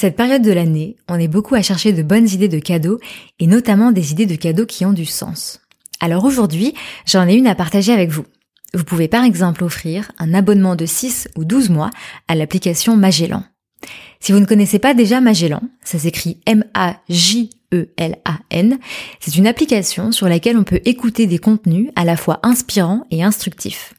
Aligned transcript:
Cette 0.00 0.16
période 0.16 0.40
de 0.40 0.50
l'année, 0.50 0.96
on 1.10 1.20
est 1.20 1.28
beaucoup 1.28 1.54
à 1.54 1.60
chercher 1.60 1.92
de 1.92 2.02
bonnes 2.02 2.26
idées 2.26 2.48
de 2.48 2.58
cadeaux 2.58 2.98
et 3.38 3.46
notamment 3.46 3.92
des 3.92 4.12
idées 4.12 4.24
de 4.24 4.34
cadeaux 4.34 4.64
qui 4.64 4.86
ont 4.86 4.94
du 4.94 5.04
sens. 5.04 5.60
Alors 6.00 6.24
aujourd'hui, 6.24 6.72
j'en 7.04 7.28
ai 7.28 7.34
une 7.34 7.46
à 7.46 7.54
partager 7.54 7.92
avec 7.92 8.08
vous. 8.08 8.24
Vous 8.72 8.84
pouvez 8.84 9.08
par 9.08 9.24
exemple 9.24 9.62
offrir 9.62 10.10
un 10.16 10.32
abonnement 10.32 10.74
de 10.74 10.86
6 10.86 11.28
ou 11.36 11.44
12 11.44 11.68
mois 11.68 11.90
à 12.28 12.34
l'application 12.34 12.96
Magellan. 12.96 13.44
Si 14.20 14.32
vous 14.32 14.40
ne 14.40 14.46
connaissez 14.46 14.78
pas 14.78 14.94
déjà 14.94 15.20
Magellan, 15.20 15.60
ça 15.84 15.98
s'écrit 15.98 16.40
M-A-J-E-L-A-N, 16.46 16.78
c'est 19.20 19.36
une 19.36 19.46
application 19.46 20.12
sur 20.12 20.30
laquelle 20.30 20.56
on 20.56 20.64
peut 20.64 20.80
écouter 20.86 21.26
des 21.26 21.38
contenus 21.38 21.90
à 21.94 22.06
la 22.06 22.16
fois 22.16 22.40
inspirants 22.42 23.04
et 23.10 23.22
instructifs. 23.22 23.92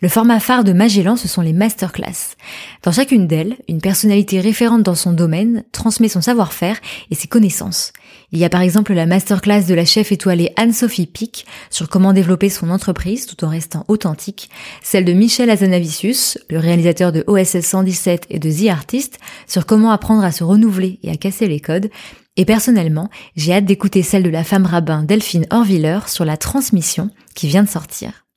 Le 0.00 0.08
format 0.08 0.38
phare 0.38 0.62
de 0.62 0.72
Magellan, 0.72 1.16
ce 1.16 1.26
sont 1.26 1.42
les 1.42 1.52
masterclass. 1.52 2.36
Dans 2.84 2.92
chacune 2.92 3.26
d'elles, 3.26 3.56
une 3.68 3.80
personnalité 3.80 4.40
référente 4.40 4.84
dans 4.84 4.94
son 4.94 5.12
domaine 5.12 5.64
transmet 5.72 6.08
son 6.08 6.20
savoir-faire 6.20 6.78
et 7.10 7.16
ses 7.16 7.26
connaissances. 7.26 7.92
Il 8.30 8.38
y 8.38 8.44
a 8.44 8.48
par 8.48 8.60
exemple 8.60 8.92
la 8.92 9.06
masterclass 9.06 9.64
de 9.66 9.74
la 9.74 9.84
chef 9.84 10.12
étoilée 10.12 10.52
Anne-Sophie 10.54 11.06
Pic 11.06 11.46
sur 11.68 11.88
comment 11.88 12.12
développer 12.12 12.48
son 12.48 12.70
entreprise 12.70 13.26
tout 13.26 13.44
en 13.44 13.48
restant 13.48 13.84
authentique, 13.88 14.50
celle 14.84 15.04
de 15.04 15.12
Michel 15.12 15.50
Azanavicius, 15.50 16.38
le 16.48 16.60
réalisateur 16.60 17.10
de 17.10 17.24
OSS 17.26 17.62
117 17.62 18.26
et 18.30 18.38
de 18.38 18.52
The 18.52 18.68
Artist, 18.70 19.18
sur 19.48 19.66
comment 19.66 19.90
apprendre 19.90 20.22
à 20.22 20.30
se 20.30 20.44
renouveler 20.44 21.00
et 21.02 21.10
à 21.10 21.16
casser 21.16 21.48
les 21.48 21.58
codes, 21.58 21.90
et 22.36 22.44
personnellement, 22.44 23.10
j'ai 23.34 23.52
hâte 23.52 23.64
d'écouter 23.64 24.04
celle 24.04 24.22
de 24.22 24.30
la 24.30 24.44
femme 24.44 24.64
rabbin 24.64 25.02
Delphine 25.02 25.46
Orviller 25.50 25.98
sur 26.06 26.24
la 26.24 26.36
transmission 26.36 27.10
qui 27.34 27.48
vient 27.48 27.64
de 27.64 27.68
sortir. 27.68 28.27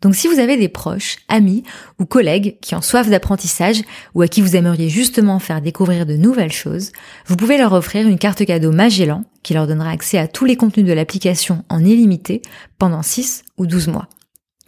Donc 0.00 0.14
si 0.14 0.28
vous 0.28 0.38
avez 0.38 0.56
des 0.56 0.68
proches, 0.68 1.18
amis 1.28 1.62
ou 1.98 2.06
collègues 2.06 2.56
qui 2.60 2.74
ont 2.74 2.80
soif 2.80 3.08
d'apprentissage 3.08 3.82
ou 4.14 4.22
à 4.22 4.28
qui 4.28 4.40
vous 4.40 4.56
aimeriez 4.56 4.88
justement 4.88 5.38
faire 5.38 5.60
découvrir 5.60 6.06
de 6.06 6.16
nouvelles 6.16 6.52
choses, 6.52 6.92
vous 7.26 7.36
pouvez 7.36 7.58
leur 7.58 7.72
offrir 7.72 8.08
une 8.08 8.18
carte 8.18 8.44
cadeau 8.44 8.72
Magellan 8.72 9.24
qui 9.42 9.54
leur 9.54 9.66
donnera 9.66 9.90
accès 9.90 10.18
à 10.18 10.28
tous 10.28 10.44
les 10.44 10.56
contenus 10.56 10.86
de 10.86 10.92
l'application 10.92 11.64
en 11.68 11.84
illimité 11.84 12.40
pendant 12.78 13.02
6 13.02 13.44
ou 13.58 13.66
12 13.66 13.88
mois. 13.88 14.08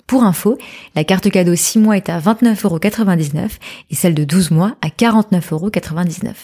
Pour 0.06 0.24
info, 0.24 0.58
la 0.94 1.04
carte 1.04 1.30
cadeau 1.30 1.56
6 1.56 1.78
mois 1.78 1.96
est 1.96 2.10
à 2.10 2.18
29,99€ 2.20 3.48
et 3.90 3.94
celle 3.94 4.14
de 4.14 4.24
12 4.24 4.50
mois 4.50 4.76
à 4.82 4.88
49,99€. 4.88 6.34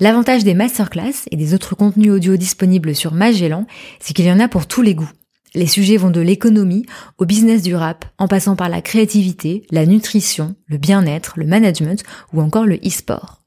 L'avantage 0.00 0.44
des 0.44 0.54
masterclass 0.54 1.26
et 1.30 1.36
des 1.36 1.54
autres 1.54 1.74
contenus 1.74 2.10
audio 2.10 2.36
disponibles 2.36 2.94
sur 2.94 3.14
Magellan, 3.14 3.66
c'est 4.00 4.12
qu'il 4.12 4.26
y 4.26 4.32
en 4.32 4.40
a 4.40 4.48
pour 4.48 4.66
tous 4.66 4.82
les 4.82 4.94
goûts. 4.94 5.10
Les 5.54 5.66
sujets 5.66 5.96
vont 5.96 6.10
de 6.10 6.20
l'économie 6.20 6.86
au 7.18 7.26
business 7.26 7.62
du 7.62 7.74
rap, 7.74 8.06
en 8.18 8.28
passant 8.28 8.56
par 8.56 8.68
la 8.68 8.80
créativité, 8.80 9.66
la 9.70 9.84
nutrition, 9.86 10.54
le 10.66 10.78
bien-être, 10.78 11.34
le 11.36 11.46
management 11.46 12.02
ou 12.32 12.40
encore 12.40 12.64
le 12.64 12.76
e-sport. 12.76 13.42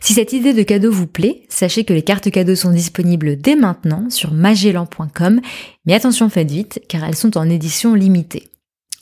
Si 0.00 0.14
cette 0.14 0.32
idée 0.32 0.54
de 0.54 0.62
cadeau 0.62 0.90
vous 0.90 1.06
plaît, 1.06 1.42
sachez 1.48 1.84
que 1.84 1.92
les 1.92 2.02
cartes 2.02 2.30
cadeaux 2.30 2.54
sont 2.54 2.70
disponibles 2.70 3.36
dès 3.36 3.56
maintenant 3.56 4.08
sur 4.10 4.32
magellan.com, 4.32 5.40
mais 5.86 5.94
attention 5.94 6.28
faites 6.28 6.50
vite 6.50 6.80
car 6.88 7.04
elles 7.04 7.16
sont 7.16 7.36
en 7.36 7.48
édition 7.48 7.94
limitée. 7.94 8.48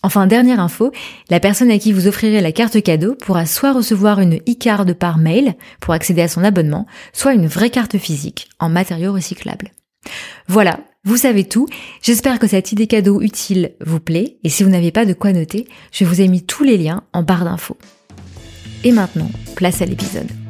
Enfin, 0.03 0.29
dernière 0.29 0.61
info, 0.61 0.93
la 1.31 1.41
personne 1.41 1.71
à 1.71 1.79
qui 1.79 1.93
vous 1.93 2.07
offrirez 2.07 2.41
la 2.41 2.53
carte 2.53 2.81
cadeau 2.81 3.17
pourra 3.17 3.45
soit 3.45 3.73
recevoir 3.73 4.21
une 4.21 4.37
e-card 4.37 4.87
par 4.95 5.19
mail 5.19 5.55
pour 5.81 5.95
accéder 5.95 6.23
à 6.23 6.29
son 6.29 6.45
abonnement, 6.45 6.87
soit 7.13 7.35
une 7.35 7.49
vraie 7.49 7.71
carte 7.71 7.99
physique 7.99 8.49
en 8.61 8.69
matériaux 8.69 9.13
recyclables. 9.13 9.73
Voilà, 10.47 10.79
vous 11.07 11.17
savez 11.17 11.45
tout. 11.45 11.67
J'espère 12.03 12.39
que 12.39 12.49
cette 12.49 12.73
idée 12.73 12.89
cadeau 12.89 13.23
utile 13.23 13.73
vous 13.81 14.01
plaît 14.01 14.37
et 14.45 14.49
si 14.51 14.65
vous 14.65 14.71
n'avez 14.71 14.91
pas 14.91 15.07
de 15.07 15.15
quoi 15.15 15.33
noter, 15.33 15.67
je 15.93 16.05
vous 16.05 16.21
ai 16.21 16.29
mis 16.29 16.43
tous 16.43 16.65
les 16.65 16.77
liens 16.77 17.05
en 17.13 17.23
barre 17.23 17.45
d'infos. 17.45 17.79
Et 18.85 18.93
maintenant, 18.93 19.31
place 19.55 19.81
à 19.81 19.87
l'épisode. 19.87 20.46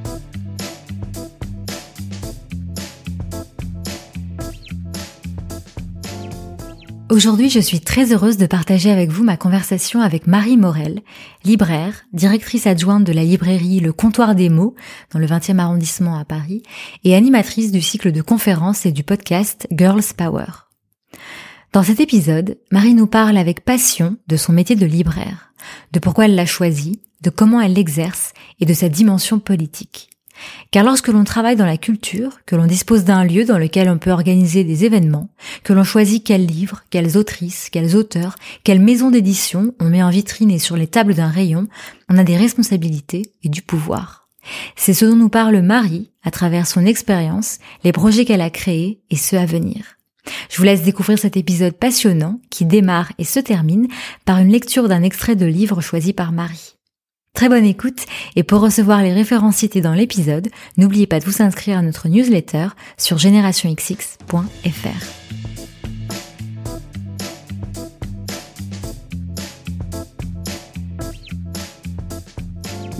Aujourd'hui, 7.08 7.50
je 7.50 7.60
suis 7.60 7.78
très 7.78 8.12
heureuse 8.12 8.36
de 8.36 8.46
partager 8.46 8.90
avec 8.90 9.10
vous 9.10 9.22
ma 9.22 9.36
conversation 9.36 10.00
avec 10.00 10.26
Marie 10.26 10.56
Morel, 10.56 11.02
libraire, 11.44 12.04
directrice 12.12 12.66
adjointe 12.66 13.04
de 13.04 13.12
la 13.12 13.22
librairie 13.22 13.78
Le 13.78 13.92
Comptoir 13.92 14.34
des 14.34 14.48
mots 14.48 14.74
dans 15.12 15.20
le 15.20 15.26
20e 15.26 15.60
arrondissement 15.60 16.18
à 16.18 16.24
Paris 16.24 16.64
et 17.04 17.14
animatrice 17.14 17.70
du 17.70 17.80
cycle 17.80 18.10
de 18.10 18.22
conférences 18.22 18.86
et 18.86 18.92
du 18.92 19.04
podcast 19.04 19.68
Girls 19.70 20.02
Power. 20.16 20.46
Dans 21.72 21.84
cet 21.84 22.00
épisode, 22.00 22.58
Marie 22.72 22.94
nous 22.94 23.06
parle 23.06 23.36
avec 23.36 23.64
passion 23.64 24.16
de 24.26 24.36
son 24.36 24.52
métier 24.52 24.74
de 24.74 24.86
libraire, 24.86 25.52
de 25.92 26.00
pourquoi 26.00 26.24
elle 26.24 26.34
l'a 26.34 26.44
choisi, 26.44 27.02
de 27.22 27.30
comment 27.30 27.60
elle 27.60 27.74
l'exerce 27.74 28.32
et 28.58 28.66
de 28.66 28.74
sa 28.74 28.88
dimension 28.88 29.38
politique. 29.38 30.10
Car 30.70 30.84
lorsque 30.84 31.08
l'on 31.08 31.24
travaille 31.24 31.56
dans 31.56 31.66
la 31.66 31.76
culture, 31.76 32.40
que 32.46 32.56
l'on 32.56 32.66
dispose 32.66 33.04
d'un 33.04 33.24
lieu 33.24 33.44
dans 33.44 33.58
lequel 33.58 33.88
on 33.88 33.98
peut 33.98 34.10
organiser 34.10 34.64
des 34.64 34.84
événements, 34.84 35.28
que 35.62 35.72
l'on 35.72 35.84
choisit 35.84 36.24
quels 36.24 36.46
livres, 36.46 36.82
quelles 36.90 37.16
autrices, 37.16 37.68
quels 37.70 37.96
auteurs, 37.96 38.36
quelles 38.64 38.80
maisons 38.80 39.10
d'édition 39.10 39.74
on 39.80 39.88
met 39.88 40.02
en 40.02 40.10
vitrine 40.10 40.50
et 40.50 40.58
sur 40.58 40.76
les 40.76 40.86
tables 40.86 41.14
d'un 41.14 41.30
rayon, 41.30 41.68
on 42.08 42.18
a 42.18 42.24
des 42.24 42.36
responsabilités 42.36 43.22
et 43.42 43.48
du 43.48 43.62
pouvoir. 43.62 44.28
C'est 44.76 44.94
ce 44.94 45.04
dont 45.04 45.16
nous 45.16 45.28
parle 45.28 45.60
Marie 45.60 46.10
à 46.22 46.30
travers 46.30 46.66
son 46.66 46.86
expérience, 46.86 47.58
les 47.84 47.92
projets 47.92 48.24
qu'elle 48.24 48.40
a 48.40 48.50
créés 48.50 49.00
et 49.10 49.16
ceux 49.16 49.38
à 49.38 49.46
venir. 49.46 49.96
Je 50.50 50.58
vous 50.58 50.64
laisse 50.64 50.82
découvrir 50.82 51.18
cet 51.18 51.36
épisode 51.36 51.74
passionnant 51.74 52.40
qui 52.50 52.64
démarre 52.64 53.12
et 53.18 53.24
se 53.24 53.40
termine 53.40 53.88
par 54.24 54.38
une 54.38 54.50
lecture 54.50 54.88
d'un 54.88 55.02
extrait 55.02 55.36
de 55.36 55.46
livre 55.46 55.80
choisi 55.80 56.12
par 56.12 56.32
Marie. 56.32 56.75
Très 57.36 57.50
bonne 57.50 57.66
écoute 57.66 58.06
et 58.34 58.42
pour 58.42 58.62
recevoir 58.62 59.02
les 59.02 59.12
références 59.12 59.56
citées 59.56 59.82
dans 59.82 59.92
l'épisode, 59.92 60.48
n'oubliez 60.78 61.06
pas 61.06 61.20
de 61.20 61.26
vous 61.26 61.42
inscrire 61.42 61.76
à 61.76 61.82
notre 61.82 62.08
newsletter 62.08 62.68
sur 62.96 63.18
generationxx.fr. 63.18 64.26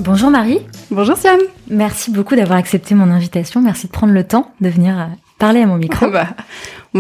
Bonjour 0.01 0.31
Marie. 0.31 0.61
Bonjour 0.91 1.17
Siam. 1.17 1.41
Merci 1.71 2.11
beaucoup 2.11 2.37
d'avoir 2.37 2.59
accepté 2.59 2.95
mon 2.95 3.11
invitation. 3.11 3.63
Merci 3.63 3.87
de 3.87 3.93
prendre 3.93 4.13
le 4.13 4.23
temps 4.23 4.53
de 4.61 4.69
venir 4.69 4.99
euh, 4.99 5.07
parler 5.39 5.63
à 5.63 5.67
mon 5.67 5.79
micro. 5.79 6.11
bah, 6.11 6.29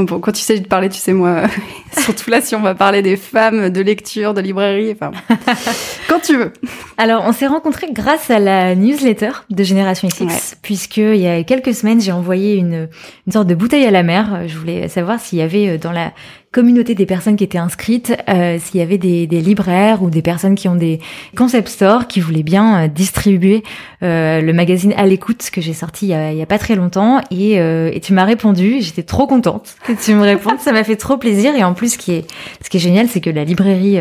bon, 0.04 0.20
quand 0.20 0.32
tu 0.32 0.40
sais 0.42 0.58
de 0.58 0.66
parler, 0.66 0.88
tu 0.88 0.98
sais 0.98 1.12
moi, 1.12 1.42
surtout 1.98 2.30
là 2.30 2.40
si 2.40 2.54
on 2.54 2.60
va 2.60 2.74
parler 2.74 3.02
des 3.02 3.16
femmes, 3.16 3.70
de 3.70 3.80
lecture, 3.80 4.34
de 4.34 4.40
librairie, 4.40 4.92
enfin, 4.92 5.10
quand 6.08 6.20
tu 6.20 6.36
veux. 6.36 6.52
Alors, 6.98 7.24
on 7.26 7.32
s'est 7.32 7.46
rencontrés 7.46 7.88
grâce 7.92 8.30
à 8.30 8.38
la 8.38 8.74
newsletter 8.74 9.30
de 9.50 9.62
Génération 9.64 10.08
XX, 10.08 10.20
Ouais. 10.22 10.28
puisque 10.62 10.96
il 10.98 11.16
y 11.16 11.26
a 11.28 11.42
quelques 11.44 11.74
semaines, 11.74 12.00
j'ai 12.00 12.12
envoyé 12.12 12.56
une, 12.56 12.88
une 13.26 13.32
sorte 13.32 13.46
de 13.46 13.54
bouteille 13.54 13.84
à 13.86 13.90
la 13.90 14.02
mer. 14.02 14.42
Je 14.46 14.56
voulais 14.58 14.88
savoir 14.88 15.20
s'il 15.20 15.38
y 15.38 15.42
avait 15.42 15.68
euh, 15.68 15.78
dans 15.78 15.92
la 15.92 16.12
communauté 16.56 16.94
des 16.94 17.04
personnes 17.04 17.36
qui 17.36 17.44
étaient 17.44 17.58
inscrites, 17.58 18.16
euh, 18.30 18.56
s'il 18.58 18.80
y 18.80 18.82
avait 18.82 18.96
des, 18.96 19.26
des 19.26 19.42
libraires 19.42 20.02
ou 20.02 20.08
des 20.08 20.22
personnes 20.22 20.54
qui 20.54 20.68
ont 20.68 20.74
des 20.74 21.00
concept 21.36 21.68
stores 21.68 22.06
qui 22.06 22.18
voulaient 22.20 22.42
bien 22.42 22.84
euh, 22.84 22.88
distribuer 22.88 23.62
euh, 24.02 24.40
le 24.40 24.52
magazine 24.54 24.94
à 24.96 25.04
l'écoute 25.04 25.50
que 25.52 25.60
j'ai 25.60 25.74
sorti 25.74 26.06
il 26.06 26.08
y, 26.08 26.14
a, 26.14 26.32
il 26.32 26.38
y 26.38 26.40
a 26.40 26.46
pas 26.46 26.56
très 26.56 26.74
longtemps 26.74 27.20
et, 27.30 27.56
et 27.56 28.00
tu 28.02 28.14
m'as 28.14 28.24
répondu. 28.24 28.76
J'étais 28.80 29.02
trop 29.02 29.26
contente 29.26 29.76
que 29.86 29.92
tu 29.92 30.14
me 30.14 30.22
répondes. 30.22 30.58
Ça 30.60 30.72
m'a 30.72 30.82
fait 30.82 30.96
trop 30.96 31.18
plaisir 31.18 31.54
et 31.54 31.62
en 31.62 31.74
plus, 31.74 31.92
ce 31.92 31.98
qui 31.98 32.12
est, 32.12 32.24
ce 32.64 32.70
qui 32.70 32.78
est 32.78 32.80
génial, 32.80 33.06
c'est 33.08 33.20
que 33.20 33.28
la 33.28 33.44
librairie 33.44 33.98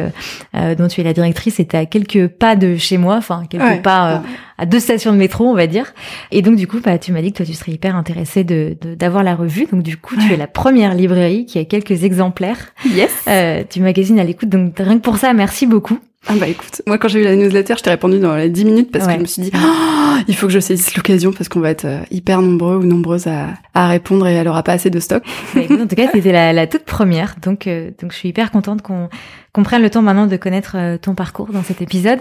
dont 0.53 0.87
tu 0.87 1.01
es 1.01 1.03
la 1.03 1.11
directrice 1.13 1.59
était 1.59 1.77
à 1.77 1.85
quelques 1.85 2.27
pas 2.27 2.55
de 2.55 2.77
chez 2.77 2.97
moi, 2.97 3.15
enfin 3.17 3.43
quelques 3.49 3.65
Ouais. 3.65 3.81
pas 3.81 4.21
à 4.57 4.65
deux 4.65 4.79
stations 4.79 5.11
de 5.11 5.17
métro, 5.17 5.45
on 5.45 5.53
va 5.55 5.67
dire. 5.67 5.93
Et 6.31 6.41
donc 6.41 6.55
du 6.55 6.67
coup, 6.67 6.79
bah, 6.83 6.97
tu 6.97 7.11
m'as 7.11 7.21
dit 7.21 7.31
que 7.31 7.37
toi, 7.37 7.45
tu 7.45 7.53
serais 7.53 7.71
hyper 7.73 7.95
intéressée 7.95 8.43
de 8.43 8.77
de- 8.81 8.95
d'avoir 8.95 9.23
la 9.23 9.35
revue. 9.35 9.67
Donc 9.71 9.83
du 9.83 9.97
coup, 9.97 10.15
tu 10.15 10.33
es 10.33 10.37
la 10.37 10.47
première 10.47 10.93
librairie 10.93 11.45
qui 11.45 11.59
a 11.59 11.65
quelques 11.65 12.03
exemplaires 12.03 12.57
Yes. 12.85 13.11
euh, 13.27 13.63
du 13.71 13.81
magazine 13.81 14.19
à 14.19 14.23
l'écoute. 14.23 14.49
Donc 14.49 14.73
rien 14.77 14.95
que 14.97 15.01
pour 15.03 15.17
ça, 15.17 15.33
merci 15.33 15.65
beaucoup. 15.65 15.99
Ah 16.27 16.33
bah 16.39 16.47
écoute, 16.47 16.81
moi 16.87 16.97
quand 16.97 17.07
j'ai 17.07 17.19
eu 17.19 17.23
la 17.23 17.35
newsletter, 17.35 17.75
je 17.77 17.83
t'ai 17.83 17.91
répondu 17.91 18.17
dans 18.17 18.35
les 18.35 18.49
10 18.49 18.65
minutes 18.65 18.91
parce 18.91 19.05
Ouais. 19.05 19.11
que 19.13 19.17
je 19.17 19.21
me 19.21 19.27
suis 19.27 19.41
dit, 19.43 19.51
Oh, 19.53 20.15
il 20.27 20.35
faut 20.35 20.47
que 20.47 20.53
je 20.53 20.59
saisisse 20.59 20.95
l'occasion 20.95 21.31
parce 21.31 21.49
qu'on 21.49 21.59
va 21.59 21.69
être 21.69 21.85
euh, 21.85 21.99
hyper 22.09 22.41
nombreux 22.41 22.77
ou 22.77 22.83
nombreuses 22.83 23.27
à, 23.27 23.49
à 23.75 23.87
répondre 23.89 24.25
et 24.27 24.33
elle 24.33 24.47
aura 24.47 24.63
pas 24.63 24.71
assez 24.73 24.89
de 24.89 24.99
stock. 24.99 25.21
Mais 25.53 25.65
écoute, 25.65 25.79
en 25.81 25.85
tout 25.85 25.95
cas, 25.95 26.07
c'était 26.11 26.31
la, 26.31 26.51
la 26.51 26.65
toute 26.65 26.83
première. 26.85 27.35
Donc, 27.43 27.67
euh, 27.67 27.91
donc 28.01 28.11
je 28.11 28.17
suis 28.17 28.29
hyper 28.29 28.49
contente 28.49 28.81
qu'on 28.81 29.07
qu'on 29.53 29.61
prenne 29.63 29.83
le 29.83 29.89
temps 29.91 30.01
maintenant 30.01 30.25
de 30.25 30.35
connaître 30.35 30.75
euh, 30.77 30.97
ton 30.97 31.13
parcours 31.13 31.49
dans 31.53 31.63
cet 31.63 31.81
épisode. 31.81 32.19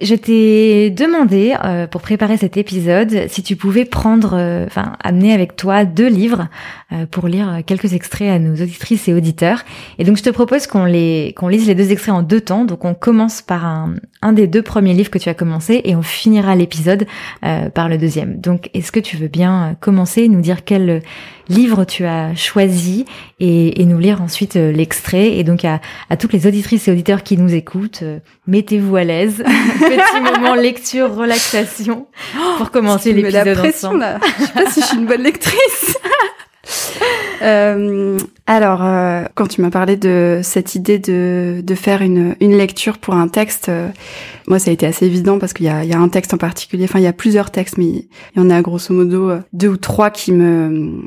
Je 0.00 0.14
t'ai 0.14 0.90
demandé 0.90 1.54
euh, 1.64 1.86
pour 1.86 2.00
préparer 2.00 2.36
cet 2.36 2.56
épisode 2.56 3.26
si 3.28 3.42
tu 3.42 3.56
pouvais 3.56 3.84
prendre, 3.84 4.34
euh, 4.34 4.64
enfin 4.66 4.94
amener 5.02 5.32
avec 5.32 5.56
toi 5.56 5.84
deux 5.84 6.08
livres 6.08 6.48
pour 7.10 7.26
lire 7.26 7.62
quelques 7.66 7.92
extraits 7.92 8.30
à 8.30 8.38
nos 8.38 8.52
auditrices 8.52 9.08
et 9.08 9.14
auditeurs. 9.14 9.64
Et 9.98 10.04
donc 10.04 10.16
je 10.16 10.22
te 10.22 10.30
propose 10.30 10.68
qu'on 10.68 10.84
les 10.84 11.34
qu'on 11.36 11.48
lise 11.48 11.66
les 11.66 11.74
deux 11.74 11.90
extraits 11.90 12.14
en 12.14 12.22
deux 12.22 12.40
temps. 12.40 12.64
Donc 12.64 12.84
on 12.84 12.94
commence 12.94 13.42
par 13.42 13.66
un, 13.66 13.94
un 14.22 14.32
des 14.32 14.46
deux 14.46 14.62
premiers 14.62 14.94
livres 14.94 15.10
que 15.10 15.18
tu 15.18 15.28
as 15.28 15.34
commencé 15.34 15.80
et 15.84 15.96
on 15.96 16.02
finira 16.02 16.54
l'épisode 16.54 17.06
par 17.40 17.88
le 17.88 17.98
deuxième. 17.98 18.40
Donc 18.40 18.70
est-ce 18.74 18.92
que 18.92 19.00
tu 19.00 19.16
veux 19.16 19.26
bien 19.26 19.76
commencer, 19.80 20.28
nous 20.28 20.40
dire 20.40 20.64
quel 20.64 21.02
livre 21.48 21.84
tu 21.84 22.04
as 22.04 22.34
choisi 22.36 23.06
et, 23.40 23.82
et 23.82 23.86
nous 23.86 23.98
lire 23.98 24.22
ensuite 24.22 24.54
l'extrait? 24.54 25.36
Et 25.36 25.42
donc 25.42 25.64
à, 25.64 25.80
à 26.10 26.16
toutes 26.16 26.32
les 26.32 26.46
auditrices 26.46 26.88
et 26.88 26.92
auditeurs 26.92 27.22
qui 27.22 27.36
nous 27.36 27.54
écoutent, 27.54 28.00
euh, 28.02 28.18
mettez-vous 28.46 28.96
à 28.96 29.04
l'aise. 29.04 29.42
Petit 29.88 30.20
moment 30.20 30.54
lecture, 30.54 31.14
relaxation 31.14 32.06
pour 32.58 32.70
commencer 32.70 33.10
oh, 33.12 33.16
l'épisode 33.16 33.58
ensemble. 33.58 34.00
Là. 34.00 34.18
Je 34.38 34.44
sais 34.44 34.52
pas 34.52 34.70
si 34.70 34.80
je 34.80 34.86
suis 34.86 34.96
une 34.96 35.06
bonne 35.06 35.22
lectrice. 35.22 35.98
euh, 37.42 38.18
alors, 38.46 38.82
euh, 38.82 39.24
quand 39.34 39.46
tu 39.46 39.60
m'as 39.60 39.70
parlé 39.70 39.96
de 39.96 40.40
cette 40.42 40.74
idée 40.74 40.98
de, 40.98 41.60
de 41.62 41.74
faire 41.74 42.02
une, 42.02 42.36
une 42.40 42.56
lecture 42.56 42.98
pour 42.98 43.14
un 43.14 43.28
texte, 43.28 43.68
euh, 43.68 43.88
moi 44.48 44.58
ça 44.58 44.70
a 44.70 44.72
été 44.72 44.86
assez 44.86 45.06
évident 45.06 45.38
parce 45.38 45.52
qu'il 45.52 45.66
y 45.66 45.70
a, 45.70 45.84
il 45.84 45.90
y 45.90 45.94
a 45.94 45.98
un 45.98 46.08
texte 46.08 46.34
en 46.34 46.38
particulier, 46.38 46.84
enfin 46.84 46.98
il 46.98 47.04
y 47.04 47.08
a 47.08 47.12
plusieurs 47.12 47.50
textes, 47.50 47.78
mais 47.78 47.84
il 47.84 48.08
y 48.36 48.40
en 48.40 48.50
a 48.50 48.62
grosso 48.62 48.94
modo 48.94 49.32
deux 49.52 49.68
ou 49.68 49.76
trois 49.76 50.10
qui 50.10 50.32
me 50.32 51.02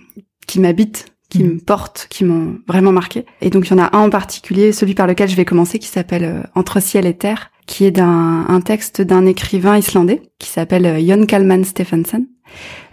qui 0.46 0.60
m'habitent 0.60 1.06
qui 1.30 1.44
me 1.44 1.58
portent, 1.60 2.08
qui 2.10 2.24
m'ont 2.24 2.60
vraiment 2.68 2.92
marqué. 2.92 3.26
Et 3.42 3.50
donc 3.50 3.68
il 3.68 3.72
y 3.72 3.80
en 3.80 3.84
a 3.84 3.96
un 3.96 4.02
en 4.02 4.10
particulier, 4.10 4.72
celui 4.72 4.94
par 4.94 5.08
lequel 5.08 5.30
je 5.30 5.36
vais 5.36 5.46
commencer, 5.46 5.80
qui 5.80 5.88
s'appelle 5.88 6.24
euh, 6.24 6.42
Entre 6.56 6.82
ciel 6.82 7.06
et 7.06 7.16
terre, 7.16 7.52
qui 7.68 7.86
est 7.86 7.92
d'un 7.92 8.46
un 8.48 8.62
texte 8.62 9.02
d'un 9.02 9.26
écrivain 9.26 9.78
islandais 9.78 10.24
qui 10.40 10.50
s'appelle 10.50 10.86
euh, 10.86 11.00
Jon 11.00 11.26
Kalman 11.26 11.64
Stephensen, 11.64 12.26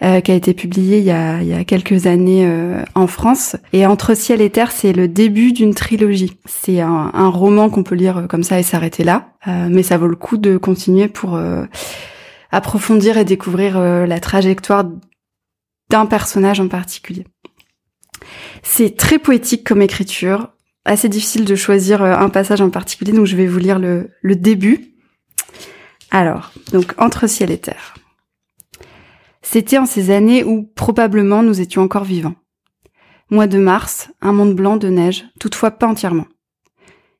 euh, 0.03 0.21
qui 0.21 0.31
a 0.31 0.35
été 0.35 0.53
publié 0.53 0.99
il 0.99 1.05
y 1.05 1.11
a, 1.11 1.41
il 1.41 1.49
y 1.49 1.55
a 1.55 1.65
quelques 1.65 2.07
années 2.07 2.47
en 2.95 3.07
France. 3.07 3.57
Et 3.73 3.87
Entre 3.87 4.15
ciel 4.15 4.41
et 4.43 4.51
terre, 4.51 4.73
c'est 4.73 4.93
le 4.93 5.09
début 5.09 5.53
d'une 5.53 5.75
trilogie. 5.75 6.37
C'est 6.45 6.81
un, 6.81 7.11
un, 7.15 7.29
roman 7.29 7.71
qu'on 7.71 7.85
peut 7.85 7.95
lire 7.95 8.27
comme 8.29 8.43
ça 8.43 8.59
et 8.59 8.63
s'arrêter 8.63 9.05
là, 9.05 9.29
mais 9.47 9.83
ça 9.83 9.97
vaut 9.97 10.09
le 10.09 10.17
coup 10.17 10.37
de 10.37 10.57
continuer 10.57 11.09
pour 11.09 11.39
approfondir 12.51 13.17
et 13.17 13.25
découvrir 13.25 13.79
la 13.81 14.21
trajectoire 14.21 14.85
d'un 15.91 16.07
personnage 16.07 16.61
en 16.61 16.69
particulier. 16.69 17.25
C'est 18.63 18.97
très 18.97 19.19
poétique 19.19 19.65
comme 19.65 19.83
écriture, 19.83 20.54
assez 20.85 21.09
difficile 21.09 21.45
de 21.45 21.57
choisir 21.57 22.03
euh, 22.03 22.17
un 22.17 22.29
passage 22.29 22.61
en 22.61 22.71
particulier, 22.71 23.13
donc 23.13 23.27
je 23.27 23.37
vais 23.37 23.47
vous 23.47 23.59
lire 23.59 23.79
le, 23.79 24.11
début. 24.23 24.95
Alors, 26.11 26.53
donc 26.73 26.95
entre 26.99 27.27
ciel 27.27 27.51
et 27.51 27.59
terre. 27.59 27.95
C'était 29.43 29.79
en 29.79 29.87
ces 29.87 30.11
années 30.11 30.45
où 30.45 30.71
probablement 30.75 31.43
nous 31.43 31.61
étions 31.61 31.83
encore 31.83 32.05
vivants. 32.05 32.35
Mois 33.31 33.47
de 33.47 33.59
mars, 33.59 34.11
un 34.21 34.33
monde 34.33 34.55
blanc 34.55 34.77
de 34.77 34.89
neige, 34.89 35.25
toutefois 35.41 35.73
pas 35.73 35.87
entièrement. 35.87 36.27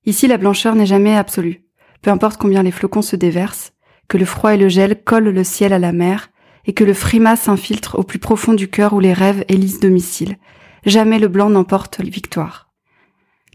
Ici, 0.07 0.27
la 0.27 0.37
blancheur 0.37 0.75
n'est 0.75 0.87
jamais 0.87 1.17
absolue. 1.17 1.65
Peu 2.03 2.11
importe 2.11 2.39
combien 2.39 2.63
les 2.63 2.71
flocons 2.71 3.03
se 3.03 3.17
déversent, 3.17 3.73
que 4.09 4.19
le 4.19 4.27
froid 4.27 4.55
et 4.55 4.59
le 4.59 4.69
gel 4.69 5.03
collent 5.03 5.33
le 5.33 5.45
ciel 5.45 5.73
à 5.73 5.79
la 5.79 5.93
mer, 5.93 6.31
et 6.67 6.75
que 6.75 6.85
le 6.85 6.95
frima 6.95 7.37
s'infiltre 7.37 7.99
au 7.99 8.03
plus 8.03 8.19
profond 8.19 8.53
du 8.53 8.69
cœur 8.69 8.93
où 8.93 9.01
les 9.01 9.13
rêves 9.13 9.45
élisent 9.49 9.81
domicile, 9.81 10.37
jamais 10.85 11.19
le 11.19 11.29
blanc 11.29 11.51
n'emporte 11.51 12.01
victoire. 12.01 12.74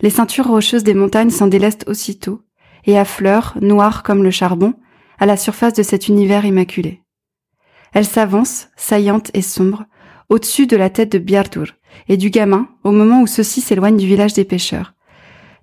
Les 0.02 0.10
ceintures 0.10 0.48
rocheuses 0.48 0.84
des 0.84 0.94
montagnes 0.94 1.30
s'en 1.30 1.48
délestent 1.48 1.88
aussitôt, 1.88 2.42
et 2.86 2.98
affleurent, 2.98 3.58
noires 3.62 4.04
comme 4.04 4.24
le 4.24 4.32
charbon, 4.32 4.74
à 5.20 5.26
la 5.26 5.38
surface 5.38 5.74
de 5.74 5.84
cet 5.84 6.08
univers 6.08 6.46
immaculé. 6.46 7.04
Elles 7.94 8.06
s'avancent, 8.06 8.70
saillantes 8.78 9.32
et 9.34 9.42
sombres, 9.42 9.86
au-dessus 10.30 10.68
de 10.68 10.78
la 10.78 10.90
tête 10.90 11.12
de 11.12 11.18
Biardur 11.18 11.74
et 12.08 12.18
du 12.18 12.30
gamin, 12.30 12.70
au 12.84 12.92
moment 12.92 13.22
où 13.22 13.28
ceux-ci 13.28 13.62
s'éloignent 13.62 13.98
du 13.98 14.08
village 14.08 14.34
des 14.34 14.46
pêcheurs. 14.46 14.94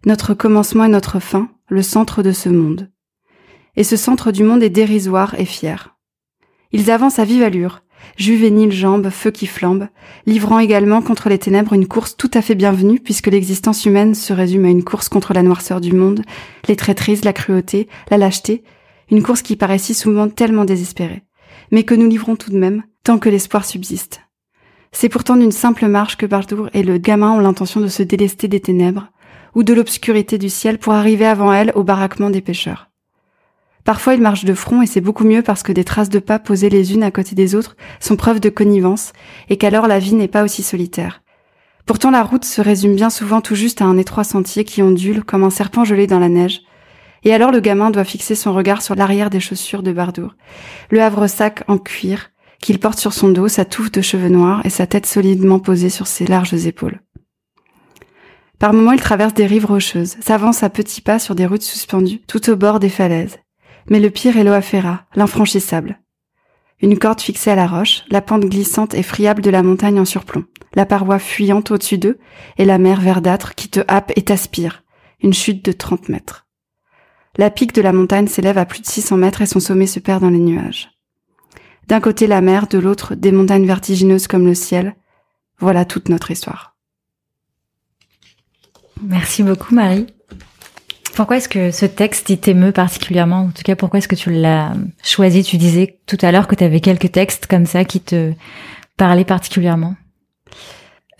Notre 0.04 0.34
commencement 0.34 0.84
et 0.84 0.88
notre 0.88 1.20
fin, 1.20 1.48
le 1.68 1.82
centre 1.82 2.22
de 2.22 2.32
ce 2.32 2.48
monde. 2.48 2.90
Et 3.76 3.84
ce 3.84 3.96
centre 3.96 4.32
du 4.32 4.42
monde 4.42 4.62
est 4.62 4.70
dérisoire 4.70 5.34
et 5.38 5.44
fier. 5.44 5.96
Ils 6.72 6.90
avancent 6.90 7.18
à 7.18 7.24
vive 7.24 7.42
allure, 7.42 7.82
juvénile 8.16 8.72
jambes, 8.72 9.10
feu 9.10 9.30
qui 9.30 9.46
flambe, 9.46 9.88
livrant 10.26 10.58
également 10.58 11.02
contre 11.02 11.28
les 11.28 11.38
ténèbres 11.38 11.72
une 11.72 11.86
course 11.86 12.16
tout 12.16 12.30
à 12.34 12.42
fait 12.42 12.54
bienvenue 12.54 13.00
puisque 13.00 13.26
l'existence 13.26 13.84
humaine 13.84 14.14
se 14.14 14.32
résume 14.32 14.64
à 14.64 14.70
une 14.70 14.84
course 14.84 15.08
contre 15.08 15.34
la 15.34 15.42
noirceur 15.42 15.80
du 15.80 15.92
monde, 15.92 16.22
les 16.68 16.76
traîtrises, 16.76 17.24
la 17.24 17.32
cruauté, 17.32 17.88
la 18.10 18.18
lâcheté, 18.18 18.64
une 19.10 19.22
course 19.22 19.42
qui 19.42 19.56
paraît 19.56 19.78
si 19.78 19.94
souvent 19.94 20.28
tellement 20.28 20.64
désespérée, 20.64 21.22
mais 21.70 21.84
que 21.84 21.94
nous 21.94 22.08
livrons 22.08 22.36
tout 22.36 22.50
de 22.50 22.58
même 22.58 22.82
tant 23.04 23.18
que 23.18 23.28
l'espoir 23.28 23.64
subsiste. 23.64 24.20
C'est 24.92 25.08
pourtant 25.08 25.36
d'une 25.36 25.52
simple 25.52 25.86
marche 25.86 26.16
que 26.16 26.26
Bardour 26.26 26.70
et 26.72 26.82
le 26.82 26.98
gamin 26.98 27.32
ont 27.32 27.40
l'intention 27.40 27.80
de 27.80 27.88
se 27.88 28.02
délester 28.02 28.48
des 28.48 28.60
ténèbres, 28.60 29.10
ou 29.54 29.62
de 29.62 29.74
l'obscurité 29.74 30.38
du 30.38 30.48
ciel 30.48 30.78
pour 30.78 30.92
arriver 30.92 31.26
avant 31.26 31.52
elle 31.52 31.72
au 31.74 31.82
baraquement 31.82 32.30
des 32.30 32.42
pêcheurs. 32.42 32.90
Parfois, 33.86 34.14
ils 34.14 34.20
marchent 34.20 34.44
de 34.44 34.52
front 34.52 34.82
et 34.82 34.86
c'est 34.86 35.00
beaucoup 35.00 35.24
mieux 35.24 35.42
parce 35.42 35.62
que 35.62 35.70
des 35.70 35.84
traces 35.84 36.08
de 36.08 36.18
pas 36.18 36.40
posées 36.40 36.68
les 36.68 36.92
unes 36.92 37.04
à 37.04 37.12
côté 37.12 37.36
des 37.36 37.54
autres 37.54 37.76
sont 38.00 38.16
preuve 38.16 38.40
de 38.40 38.48
connivence 38.48 39.12
et 39.48 39.56
qu'alors 39.56 39.86
la 39.86 40.00
vie 40.00 40.14
n'est 40.14 40.26
pas 40.26 40.42
aussi 40.42 40.64
solitaire. 40.64 41.22
Pourtant, 41.86 42.10
la 42.10 42.24
route 42.24 42.44
se 42.44 42.60
résume 42.60 42.96
bien 42.96 43.10
souvent 43.10 43.40
tout 43.40 43.54
juste 43.54 43.80
à 43.80 43.84
un 43.84 43.96
étroit 43.96 44.24
sentier 44.24 44.64
qui 44.64 44.82
ondule 44.82 45.22
comme 45.22 45.44
un 45.44 45.50
serpent 45.50 45.84
gelé 45.84 46.08
dans 46.08 46.18
la 46.18 46.28
neige. 46.28 46.62
Et 47.22 47.32
alors 47.32 47.52
le 47.52 47.60
gamin 47.60 47.90
doit 47.90 48.02
fixer 48.02 48.34
son 48.34 48.52
regard 48.52 48.82
sur 48.82 48.96
l'arrière 48.96 49.30
des 49.30 49.38
chaussures 49.38 49.84
de 49.84 49.92
Bardour, 49.92 50.34
le 50.90 51.00
havre-sac 51.00 51.62
en 51.68 51.78
cuir 51.78 52.30
qu'il 52.60 52.80
porte 52.80 52.98
sur 52.98 53.12
son 53.12 53.28
dos, 53.28 53.46
sa 53.46 53.64
touffe 53.64 53.92
de 53.92 54.00
cheveux 54.00 54.30
noirs 54.30 54.62
et 54.64 54.70
sa 54.70 54.88
tête 54.88 55.06
solidement 55.06 55.60
posée 55.60 55.90
sur 55.90 56.08
ses 56.08 56.26
larges 56.26 56.66
épaules. 56.66 57.02
Par 58.58 58.72
moments, 58.72 58.92
il 58.92 59.00
traverse 59.00 59.34
des 59.34 59.46
rives 59.46 59.66
rocheuses, 59.66 60.16
s'avance 60.20 60.64
à 60.64 60.70
petits 60.70 61.02
pas 61.02 61.20
sur 61.20 61.36
des 61.36 61.46
routes 61.46 61.62
suspendues, 61.62 62.20
tout 62.26 62.50
au 62.50 62.56
bord 62.56 62.80
des 62.80 62.88
falaises. 62.88 63.38
Mais 63.88 64.00
le 64.00 64.10
pire 64.10 64.36
est 64.36 64.44
l'Oafera, 64.44 65.06
l'infranchissable. 65.14 66.00
Une 66.80 66.98
corde 66.98 67.20
fixée 67.20 67.50
à 67.50 67.54
la 67.54 67.66
roche, 67.66 68.04
la 68.10 68.20
pente 68.20 68.44
glissante 68.44 68.94
et 68.94 69.02
friable 69.02 69.42
de 69.42 69.50
la 69.50 69.62
montagne 69.62 69.98
en 69.98 70.04
surplomb, 70.04 70.44
la 70.74 70.84
paroi 70.84 71.18
fuyante 71.18 71.70
au-dessus 71.70 71.98
d'eux, 71.98 72.18
et 72.58 72.64
la 72.64 72.78
mer 72.78 73.00
verdâtre 73.00 73.54
qui 73.54 73.68
te 73.68 73.80
happe 73.88 74.12
et 74.16 74.22
t'aspire, 74.22 74.82
une 75.22 75.32
chute 75.32 75.64
de 75.64 75.72
30 75.72 76.08
mètres. 76.08 76.46
La 77.38 77.50
pique 77.50 77.74
de 77.74 77.82
la 77.82 77.92
montagne 77.92 78.28
s'élève 78.28 78.58
à 78.58 78.66
plus 78.66 78.80
de 78.80 78.86
600 78.86 79.16
mètres 79.16 79.42
et 79.42 79.46
son 79.46 79.60
sommet 79.60 79.86
se 79.86 80.00
perd 80.00 80.22
dans 80.22 80.30
les 80.30 80.38
nuages. 80.38 80.90
D'un 81.86 82.00
côté 82.00 82.26
la 82.26 82.40
mer, 82.40 82.66
de 82.66 82.78
l'autre 82.78 83.14
des 83.14 83.32
montagnes 83.32 83.66
vertigineuses 83.66 84.26
comme 84.26 84.46
le 84.46 84.54
ciel. 84.54 84.96
Voilà 85.58 85.84
toute 85.84 86.08
notre 86.08 86.30
histoire. 86.30 86.76
Merci 89.02 89.42
beaucoup 89.42 89.74
Marie. 89.74 90.06
Pourquoi 91.16 91.38
est-ce 91.38 91.48
que 91.48 91.70
ce 91.70 91.86
texte 91.86 92.28
il 92.28 92.38
t'émeut 92.38 92.72
particulièrement? 92.72 93.44
En 93.44 93.48
tout 93.48 93.62
cas, 93.64 93.74
pourquoi 93.74 93.98
est-ce 93.98 94.08
que 94.08 94.14
tu 94.14 94.30
l'as 94.30 94.74
choisi? 95.02 95.42
Tu 95.42 95.56
disais 95.56 95.98
tout 96.06 96.18
à 96.20 96.30
l'heure 96.30 96.46
que 96.46 96.54
tu 96.54 96.62
avais 96.62 96.80
quelques 96.80 97.10
textes 97.10 97.46
comme 97.46 97.64
ça 97.64 97.86
qui 97.86 98.00
te 98.00 98.32
parlaient 98.98 99.24
particulièrement. 99.24 99.96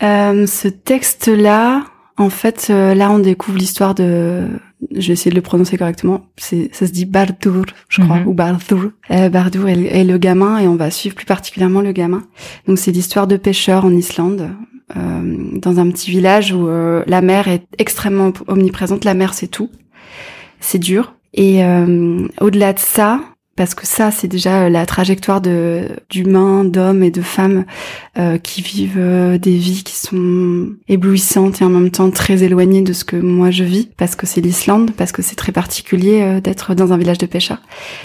Euh, 0.03 0.45
ce 0.45 0.67
texte-là, 0.67 1.83
en 2.17 2.29
fait, 2.29 2.67
euh, 2.69 2.93
là, 2.93 3.09
on 3.09 3.17
découvre 3.17 3.57
l'histoire 3.57 3.95
de. 3.95 4.47
Je 4.95 5.07
vais 5.07 5.13
essayer 5.13 5.31
de 5.31 5.35
le 5.35 5.41
prononcer 5.41 5.79
correctement. 5.79 6.27
C'est, 6.37 6.69
ça 6.73 6.85
se 6.85 6.91
dit 6.91 7.05
Bardur, 7.05 7.65
je 7.89 8.03
crois, 8.03 8.19
mhm. 8.19 8.27
ou 8.27 8.33
Bardur. 8.35 8.91
Euh, 9.09 9.29
Bardur 9.29 9.67
est, 9.67 10.03
le 10.03 10.17
gamin, 10.19 10.59
et 10.59 10.67
on 10.67 10.75
va 10.75 10.91
suivre 10.91 11.15
plus 11.15 11.25
particulièrement 11.25 11.81
le 11.81 11.91
gamin. 11.91 12.21
Donc, 12.67 12.77
c'est 12.77 12.91
l'histoire 12.91 13.25
de 13.25 13.37
pêcheurs 13.37 13.85
en 13.85 13.91
Islande, 13.91 14.51
euh, 14.95 15.35
dans 15.53 15.79
un 15.79 15.89
petit 15.89 16.11
village 16.11 16.53
où 16.53 16.67
euh, 16.67 17.03
la 17.07 17.21
mer 17.21 17.47
est 17.47 17.63
extrêmement 17.77 18.31
omniprésente. 18.47 19.03
La 19.03 19.15
mer, 19.15 19.33
c'est 19.33 19.47
tout 19.47 19.69
c'est 20.59 20.79
dur. 20.79 21.13
Et 21.33 21.63
euh, 21.63 22.27
au-delà 22.41 22.73
de 22.73 22.79
ça, 22.79 23.19
parce 23.57 23.73
que 23.73 23.87
ça, 23.87 24.11
c'est 24.11 24.27
déjà 24.27 24.63
euh, 24.65 24.69
la 24.69 24.85
trajectoire 24.85 25.41
de 25.41 25.89
d'humains, 26.09 26.63
d'hommes 26.63 27.03
et 27.03 27.11
de 27.11 27.23
femmes 27.23 27.65
euh, 28.17 28.37
qui 28.37 28.61
vivent 28.61 28.99
euh, 28.99 29.37
des 29.39 29.57
vies 29.57 29.83
qui 29.83 29.95
sont 29.95 30.69
éblouissantes 30.87 31.61
et 31.61 31.65
en 31.65 31.69
même 31.69 31.89
temps 31.89 32.09
très 32.11 32.43
éloignées 32.43 32.83
de 32.83 32.93
ce 32.93 33.03
que 33.03 33.15
moi 33.15 33.49
je 33.49 33.63
vis, 33.63 33.89
parce 33.97 34.15
que 34.15 34.27
c'est 34.27 34.41
l'Islande, 34.41 34.91
parce 34.95 35.11
que 35.11 35.23
c'est 35.23 35.35
très 35.35 35.51
particulier 35.51 36.39
d'être 36.41 36.75
dans 36.75 36.93
un 36.93 36.97
village 36.97 37.17
de 37.17 37.25
pêcheurs. 37.25 37.61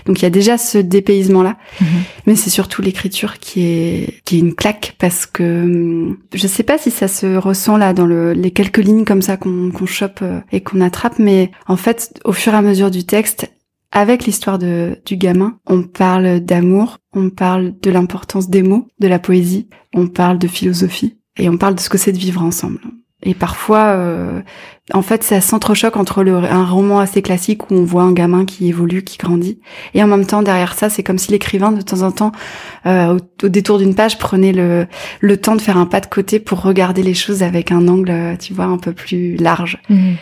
Donc 0.06 0.20
il 0.20 0.22
y 0.22 0.26
a 0.26 0.30
déjà 0.30 0.56
ce 0.56 0.78
dépaysement-là, 0.78 1.56
mhm. 1.80 1.86
mais 2.26 2.34
c'est 2.34 2.50
surtout 2.50 2.80
l'écriture 2.80 3.38
qui 3.38 3.62
est 3.62 4.22
qui 4.24 4.36
est 4.36 4.40
une 4.40 4.54
claque, 4.54 4.96
parce 4.98 5.26
que 5.26 5.42
hum, 5.42 6.16
je 6.32 6.46
sais 6.46 6.62
pas 6.62 6.78
si 6.78 6.90
ça 6.90 7.08
se 7.08 7.36
ressent 7.36 7.76
là 7.76 7.92
dans 7.92 8.06
le, 8.06 8.32
les 8.32 8.52
quelques 8.52 8.78
lignes 8.78 9.04
comme 9.04 9.22
ça 9.22 9.36
qu'on 9.36 9.70
qu'on 9.70 9.86
chope 9.86 10.24
et 10.50 10.62
qu'on 10.62 10.80
attrape, 10.80 11.18
mais 11.18 11.50
en 11.66 11.76
fait, 11.76 12.18
au 12.24 12.32
fur 12.32 12.54
et 12.54 12.56
à 12.56 12.62
mesure 12.62 12.90
du 12.90 13.04
texte, 13.04 13.50
avec 13.92 14.24
l'histoire 14.24 14.58
de, 14.58 14.98
du 15.04 15.16
gamin, 15.16 15.58
on 15.66 15.82
parle 15.82 16.40
d'amour, 16.40 16.98
on 17.12 17.28
parle 17.28 17.74
de 17.80 17.90
l'importance 17.90 18.48
des 18.48 18.62
mots, 18.62 18.88
de 18.98 19.06
la 19.06 19.18
poésie, 19.18 19.68
on 19.94 20.08
parle 20.08 20.38
de 20.38 20.48
philosophie 20.48 21.18
et 21.36 21.48
on 21.48 21.58
parle 21.58 21.74
de 21.74 21.80
ce 21.80 21.90
que 21.90 21.98
c'est 21.98 22.12
de 22.12 22.18
vivre 22.18 22.42
ensemble. 22.42 22.80
Et 23.24 23.34
parfois, 23.34 23.90
euh, 23.90 24.40
en 24.92 25.02
fait, 25.02 25.22
ça 25.22 25.40
s'entrechoque 25.40 25.96
entre 25.96 26.24
le, 26.24 26.34
un 26.38 26.64
roman 26.64 26.98
assez 26.98 27.22
classique 27.22 27.70
où 27.70 27.74
on 27.74 27.84
voit 27.84 28.02
un 28.02 28.12
gamin 28.12 28.44
qui 28.44 28.66
évolue, 28.66 29.04
qui 29.04 29.16
grandit, 29.16 29.60
et 29.94 30.02
en 30.02 30.08
même 30.08 30.26
temps 30.26 30.42
derrière 30.42 30.74
ça, 30.74 30.90
c'est 30.90 31.04
comme 31.04 31.18
si 31.18 31.30
l'écrivain 31.30 31.70
de 31.70 31.82
temps 31.82 32.02
en 32.02 32.10
temps, 32.10 32.32
euh, 32.86 33.18
au, 33.44 33.48
détour 33.48 33.78
d'une 33.78 33.94
page, 33.94 34.18
prenait 34.18 34.52
le, 34.52 34.88
le 35.20 35.36
temps 35.36 35.54
de 35.54 35.60
faire 35.60 35.76
un 35.76 35.86
pas 35.86 36.00
de 36.00 36.06
côté 36.06 36.40
pour 36.40 36.62
regarder 36.62 37.04
les 37.04 37.14
choses 37.14 37.44
avec 37.44 37.70
un 37.70 37.86
angle, 37.86 38.36
tu 38.40 38.54
vois, 38.54 38.64
un 38.64 38.78
peu 38.78 38.92
plus 38.92 39.36
large. 39.36 39.78
Mhm. 39.88 40.16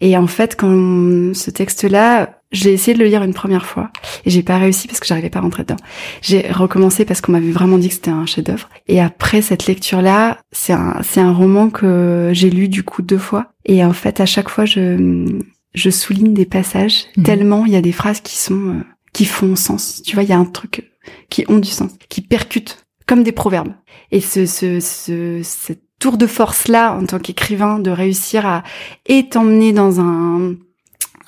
Et 0.00 0.16
en 0.16 0.26
fait, 0.26 0.56
quand 0.56 1.34
ce 1.34 1.50
texte-là, 1.50 2.35
j'ai 2.52 2.72
essayé 2.72 2.96
de 2.96 3.02
le 3.02 3.08
lire 3.08 3.22
une 3.22 3.34
première 3.34 3.66
fois 3.66 3.90
et 4.24 4.30
j'ai 4.30 4.42
pas 4.42 4.58
réussi 4.58 4.86
parce 4.86 5.00
que 5.00 5.06
j'arrivais 5.06 5.30
pas 5.30 5.40
à 5.40 5.42
rentrer 5.42 5.64
dedans. 5.64 5.76
J'ai 6.22 6.50
recommencé 6.50 7.04
parce 7.04 7.20
qu'on 7.20 7.32
m'avait 7.32 7.50
vraiment 7.50 7.78
dit 7.78 7.88
que 7.88 7.94
c'était 7.94 8.10
un 8.10 8.26
chef-d'œuvre. 8.26 8.68
Et 8.86 9.00
après 9.00 9.42
cette 9.42 9.66
lecture-là, 9.66 10.38
c'est 10.52 10.72
un 10.72 11.00
c'est 11.02 11.20
un 11.20 11.32
roman 11.32 11.70
que 11.70 12.30
j'ai 12.32 12.50
lu 12.50 12.68
du 12.68 12.82
coup 12.82 13.02
deux 13.02 13.18
fois. 13.18 13.52
Et 13.64 13.84
en 13.84 13.92
fait, 13.92 14.20
à 14.20 14.26
chaque 14.26 14.48
fois, 14.48 14.64
je 14.64 15.40
je 15.74 15.90
souligne 15.90 16.34
des 16.34 16.46
passages 16.46 17.04
mhm. 17.16 17.24
tellement 17.24 17.66
il 17.66 17.72
y 17.72 17.76
a 17.76 17.82
des 17.82 17.92
phrases 17.92 18.20
qui 18.20 18.36
sont 18.36 18.68
euh, 18.68 18.84
qui 19.12 19.24
font 19.24 19.56
sens. 19.56 20.02
Tu 20.04 20.14
vois, 20.14 20.22
il 20.22 20.28
y 20.28 20.32
a 20.32 20.38
un 20.38 20.44
truc 20.44 20.90
qui 21.30 21.44
ont 21.48 21.58
du 21.58 21.70
sens, 21.70 21.92
qui 22.08 22.20
percutent 22.20 22.84
comme 23.06 23.22
des 23.22 23.32
proverbes. 23.32 23.74
Et 24.12 24.20
ce 24.20 24.46
ce 24.46 24.78
ce 24.80 25.40
cette 25.42 25.82
tour 25.98 26.16
de 26.18 26.26
force 26.26 26.68
là 26.68 26.94
en 26.94 27.06
tant 27.06 27.18
qu'écrivain 27.18 27.78
de 27.78 27.90
réussir 27.90 28.46
à 28.46 28.62
et 29.06 29.28
t'emmener 29.28 29.72
dans 29.72 30.00
un 30.00 30.54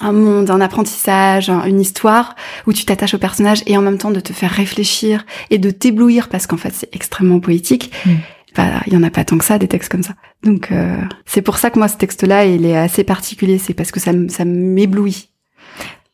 un 0.01 0.13
monde, 0.13 0.51
un 0.51 0.61
apprentissage, 0.61 1.51
une 1.51 1.81
histoire 1.81 2.37
où 2.67 2.73
tu 2.73 2.85
t'attaches 2.85 3.15
au 3.15 3.19
personnage 3.19 3.63
et 3.67 3.77
en 3.77 3.83
même 3.83 3.99
temps 3.99 4.11
de 4.11 4.21
te 4.21 4.33
faire 4.33 4.51
réfléchir 4.51 5.25
et 5.51 5.59
de 5.59 5.71
t'éblouir 5.71 6.29
parce 6.29 6.47
qu'en 6.47 6.57
fait 6.57 6.73
c'est 6.75 6.95
extrêmement 6.95 7.41
poétique. 7.41 7.93
Mm. 8.07 8.13
Bah, 8.57 8.83
il 8.87 8.93
y 8.93 8.97
en 8.97 9.03
a 9.03 9.11
pas 9.11 9.25
tant 9.25 9.39
que 9.39 9.45
ça 9.45 9.59
des 9.59 9.69
textes 9.69 9.91
comme 9.91 10.03
ça. 10.03 10.15
Donc 10.43 10.73
euh, 10.73 10.97
c'est 11.27 11.43
pour 11.43 11.59
ça 11.59 11.71
que 11.71 11.79
moi 11.79 11.89
ce 11.89 11.97
texte-là 11.97 12.47
il 12.47 12.65
est 12.65 12.77
assez 12.77 13.05
particulier, 13.05 13.59
c'est 13.59 13.75
parce 13.75 13.91
que 13.91 14.01
ça 14.01 14.13
ça 14.29 14.45
m'éblouit. 14.45 15.29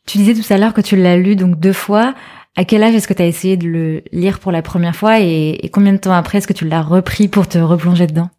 Tu 0.05 0.17
disais 0.17 0.33
tout 0.33 0.53
à 0.53 0.57
l'heure 0.57 0.73
que 0.73 0.81
tu 0.81 0.95
l'as 0.95 1.17
lu 1.17 1.35
donc 1.35 1.59
deux 1.59 1.73
fois. 1.73 2.13
À 2.57 2.63
quel 2.63 2.83
âge 2.83 2.95
est-ce 2.95 3.07
que 3.07 3.13
tu 3.13 3.21
as 3.21 3.27
essayé 3.27 3.57
de 3.57 3.67
le 3.67 4.03
lire 4.13 4.39
pour 4.39 4.51
la 4.51 4.61
première 4.61 4.95
fois 4.95 5.19
et, 5.19 5.59
et 5.61 5.69
combien 5.69 5.91
de 5.91 5.97
temps 5.97 6.13
après 6.13 6.37
est-ce 6.37 6.47
que 6.47 6.53
tu 6.53 6.65
l'as 6.65 6.81
repris 6.81 7.27
pour 7.27 7.47
te 7.47 7.57
replonger 7.57 8.07
dedans? 8.07 8.29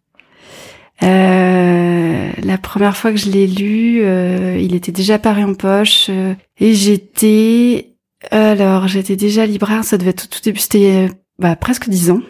Euh, 1.03 2.31
la 2.41 2.57
première 2.57 2.97
fois 2.97 3.11
que 3.11 3.17
je 3.17 3.29
l'ai 3.29 3.47
lu, 3.47 3.99
euh, 4.01 4.57
il 4.59 4.73
était 4.73 4.91
déjà 4.91 5.19
paru 5.19 5.43
en 5.43 5.53
poche 5.53 6.07
euh, 6.09 6.33
et 6.59 6.73
j'étais 6.73 7.93
alors 8.31 8.87
j'étais 8.87 9.15
déjà 9.15 9.45
libraire, 9.45 9.83
ça 9.83 9.97
devait 9.97 10.09
être 10.09 10.27
tout, 10.27 10.39
début, 10.43 10.59
c'était 10.59 11.09
bah, 11.37 11.55
presque 11.55 11.87
dix 11.87 12.09
ans. 12.09 12.21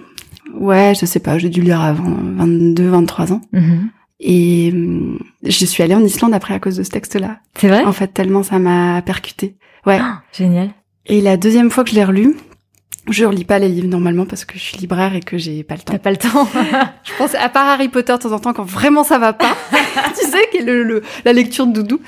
Ouais, 0.53 0.93
je 0.99 1.05
sais 1.05 1.19
pas, 1.19 1.37
j'ai 1.37 1.49
dû 1.49 1.61
lire 1.61 1.81
avant 1.81 2.09
22, 2.09 2.89
23 2.89 3.33
ans. 3.33 3.41
Mm-hmm. 3.53 3.79
Et 4.19 4.71
hum, 4.73 5.19
je 5.43 5.65
suis 5.65 5.83
allée 5.83 5.95
en 5.95 6.03
Islande 6.03 6.33
après 6.33 6.53
à 6.53 6.59
cause 6.59 6.75
de 6.75 6.83
ce 6.83 6.89
texte-là. 6.89 7.39
C'est 7.55 7.67
vrai? 7.67 7.85
En 7.85 7.93
fait, 7.93 8.07
tellement 8.07 8.43
ça 8.43 8.59
m'a 8.59 9.01
percuté. 9.01 9.55
Ouais. 9.85 9.99
Ah, 10.01 10.23
génial. 10.33 10.71
Et 11.05 11.21
la 11.21 11.37
deuxième 11.37 11.69
fois 11.69 11.83
que 11.83 11.91
je 11.91 11.95
l'ai 11.95 12.03
relu, 12.03 12.35
je 13.09 13.25
relis 13.25 13.45
pas 13.45 13.59
les 13.59 13.69
livres 13.69 13.87
normalement 13.87 14.25
parce 14.25 14.45
que 14.45 14.57
je 14.57 14.63
suis 14.63 14.77
libraire 14.77 15.15
et 15.15 15.21
que 15.21 15.37
j'ai 15.37 15.63
pas 15.63 15.75
le 15.75 15.81
temps. 15.81 15.93
T'as 15.93 15.99
pas 15.99 16.11
le 16.11 16.17
temps. 16.17 16.47
je 17.03 17.11
pense 17.17 17.35
à 17.35 17.49
part 17.49 17.67
Harry 17.67 17.87
Potter 17.87 18.13
de 18.13 18.17
temps 18.17 18.31
en 18.31 18.39
temps 18.39 18.53
quand 18.53 18.63
vraiment 18.63 19.03
ça 19.03 19.17
va 19.17 19.33
pas. 19.33 19.55
tu 20.17 20.25
sais 20.25 20.47
qui 20.51 20.57
est 20.57 20.63
le, 20.63 21.01
la 21.23 21.33
lecture 21.33 21.67
de 21.67 21.73
doudou. 21.73 22.01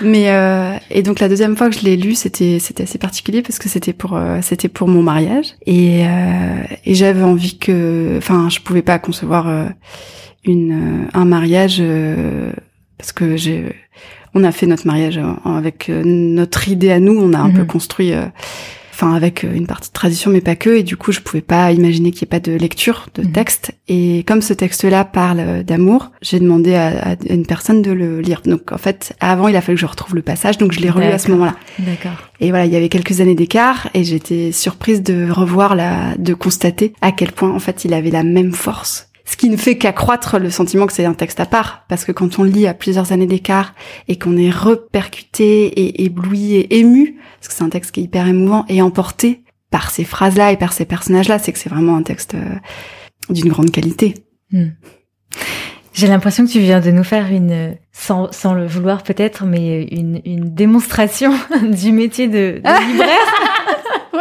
Mais 0.00 0.30
euh, 0.30 0.76
et 0.90 1.02
donc 1.02 1.20
la 1.20 1.28
deuxième 1.28 1.56
fois 1.56 1.70
que 1.70 1.76
je 1.76 1.84
l'ai 1.84 1.96
lu, 1.96 2.14
c'était 2.14 2.58
c'était 2.58 2.82
assez 2.82 2.98
particulier 2.98 3.42
parce 3.42 3.58
que 3.58 3.68
c'était 3.68 3.92
pour 3.92 4.16
euh, 4.16 4.38
c'était 4.42 4.68
pour 4.68 4.88
mon 4.88 5.02
mariage 5.02 5.54
et 5.66 6.04
euh, 6.06 6.64
et 6.84 6.94
j'avais 6.94 7.22
envie 7.22 7.58
que 7.58 8.16
enfin 8.18 8.48
je 8.48 8.60
pouvais 8.60 8.82
pas 8.82 8.98
concevoir 8.98 9.48
euh, 9.48 9.66
une 10.44 11.08
un 11.14 11.24
mariage 11.24 11.82
parce 12.98 13.12
que 13.12 13.36
j'ai 13.36 13.74
on 14.34 14.44
a 14.44 14.52
fait 14.52 14.66
notre 14.66 14.86
mariage 14.86 15.20
avec 15.44 15.90
notre 15.90 16.68
idée 16.68 16.90
à 16.90 17.00
nous, 17.00 17.12
on 17.12 17.34
a 17.34 17.38
un 17.38 17.50
peu 17.50 17.60
mhm. 17.60 17.66
construit 17.66 18.12
enfin 18.92 19.14
avec 19.14 19.44
euh, 19.44 19.52
une 19.52 19.66
partie 19.66 19.88
de 19.88 19.92
tradition 19.92 20.30
mais 20.30 20.40
pas 20.40 20.56
que. 20.56 20.70
Et 20.70 20.82
du 20.82 20.96
coup 20.96 21.12
je 21.12 21.20
pouvais 21.20 21.42
pas 21.42 21.72
imaginer 21.72 22.10
qu'il 22.10 22.26
n'y 22.26 22.28
ait 22.28 22.38
pas 22.38 22.40
de 22.40 22.52
lecture 22.52 23.08
de 23.14 23.22
mhm. 23.22 23.32
texte. 23.32 23.72
Et 23.88 24.24
comme 24.26 24.42
ce 24.42 24.52
texte-là 24.52 25.04
parle 25.04 25.40
euh, 25.40 25.62
d'amour 25.62 26.10
j'ai 26.20 26.40
demandé 26.40 26.74
à, 26.74 27.16
une 27.28 27.46
personne 27.46 27.82
de 27.82 27.90
le 27.90 28.20
lire. 28.20 28.42
Donc 28.44 28.72
en 28.72 28.78
fait 28.78 29.14
avant 29.20 29.48
il 29.48 29.56
a 29.56 29.60
fallu 29.60 29.76
que 29.76 29.80
je 29.80 29.86
retrouve 29.86 30.14
le 30.14 30.22
passage. 30.22 30.58
Donc 30.58 30.72
je 30.72 30.80
l'ai 30.80 30.90
relu 30.90 31.06
à 31.06 31.18
ce 31.18 31.30
moment-là. 31.30 31.56
D'accord. 31.78 32.30
Et 32.40 32.50
voilà 32.50 32.66
il 32.66 32.72
y 32.72 32.76
avait 32.76 32.88
quelques 32.88 33.20
années 33.20 33.34
d'écart. 33.34 33.88
Et 33.94 34.04
j'étais 34.04 34.52
surprise 34.52 35.02
de 35.02 35.30
revoir 35.30 35.74
la 35.74 36.14
de 36.18 36.34
constater 36.34 36.92
à 37.00 37.12
quel 37.12 37.32
point 37.32 37.50
en 37.50 37.58
fait 37.58 37.84
il 37.84 37.94
avait 37.94 38.10
la 38.10 38.22
même 38.22 38.52
force 38.52 39.11
ce 39.32 39.36
qui 39.38 39.48
ne 39.48 39.56
fait 39.56 39.78
qu'accroître 39.78 40.38
le 40.38 40.50
sentiment 40.50 40.86
que 40.86 40.92
c'est 40.92 41.06
un 41.06 41.14
texte 41.14 41.40
à 41.40 41.46
part, 41.46 41.86
parce 41.88 42.04
que 42.04 42.12
quand 42.12 42.38
on 42.38 42.42
lit 42.42 42.66
à 42.66 42.74
plusieurs 42.74 43.12
années 43.12 43.26
d'écart 43.26 43.74
et 44.06 44.18
qu'on 44.18 44.36
est 44.36 44.50
repercuté 44.50 45.64
et 45.68 46.04
ébloui 46.04 46.56
et 46.56 46.80
ému, 46.80 47.18
parce 47.40 47.48
que 47.48 47.54
c'est 47.54 47.64
un 47.64 47.70
texte 47.70 47.92
qui 47.92 48.00
est 48.00 48.02
hyper 48.02 48.28
émouvant 48.28 48.66
et 48.68 48.82
emporté 48.82 49.42
par 49.70 49.90
ces 49.90 50.04
phrases-là 50.04 50.52
et 50.52 50.58
par 50.58 50.74
ces 50.74 50.84
personnages-là, 50.84 51.38
c'est 51.38 51.50
que 51.50 51.58
c'est 51.58 51.70
vraiment 51.70 51.96
un 51.96 52.02
texte 52.02 52.34
euh, 52.34 52.56
d'une 53.30 53.48
grande 53.48 53.70
qualité. 53.70 54.16
Hmm. 54.50 54.72
J'ai 55.94 56.08
l'impression 56.08 56.44
que 56.44 56.50
tu 56.50 56.60
viens 56.60 56.80
de 56.80 56.90
nous 56.90 57.04
faire 57.04 57.32
une, 57.32 57.78
sans, 57.90 58.30
sans 58.32 58.52
le 58.52 58.66
vouloir 58.66 59.02
peut-être, 59.02 59.46
mais 59.46 59.84
une, 59.84 60.20
une 60.26 60.52
démonstration 60.52 61.32
du 61.62 61.92
métier 61.92 62.28
de, 62.28 62.60
de 62.62 62.92
libraire. 62.92 63.32
ouais. 64.12 64.20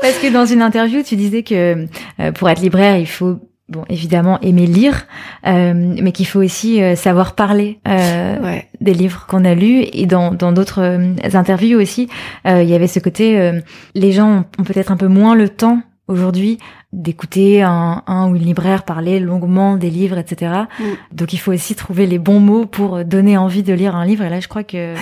Parce 0.00 0.16
que 0.16 0.32
dans 0.32 0.46
une 0.46 0.62
interview, 0.62 1.02
tu 1.02 1.16
disais 1.16 1.42
que 1.42 1.86
euh, 2.20 2.32
pour 2.32 2.48
être 2.48 2.62
libraire, 2.62 2.96
il 2.96 3.06
faut 3.06 3.38
bon 3.70 3.84
évidemment 3.88 4.38
aimer 4.40 4.66
lire, 4.66 5.06
euh, 5.46 5.72
mais 5.74 6.12
qu'il 6.12 6.26
faut 6.26 6.42
aussi 6.42 6.82
euh, 6.82 6.96
savoir 6.96 7.34
parler 7.34 7.78
euh, 7.88 8.58
des 8.80 8.94
livres 8.94 9.26
qu'on 9.28 9.44
a 9.44 9.54
lus. 9.54 9.86
Et 9.92 10.06
dans 10.06 10.32
dans 10.32 10.52
d'autres 10.52 10.82
euh, 10.82 11.14
interviews 11.32 11.80
aussi, 11.80 12.08
il 12.44 12.64
y 12.64 12.74
avait 12.74 12.88
ce 12.88 12.98
côté, 12.98 13.52
les 13.94 14.12
gens 14.12 14.44
ont, 14.58 14.64
peut-être 14.64 14.90
un 14.90 14.96
peu 14.96 15.06
moins 15.06 15.34
le 15.34 15.48
temps 15.48 15.82
aujourd'hui 16.08 16.58
d'écouter 16.92 17.62
un, 17.62 18.02
un, 18.06 18.28
ou 18.28 18.36
une 18.36 18.42
libraire 18.42 18.82
parler 18.82 19.20
longuement 19.20 19.76
des 19.76 19.90
livres, 19.90 20.18
etc. 20.18 20.52
Mm. 20.78 20.84
Donc 21.12 21.32
il 21.32 21.38
faut 21.38 21.52
aussi 21.52 21.76
trouver 21.76 22.06
les 22.06 22.18
bons 22.18 22.40
mots 22.40 22.66
pour 22.66 23.04
donner 23.04 23.36
envie 23.36 23.62
de 23.62 23.72
lire 23.72 23.94
un 23.94 24.04
livre. 24.04 24.24
Et 24.24 24.28
là, 24.28 24.40
je 24.40 24.48
crois 24.48 24.64
que 24.64 24.94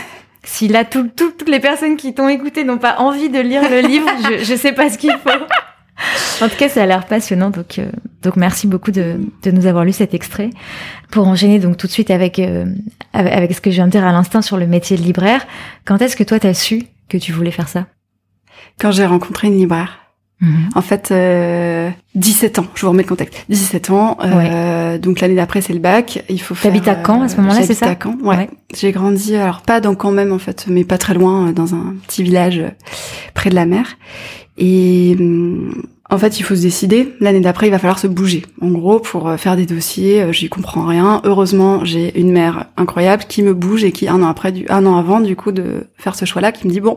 si 0.42 0.68
là 0.68 0.84
tout, 0.84 1.08
toutes 1.16 1.48
les 1.48 1.60
personnes 1.60 1.96
qui 1.96 2.12
t'ont 2.12 2.28
écouté 2.28 2.64
n'ont 2.64 2.78
pas 2.78 2.96
envie 2.98 3.30
de 3.30 3.40
lire 3.40 3.62
le 3.70 3.80
livre, 3.80 4.08
je, 4.24 4.44
je 4.44 4.54
sais 4.54 4.72
pas 4.72 4.90
ce 4.90 4.98
qu'il 4.98 5.12
faut 5.12 5.30
en 6.40 6.48
tout 6.48 6.56
cas, 6.56 6.68
ça 6.68 6.82
a 6.82 6.86
l'air 6.86 7.06
passionnant. 7.06 7.50
Donc, 7.50 7.78
euh, 7.78 7.90
donc 8.22 8.36
merci 8.36 8.66
beaucoup 8.66 8.90
de, 8.90 9.16
de, 9.42 9.50
nous 9.50 9.66
avoir 9.66 9.84
lu 9.84 9.92
cet 9.92 10.14
extrait. 10.14 10.50
Pour 11.10 11.26
enchaîner 11.26 11.58
donc 11.58 11.76
tout 11.76 11.86
de 11.86 11.92
suite 11.92 12.10
avec, 12.10 12.38
euh, 12.38 12.66
avec, 13.12 13.52
ce 13.54 13.60
que 13.60 13.70
je 13.70 13.76
viens 13.76 13.86
de 13.86 13.92
dire 13.92 14.06
à 14.06 14.12
l'instant 14.12 14.42
sur 14.42 14.56
le 14.56 14.66
métier 14.66 14.96
de 14.96 15.02
libraire, 15.02 15.46
quand 15.84 16.00
est-ce 16.02 16.16
que 16.16 16.24
toi 16.24 16.38
t'as 16.38 16.54
su 16.54 16.84
que 17.08 17.16
tu 17.16 17.32
voulais 17.32 17.50
faire 17.50 17.68
ça? 17.68 17.86
Quand 18.80 18.92
j'ai 18.92 19.06
rencontré 19.06 19.48
une 19.48 19.56
libraire. 19.56 19.98
Mhm. 20.40 20.68
En 20.76 20.82
fait, 20.82 21.10
euh, 21.10 21.90
17 22.14 22.60
ans, 22.60 22.66
je 22.76 22.82
vous 22.82 22.90
remets 22.90 23.02
le 23.02 23.08
contexte. 23.08 23.44
17 23.48 23.90
ans, 23.90 24.18
euh, 24.22 24.96
donc 24.96 25.18
l'année 25.18 25.34
d'après 25.34 25.60
c'est 25.62 25.72
le 25.72 25.80
bac. 25.80 26.22
Il 26.28 26.40
faut 26.40 26.54
faire. 26.54 26.70
T'habites 26.70 26.86
à 26.86 26.96
Caen 27.04 27.22
à 27.22 27.28
ce 27.28 27.38
moment-là, 27.38 27.62
c'est 27.62 27.74
ça? 27.74 27.86
à 27.86 27.96
Caen, 28.00 28.16
ouais. 28.22 28.48
J'ai 28.76 28.92
grandi, 28.92 29.34
alors 29.34 29.62
pas 29.62 29.80
dans 29.80 29.96
Caen 30.00 30.12
même 30.12 30.32
en 30.32 30.38
fait, 30.38 30.66
mais 30.68 30.84
pas 30.84 30.96
très 30.96 31.14
loin, 31.14 31.50
dans 31.50 31.74
un 31.74 31.96
petit 32.06 32.22
village 32.22 32.62
près 33.34 33.50
de 33.50 33.56
la 33.56 33.66
mer. 33.66 33.96
Et 34.58 35.16
hum, 35.18 35.82
en 36.10 36.16
fait, 36.16 36.40
il 36.40 36.42
faut 36.42 36.56
se 36.56 36.62
décider. 36.62 37.14
L'année 37.20 37.40
d'après, 37.40 37.66
il 37.66 37.70
va 37.70 37.78
falloir 37.78 37.98
se 37.98 38.06
bouger. 38.06 38.46
En 38.62 38.70
gros, 38.70 38.98
pour 38.98 39.28
euh, 39.28 39.36
faire 39.36 39.56
des 39.56 39.66
dossiers, 39.66 40.22
euh, 40.22 40.32
j'y 40.32 40.48
comprends 40.48 40.86
rien. 40.86 41.20
Heureusement, 41.24 41.84
j'ai 41.84 42.18
une 42.18 42.32
mère 42.32 42.66
incroyable 42.78 43.24
qui 43.28 43.42
me 43.42 43.52
bouge 43.52 43.84
et 43.84 43.92
qui, 43.92 44.08
un 44.08 44.22
an 44.22 44.26
après, 44.26 44.50
du, 44.50 44.66
un 44.70 44.86
an 44.86 44.96
avant, 44.96 45.20
du 45.20 45.36
coup, 45.36 45.52
de 45.52 45.86
faire 45.98 46.14
ce 46.14 46.24
choix-là, 46.24 46.50
qui 46.50 46.66
me 46.66 46.72
dit 46.72 46.80
bon, 46.80 46.96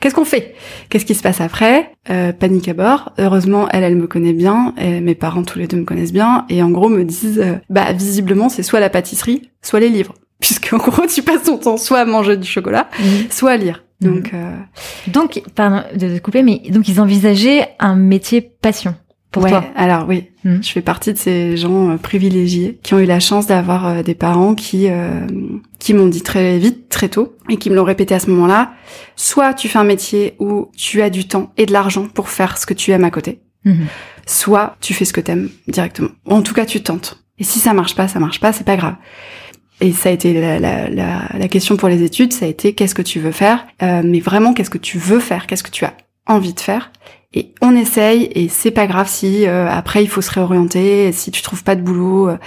qu'est-ce 0.00 0.14
qu'on 0.14 0.24
fait? 0.24 0.54
Qu'est-ce 0.88 1.04
qui 1.04 1.14
se 1.14 1.22
passe 1.22 1.42
après? 1.42 1.92
Euh, 2.08 2.32
Panique 2.32 2.68
à 2.68 2.74
bord. 2.74 3.12
Heureusement, 3.18 3.68
elle, 3.70 3.84
elle 3.84 3.96
me 3.96 4.06
connaît 4.06 4.32
bien. 4.32 4.72
Et 4.80 5.00
mes 5.00 5.14
parents, 5.14 5.42
tous 5.42 5.58
les 5.58 5.66
deux, 5.66 5.76
me 5.76 5.84
connaissent 5.84 6.12
bien. 6.12 6.46
Et 6.48 6.62
en 6.62 6.70
gros, 6.70 6.88
me 6.88 7.04
disent, 7.04 7.44
bah, 7.68 7.92
visiblement, 7.92 8.48
c'est 8.48 8.62
soit 8.62 8.80
la 8.80 8.88
pâtisserie, 8.88 9.50
soit 9.60 9.80
les 9.80 9.90
livres. 9.90 10.14
Puisqu'en 10.40 10.78
gros, 10.78 11.06
tu 11.06 11.22
passes 11.22 11.44
ton 11.44 11.58
temps 11.58 11.76
soit 11.76 12.00
à 12.00 12.04
manger 12.04 12.36
du 12.36 12.46
chocolat, 12.46 12.88
mmh. 12.98 13.04
soit 13.30 13.52
à 13.52 13.56
lire. 13.56 13.85
Donc, 14.00 14.32
euh... 14.34 14.52
donc, 15.08 15.42
pardon 15.54 15.82
de 15.94 16.16
te 16.16 16.18
couper, 16.18 16.42
mais 16.42 16.60
donc 16.70 16.88
ils 16.88 17.00
envisageaient 17.00 17.68
un 17.78 17.96
métier 17.96 18.40
passion 18.40 18.94
pour 19.30 19.44
ouais, 19.44 19.50
toi. 19.50 19.64
Alors 19.74 20.06
oui, 20.08 20.30
mhm. 20.44 20.62
je 20.62 20.70
fais 20.70 20.82
partie 20.82 21.12
de 21.12 21.18
ces 21.18 21.56
gens 21.56 21.90
euh, 21.90 21.96
privilégiés 21.96 22.78
qui 22.82 22.94
ont 22.94 22.98
eu 22.98 23.06
la 23.06 23.20
chance 23.20 23.46
d'avoir 23.46 23.86
euh, 23.86 24.02
des 24.02 24.14
parents 24.14 24.54
qui 24.54 24.88
euh, 24.88 25.26
qui 25.78 25.94
m'ont 25.94 26.08
dit 26.08 26.22
très 26.22 26.58
vite, 26.58 26.88
très 26.88 27.08
tôt, 27.08 27.36
et 27.48 27.56
qui 27.56 27.70
me 27.70 27.74
l'ont 27.74 27.84
répété 27.84 28.14
à 28.14 28.20
ce 28.20 28.30
moment-là. 28.30 28.72
Soit 29.14 29.54
tu 29.54 29.68
fais 29.68 29.78
un 29.78 29.84
métier 29.84 30.34
où 30.38 30.70
tu 30.76 31.02
as 31.02 31.10
du 31.10 31.26
temps 31.26 31.52
et 31.56 31.66
de 31.66 31.72
l'argent 31.72 32.06
pour 32.06 32.28
faire 32.28 32.58
ce 32.58 32.66
que 32.66 32.74
tu 32.74 32.90
aimes 32.92 33.04
à 33.04 33.10
côté, 33.10 33.40
mhm. 33.64 33.86
soit 34.26 34.76
tu 34.80 34.94
fais 34.94 35.04
ce 35.04 35.12
que 35.12 35.20
t'aimes 35.20 35.48
directement. 35.68 36.10
En 36.26 36.42
tout 36.42 36.54
cas, 36.54 36.66
tu 36.66 36.82
tentes. 36.82 37.22
Et 37.38 37.44
si 37.44 37.58
ça 37.58 37.74
marche 37.74 37.94
pas, 37.94 38.08
ça 38.08 38.18
marche 38.18 38.40
pas, 38.40 38.52
c'est 38.52 38.64
pas 38.64 38.76
grave 38.76 38.94
et 39.80 39.92
ça 39.92 40.08
a 40.08 40.12
été 40.12 40.32
la, 40.32 40.58
la, 40.58 40.88
la, 40.88 41.28
la, 41.36 41.48
question 41.48 41.76
pour 41.76 41.88
les 41.88 42.02
études, 42.02 42.32
ça 42.32 42.46
a 42.46 42.48
été 42.48 42.74
qu'est-ce 42.74 42.94
que 42.94 43.02
tu 43.02 43.20
veux 43.20 43.32
faire, 43.32 43.66
euh, 43.82 44.02
mais 44.04 44.20
vraiment 44.20 44.54
qu'est-ce 44.54 44.70
que 44.70 44.78
tu 44.78 44.98
veux 44.98 45.20
faire, 45.20 45.46
qu'est-ce 45.46 45.62
que 45.62 45.70
tu 45.70 45.84
as 45.84 45.94
envie 46.26 46.54
de 46.54 46.60
faire? 46.60 46.90
Et 47.34 47.52
on 47.60 47.76
essaye, 47.76 48.30
et 48.34 48.48
c'est 48.48 48.70
pas 48.70 48.86
grave 48.86 49.08
si 49.08 49.46
euh, 49.46 49.68
après 49.70 50.02
il 50.02 50.08
faut 50.08 50.22
se 50.22 50.30
réorienter, 50.30 51.12
si 51.12 51.30
tu 51.30 51.42
trouves 51.42 51.64
pas 51.64 51.76
de 51.76 51.82
boulot. 51.82 52.30
Euh, 52.30 52.38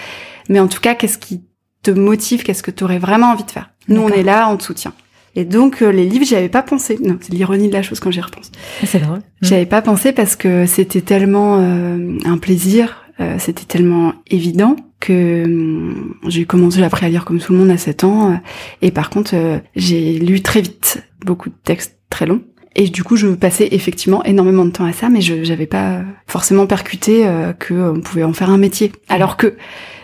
mais 0.50 0.59
en 0.59 0.67
tout 0.67 0.79
cas, 0.79 0.95
qu'est-ce 0.95 1.19
qui 1.19 1.43
te 1.83 1.91
motive, 1.91 2.43
qu'est-ce 2.43 2.63
que 2.63 2.71
tu 2.71 2.83
aurais 2.83 2.98
vraiment 2.98 3.27
envie 3.27 3.43
de 3.43 3.51
faire? 3.51 3.69
Nous, 3.88 4.01
on 4.01 4.09
est 4.09 4.24
là, 4.24 4.50
on 4.50 4.57
te 4.57 4.63
soutient. 4.63 4.93
Et 5.36 5.45
donc 5.45 5.81
euh, 5.81 5.91
les 5.91 6.05
livres, 6.05 6.25
j'y 6.25 6.36
avais 6.36 6.50
pas 6.50 6.63
pensé. 6.63 6.98
Non, 7.01 7.17
c'est 7.21 7.33
l'ironie 7.33 7.67
de 7.67 7.74
la 7.74 7.83
chose 7.83 8.00
quand 8.00 8.12
j'y 8.12 8.21
repense. 8.21 8.51
Ah, 8.81 8.86
c'est 8.86 9.00
drôle. 9.00 9.19
J'y 9.41 9.53
avais 9.53 9.65
pas 9.65 9.81
pensé 9.81 10.12
parce 10.12 10.36
que 10.36 10.65
c'était 10.65 11.01
tellement 11.01 11.59
euh, 11.59 12.17
un 12.25 12.38
plaisir, 12.38 13.05
euh, 13.21 13.35
c'était 13.38 13.65
tellement 13.65 14.13
évident 14.29 14.75
que 14.99 15.43
hum, 15.45 16.15
j'ai 16.27 16.45
commencé, 16.45 16.81
appris 16.83 17.05
à 17.05 17.09
lire 17.09 17.25
comme 17.25 17.39
tout 17.39 17.53
le 17.53 17.59
monde 17.59 17.69
à 17.69 17.77
7 17.77 18.03
ans. 18.03 18.39
et 18.81 18.91
par 18.91 19.09
contre, 19.09 19.35
j'ai 19.75 20.19
lu 20.19 20.41
très 20.41 20.61
vite 20.61 21.03
beaucoup 21.25 21.49
de 21.49 21.55
textes 21.63 21.97
très 22.09 22.25
longs. 22.25 22.41
Et 22.75 22.88
du 22.88 23.03
coup, 23.03 23.15
je 23.15 23.27
passais 23.27 23.67
effectivement 23.71 24.23
énormément 24.23 24.63
de 24.63 24.69
temps 24.69 24.85
à 24.85 24.93
ça, 24.93 25.09
mais 25.09 25.21
je 25.21 25.33
n'avais 25.49 25.65
pas 25.65 26.01
forcément 26.27 26.67
percuté 26.67 27.25
que 27.57 27.73
on 27.73 27.99
pouvait 27.99 28.23
en 28.23 28.31
faire 28.31 28.49
un 28.51 28.57
métier. 28.57 28.91
Alors 29.09 29.38
que 29.38 29.55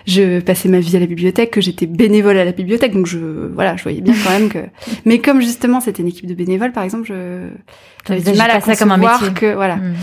je 0.06 0.40
passais 0.40 0.70
ma 0.70 0.80
vie 0.80 0.96
à 0.96 1.00
la 1.00 1.06
bibliothèque, 1.06 1.52
que 1.52 1.62
j'étais 1.62 1.86
bénévole 1.86 2.38
à 2.38 2.46
la 2.46 2.52
bibliothèque, 2.52 2.94
donc 2.94 3.08
je 3.08 3.18
voilà, 3.54 3.76
je 3.76 3.84
voyais 3.84 4.02
bien 4.02 4.14
quand 4.24 4.32
même 4.32 4.50
que. 4.50 4.60
Mais 5.06 5.20
comme 5.20 5.42
justement 5.42 5.82
c'était 5.82 6.02
une 6.02 6.10
équipe 6.10 6.28
de 6.28 6.34
bénévoles, 6.34 6.72
par 6.72 6.84
exemple, 6.84 7.08
je 7.08 7.48
j'avais 8.08 8.22
du 8.22 8.38
mal 8.38 8.52
à 8.52 8.62
ça 8.62 8.76
comme 8.76 8.92
un 8.92 8.98
métier. 8.98 9.34
que 9.34 9.56
voilà. 9.56 9.78
Hmm. 9.78 9.96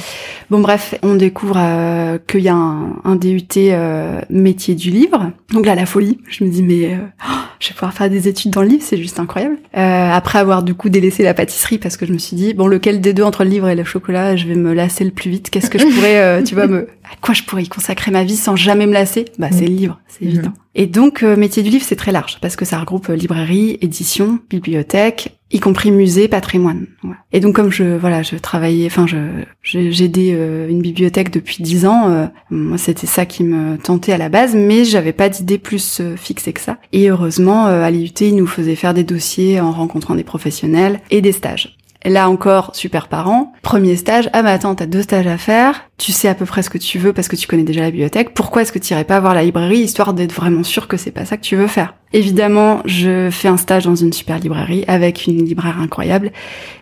Bon 0.50 0.60
bref, 0.60 0.94
on 1.02 1.14
découvre 1.14 1.56
euh, 1.56 2.18
qu'il 2.26 2.40
y 2.40 2.48
a 2.48 2.54
un, 2.54 2.96
un 3.04 3.16
DUT 3.16 3.46
euh, 3.56 4.20
métier 4.28 4.74
du 4.74 4.90
livre. 4.90 5.30
Donc 5.52 5.66
là 5.66 5.74
la 5.74 5.86
folie, 5.86 6.18
je 6.28 6.44
me 6.44 6.50
dis 6.50 6.62
mais 6.62 6.94
euh, 6.94 6.96
oh, 7.28 7.32
je 7.60 7.68
vais 7.68 7.74
pouvoir 7.74 7.94
faire 7.94 8.10
des 8.10 8.26
études 8.26 8.50
dans 8.50 8.62
le 8.62 8.68
livre, 8.68 8.82
c'est 8.84 8.96
juste 8.96 9.20
incroyable. 9.20 9.56
Euh, 9.76 10.10
après 10.10 10.40
avoir 10.40 10.64
du 10.64 10.74
coup 10.74 10.88
délaissé 10.88 11.22
la 11.22 11.32
pâtisserie 11.32 11.78
parce 11.78 11.96
que 11.96 12.04
je 12.04 12.12
me 12.12 12.18
suis 12.18 12.36
dit 12.36 12.54
bon 12.54 12.66
lequel 12.66 13.00
des 13.00 13.12
deux 13.12 13.22
entre 13.22 13.44
le 13.44 13.50
livre 13.50 13.68
et 13.68 13.76
le 13.76 13.84
chocolat, 13.84 14.34
je 14.34 14.46
vais 14.48 14.56
me 14.56 14.72
lasser 14.72 15.04
le 15.04 15.12
plus 15.12 15.30
vite. 15.30 15.50
Qu'est-ce 15.50 15.70
que 15.70 15.78
je 15.78 15.86
pourrais, 15.86 16.42
tu 16.42 16.54
vois, 16.54 16.66
me 16.66 16.88
à 17.12 17.16
quoi 17.20 17.34
je 17.34 17.42
pourrais 17.42 17.62
y 17.62 17.68
consacrer 17.68 18.10
ma 18.10 18.24
vie 18.24 18.36
sans 18.36 18.56
jamais 18.56 18.86
me 18.86 18.92
lasser 18.92 19.26
Bah 19.38 19.48
c'est 19.50 19.66
le 19.66 19.74
livre, 19.74 20.00
c'est 20.08 20.24
évident. 20.24 20.48
Mhm. 20.48 20.54
Et 20.74 20.86
donc 20.86 21.22
métier 21.22 21.62
du 21.62 21.70
livre 21.70 21.84
c'est 21.86 21.96
très 21.96 22.12
large 22.12 22.38
parce 22.40 22.56
que 22.56 22.64
ça 22.64 22.78
regroupe 22.78 23.08
librairie, 23.08 23.78
édition, 23.82 24.38
bibliothèque, 24.48 25.38
y 25.52 25.60
compris 25.60 25.90
musée, 25.90 26.28
patrimoine. 26.28 26.86
Et 27.32 27.40
donc 27.40 27.54
comme 27.54 27.70
je 27.70 27.96
voilà, 27.96 28.22
je 28.22 28.36
travaillais, 28.36 28.86
enfin 28.86 29.06
je 29.06 29.44
j'aidais 29.62 30.32
euh, 30.34 30.68
une 30.68 30.80
bibliothèque 30.80 31.30
depuis 31.30 31.62
dix 31.62 31.86
ans. 31.86 32.08
Euh, 32.08 32.26
moi, 32.50 32.78
c'était 32.78 33.06
ça 33.06 33.26
qui 33.26 33.44
me 33.44 33.76
tentait 33.76 34.12
à 34.12 34.18
la 34.18 34.28
base, 34.28 34.54
mais 34.54 34.84
j'avais 34.84 35.12
pas 35.12 35.28
d'idée 35.28 35.58
plus 35.58 36.00
euh, 36.00 36.16
fixée 36.16 36.52
que 36.52 36.60
ça. 36.60 36.78
Et 36.92 37.10
heureusement, 37.10 37.66
à 37.66 37.90
l'IUT, 37.90 38.12
ils 38.20 38.36
nous 38.36 38.46
faisaient 38.46 38.76
faire 38.76 38.94
des 38.94 39.04
dossiers 39.04 39.60
en 39.60 39.72
rencontrant 39.72 40.14
des 40.14 40.24
professionnels 40.24 41.00
et 41.10 41.20
des 41.20 41.32
stages. 41.32 41.76
Là 42.04 42.28
encore, 42.28 42.74
super 42.74 43.08
parent. 43.08 43.52
Premier 43.62 43.96
stage, 43.96 44.28
ah 44.32 44.42
bah 44.42 44.50
attends, 44.50 44.74
t'as 44.74 44.86
deux 44.86 45.02
stages 45.02 45.26
à 45.26 45.38
faire, 45.38 45.88
tu 45.98 46.10
sais 46.12 46.28
à 46.28 46.34
peu 46.34 46.46
près 46.46 46.62
ce 46.62 46.70
que 46.70 46.78
tu 46.78 46.98
veux 46.98 47.12
parce 47.12 47.28
que 47.28 47.36
tu 47.36 47.46
connais 47.46 47.62
déjà 47.62 47.82
la 47.82 47.90
bibliothèque, 47.90 48.34
pourquoi 48.34 48.62
est-ce 48.62 48.72
que 48.72 48.78
tu 48.78 48.92
irais 48.92 49.04
pas 49.04 49.20
voir 49.20 49.34
la 49.34 49.44
librairie 49.44 49.78
histoire 49.78 50.12
d'être 50.12 50.32
vraiment 50.32 50.64
sûr 50.64 50.88
que 50.88 50.96
c'est 50.96 51.12
pas 51.12 51.24
ça 51.24 51.36
que 51.36 51.42
tu 51.42 51.56
veux 51.56 51.68
faire? 51.68 51.94
Évidemment, 52.14 52.82
je 52.84 53.30
fais 53.30 53.48
un 53.48 53.56
stage 53.56 53.84
dans 53.84 53.94
une 53.94 54.12
super 54.12 54.38
librairie 54.38 54.84
avec 54.86 55.26
une 55.26 55.44
libraire 55.44 55.80
incroyable 55.80 56.30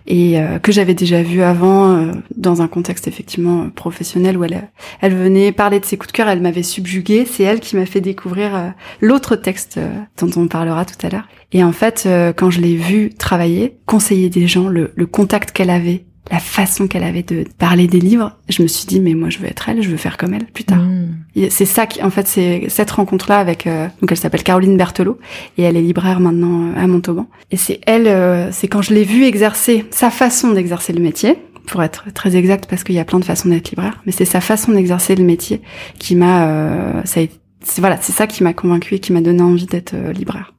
et 0.06 0.40
euh, 0.40 0.58
que 0.58 0.72
j'avais 0.72 0.94
déjà 0.94 1.22
vu 1.22 1.42
avant 1.42 1.92
euh, 1.92 2.12
dans 2.36 2.62
un 2.62 2.68
contexte 2.68 3.06
effectivement 3.06 3.70
professionnel 3.70 4.36
où 4.36 4.44
elle 4.44 5.14
venait 5.14 5.52
parler 5.52 5.78
de 5.78 5.84
ses 5.84 5.96
coups 5.96 6.08
de 6.08 6.16
cœur, 6.16 6.28
elle 6.28 6.40
m'avait 6.40 6.64
subjuguée, 6.64 7.24
c'est 7.26 7.44
elle 7.44 7.60
qui 7.60 7.76
m'a 7.76 7.86
fait 7.86 8.00
découvrir 8.00 8.56
euh, 8.56 8.68
l'autre 9.00 9.36
texte 9.36 9.78
dont 10.18 10.30
on 10.36 10.48
parlera 10.48 10.84
tout 10.84 11.06
à 11.06 11.10
l'heure. 11.10 11.28
Et 11.52 11.62
en 11.62 11.72
fait, 11.72 12.08
quand 12.36 12.50
je 12.50 12.60
l'ai 12.60 12.76
vue 12.76 13.10
travailler, 13.10 13.76
conseiller 13.86 14.30
des 14.30 14.46
gens, 14.46 14.68
le 14.68 15.06
contact 15.06 15.50
qu'elle 15.50 15.70
avait 15.70 16.04
la 16.30 16.38
façon 16.38 16.86
qu'elle 16.86 17.02
avait 17.02 17.22
de 17.22 17.44
parler 17.58 17.86
des 17.86 17.98
livres, 17.98 18.36
je 18.48 18.62
me 18.62 18.68
suis 18.68 18.86
dit 18.86 19.00
mais 19.00 19.14
moi 19.14 19.30
je 19.30 19.38
veux 19.38 19.46
être 19.46 19.68
elle, 19.68 19.82
je 19.82 19.88
veux 19.88 19.96
faire 19.96 20.16
comme 20.16 20.34
elle 20.34 20.46
plus 20.46 20.64
tard. 20.64 20.78
Mm. 20.78 21.48
C'est 21.50 21.64
ça 21.64 21.86
qui 21.86 22.02
en 22.02 22.10
fait 22.10 22.26
c'est 22.26 22.66
cette 22.68 22.90
rencontre 22.90 23.28
là 23.28 23.38
avec 23.38 23.66
euh, 23.66 23.88
donc 24.00 24.12
elle 24.12 24.18
s'appelle 24.18 24.42
Caroline 24.42 24.76
Berthelot 24.76 25.18
et 25.58 25.62
elle 25.62 25.76
est 25.76 25.82
libraire 25.82 26.20
maintenant 26.20 26.68
euh, 26.68 26.82
à 26.82 26.86
Montauban 26.86 27.26
et 27.50 27.56
c'est 27.56 27.80
elle 27.86 28.06
euh, 28.06 28.52
c'est 28.52 28.68
quand 28.68 28.82
je 28.82 28.94
l'ai 28.94 29.04
vue 29.04 29.24
exercer 29.24 29.86
sa 29.90 30.10
façon 30.10 30.52
d'exercer 30.52 30.92
le 30.92 31.00
métier 31.00 31.36
pour 31.66 31.82
être 31.82 32.12
très 32.12 32.36
exact 32.36 32.66
parce 32.68 32.84
qu'il 32.84 32.94
y 32.94 33.00
a 33.00 33.04
plein 33.04 33.18
de 33.18 33.24
façons 33.24 33.48
d'être 33.48 33.70
libraire 33.70 34.00
mais 34.06 34.12
c'est 34.12 34.24
sa 34.24 34.40
façon 34.40 34.72
d'exercer 34.72 35.16
le 35.16 35.24
métier 35.24 35.62
qui 35.98 36.14
m'a 36.14 37.02
ça 37.04 37.20
c'est 37.62 37.82
voilà, 37.82 37.98
c'est 38.00 38.12
ça 38.12 38.26
qui 38.26 38.42
m'a 38.42 38.54
convaincu 38.54 38.94
et 38.94 39.00
qui 39.00 39.12
m'a 39.12 39.20
donné 39.20 39.42
envie 39.42 39.66
d'être 39.66 39.94
libraire. 40.14 40.54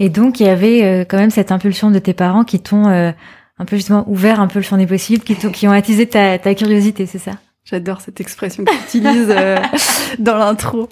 Et 0.00 0.08
donc 0.08 0.40
il 0.40 0.46
y 0.46 0.48
avait 0.48 1.04
quand 1.06 1.18
même 1.18 1.28
cette 1.28 1.52
impulsion 1.52 1.90
de 1.90 1.98
tes 1.98 2.14
parents 2.14 2.44
qui 2.44 2.60
t'ont 2.60 3.12
un 3.58 3.64
peu 3.64 3.76
justement 3.76 4.04
ouvert 4.08 4.40
un 4.40 4.46
peu 4.46 4.58
le 4.58 4.64
champ 4.64 4.76
des 4.76 4.86
possibles, 4.86 5.24
qui, 5.24 5.34
qui 5.36 5.68
ont 5.68 5.72
attisé 5.72 6.06
ta, 6.06 6.38
ta 6.38 6.54
curiosité, 6.54 7.06
c'est 7.06 7.18
ça? 7.18 7.32
J'adore 7.64 8.00
cette 8.00 8.20
expression 8.20 8.64
que 8.64 8.70
tu 8.70 8.98
utilises 8.98 9.28
euh, 9.30 9.58
dans 10.18 10.36
l'intro. 10.36 10.88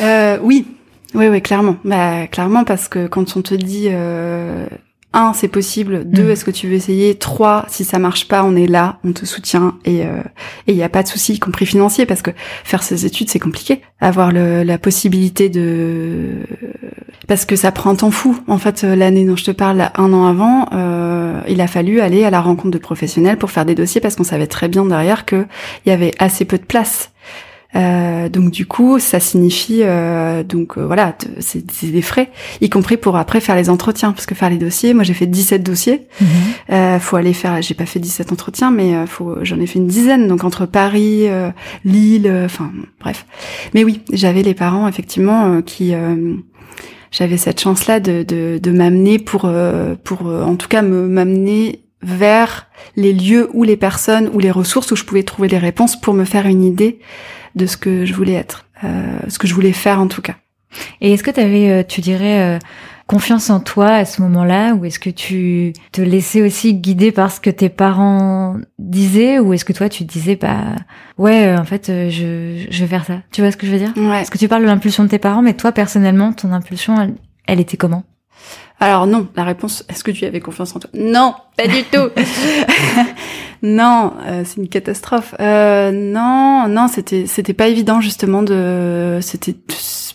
Euh, 0.00 0.38
oui, 0.42 0.66
oui, 1.14 1.28
oui, 1.28 1.42
clairement. 1.42 1.76
Bah, 1.84 2.26
clairement 2.28 2.64
parce 2.64 2.88
que 2.88 3.06
quand 3.06 3.36
on 3.36 3.42
te 3.42 3.54
dit 3.54 3.88
euh, 3.90 4.66
un, 5.12 5.32
c'est 5.32 5.48
possible. 5.48 6.04
Deux, 6.04 6.24
mm. 6.24 6.30
est-ce 6.30 6.44
que 6.44 6.50
tu 6.50 6.66
veux 6.68 6.74
essayer? 6.74 7.14
Trois, 7.14 7.66
si 7.68 7.84
ça 7.84 7.98
marche 7.98 8.26
pas, 8.26 8.42
on 8.42 8.56
est 8.56 8.66
là, 8.66 8.98
on 9.04 9.12
te 9.12 9.26
soutient 9.26 9.76
et 9.84 9.98
il 9.98 10.72
euh, 10.72 10.74
y 10.74 10.82
a 10.82 10.88
pas 10.88 11.02
de 11.02 11.08
souci, 11.08 11.34
y 11.34 11.38
compris 11.38 11.66
financier, 11.66 12.06
parce 12.06 12.22
que 12.22 12.30
faire 12.64 12.82
ses 12.82 13.06
études 13.06 13.28
c'est 13.28 13.38
compliqué. 13.38 13.82
Avoir 14.00 14.32
le, 14.32 14.62
la 14.62 14.78
possibilité 14.78 15.48
de 15.48 16.46
parce 17.26 17.44
que 17.44 17.56
ça 17.56 17.72
prend 17.72 17.90
un 17.90 17.94
temps 17.96 18.10
fou. 18.10 18.38
En 18.48 18.58
fait, 18.58 18.84
euh, 18.84 18.94
l'année 18.96 19.24
dont 19.24 19.36
je 19.36 19.44
te 19.44 19.50
parle, 19.50 19.90
un 19.94 20.12
an 20.12 20.26
avant, 20.26 20.68
euh, 20.72 21.40
il 21.48 21.60
a 21.60 21.66
fallu 21.66 22.00
aller 22.00 22.24
à 22.24 22.30
la 22.30 22.40
rencontre 22.40 22.70
de 22.70 22.78
professionnels 22.78 23.36
pour 23.36 23.50
faire 23.50 23.64
des 23.64 23.74
dossiers 23.74 24.00
parce 24.00 24.16
qu'on 24.16 24.24
savait 24.24 24.46
très 24.46 24.68
bien 24.68 24.84
derrière 24.84 25.24
qu'il 25.24 25.46
y 25.86 25.90
avait 25.90 26.12
assez 26.18 26.44
peu 26.44 26.58
de 26.58 26.64
place. 26.64 27.10
Euh, 27.76 28.28
donc 28.28 28.50
du 28.50 28.66
coup, 28.66 28.98
ça 28.98 29.18
signifie 29.18 29.80
euh, 29.82 30.44
donc 30.44 30.78
euh, 30.78 30.86
voilà, 30.86 31.16
c'est 31.40 31.64
des 31.90 32.02
frais, 32.02 32.30
y 32.60 32.70
compris 32.70 32.96
pour 32.96 33.16
après 33.16 33.40
faire 33.40 33.56
les 33.56 33.68
entretiens, 33.68 34.12
parce 34.12 34.26
que 34.26 34.34
faire 34.34 34.50
les 34.50 34.58
dossiers, 34.58 34.94
moi 34.94 35.02
j'ai 35.02 35.14
fait 35.14 35.26
17 35.26 35.62
dossiers, 35.62 36.06
euh, 36.70 36.98
faut 37.00 37.16
aller 37.16 37.32
faire, 37.32 37.60
j'ai 37.62 37.74
pas 37.74 37.86
fait 37.86 37.98
17 37.98 38.32
entretiens, 38.32 38.70
mais 38.70 39.06
faut, 39.06 39.38
j'en 39.42 39.58
ai 39.60 39.66
fait 39.66 39.78
une 39.78 39.88
dizaine, 39.88 40.28
donc 40.28 40.44
entre 40.44 40.66
Paris, 40.66 41.26
Lille, 41.84 42.32
enfin 42.44 42.70
bref. 43.00 43.26
Mais 43.74 43.84
oui, 43.84 44.02
j'avais 44.12 44.42
les 44.42 44.54
parents 44.54 44.86
effectivement 44.86 45.60
qui 45.62 45.94
j'avais 47.16 47.36
cette 47.36 47.60
chance-là 47.60 48.00
de, 48.00 48.24
de, 48.24 48.58
de 48.60 48.70
m'amener 48.72 49.18
pour, 49.18 49.50
pour 50.02 50.26
en 50.26 50.56
tout 50.56 50.68
cas 50.68 50.82
me 50.82 51.06
m'amener 51.06 51.84
vers 52.04 52.66
les 52.96 53.12
lieux 53.12 53.48
ou 53.54 53.64
les 53.64 53.76
personnes 53.76 54.30
ou 54.32 54.38
les 54.38 54.50
ressources 54.50 54.92
où 54.92 54.96
je 54.96 55.04
pouvais 55.04 55.22
trouver 55.22 55.48
les 55.48 55.58
réponses 55.58 56.00
pour 56.00 56.14
me 56.14 56.24
faire 56.24 56.46
une 56.46 56.62
idée 56.62 57.00
de 57.54 57.66
ce 57.66 57.76
que 57.76 58.04
je 58.04 58.14
voulais 58.14 58.34
être, 58.34 58.66
euh, 58.84 59.18
ce 59.28 59.38
que 59.38 59.46
je 59.46 59.54
voulais 59.54 59.72
faire 59.72 60.00
en 60.00 60.06
tout 60.06 60.22
cas. 60.22 60.36
Et 61.00 61.12
est-ce 61.12 61.22
que 61.22 61.30
tu 61.30 61.40
euh, 61.40 61.82
tu 61.82 62.00
dirais, 62.00 62.56
euh, 62.56 62.58
confiance 63.06 63.50
en 63.50 63.60
toi 63.60 63.88
à 63.88 64.04
ce 64.04 64.22
moment-là, 64.22 64.74
ou 64.74 64.84
est-ce 64.84 64.98
que 64.98 65.10
tu 65.10 65.72
te 65.92 66.00
laissais 66.00 66.42
aussi 66.42 66.74
guider 66.74 67.12
par 67.12 67.30
ce 67.30 67.40
que 67.40 67.50
tes 67.50 67.68
parents 67.68 68.56
disaient, 68.78 69.38
ou 69.38 69.52
est-ce 69.52 69.64
que 69.64 69.72
toi 69.72 69.88
tu 69.88 70.04
disais 70.04 70.36
bah 70.36 70.76
ouais, 71.18 71.54
en 71.56 71.64
fait, 71.64 71.86
je, 71.88 72.66
je 72.68 72.80
vais 72.80 72.88
faire 72.88 73.04
ça. 73.04 73.20
Tu 73.32 73.40
vois 73.40 73.50
ce 73.50 73.56
que 73.56 73.66
je 73.66 73.72
veux 73.72 73.78
dire? 73.78 73.92
Ouais. 73.96 74.22
Est-ce 74.22 74.30
que 74.30 74.38
tu 74.38 74.48
parles 74.48 74.62
de 74.62 74.68
l'impulsion 74.68 75.04
de 75.04 75.08
tes 75.08 75.18
parents, 75.18 75.42
mais 75.42 75.54
toi 75.54 75.72
personnellement, 75.72 76.32
ton 76.32 76.52
impulsion, 76.52 77.14
elle 77.46 77.60
était 77.60 77.76
comment? 77.76 78.04
Alors 78.80 79.06
non, 79.06 79.28
la 79.36 79.44
réponse, 79.44 79.84
est-ce 79.88 80.02
que 80.02 80.10
tu 80.10 80.24
avais 80.24 80.40
confiance 80.40 80.74
en 80.74 80.80
toi? 80.80 80.90
Non, 80.94 81.34
pas 81.56 81.68
du 81.68 81.84
tout. 81.84 82.10
non, 83.62 84.12
euh, 84.26 84.42
c'est 84.44 84.60
une 84.60 84.68
catastrophe. 84.68 85.34
Euh, 85.40 85.90
non, 85.92 86.66
non, 86.68 86.88
c'était 86.88 87.26
c'était 87.26 87.54
pas 87.54 87.68
évident 87.68 88.00
justement 88.00 88.42
de, 88.42 89.20
c'était 89.22 89.56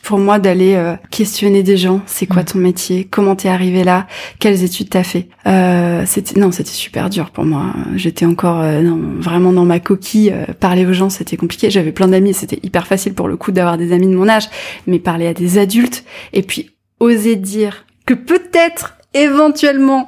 pour 0.10 0.18
moi 0.18 0.40
d'aller 0.40 0.74
euh, 0.74 0.96
questionner 1.12 1.62
des 1.62 1.78
gens. 1.78 2.02
C'est 2.08 2.26
quoi 2.26 2.42
mm. 2.42 2.46
ton 2.46 2.58
métier? 2.58 3.04
Comment 3.04 3.36
t'es 3.36 3.48
arrivé 3.48 3.84
là? 3.84 4.08
Quelles 4.40 4.64
études 4.64 4.90
t'as 4.90 5.04
fait? 5.04 5.28
Euh, 5.46 6.02
C'était 6.08 6.40
non, 6.40 6.52
c'était 6.52 6.72
super 6.72 7.12
dur 7.12 7.30
pour 7.30 7.46
moi. 7.46 7.76
J'étais 7.96 8.26
encore 8.26 8.64
non, 8.64 9.00
vraiment 9.20 9.54
dans 9.54 9.66
ma 9.66 9.80
coquille. 9.80 10.34
parler 10.60 10.88
aux 10.88 10.94
gens, 10.94 11.12
c'était 11.12 11.38
compliqué. 11.38 11.70
J'avais 11.70 11.92
plein 11.92 12.08
d'amis, 12.08 12.34
c'était 12.34 12.60
hyper 12.64 12.88
facile 12.88 13.14
pour 13.14 13.28
le 13.28 13.38
coup 13.38 13.52
d'avoir 13.52 13.78
des 13.78 13.94
amis 13.94 14.08
de 14.08 14.16
mon 14.16 14.28
âge, 14.28 14.50
mais 14.88 14.98
parler 14.98 15.28
à 15.28 15.36
des 15.36 15.60
adultes 15.60 16.04
et 16.34 16.42
puis 16.42 16.72
oser 17.00 17.36
dire 17.36 17.86
que 18.08 18.16
peut-être 18.16 18.96
éventuellement 19.14 20.08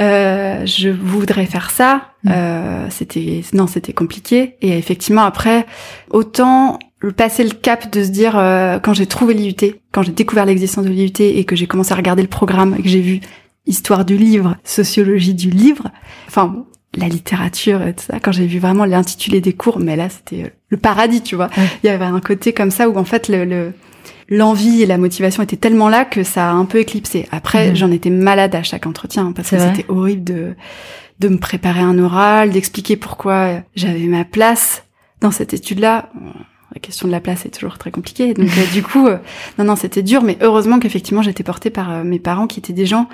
euh, 0.00 0.64
je 0.66 0.88
voudrais 0.88 1.46
faire 1.46 1.70
ça. 1.70 2.12
Mm. 2.24 2.30
Euh, 2.32 2.86
c'était 2.90 3.42
non, 3.52 3.66
c'était 3.66 3.92
compliqué. 3.92 4.56
Et 4.60 4.76
effectivement, 4.76 5.22
après, 5.22 5.66
autant 6.10 6.78
passer 7.08 7.44
le 7.44 7.50
cap 7.50 7.90
de 7.90 8.04
se 8.04 8.10
dire 8.10 8.38
euh, 8.38 8.78
quand 8.78 8.92
j'ai 8.92 9.06
trouvé 9.06 9.34
l'IUT, 9.34 9.74
quand 9.92 10.02
j'ai 10.02 10.12
découvert 10.12 10.44
l'existence 10.44 10.84
de 10.84 10.90
l'IUT 10.90 11.12
et 11.20 11.44
que 11.44 11.56
j'ai 11.56 11.66
commencé 11.66 11.92
à 11.92 11.96
regarder 11.96 12.22
le 12.22 12.28
programme 12.28 12.76
et 12.78 12.82
que 12.82 12.88
j'ai 12.88 13.00
vu 13.00 13.20
histoire 13.66 14.04
du 14.04 14.16
livre, 14.16 14.56
sociologie 14.64 15.34
du 15.34 15.50
livre, 15.50 15.88
enfin 16.28 16.66
la 16.96 17.08
littérature 17.08 17.82
et 17.82 17.94
tout 17.94 18.04
ça, 18.04 18.18
quand 18.20 18.32
j'ai 18.32 18.46
vu 18.46 18.58
vraiment 18.58 18.84
l'intitulé 18.84 19.40
des 19.40 19.52
cours, 19.52 19.78
mais 19.78 19.96
là 19.96 20.08
c'était 20.08 20.44
euh, 20.44 20.50
le 20.68 20.76
paradis, 20.76 21.22
tu 21.22 21.36
vois. 21.36 21.48
Il 21.82 21.86
y 21.86 21.90
avait 21.90 22.04
un 22.04 22.20
côté 22.20 22.52
comme 22.52 22.70
ça 22.70 22.88
où 22.88 22.98
en 22.98 23.04
fait 23.04 23.28
le, 23.28 23.44
le 23.44 23.72
l'envie 24.28 24.82
et 24.82 24.86
la 24.86 24.96
motivation 24.96 25.42
étaient 25.42 25.56
tellement 25.56 25.88
là 25.88 26.04
que 26.04 26.22
ça 26.22 26.50
a 26.50 26.52
un 26.52 26.64
peu 26.64 26.78
éclipsé. 26.78 27.26
Après, 27.32 27.74
j'en 27.74 27.90
étais 27.90 28.10
malade 28.10 28.54
à 28.54 28.62
chaque 28.62 28.86
entretien 28.86 29.32
parce 29.32 29.50
que 29.50 29.58
c'était 29.58 29.86
horrible 29.88 30.24
de 30.24 30.54
de 31.18 31.28
me 31.28 31.36
préparer 31.36 31.80
un 31.80 31.98
oral, 31.98 32.50
d'expliquer 32.50 32.96
pourquoi 32.96 33.60
j'avais 33.76 34.06
ma 34.06 34.24
place 34.24 34.84
dans 35.20 35.30
cette 35.30 35.52
étude-là. 35.52 36.10
La 36.74 36.80
question 36.80 37.06
de 37.08 37.12
la 37.12 37.20
place 37.20 37.46
est 37.46 37.50
toujours 37.50 37.78
très 37.78 37.90
compliquée. 37.90 38.34
Donc 38.34 38.48
du 38.72 38.82
coup, 38.82 39.08
non, 39.58 39.64
non, 39.64 39.76
c'était 39.76 40.02
dur, 40.02 40.22
mais 40.22 40.38
heureusement 40.40 40.78
qu'effectivement 40.78 41.22
j'étais 41.22 41.42
portée 41.42 41.70
par 41.70 42.04
mes 42.04 42.18
parents 42.18 42.46
qui 42.46 42.60
étaient 42.60 42.72
des 42.72 42.86
gens 42.86 43.08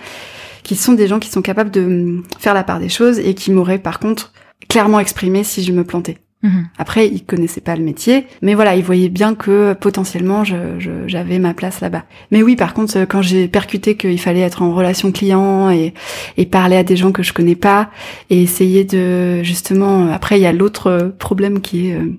qui 0.67 0.75
sont 0.75 0.95
des 0.95 1.07
gens 1.07 1.21
qui 1.21 1.31
sont 1.31 1.43
capables 1.43 1.71
de 1.71 1.81
mm, 1.81 2.23
faire 2.41 2.53
la 2.53 2.65
part 2.65 2.81
des 2.81 2.89
choses 2.89 3.21
et 3.21 3.35
qui 3.35 3.53
m'auraient 3.53 3.79
par 3.79 4.01
contre 4.01 4.33
clairement 4.69 4.99
exprimé 4.99 5.45
si 5.45 5.63
je 5.63 5.73
me 5.73 5.85
plantais. 5.85 6.19
Mhm. 6.43 6.67
Après, 6.77 7.07
ils 7.07 7.25
connaissaient 7.25 7.61
pas 7.61 7.77
le 7.77 7.83
métier, 7.83 8.27
mais 8.43 8.55
voilà, 8.55 8.77
ils 8.77 8.83
voyaient 8.83 9.09
bien 9.09 9.35
que 9.35 9.73
potentiellement 9.75 10.43
j'avais 10.45 11.39
ma 11.39 11.55
place 11.55 11.81
là-bas. 11.81 12.05
Mais 12.31 12.43
oui, 12.43 12.57
par 12.57 12.75
contre, 12.75 13.05
quand 13.05 13.23
j'ai 13.23 13.49
percuté 13.49 13.97
qu'il 13.97 14.21
fallait 14.21 14.41
être 14.41 14.63
en 14.63 14.75
relation 14.75 15.13
client 15.13 15.71
et, 15.71 15.95
et 16.37 16.47
parler 16.47 16.77
à 16.77 16.85
des 16.85 16.97
gens 16.97 17.13
que 17.13 17.23
je 17.23 17.33
connais 17.33 17.55
pas 17.55 17.91
et 18.29 18.43
essayer 18.43 18.85
de 18.85 19.43
justement, 19.45 20.09
après 20.13 20.39
il 20.39 20.43
y 20.43 20.47
a 20.47 20.53
l'autre 20.53 21.15
problème 21.19 21.61
qui 21.61 21.89
est 21.89 21.95
euh, 21.95 22.13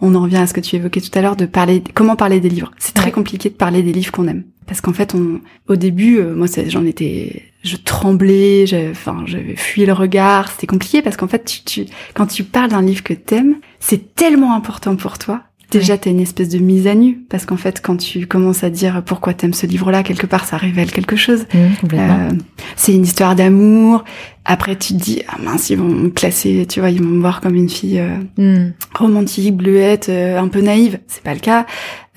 on 0.00 0.14
en 0.14 0.22
revient 0.22 0.38
à 0.38 0.46
ce 0.46 0.54
que 0.54 0.60
tu 0.60 0.76
évoquais 0.76 1.00
tout 1.00 1.16
à 1.18 1.22
l'heure 1.22 1.36
de 1.36 1.46
parler 1.46 1.82
comment 1.94 2.16
parler 2.16 2.40
des 2.40 2.48
livres. 2.48 2.70
C'est 2.78 2.94
très 2.94 3.12
compliqué 3.12 3.48
de 3.50 3.54
parler 3.54 3.82
des 3.82 3.92
livres 3.92 4.12
qu'on 4.12 4.28
aime. 4.28 4.44
Parce 4.66 4.80
qu'en 4.80 4.92
fait 4.92 5.14
on 5.14 5.40
au 5.68 5.76
début 5.76 6.18
euh, 6.18 6.34
moi 6.34 6.46
j'en 6.68 6.84
étais 6.84 7.42
je 7.62 7.76
tremblais, 7.76 8.64
enfin 8.90 9.24
j'avais 9.26 9.56
fui 9.56 9.84
le 9.84 9.92
regard, 9.92 10.50
c'était 10.50 10.66
compliqué 10.66 11.02
parce 11.02 11.16
qu'en 11.16 11.28
fait 11.28 11.44
tu, 11.44 11.62
tu 11.64 11.86
quand 12.14 12.26
tu 12.26 12.44
parles 12.44 12.70
d'un 12.70 12.82
livre 12.82 13.02
que 13.02 13.14
t'aimes, 13.14 13.56
c'est 13.80 14.14
tellement 14.14 14.54
important 14.54 14.96
pour 14.96 15.18
toi 15.18 15.42
Déjà, 15.70 15.96
t'as 15.96 16.10
une 16.10 16.20
espèce 16.20 16.48
de 16.48 16.58
mise 16.58 16.88
à 16.88 16.96
nu, 16.96 17.24
parce 17.28 17.46
qu'en 17.46 17.56
fait, 17.56 17.80
quand 17.80 17.96
tu 17.96 18.26
commences 18.26 18.64
à 18.64 18.70
dire 18.70 19.02
pourquoi 19.06 19.34
t'aimes 19.34 19.54
ce 19.54 19.66
livre-là, 19.66 20.02
quelque 20.02 20.26
part, 20.26 20.44
ça 20.44 20.56
révèle 20.56 20.90
quelque 20.90 21.14
chose. 21.14 21.44
Mmh, 21.54 21.58
euh, 21.94 22.30
c'est 22.74 22.92
une 22.92 23.04
histoire 23.04 23.36
d'amour. 23.36 24.04
Après, 24.44 24.74
tu 24.74 24.94
te 24.94 24.98
dis, 24.98 25.22
ah 25.28 25.36
mince, 25.40 25.70
ils 25.70 25.76
vont 25.76 25.84
me 25.84 26.08
classer, 26.08 26.66
tu 26.68 26.80
vois, 26.80 26.90
ils 26.90 27.00
vont 27.00 27.10
me 27.10 27.20
voir 27.20 27.40
comme 27.40 27.54
une 27.54 27.68
fille 27.68 28.00
euh, 28.00 28.16
mmh. 28.36 28.72
romantique, 28.96 29.56
bleuette, 29.56 30.08
euh, 30.08 30.40
un 30.40 30.48
peu 30.48 30.60
naïve. 30.60 30.98
C'est 31.06 31.22
pas 31.22 31.34
le 31.34 31.40
cas. 31.40 31.66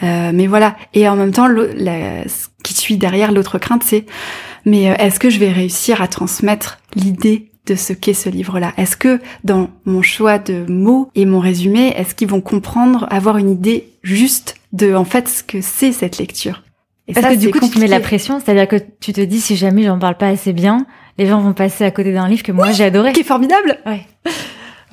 Mais 0.01 0.47
voilà. 0.47 0.75
Et 0.93 1.07
en 1.07 1.15
même 1.15 1.31
temps, 1.31 1.47
la, 1.47 2.27
ce 2.27 2.47
qui 2.63 2.73
suit 2.73 2.97
derrière 2.97 3.31
l'autre 3.31 3.57
crainte, 3.57 3.83
c'est, 3.85 4.05
mais 4.65 4.83
est-ce 4.83 5.17
que 5.17 5.29
je 5.29 5.39
vais 5.39 5.51
réussir 5.51 6.01
à 6.01 6.09
transmettre 6.09 6.79
l'idée 6.95 7.51
de 7.65 7.75
ce 7.75 7.93
qu'est 7.93 8.13
ce 8.13 8.29
livre-là 8.29 8.73
Est-ce 8.77 8.97
que 8.97 9.19
dans 9.43 9.69
mon 9.85 10.01
choix 10.01 10.37
de 10.37 10.65
mots 10.69 11.09
et 11.15 11.25
mon 11.25 11.39
résumé, 11.39 11.93
est-ce 11.95 12.15
qu'ils 12.15 12.27
vont 12.27 12.41
comprendre, 12.41 13.07
avoir 13.09 13.37
une 13.37 13.49
idée 13.49 13.89
juste 14.03 14.55
de 14.73 14.93
en 14.93 15.05
fait 15.05 15.27
ce 15.27 15.43
que 15.43 15.61
c'est 15.61 15.91
cette 15.91 16.17
lecture? 16.17 16.63
Et 17.07 17.13
Parce 17.13 17.35
que 17.35 17.39
du 17.39 17.51
coup, 17.51 17.59
tu 17.59 17.69
te 17.69 17.79
mets 17.79 17.87
la 17.87 17.99
pression, 17.99 18.39
c'est-à-dire 18.39 18.67
que 18.67 18.77
tu 18.99 19.11
te 19.11 19.21
dis 19.21 19.41
si 19.41 19.55
jamais 19.55 19.83
j'en 19.83 19.99
parle 19.99 20.15
pas 20.15 20.27
assez 20.27 20.53
bien, 20.53 20.85
les 21.17 21.25
gens 21.25 21.39
vont 21.41 21.53
passer 21.53 21.83
à 21.83 21.91
côté 21.91 22.13
d'un 22.13 22.27
livre 22.27 22.43
que 22.43 22.51
moi 22.51 22.71
j'ai 22.71 22.85
adoré. 22.85 23.11
Qui 23.11 23.21
est 23.21 23.25
formidable. 23.25 23.77
Ouais. 23.85 24.05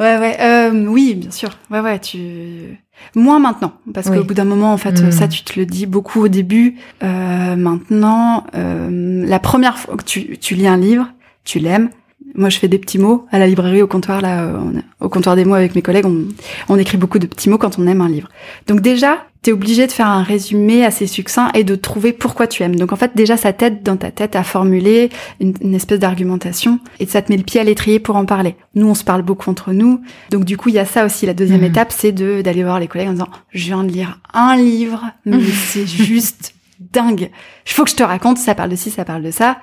Ouais, 0.00 0.16
ouais, 0.16 0.38
euh, 0.40 0.87
oui, 0.87 1.14
bien 1.14 1.30
sûr. 1.30 1.50
Ouais, 1.70 1.80
ouais, 1.80 1.98
tu 1.98 2.78
moins 3.14 3.38
maintenant 3.38 3.74
parce 3.92 4.09
qu'au 4.09 4.24
bout 4.24 4.35
d'un 4.35 4.44
moment, 4.44 4.72
en 4.72 4.78
fait, 4.78 4.98
hmm. 5.02 5.11
ça 5.11 5.28
tu 5.28 5.42
te 5.42 5.59
le 5.59 5.66
dis 5.66 5.85
beaucoup 5.85 6.22
au 6.22 6.28
début. 6.28 6.76
Euh, 7.02 7.54
maintenant, 7.54 8.46
euh, 8.54 9.24
la 9.26 9.38
première 9.38 9.78
fois 9.78 9.96
que 9.96 10.04
tu, 10.04 10.38
tu 10.38 10.54
lis 10.54 10.66
un 10.66 10.78
livre, 10.78 11.12
tu 11.44 11.59
l'aimes, 11.59 11.90
moi, 12.35 12.49
je 12.49 12.59
fais 12.59 12.69
des 12.69 12.79
petits 12.79 12.99
mots 12.99 13.27
à 13.31 13.38
la 13.38 13.47
librairie, 13.47 13.83
au 13.83 13.87
comptoir, 13.87 14.21
là, 14.21 14.53
au 15.01 15.09
comptoir 15.09 15.37
des 15.37 15.45
mots 15.45 15.55
avec 15.55 15.75
mes 15.75 15.83
collègues, 15.83 16.07
on, 16.07 16.25
on, 16.69 16.79
écrit 16.79 16.97
beaucoup 16.97 17.19
de 17.19 17.27
petits 17.27 17.49
mots 17.51 17.59
quand 17.59 17.79
on 17.79 17.87
aime 17.87 18.01
un 18.01 18.09
livre. 18.09 18.29
Donc 18.66 18.81
déjà, 18.81 19.19
t'es 19.43 19.53
obligé 19.53 19.87
de 19.87 19.93
faire 19.93 20.09
un 20.09 20.23
résumé 20.23 20.85
assez 20.85 21.07
succinct 21.07 21.51
et 21.55 21.64
de 21.64 21.75
trouver 21.75 22.12
pourquoi 22.12 22.47
tu 22.47 22.62
aimes. 22.62 22.77
Donc 22.77 22.93
en 22.93 22.97
fait, 22.97 23.12
déjà, 23.14 23.37
ça 23.37 23.53
t'aide 23.53 23.83
dans 23.83 23.97
ta 23.97 24.11
tête 24.11 24.37
à 24.37 24.43
formuler 24.43 25.11
une, 25.40 25.75
espèce 25.75 25.99
d'argumentation 25.99 26.79
et 26.99 27.07
ça 27.07 27.23
te 27.23 27.33
met 27.33 27.38
le 27.38 27.45
pied 27.45 27.61
à 27.61 27.64
l'étrier 27.64 28.01
pour 28.01 28.16
en 28.16 28.27
parler. 28.27 28.57
Nous, 28.75 28.87
on 28.87 28.95
se 28.95 29.05
parle 29.05 29.23
beaucoup 29.23 29.51
entre 29.51 29.73
nous. 29.73 30.03
Donc 30.31 30.45
du 30.45 30.57
coup, 30.57 30.69
il 30.69 30.75
y 30.75 30.79
a 30.79 30.85
ça 30.85 31.07
aussi. 31.07 31.27
La 31.27 31.35
deuxième 31.35 31.62
mmh. 31.62 31.64
étape, 31.64 31.93
c'est 31.93 32.12
de 32.12 32.43
d'aller 32.43 32.62
voir 32.62 32.81
les 32.81 32.88
collègues 32.88 33.09
en 33.09 33.12
disant, 33.12 33.31
je 33.51 33.64
viens 33.66 33.85
de 33.85 33.90
lire 33.90 34.21
un 34.35 34.57
livre, 34.57 35.07
mais 35.25 35.40
c'est 35.43 35.87
juste 35.87 36.55
dingue. 36.93 37.31
Il 37.66 37.73
faut 37.73 37.85
que 37.85 37.90
je 37.90 37.97
te 37.97 38.03
raconte, 38.03 38.38
ça 38.38 38.55
parle 38.55 38.71
de 38.71 38.77
ci, 38.77 38.90
ça 38.90 39.05
parle 39.05 39.23
de 39.23 39.31
ça. 39.31 39.59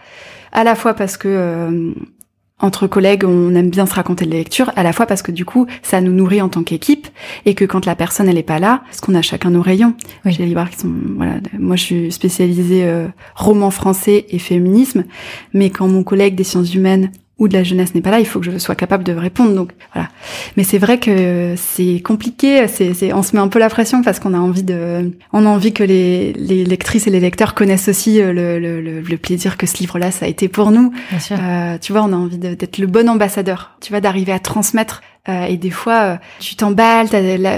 À 0.51 0.63
la 0.63 0.75
fois 0.75 0.93
parce 0.93 1.17
que... 1.17 1.27
Euh, 1.27 1.93
entre 2.59 2.87
collègues, 2.87 3.23
on 3.23 3.53
aime 3.53 3.69
bien 3.69 3.85
se 3.85 3.93
raconter 3.93 4.25
les 4.25 4.37
lectures, 4.37 4.71
à 4.75 4.83
la 4.83 4.91
fois 4.91 5.05
parce 5.05 5.21
que 5.21 5.31
du 5.31 5.45
coup, 5.45 5.67
ça 5.83 6.01
nous 6.01 6.11
nourrit 6.11 6.41
en 6.41 6.49
tant 6.49 6.63
qu'équipe, 6.63 7.07
et 7.45 7.53
que 7.53 7.65
quand 7.65 7.85
la 7.85 7.95
personne 7.95 8.27
elle 8.27 8.37
est 8.37 8.43
pas 8.43 8.59
là, 8.59 8.81
parce 8.85 8.99
qu'on 8.99 9.15
a 9.15 9.21
chacun 9.21 9.51
nos 9.51 9.61
rayons. 9.61 9.93
Oui. 10.25 10.31
J'ai 10.31 10.39
les 10.39 10.47
libraires 10.47 10.69
qui 10.69 10.79
sont, 10.79 10.91
voilà, 11.15 11.35
moi 11.57 11.75
je 11.75 11.83
suis 11.83 12.11
spécialisée 12.11 12.85
euh, 12.85 13.07
roman 13.35 13.69
français 13.69 14.25
et 14.29 14.39
féminisme, 14.39 15.05
mais 15.53 15.69
quand 15.69 15.87
mon 15.87 16.03
collègue 16.03 16.35
des 16.35 16.43
sciences 16.43 16.73
humaines 16.73 17.11
ou 17.39 17.47
de 17.47 17.53
la 17.53 17.63
jeunesse 17.63 17.93
n'est 17.93 18.01
pas 18.01 18.11
là, 18.11 18.19
il 18.19 18.25
faut 18.25 18.39
que 18.39 18.49
je 18.49 18.57
sois 18.57 18.75
capable 18.75 19.03
de 19.03 19.13
répondre. 19.13 19.53
Donc 19.53 19.71
voilà. 19.93 20.09
Mais 20.55 20.63
c'est 20.63 20.79
vrai 20.79 20.99
que 20.99 21.53
c'est 21.55 21.99
compliqué. 21.99 22.67
C'est, 22.67 23.13
on 23.13 23.21
se 23.21 23.35
met 23.35 23.41
un 23.41 23.47
peu 23.47 23.59
la 23.59 23.69
pression 23.69 24.01
parce 24.01 24.19
qu'on 24.19 24.33
a 24.33 24.39
envie 24.39 24.63
de, 24.63 25.11
on 25.33 25.45
a 25.45 25.49
envie 25.49 25.73
que 25.73 25.83
les, 25.83 26.33
les 26.33 26.65
lectrices 26.65 27.05
et 27.07 27.11
les 27.11 27.19
lecteurs 27.19 27.53
connaissent 27.53 27.89
aussi 27.89 28.21
euh, 28.21 28.33
le, 28.33 28.59
le, 28.59 29.01
le, 29.01 29.17
plaisir 29.17 29.57
que 29.57 29.65
ce 29.65 29.77
livre-là 29.77 30.11
ça 30.11 30.25
a 30.25 30.29
été 30.29 30.47
pour 30.47 30.71
nous. 30.71 30.91
Euh, 31.31 31.77
tu 31.79 31.91
vois, 31.91 32.03
on 32.03 32.13
a 32.13 32.15
envie 32.15 32.37
d'être 32.37 32.77
le 32.77 32.87
bon 32.87 33.07
ambassadeur. 33.09 33.77
Tu 33.81 33.91
vois, 33.91 34.01
d'arriver 34.01 34.31
à 34.31 34.39
transmettre 34.39 35.01
euh, 35.29 35.45
et 35.45 35.57
des 35.57 35.69
fois, 35.69 35.93
euh, 35.93 36.15
tu 36.39 36.55
t'emballes, 36.55 37.09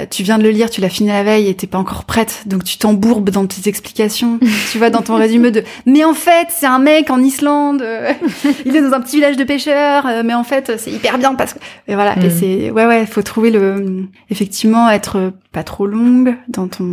tu 0.10 0.24
viens 0.24 0.38
de 0.38 0.44
le 0.44 0.50
lire, 0.50 0.70
tu 0.70 0.82
l'as 0.82 0.90
fini 0.90 1.10
la 1.10 1.24
veille 1.24 1.48
et 1.48 1.54
t'es 1.54 1.68
pas 1.68 1.78
encore 1.78 2.04
prête, 2.04 2.44
donc 2.46 2.64
tu 2.64 2.78
t'embourbes 2.78 3.30
dans 3.30 3.46
tes 3.46 3.70
explications. 3.70 4.40
tu 4.72 4.78
vois, 4.78 4.90
dans 4.90 5.02
ton 5.02 5.16
résumé 5.16 5.52
de 5.52 5.64
«Mais 5.86 6.04
en 6.04 6.14
fait, 6.14 6.48
c'est 6.50 6.66
un 6.66 6.80
mec 6.80 7.12
en 7.12 7.22
Islande, 7.22 7.82
euh, 7.82 8.12
il 8.66 8.76
est 8.76 8.82
dans 8.82 8.94
un 8.94 9.02
petit 9.02 9.18
village 9.18 9.38
de 9.38 9.44
pêcheurs, 9.44 10.08
mais 10.26 10.34
en 10.34 10.44
fait, 10.44 10.74
c'est 10.78 10.92
hyper 10.92 11.18
bien 11.18 11.36
parce 11.36 11.54
que...» 11.54 11.60
Et 11.88 11.96
voilà, 11.96 12.18
et 12.18 12.28
mm. 12.28 12.32
c'est... 12.32 12.72
Ouais, 12.72 12.86
ouais, 12.86 13.06
faut 13.06 13.22
trouver 13.22 13.52
le... 13.52 14.08
Effectivement, 14.30 14.90
être 14.90 15.32
pas 15.52 15.64
trop 15.64 15.86
longue 15.86 16.36
dans 16.48 16.68
ton, 16.68 16.86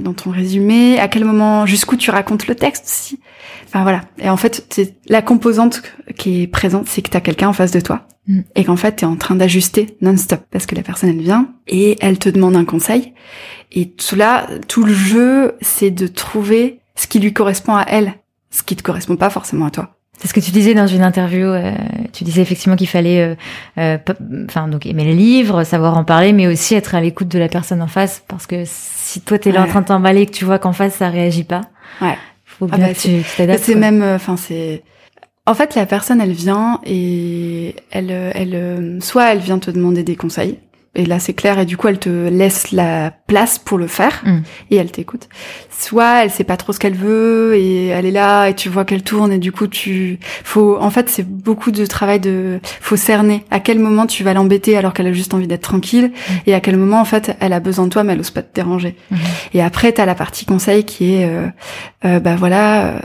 dans 0.00 0.12
ton 0.12 0.30
résumé, 0.30 0.98
à 0.98 1.08
quel 1.08 1.24
moment, 1.24 1.66
jusqu'où 1.66 1.96
tu 1.96 2.10
racontes 2.10 2.46
le 2.46 2.54
texte 2.54 2.84
aussi. 2.86 3.20
Enfin 3.66 3.82
voilà. 3.82 4.02
Et 4.18 4.28
en 4.28 4.36
fait, 4.36 4.66
c'est 4.70 4.96
la 5.08 5.22
composante 5.22 5.82
qui 6.16 6.42
est 6.42 6.46
présente, 6.46 6.88
c'est 6.88 7.02
que 7.02 7.10
tu 7.10 7.16
as 7.16 7.20
quelqu'un 7.20 7.48
en 7.48 7.52
face 7.52 7.70
de 7.70 7.80
toi. 7.80 8.06
Et 8.54 8.64
qu'en 8.64 8.76
fait, 8.76 8.96
tu 8.96 9.04
es 9.04 9.08
en 9.08 9.16
train 9.16 9.34
d'ajuster 9.34 9.96
non-stop 10.00 10.42
parce 10.50 10.66
que 10.66 10.74
la 10.74 10.82
personne 10.82 11.10
elle 11.10 11.20
vient 11.20 11.48
et 11.66 11.96
elle 12.00 12.18
te 12.18 12.28
demande 12.28 12.56
un 12.56 12.64
conseil 12.64 13.14
et 13.74 13.90
tout 13.90 14.16
là, 14.16 14.46
tout 14.68 14.84
le 14.84 14.92
jeu, 14.92 15.54
c'est 15.60 15.90
de 15.90 16.06
trouver 16.06 16.80
ce 16.94 17.06
qui 17.06 17.18
lui 17.18 17.32
correspond 17.32 17.74
à 17.74 17.84
elle, 17.88 18.14
ce 18.50 18.62
qui 18.62 18.76
te 18.76 18.82
correspond 18.82 19.16
pas 19.16 19.30
forcément 19.30 19.66
à 19.66 19.70
toi. 19.70 19.96
C'est 20.18 20.28
ce 20.28 20.34
que 20.34 20.40
tu 20.40 20.50
disais 20.50 20.74
dans 20.74 20.86
une 20.86 21.02
interview. 21.02 21.46
Euh, 21.46 21.72
tu 22.12 22.22
disais 22.22 22.42
effectivement 22.42 22.76
qu'il 22.76 22.86
fallait, 22.86 23.22
euh, 23.22 23.34
euh, 23.78 23.98
enfin 24.48 24.68
donc 24.68 24.84
aimer 24.86 25.04
les 25.04 25.14
livres, 25.14 25.64
savoir 25.64 25.96
en 25.96 26.04
parler, 26.04 26.32
mais 26.32 26.46
aussi 26.46 26.74
être 26.74 26.94
à 26.94 27.00
l'écoute 27.00 27.28
de 27.28 27.38
la 27.38 27.48
personne 27.48 27.80
en 27.80 27.88
face, 27.88 28.22
parce 28.28 28.46
que 28.46 28.62
si 28.66 29.22
toi 29.22 29.38
t'es 29.38 29.52
là 29.52 29.62
en 29.62 29.66
train 29.66 29.80
de 29.80 29.86
t'emballer 29.86 30.22
et 30.22 30.26
que 30.26 30.32
tu 30.32 30.44
vois 30.44 30.58
qu'en 30.58 30.72
face 30.72 30.96
ça 30.96 31.08
réagit 31.08 31.44
pas, 31.44 31.62
ouais. 32.02 32.16
faut 32.44 32.68
ah 32.70 32.76
bien 32.76 32.88
bah, 32.88 32.94
que 32.94 33.00
tu 33.00 33.24
t'adaptes. 33.36 33.64
C'est 33.64 33.74
même, 33.74 34.02
enfin 34.02 34.36
c'est 34.36 34.82
en 35.46 35.54
fait, 35.54 35.74
la 35.74 35.86
personne, 35.86 36.20
elle 36.20 36.32
vient 36.32 36.80
et 36.84 37.74
elle, 37.90 38.10
elle, 38.10 38.98
soit 39.02 39.32
elle 39.32 39.40
vient 39.40 39.58
te 39.58 39.70
demander 39.70 40.04
des 40.04 40.16
conseils, 40.16 40.58
et 40.94 41.06
là 41.06 41.18
c'est 41.18 41.32
clair, 41.32 41.58
et 41.58 41.64
du 41.64 41.76
coup 41.78 41.88
elle 41.88 41.98
te 41.98 42.28
laisse 42.28 42.70
la 42.70 43.10
place 43.26 43.58
pour 43.58 43.78
le 43.78 43.86
faire, 43.86 44.22
mm. 44.24 44.42
et 44.70 44.76
elle 44.76 44.92
t'écoute. 44.92 45.28
Soit 45.70 46.24
elle 46.24 46.30
sait 46.30 46.44
pas 46.44 46.58
trop 46.58 46.72
ce 46.72 46.78
qu'elle 46.78 46.94
veut, 46.94 47.54
et 47.56 47.86
elle 47.86 48.04
est 48.04 48.10
là, 48.12 48.48
et 48.48 48.54
tu 48.54 48.68
vois 48.68 48.84
qu'elle 48.84 49.02
tourne, 49.02 49.32
et 49.32 49.38
du 49.38 49.52
coup 49.52 49.68
tu, 49.68 50.18
faut, 50.44 50.76
en 50.78 50.90
fait 50.90 51.08
c'est 51.08 51.26
beaucoup 51.26 51.70
de 51.70 51.86
travail 51.86 52.20
de, 52.20 52.60
faut 52.62 52.96
cerner 52.96 53.44
à 53.50 53.58
quel 53.58 53.78
moment 53.78 54.06
tu 54.06 54.22
vas 54.22 54.34
l'embêter 54.34 54.76
alors 54.76 54.92
qu'elle 54.92 55.06
a 55.06 55.12
juste 55.12 55.32
envie 55.32 55.46
d'être 55.46 55.62
tranquille, 55.62 56.12
mm. 56.12 56.32
et 56.46 56.54
à 56.54 56.60
quel 56.60 56.76
moment 56.76 57.00
en 57.00 57.06
fait 57.06 57.36
elle 57.40 57.54
a 57.54 57.60
besoin 57.60 57.86
de 57.86 57.90
toi 57.90 58.04
mais 58.04 58.12
elle 58.12 58.20
ose 58.20 58.30
pas 58.30 58.42
te 58.42 58.54
déranger. 58.54 58.94
Mm. 59.10 59.16
Et 59.54 59.62
après 59.62 59.92
t'as 59.92 60.04
la 60.04 60.14
partie 60.14 60.44
conseil 60.44 60.84
qui 60.84 61.14
est, 61.14 61.24
euh, 61.24 61.46
euh, 62.04 62.20
bah 62.20 62.36
voilà 62.36 63.00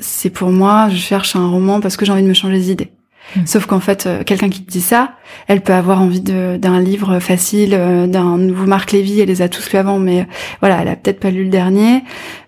c'est 0.00 0.30
pour 0.30 0.50
moi, 0.50 0.88
je 0.88 0.96
cherche 0.96 1.36
un 1.36 1.48
roman 1.48 1.80
parce 1.80 1.96
que 1.96 2.04
j'ai 2.04 2.12
envie 2.12 2.22
de 2.22 2.28
me 2.28 2.34
changer 2.34 2.54
les 2.54 2.70
idées. 2.70 2.92
Hmm. 3.36 3.46
Sauf 3.46 3.66
qu'en 3.66 3.80
fait, 3.80 4.06
euh, 4.06 4.24
quelqu'un 4.24 4.48
qui 4.48 4.62
te 4.62 4.70
dit 4.70 4.80
ça, 4.80 5.12
elle 5.46 5.60
peut 5.60 5.72
avoir 5.72 6.00
envie 6.00 6.20
d'un 6.20 6.80
livre 6.80 7.20
facile, 7.20 7.74
euh, 7.74 8.06
d'un 8.06 8.38
nouveau 8.38 8.66
Marc 8.66 8.92
Lévy, 8.92 9.20
elle 9.20 9.28
les 9.28 9.42
a 9.42 9.48
tous 9.48 9.70
lu 9.72 9.78
avant, 9.78 9.98
mais 9.98 10.20
euh, 10.20 10.24
voilà, 10.60 10.82
elle 10.82 10.88
a 10.88 10.96
peut-être 10.96 11.20
pas 11.20 11.30
lu 11.30 11.44
le 11.44 11.50
dernier. 11.50 12.02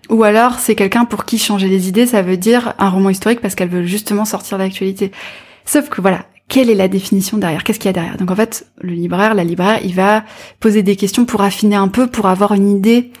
Ou 0.09 0.23
alors, 0.23 0.59
c'est 0.59 0.75
quelqu'un 0.75 1.05
pour 1.05 1.25
qui 1.25 1.37
changer 1.37 1.69
les 1.69 1.87
idées, 1.87 2.05
ça 2.05 2.21
veut 2.21 2.37
dire 2.37 2.73
un 2.79 2.89
roman 2.89 3.09
historique 3.09 3.39
parce 3.39 3.55
qu'elle 3.55 3.69
veut 3.69 3.85
justement 3.85 4.25
sortir 4.25 4.57
de 4.57 4.63
l'actualité. 4.63 5.11
Sauf 5.65 5.89
que 5.89 6.01
voilà, 6.01 6.25
quelle 6.49 6.69
est 6.69 6.75
la 6.75 6.89
définition 6.89 7.37
derrière? 7.37 7.63
Qu'est-ce 7.63 7.79
qu'il 7.79 7.87
y 7.87 7.89
a 7.89 7.93
derrière? 7.93 8.17
Donc 8.17 8.29
en 8.29 8.35
fait, 8.35 8.67
le 8.81 8.93
libraire, 8.93 9.33
la 9.33 9.45
libraire, 9.45 9.79
il 9.83 9.95
va 9.95 10.23
poser 10.59 10.83
des 10.83 10.97
questions 10.97 11.23
pour 11.23 11.41
affiner 11.41 11.77
un 11.77 11.87
peu, 11.87 12.07
pour 12.07 12.27
avoir 12.27 12.53
une 12.53 12.69
idée 12.69 13.11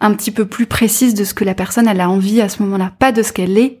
un 0.00 0.14
petit 0.14 0.30
peu 0.30 0.46
plus 0.46 0.66
précise 0.66 1.14
de 1.14 1.24
ce 1.24 1.34
que 1.34 1.44
la 1.44 1.54
personne 1.54 1.88
elle 1.88 2.00
a 2.00 2.08
envie 2.10 2.40
à 2.40 2.48
ce 2.48 2.62
moment-là, 2.62 2.92
pas 2.98 3.12
de 3.12 3.22
ce 3.22 3.32
qu'elle 3.32 3.58
est, 3.58 3.80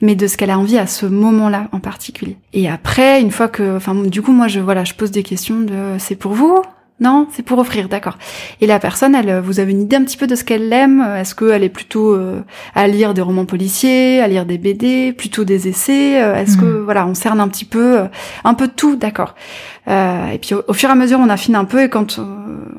mais 0.00 0.14
de 0.14 0.26
ce 0.26 0.36
qu'elle 0.36 0.50
a 0.50 0.58
envie 0.58 0.78
à 0.78 0.86
ce 0.86 1.06
moment-là 1.06 1.68
en 1.72 1.80
particulier. 1.80 2.36
Et 2.52 2.68
après, 2.68 3.20
une 3.20 3.30
fois 3.30 3.48
que, 3.48 3.76
enfin, 3.76 3.94
du 3.94 4.22
coup, 4.22 4.32
moi, 4.32 4.48
je 4.48 4.60
voilà, 4.60 4.84
je 4.84 4.94
pose 4.94 5.10
des 5.10 5.22
questions 5.22 5.60
de, 5.60 5.96
c'est 5.98 6.16
pour 6.16 6.32
vous? 6.32 6.62
Non, 7.00 7.26
c'est 7.32 7.42
pour 7.42 7.58
offrir, 7.58 7.88
d'accord. 7.88 8.18
Et 8.60 8.66
la 8.66 8.78
personne, 8.78 9.14
elle, 9.14 9.40
vous 9.40 9.58
avez 9.58 9.72
une 9.72 9.80
idée 9.80 9.96
un 9.96 10.04
petit 10.04 10.18
peu 10.18 10.26
de 10.26 10.34
ce 10.34 10.44
qu'elle 10.44 10.70
aime? 10.70 11.00
Est-ce 11.00 11.34
qu'elle 11.34 11.64
est 11.64 11.70
plutôt 11.70 12.12
euh, 12.12 12.40
à 12.74 12.86
lire 12.88 13.14
des 13.14 13.22
romans 13.22 13.46
policiers, 13.46 14.20
à 14.20 14.28
lire 14.28 14.44
des 14.44 14.58
BD, 14.58 15.14
plutôt 15.14 15.44
des 15.44 15.66
essais? 15.66 16.22
Euh, 16.22 16.36
Est-ce 16.36 16.58
que 16.58 16.66
hmm. 16.66 16.84
voilà, 16.84 17.06
on 17.06 17.14
cerne 17.14 17.40
un 17.40 17.48
petit 17.48 17.64
peu, 17.64 18.00
euh, 18.00 18.04
un 18.44 18.52
peu 18.52 18.68
tout, 18.68 18.96
d'accord. 18.96 19.34
et 19.88 20.38
puis 20.42 20.54
au, 20.54 20.72
fur 20.74 20.90
et 20.90 20.92
à 20.92 20.94
mesure, 20.94 21.18
on 21.20 21.30
affine 21.30 21.56
un 21.56 21.64
peu 21.64 21.82
et 21.82 21.88
quand 21.88 22.18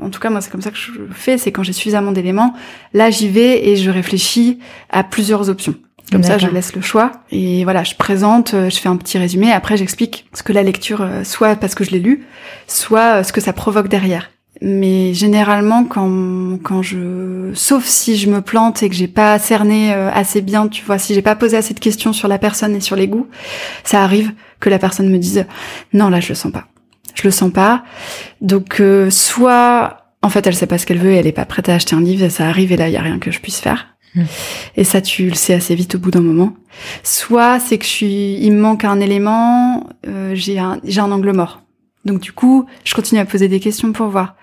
en 0.02 0.10
tout 0.10 0.20
cas 0.20 0.30
moi 0.30 0.40
c'est 0.40 0.52
comme 0.52 0.62
ça 0.62 0.72
que 0.72 0.78
je 0.78 0.92
fais, 1.12 1.38
c'est 1.38 1.52
quand 1.52 1.64
j'ai 1.64 1.74
suffisamment 1.74 2.12
d'éléments, 2.12 2.54
là 2.94 3.10
j'y 3.10 3.28
vais 3.28 3.68
et 3.68 3.76
je 3.76 3.90
réfléchis 3.90 4.60
à 4.90 5.04
plusieurs 5.04 5.50
options. 5.50 5.76
Comme 6.12 6.24
ça, 6.24 6.38
je 6.38 6.48
laisse 6.48 6.76
le 6.76 6.82
choix. 6.82 7.12
Et 7.32 7.64
voilà, 7.64 7.84
je 7.84 7.96
présente, 7.96 8.54
euh, 8.54 8.70
je 8.70 8.78
fais 8.78 8.90
un 8.90 8.98
petit 8.98 9.18
résumé. 9.18 9.52
Après, 9.52 9.78
j'explique 9.78 10.26
ce 10.34 10.44
que 10.44 10.52
la 10.52 10.62
lecture, 10.62 11.02
euh, 11.02 11.24
soit 11.24 11.56
parce 11.56 11.74
que 11.74 11.84
je 11.84 11.92
l'ai 11.92 12.00
lu, 12.00 12.26
soit 12.68 13.24
ce 13.24 13.32
que 13.32 13.40
ça 13.40 13.54
provoque 13.54 13.88
derrière. 13.88 14.30
Mais 14.62 15.14
généralement, 15.14 15.86
quand 15.86 16.60
quand 16.62 16.84
je, 16.84 17.52
sauf 17.54 17.86
si 17.86 18.18
je 18.18 18.30
me 18.30 18.42
plante 18.42 18.84
et 18.84 18.90
que 18.90 18.96
j'ai 18.96 19.08
pas 19.08 19.40
cerné 19.40 19.92
assez 19.92 20.42
bien, 20.42 20.68
tu 20.68 20.86
vois, 20.86 21.00
si 21.00 21.16
j'ai 21.16 21.24
pas 21.24 21.36
posé 21.36 21.58
assez 21.58 21.74
de 21.74 21.80
questions 21.80 22.14
sur 22.14 22.28
la 22.28 22.38
personne 22.38 22.76
et 22.76 22.80
sur 22.82 22.96
les 22.96 23.08
goûts, 23.08 23.28
ça 23.84 24.04
arrive 24.04 24.34
que 24.60 24.70
la 24.70 24.78
personne 24.78 25.10
me 25.10 25.18
dise 25.18 25.46
non 25.94 26.10
là 26.10 26.20
je 26.20 26.30
le 26.30 26.36
sens 26.36 26.52
pas 26.52 26.68
je 27.16 27.24
le 27.24 27.32
sens 27.32 27.52
pas. 27.52 27.84
Donc 28.42 28.80
euh, 28.80 29.10
soit 29.10 30.08
en 30.22 30.30
fait 30.30 30.46
elle 30.48 30.56
sait 30.56 30.68
pas 30.68 30.78
ce 30.78 30.86
qu'elle 30.86 31.00
veut 31.00 31.12
et 31.12 31.16
elle 31.16 31.28
est 31.28 31.32
pas 31.32 31.46
prête 31.46 31.70
à 31.70 31.76
acheter 31.76 31.96
un 31.96 32.02
livre 32.02 32.24
et 32.24 32.30
ça 32.30 32.48
arrive 32.48 32.72
et 32.72 32.78
là 32.78 32.88
il 32.88 32.94
y 32.94 32.98
a 32.98 33.02
rien 33.02 33.20
que 33.20 33.32
je 33.32 33.40
puisse 33.40 33.60
faire. 33.60 33.96
Et 34.76 34.84
ça 34.84 35.02
tu 35.02 35.30
le 35.30 35.36
sais 35.36 35.54
assez 35.54 35.76
vite 35.76 35.96
au 35.96 36.00
bout 36.00 36.12
d'un 36.12 36.22
moment. 36.22 36.54
Soit 37.04 37.60
c'est 37.60 37.78
que 37.78 37.86
je 37.86 37.90
suis 37.90 38.38
il 38.40 38.52
me 38.52 38.62
manque 38.62 38.84
un 38.84 39.00
élément, 39.00 39.88
euh, 40.08 40.32
j'ai 40.36 40.60
un 40.60 40.80
j'ai 40.84 41.02
un 41.02 41.12
angle 41.12 41.34
mort. 41.34 41.62
Donc 42.06 42.20
du 42.20 42.32
coup, 42.32 42.66
je 42.84 42.96
continue 42.96 43.22
à 43.22 43.26
poser 43.26 43.48
des 43.48 43.60
questions 43.60 43.92
pour 43.92 44.08
voir. 44.08 44.36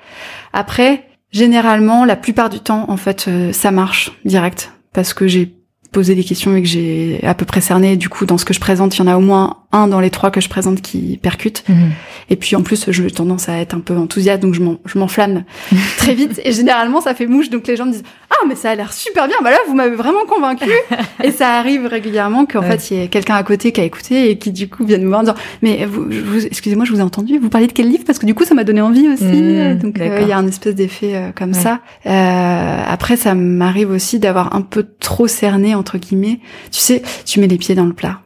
Après, 0.52 1.08
généralement, 1.32 2.04
la 2.04 2.16
plupart 2.16 2.50
du 2.50 2.60
temps, 2.60 2.86
en 2.88 2.96
fait, 2.96 3.26
euh, 3.28 3.52
ça 3.52 3.70
marche 3.70 4.12
direct 4.24 4.72
parce 4.92 5.12
que 5.12 5.26
j'ai 5.26 5.57
poser 5.90 6.14
des 6.14 6.24
questions 6.24 6.54
et 6.54 6.62
que 6.62 6.68
j'ai 6.68 7.20
à 7.22 7.34
peu 7.34 7.44
près 7.44 7.60
cerné. 7.60 7.96
Du 7.96 8.08
coup, 8.08 8.26
dans 8.26 8.38
ce 8.38 8.44
que 8.44 8.54
je 8.54 8.60
présente, 8.60 8.96
il 8.96 9.00
y 9.00 9.02
en 9.02 9.06
a 9.06 9.16
au 9.16 9.20
moins 9.20 9.58
un 9.70 9.86
dans 9.86 10.00
les 10.00 10.10
trois 10.10 10.30
que 10.30 10.40
je 10.40 10.48
présente 10.48 10.80
qui 10.80 11.18
percute. 11.22 11.62
Mhm. 11.68 11.90
Et 12.30 12.36
puis 12.36 12.56
en 12.56 12.62
plus, 12.62 12.90
j'ai 12.90 13.10
tendance 13.10 13.48
à 13.48 13.58
être 13.58 13.74
un 13.74 13.80
peu 13.80 13.96
enthousiaste, 13.96 14.40
donc 14.42 14.54
je 14.54 14.98
m'enflamme 14.98 15.44
très 15.98 16.14
vite. 16.14 16.40
Et 16.44 16.52
généralement, 16.52 17.00
ça 17.00 17.14
fait 17.14 17.26
mouche, 17.26 17.50
donc 17.50 17.66
les 17.66 17.76
gens 17.76 17.86
me 17.86 17.92
disent 17.92 18.04
ah 18.30 18.46
mais 18.46 18.54
ça 18.54 18.70
a 18.70 18.74
l'air 18.74 18.92
super 18.92 19.26
bien. 19.28 19.36
Bah 19.42 19.50
là, 19.50 19.58
vous 19.66 19.74
m'avez 19.74 19.96
vraiment 19.96 20.24
convaincu. 20.26 20.70
et 21.24 21.30
ça 21.30 21.54
arrive 21.54 21.86
régulièrement 21.86 22.46
qu'en 22.46 22.62
fait, 22.62 22.90
il 22.90 22.96
y 22.96 23.02
ait 23.02 23.08
quelqu'un 23.08 23.34
à 23.34 23.42
côté 23.42 23.72
qui 23.72 23.80
a 23.80 23.84
écouté 23.84 24.30
et 24.30 24.38
qui 24.38 24.52
du 24.52 24.68
coup 24.68 24.84
vient 24.84 24.98
me 24.98 25.08
voir 25.08 25.20
en 25.20 25.22
disant 25.24 25.36
mais 25.62 25.86
vous, 25.86 26.46
excusez-moi, 26.46 26.84
je 26.84 26.92
vous 26.92 27.00
ai 27.00 27.02
entendu. 27.02 27.38
Vous 27.38 27.48
parlez 27.48 27.66
de 27.66 27.72
quel 27.72 27.88
livre? 27.88 28.04
Parce 28.06 28.18
que 28.18 28.26
du 28.26 28.34
coup, 28.34 28.44
ça 28.44 28.54
m'a 28.54 28.64
donné 28.64 28.80
envie 28.80 29.08
aussi. 29.08 29.24
Mhm, 29.24 29.78
donc 29.78 29.98
euh, 30.00 30.20
il 30.22 30.28
y 30.28 30.32
a 30.32 30.38
un 30.38 30.46
espèce 30.46 30.74
d'effet 30.74 31.14
euh, 31.14 31.30
comme 31.34 31.54
ça. 31.54 31.80
Euh, 32.06 32.82
après, 32.86 33.16
ça 33.16 33.34
m'arrive 33.34 33.90
aussi 33.90 34.18
d'avoir 34.18 34.54
un 34.54 34.62
peu 34.62 34.86
trop 35.00 35.26
cerné 35.26 35.74
entre 35.78 35.98
guillemets. 35.98 36.40
Tu 36.70 36.80
sais, 36.80 37.02
tu 37.24 37.40
mets 37.40 37.46
les 37.46 37.58
pieds 37.58 37.74
dans 37.74 37.86
le 37.86 37.94
plat. 37.94 38.20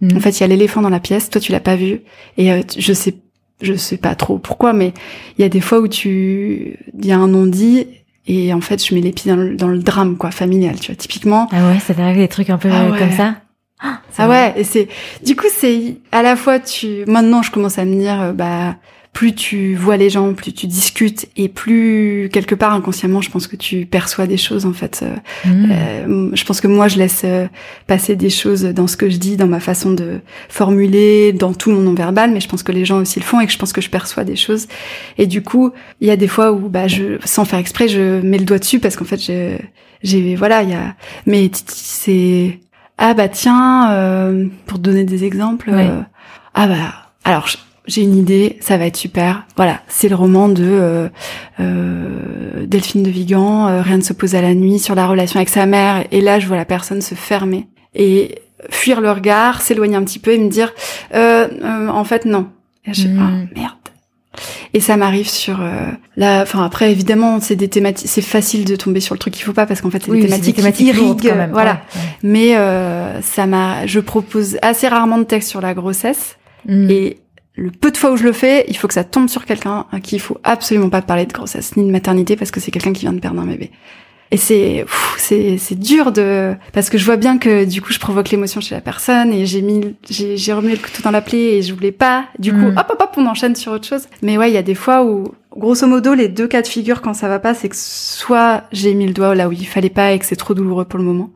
Mm. 0.00 0.16
En 0.16 0.20
fait, 0.20 0.38
il 0.38 0.40
y 0.40 0.44
a 0.44 0.46
l'éléphant 0.46 0.82
dans 0.82 0.90
la 0.90 1.00
pièce, 1.00 1.30
toi 1.30 1.40
tu 1.40 1.52
l'as 1.52 1.60
pas 1.60 1.76
vu 1.76 2.02
et 2.36 2.52
euh, 2.52 2.62
je 2.76 2.92
sais 2.92 3.14
je 3.62 3.74
sais 3.74 3.98
pas 3.98 4.14
trop 4.14 4.38
pourquoi 4.38 4.72
mais 4.72 4.94
il 5.36 5.42
y 5.42 5.44
a 5.44 5.50
des 5.50 5.60
fois 5.60 5.80
où 5.80 5.88
tu 5.88 6.78
il 6.98 7.04
y 7.04 7.12
a 7.12 7.18
un 7.18 7.28
non-dit 7.28 7.86
et 8.26 8.52
en 8.52 8.60
fait, 8.60 8.84
je 8.86 8.94
mets 8.94 9.00
les 9.00 9.12
pieds 9.12 9.32
dans 9.32 9.36
le, 9.36 9.56
dans 9.56 9.66
le 9.66 9.78
drame 9.78 10.16
quoi, 10.16 10.30
familial, 10.30 10.78
tu 10.78 10.92
vois, 10.92 10.94
typiquement. 10.94 11.48
Ah 11.50 11.68
ouais, 11.68 11.80
ça 11.80 11.94
t'arrive 11.94 12.18
des 12.18 12.28
trucs 12.28 12.50
un 12.50 12.58
peu 12.58 12.68
ah 12.70 12.96
comme 12.96 13.10
ça? 13.10 13.36
Ah, 13.82 14.00
ah 14.18 14.28
ouais, 14.28 14.52
et 14.56 14.64
c'est 14.64 14.88
du 15.24 15.34
coup 15.34 15.46
c'est 15.50 15.96
à 16.12 16.22
la 16.22 16.36
fois 16.36 16.60
tu 16.60 17.04
maintenant 17.06 17.40
je 17.40 17.50
commence 17.50 17.78
à 17.78 17.86
me 17.86 17.98
dire 17.98 18.20
euh, 18.20 18.32
bah 18.32 18.76
plus 19.12 19.34
tu 19.34 19.74
vois 19.74 19.96
les 19.96 20.08
gens, 20.08 20.32
plus 20.34 20.52
tu 20.52 20.66
discutes 20.66 21.28
et 21.36 21.48
plus 21.48 22.28
quelque 22.32 22.54
part 22.54 22.72
inconsciemment, 22.72 23.20
je 23.20 23.30
pense 23.30 23.48
que 23.48 23.56
tu 23.56 23.84
perçois 23.84 24.26
des 24.26 24.36
choses 24.36 24.66
en 24.66 24.72
fait. 24.72 25.02
Euh, 25.02 25.16
mmh. 25.48 25.70
euh, 25.70 26.30
je 26.34 26.44
pense 26.44 26.60
que 26.60 26.68
moi, 26.68 26.86
je 26.86 26.98
laisse 26.98 27.22
euh, 27.24 27.48
passer 27.86 28.14
des 28.14 28.30
choses 28.30 28.62
dans 28.62 28.86
ce 28.86 28.96
que 28.96 29.10
je 29.10 29.16
dis, 29.16 29.36
dans 29.36 29.48
ma 29.48 29.58
façon 29.58 29.92
de 29.92 30.20
formuler, 30.48 31.32
dans 31.32 31.52
tout 31.52 31.72
mon 31.72 31.80
non-verbal, 31.80 32.30
mais 32.30 32.40
je 32.40 32.48
pense 32.48 32.62
que 32.62 32.70
les 32.70 32.84
gens 32.84 32.98
aussi 33.00 33.18
le 33.18 33.24
font 33.24 33.40
et 33.40 33.46
que 33.46 33.52
je 33.52 33.58
pense 33.58 33.72
que 33.72 33.80
je 33.80 33.90
perçois 33.90 34.22
des 34.22 34.36
choses. 34.36 34.68
Et 35.18 35.26
du 35.26 35.42
coup, 35.42 35.72
il 36.00 36.06
y 36.06 36.10
a 36.12 36.16
des 36.16 36.28
fois 36.28 36.52
où, 36.52 36.68
bah, 36.68 36.86
je, 36.86 37.18
sans 37.24 37.44
faire 37.44 37.58
exprès, 37.58 37.88
je 37.88 38.20
mets 38.20 38.38
le 38.38 38.44
doigt 38.44 38.58
dessus 38.58 38.78
parce 38.78 38.94
qu'en 38.94 39.04
fait, 39.04 39.20
j'ai, 40.02 40.36
voilà, 40.36 40.62
il 40.62 40.70
y 40.70 40.74
a, 40.74 40.94
mais 41.26 41.50
c'est, 41.66 42.60
ah 42.96 43.14
bah 43.14 43.28
tiens, 43.28 44.48
pour 44.66 44.78
donner 44.78 45.04
des 45.04 45.24
exemples, 45.24 45.72
ah 46.54 46.66
bah, 46.68 46.94
alors 47.24 47.48
j'ai 47.86 48.02
une 48.02 48.16
idée, 48.16 48.58
ça 48.60 48.76
va 48.76 48.86
être 48.86 48.96
super. 48.96 49.46
Voilà, 49.56 49.80
c'est 49.88 50.08
le 50.08 50.14
roman 50.14 50.48
de 50.48 50.64
euh, 50.64 51.08
euh, 51.60 52.66
Delphine 52.66 53.02
de 53.02 53.10
Vigan, 53.10 53.68
euh, 53.68 53.82
Rien 53.82 53.96
ne 53.96 54.02
se 54.02 54.12
pose 54.12 54.34
à 54.34 54.42
la 54.42 54.54
nuit, 54.54 54.78
sur 54.78 54.94
la 54.94 55.06
relation 55.06 55.38
avec 55.38 55.48
sa 55.48 55.66
mère. 55.66 56.04
Et 56.10 56.20
là, 56.20 56.38
je 56.38 56.46
vois 56.46 56.56
la 56.56 56.64
personne 56.64 57.00
se 57.00 57.14
fermer 57.14 57.68
et 57.94 58.42
fuir 58.68 59.00
le 59.00 59.10
regard, 59.10 59.62
s'éloigner 59.62 59.96
un 59.96 60.04
petit 60.04 60.18
peu 60.18 60.32
et 60.32 60.38
me 60.38 60.48
dire, 60.48 60.72
en 61.12 62.04
fait, 62.04 62.24
non. 62.24 62.48
Et 62.86 62.94
je, 62.94 63.08
hmm. 63.08 63.18
ah, 63.20 63.58
merde. 63.58 63.74
Et 64.72 64.80
ça 64.80 64.96
m'arrive 64.96 65.28
sur 65.28 65.60
la. 66.16 66.42
Enfin 66.42 66.64
après, 66.64 66.92
évidemment, 66.92 67.40
c'est 67.40 67.56
des 67.56 67.68
thématiques. 67.68 68.08
C'est 68.08 68.22
facile 68.22 68.64
de 68.64 68.76
tomber 68.76 69.00
sur 69.00 69.14
le 69.14 69.18
truc 69.18 69.34
qu'il 69.34 69.42
faut 69.42 69.52
pas 69.52 69.66
parce 69.66 69.80
qu'en 69.80 69.90
fait, 69.90 70.02
c'est 70.04 70.12
des 70.12 70.20
thématiques, 70.20 70.54
des 70.56 70.62
thématiques 70.62 70.92
qui 70.92 71.00
irriguent. 71.00 71.34
Voilà. 71.52 71.82
Mais 72.22 72.54
ça 73.22 73.46
m'a. 73.46 73.86
Je 73.86 73.98
propose 73.98 74.58
assez 74.62 74.86
rarement 74.86 75.18
de 75.18 75.24
texte 75.24 75.48
sur 75.48 75.60
la 75.60 75.74
grossesse. 75.74 76.36
Hmm. 76.66 76.88
Et 76.90 77.18
le 77.56 77.70
peu 77.70 77.90
de 77.90 77.96
fois 77.96 78.12
où 78.12 78.16
je 78.16 78.24
le 78.24 78.32
fais, 78.32 78.64
il 78.68 78.76
faut 78.76 78.88
que 78.88 78.94
ça 78.94 79.04
tombe 79.04 79.28
sur 79.28 79.44
quelqu'un 79.44 79.86
à 79.92 80.00
qui 80.00 80.16
il 80.16 80.20
faut 80.20 80.38
absolument 80.44 80.88
pas 80.88 81.02
parler 81.02 81.26
de 81.26 81.32
grossesse 81.32 81.76
ni 81.76 81.84
de 81.84 81.90
maternité 81.90 82.36
parce 82.36 82.50
que 82.50 82.60
c'est 82.60 82.70
quelqu'un 82.70 82.92
qui 82.92 83.02
vient 83.02 83.12
de 83.12 83.20
perdre 83.20 83.40
un 83.40 83.46
bébé. 83.46 83.70
Et 84.32 84.36
c'est 84.36 84.86
c'est 85.18 85.58
c'est 85.58 85.74
dur 85.74 86.12
de 86.12 86.54
parce 86.72 86.88
que 86.88 86.98
je 86.98 87.04
vois 87.04 87.16
bien 87.16 87.36
que 87.38 87.64
du 87.64 87.82
coup 87.82 87.92
je 87.92 87.98
provoque 87.98 88.30
l'émotion 88.30 88.60
chez 88.60 88.76
la 88.76 88.80
personne 88.80 89.32
et 89.32 89.44
j'ai 89.44 89.60
mis 89.60 89.96
j'ai 90.08 90.36
j'ai 90.36 90.52
remis 90.52 90.70
le 90.70 90.78
couteau 90.78 91.02
dans 91.02 91.10
la 91.10 91.20
plaie 91.20 91.56
et 91.56 91.62
je 91.62 91.74
voulais 91.74 91.90
pas. 91.90 92.26
Du 92.38 92.52
coup 92.52 92.58
mm. 92.58 92.78
hop 92.78 92.86
hop 92.90 93.02
hop 93.02 93.10
on 93.16 93.26
enchaîne 93.26 93.56
sur 93.56 93.72
autre 93.72 93.88
chose. 93.88 94.06
Mais 94.22 94.38
ouais 94.38 94.48
il 94.48 94.54
y 94.54 94.58
a 94.58 94.62
des 94.62 94.76
fois 94.76 95.04
où 95.04 95.34
grosso 95.56 95.86
modo 95.86 96.14
les 96.14 96.28
deux 96.28 96.46
cas 96.46 96.62
de 96.62 96.66
figure 96.66 97.02
quand 97.02 97.14
ça 97.14 97.28
va 97.28 97.38
pas 97.38 97.54
c'est 97.54 97.68
que 97.68 97.76
soit 97.76 98.64
j'ai 98.72 98.94
mis 98.94 99.06
le 99.06 99.12
doigt 99.12 99.34
là 99.34 99.48
où 99.48 99.52
il 99.52 99.66
fallait 99.66 99.90
pas 99.90 100.12
et 100.12 100.18
que 100.18 100.24
c'est 100.24 100.36
trop 100.36 100.54
douloureux 100.54 100.84
pour 100.84 100.98
le 100.98 101.04
moment, 101.04 101.30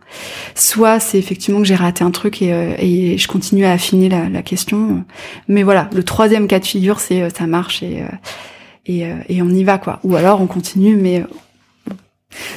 soit 0.55 1.01
c'est 1.01 1.19
effectivement 1.19 1.61
que 1.61 1.67
j'ai 1.67 1.75
raté 1.75 2.05
un 2.05 2.11
truc 2.11 2.41
et, 2.41 2.53
euh, 2.53 2.75
et 2.79 3.19
je 3.19 3.29
continue 3.29 3.65
à 3.65 3.73
affiner 3.73 4.09
la, 4.09 4.29
la, 4.29 4.43
question. 4.43 5.05
Mais 5.49 5.63
voilà 5.63 5.91
le 5.93 6.05
troisième 6.05 6.47
cas 6.47 6.61
de 6.61 6.67
figure 6.67 7.01
c'est 7.01 7.23
euh, 7.23 7.29
ça 7.31 7.47
marche 7.47 7.83
et 7.83 8.03
euh, 8.03 8.07
et, 8.87 9.07
et 9.31 9.41
on 9.41 9.49
y 9.49 9.65
va 9.65 9.79
quoi. 9.79 9.99
Ou 10.05 10.15
alors 10.15 10.43
on 10.43 10.47
continue 10.47 10.97
mais 10.97 11.25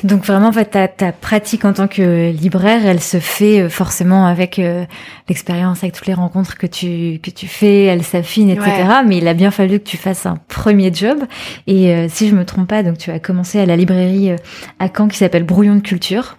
donc 0.04 0.26
vraiment, 0.26 0.48
en 0.50 0.52
fait, 0.52 0.66
ta, 0.66 0.88
ta, 0.88 1.12
pratique 1.12 1.66
en 1.66 1.74
tant 1.74 1.88
que 1.88 2.32
libraire, 2.32 2.86
elle 2.86 3.02
se 3.02 3.20
fait 3.20 3.62
euh, 3.62 3.70
forcément 3.70 4.26
avec 4.26 4.60
euh, 4.60 4.86
l'expérience, 5.30 5.84
avec 5.84 5.96
toutes 5.96 6.08
les 6.08 6.14
rencontres 6.14 6.58
que 6.58 6.68
tu 6.68 7.20
que 7.22 7.30
tu 7.30 7.48
fais, 7.48 7.84
elle 7.84 8.04
s'affine, 8.04 8.50
etc. 8.50 8.72
Mais 9.06 9.18
il 9.18 9.28
a 9.28 9.34
bien 9.34 9.52
fallu 9.52 9.80
que 9.80 9.86
tu 9.86 9.98
fasses 9.98 10.26
un 10.26 10.38
premier 10.48 10.94
job. 10.94 11.24
Et 11.68 11.94
euh, 11.94 12.08
si 12.10 12.30
je 12.30 12.36
me 12.36 12.46
trompe 12.46 12.68
pas, 12.68 12.84
donc 12.84 12.98
tu 12.98 13.12
as 13.12 13.20
commencé 13.20 13.60
à 13.60 13.66
la 13.66 13.76
librairie 13.76 14.32
à 14.80 14.88
Caen 14.96 15.08
qui 15.08 15.18
s'appelle 15.18 15.44
Brouillon 15.44 15.76
de 15.76 15.82
culture. 15.82 16.38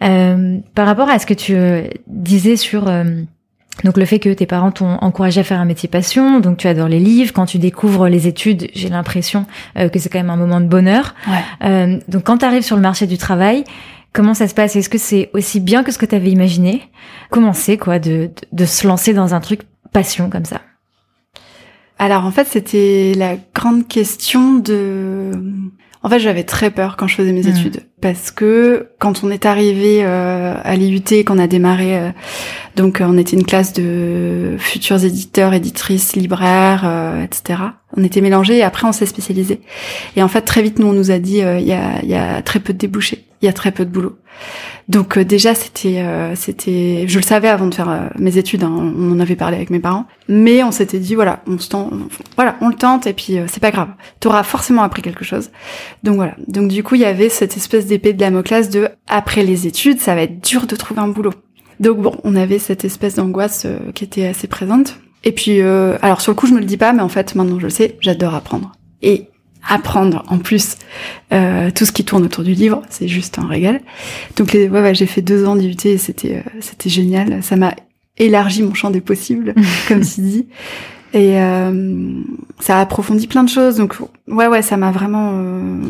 par 0.00 0.86
rapport 0.86 1.08
à 1.08 1.18
ce 1.18 1.26
que 1.26 1.34
tu 1.34 1.56
disais 2.06 2.56
sur 2.56 2.90
donc 3.84 3.96
le 3.96 4.04
fait 4.04 4.18
que 4.18 4.32
tes 4.32 4.46
parents 4.46 4.70
t'ont 4.70 4.96
encouragé 5.00 5.40
à 5.40 5.44
faire 5.44 5.60
un 5.60 5.64
métier 5.64 5.88
passion, 5.88 6.40
donc 6.40 6.58
tu 6.58 6.68
adores 6.68 6.88
les 6.88 7.00
livres, 7.00 7.32
quand 7.32 7.46
tu 7.46 7.58
découvres 7.58 8.08
les 8.08 8.28
études, 8.28 8.68
j'ai 8.74 8.88
l'impression 8.88 9.46
euh, 9.76 9.88
que 9.88 9.98
c'est 9.98 10.08
quand 10.08 10.18
même 10.18 10.30
un 10.30 10.36
moment 10.36 10.60
de 10.60 10.66
bonheur. 10.66 11.14
Euh, 11.64 11.98
donc 12.08 12.24
quand 12.24 12.38
tu 12.38 12.44
arrives 12.44 12.62
sur 12.62 12.76
le 12.76 12.82
marché 12.82 13.06
du 13.06 13.18
travail, 13.18 13.64
comment 14.12 14.34
ça 14.34 14.46
se 14.46 14.54
passe? 14.54 14.76
Est-ce 14.76 14.88
que 14.88 14.98
c'est 14.98 15.30
aussi 15.32 15.58
bien 15.58 15.82
que 15.82 15.90
ce 15.90 15.98
que 15.98 16.06
tu 16.06 16.14
avais 16.14 16.30
imaginé? 16.30 16.82
Comment 17.30 17.52
c'est 17.52 17.78
quoi 17.78 17.98
de, 17.98 18.30
de, 18.52 18.64
se 18.64 18.86
lancer 18.86 19.14
dans 19.14 19.34
un 19.34 19.40
truc 19.40 19.62
passion 19.92 20.30
comme 20.30 20.44
ça? 20.44 20.60
Alors 21.98 22.24
en 22.24 22.30
fait 22.30 22.46
c'était 22.46 23.14
la 23.16 23.36
grande 23.54 23.88
question 23.88 24.54
de... 24.54 25.32
En 26.02 26.08
fait 26.08 26.18
j'avais 26.18 26.44
très 26.44 26.70
peur 26.70 26.96
quand 26.96 27.06
je 27.06 27.14
faisais 27.14 27.32
mes 27.32 27.44
hmm. 27.44 27.56
études 27.56 27.82
parce 28.02 28.32
que 28.32 28.88
quand 28.98 29.22
on 29.22 29.30
est 29.30 29.46
arrivé 29.46 30.00
euh, 30.02 30.56
à 30.62 30.74
l'IUT, 30.74 31.24
qu'on 31.24 31.38
a 31.38 31.46
démarré, 31.46 31.96
euh, 31.96 32.10
donc 32.76 33.00
euh, 33.00 33.06
on 33.08 33.16
était 33.16 33.36
une 33.36 33.46
classe 33.46 33.72
de 33.72 34.56
futurs 34.58 35.04
éditeurs, 35.04 35.54
éditrices, 35.54 36.16
libraires, 36.16 36.84
etc. 37.22 37.60
On 37.96 38.04
était 38.04 38.20
mélangés 38.20 38.58
et 38.58 38.62
après 38.62 38.86
on 38.86 38.92
s'est 38.92 39.06
spécialisé. 39.06 39.60
Et 40.16 40.22
en 40.22 40.28
fait 40.28 40.42
très 40.42 40.62
vite 40.62 40.78
nous 40.78 40.86
on 40.86 40.92
nous 40.92 41.10
a 41.10 41.18
dit 41.18 41.38
il 41.38 41.66
y 41.66 41.72
a, 41.72 42.04
y, 42.04 42.14
a, 42.14 42.42
très 42.42 42.60
peu 42.60 42.72
de 42.72 42.78
débouchés, 42.78 43.24
il 43.40 43.46
y 43.46 43.48
a 43.48 43.52
très 43.52 43.72
peu 43.72 43.84
de 43.84 43.90
boulot. 43.90 44.16
Donc 44.88 45.18
déjà 45.18 45.54
c'était 45.54 46.04
c'était 46.34 47.04
je 47.06 47.18
le 47.18 47.24
savais 47.24 47.48
avant 47.48 47.66
de 47.66 47.74
faire 47.74 48.10
mes 48.18 48.36
études, 48.38 48.64
hein, 48.64 48.72
on 48.74 49.12
en 49.12 49.20
avait 49.20 49.36
parlé 49.36 49.56
avec 49.56 49.70
mes 49.70 49.78
parents, 49.78 50.06
mais 50.28 50.64
on 50.64 50.72
s'était 50.72 50.98
dit 50.98 51.14
voilà 51.14 51.42
on 51.46 51.58
se 51.58 51.68
tente, 51.68 51.92
voilà 52.36 52.56
on 52.60 52.68
le 52.68 52.74
tente 52.74 53.06
et 53.06 53.12
puis 53.12 53.38
c'est 53.46 53.60
pas 53.60 53.70
grave, 53.70 53.90
tu 54.20 54.28
auras 54.28 54.42
forcément 54.42 54.82
appris 54.82 55.02
quelque 55.02 55.24
chose. 55.24 55.50
Donc 56.02 56.16
voilà 56.16 56.34
donc 56.48 56.68
du 56.68 56.82
coup 56.82 56.96
il 56.96 57.02
y 57.02 57.06
avait 57.06 57.28
cette 57.28 57.56
espèce 57.56 57.86
d'épée 57.86 58.12
de 58.12 58.18
Damoclès 58.18 58.70
de 58.70 58.88
après 59.06 59.44
les 59.44 59.66
études, 59.66 60.00
ça 60.00 60.14
va 60.14 60.22
être 60.22 60.42
dur 60.42 60.66
de 60.66 60.74
trouver 60.74 61.00
un 61.00 61.08
boulot. 61.08 61.32
Donc 61.82 61.98
bon, 61.98 62.16
on 62.22 62.36
avait 62.36 62.60
cette 62.60 62.84
espèce 62.84 63.16
d'angoisse 63.16 63.64
euh, 63.66 63.90
qui 63.92 64.04
était 64.04 64.26
assez 64.26 64.46
présente. 64.46 65.00
Et 65.24 65.32
puis, 65.32 65.60
euh, 65.60 65.96
alors 66.02 66.20
sur 66.20 66.32
le 66.32 66.36
coup, 66.36 66.46
je 66.46 66.52
me 66.52 66.58
le 66.58 66.64
dis 66.64 66.76
pas, 66.76 66.92
mais 66.92 67.02
en 67.02 67.08
fait, 67.08 67.34
maintenant 67.34 67.58
je 67.58 67.64
le 67.64 67.70
sais, 67.70 67.96
j'adore 68.00 68.34
apprendre. 68.34 68.72
Et 69.02 69.28
apprendre 69.68 70.24
en 70.28 70.38
plus 70.38 70.76
euh, 71.32 71.70
tout 71.70 71.84
ce 71.84 71.92
qui 71.92 72.04
tourne 72.04 72.24
autour 72.24 72.42
du 72.44 72.52
livre, 72.52 72.82
c'est 72.90 73.08
juste 73.08 73.38
un 73.38 73.46
régal. 73.46 73.80
Donc 74.36 74.52
les, 74.52 74.68
ouais, 74.68 74.82
ouais 74.82 74.94
j'ai 74.94 75.06
fait 75.06 75.22
deux 75.22 75.46
ans 75.46 75.56
d'IUT 75.56 75.76
et 75.84 75.98
c'était 75.98 76.44
c'était 76.60 76.90
génial. 76.90 77.42
Ça 77.42 77.56
m'a 77.56 77.74
élargi 78.18 78.62
mon 78.62 78.74
champ 78.74 78.90
des 78.90 79.00
possibles, 79.00 79.54
comme 79.88 80.00
tu 80.00 80.20
dis. 80.20 80.46
Et 81.14 81.38
euh, 81.40 82.22
ça 82.58 82.78
a 82.78 82.80
approfondi 82.80 83.26
plein 83.26 83.44
de 83.44 83.48
choses. 83.48 83.76
Donc 83.76 83.96
ouais, 84.28 84.46
ouais, 84.46 84.62
ça 84.62 84.76
m'a 84.76 84.90
vraiment 84.90 85.32
euh, 85.34 85.80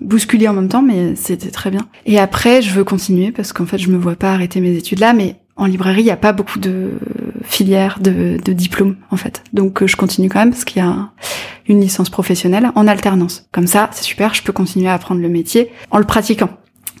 bousculé 0.00 0.46
en 0.48 0.52
même 0.52 0.68
temps, 0.68 0.82
mais 0.82 1.16
c'était 1.16 1.50
très 1.50 1.70
bien. 1.70 1.86
Et 2.06 2.18
après, 2.18 2.62
je 2.62 2.70
veux 2.70 2.84
continuer 2.84 3.32
parce 3.32 3.52
qu'en 3.52 3.66
fait, 3.66 3.78
je 3.78 3.90
me 3.90 3.96
vois 3.96 4.14
pas 4.14 4.32
arrêter 4.32 4.60
mes 4.60 4.76
études 4.76 5.00
là, 5.00 5.12
mais 5.12 5.36
en 5.56 5.66
librairie, 5.66 6.02
il 6.02 6.04
n'y 6.04 6.10
a 6.10 6.16
pas 6.16 6.32
beaucoup 6.32 6.60
de 6.60 6.92
filières 7.46 7.98
de, 8.00 8.38
de 8.44 8.52
diplômes 8.52 8.96
en 9.10 9.16
fait. 9.16 9.42
Donc 9.52 9.82
euh, 9.82 9.86
je 9.86 9.96
continue 9.96 10.28
quand 10.28 10.40
même 10.40 10.50
parce 10.50 10.64
qu'il 10.64 10.82
y 10.82 10.86
a 10.86 11.10
une 11.68 11.80
licence 11.80 12.10
professionnelle 12.10 12.70
en 12.74 12.86
alternance. 12.86 13.46
Comme 13.52 13.66
ça, 13.66 13.88
c'est 13.92 14.04
super, 14.04 14.34
je 14.34 14.42
peux 14.42 14.52
continuer 14.52 14.88
à 14.88 14.94
apprendre 14.94 15.20
le 15.20 15.28
métier 15.28 15.70
en 15.90 15.98
le 15.98 16.04
pratiquant. 16.04 16.50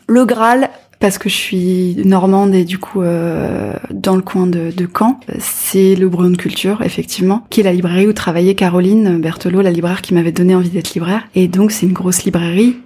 Le 0.08 0.24
Graal, 0.24 0.70
parce 1.00 1.18
que 1.18 1.28
je 1.28 1.34
suis 1.34 1.96
normande 2.04 2.54
et 2.54 2.64
du 2.64 2.78
coup 2.78 3.02
euh, 3.02 3.72
dans 3.90 4.16
le 4.16 4.22
coin 4.22 4.46
de, 4.46 4.70
de 4.70 4.88
Caen, 4.92 5.20
c'est 5.38 5.94
le 5.94 6.08
Brouillon 6.08 6.30
de 6.30 6.36
Culture, 6.36 6.82
effectivement, 6.82 7.44
qui 7.50 7.60
est 7.60 7.64
la 7.64 7.72
librairie 7.72 8.06
où 8.06 8.12
travaillait 8.12 8.54
Caroline 8.54 9.20
Berthelot, 9.20 9.62
la 9.62 9.70
libraire 9.70 10.00
qui 10.00 10.14
m'avait 10.14 10.32
donné 10.32 10.54
envie 10.54 10.70
d'être 10.70 10.94
libraire. 10.94 11.24
Et 11.34 11.48
donc 11.48 11.72
c'est 11.72 11.86
une 11.86 11.92
grosse 11.92 12.24
librairie 12.24 12.76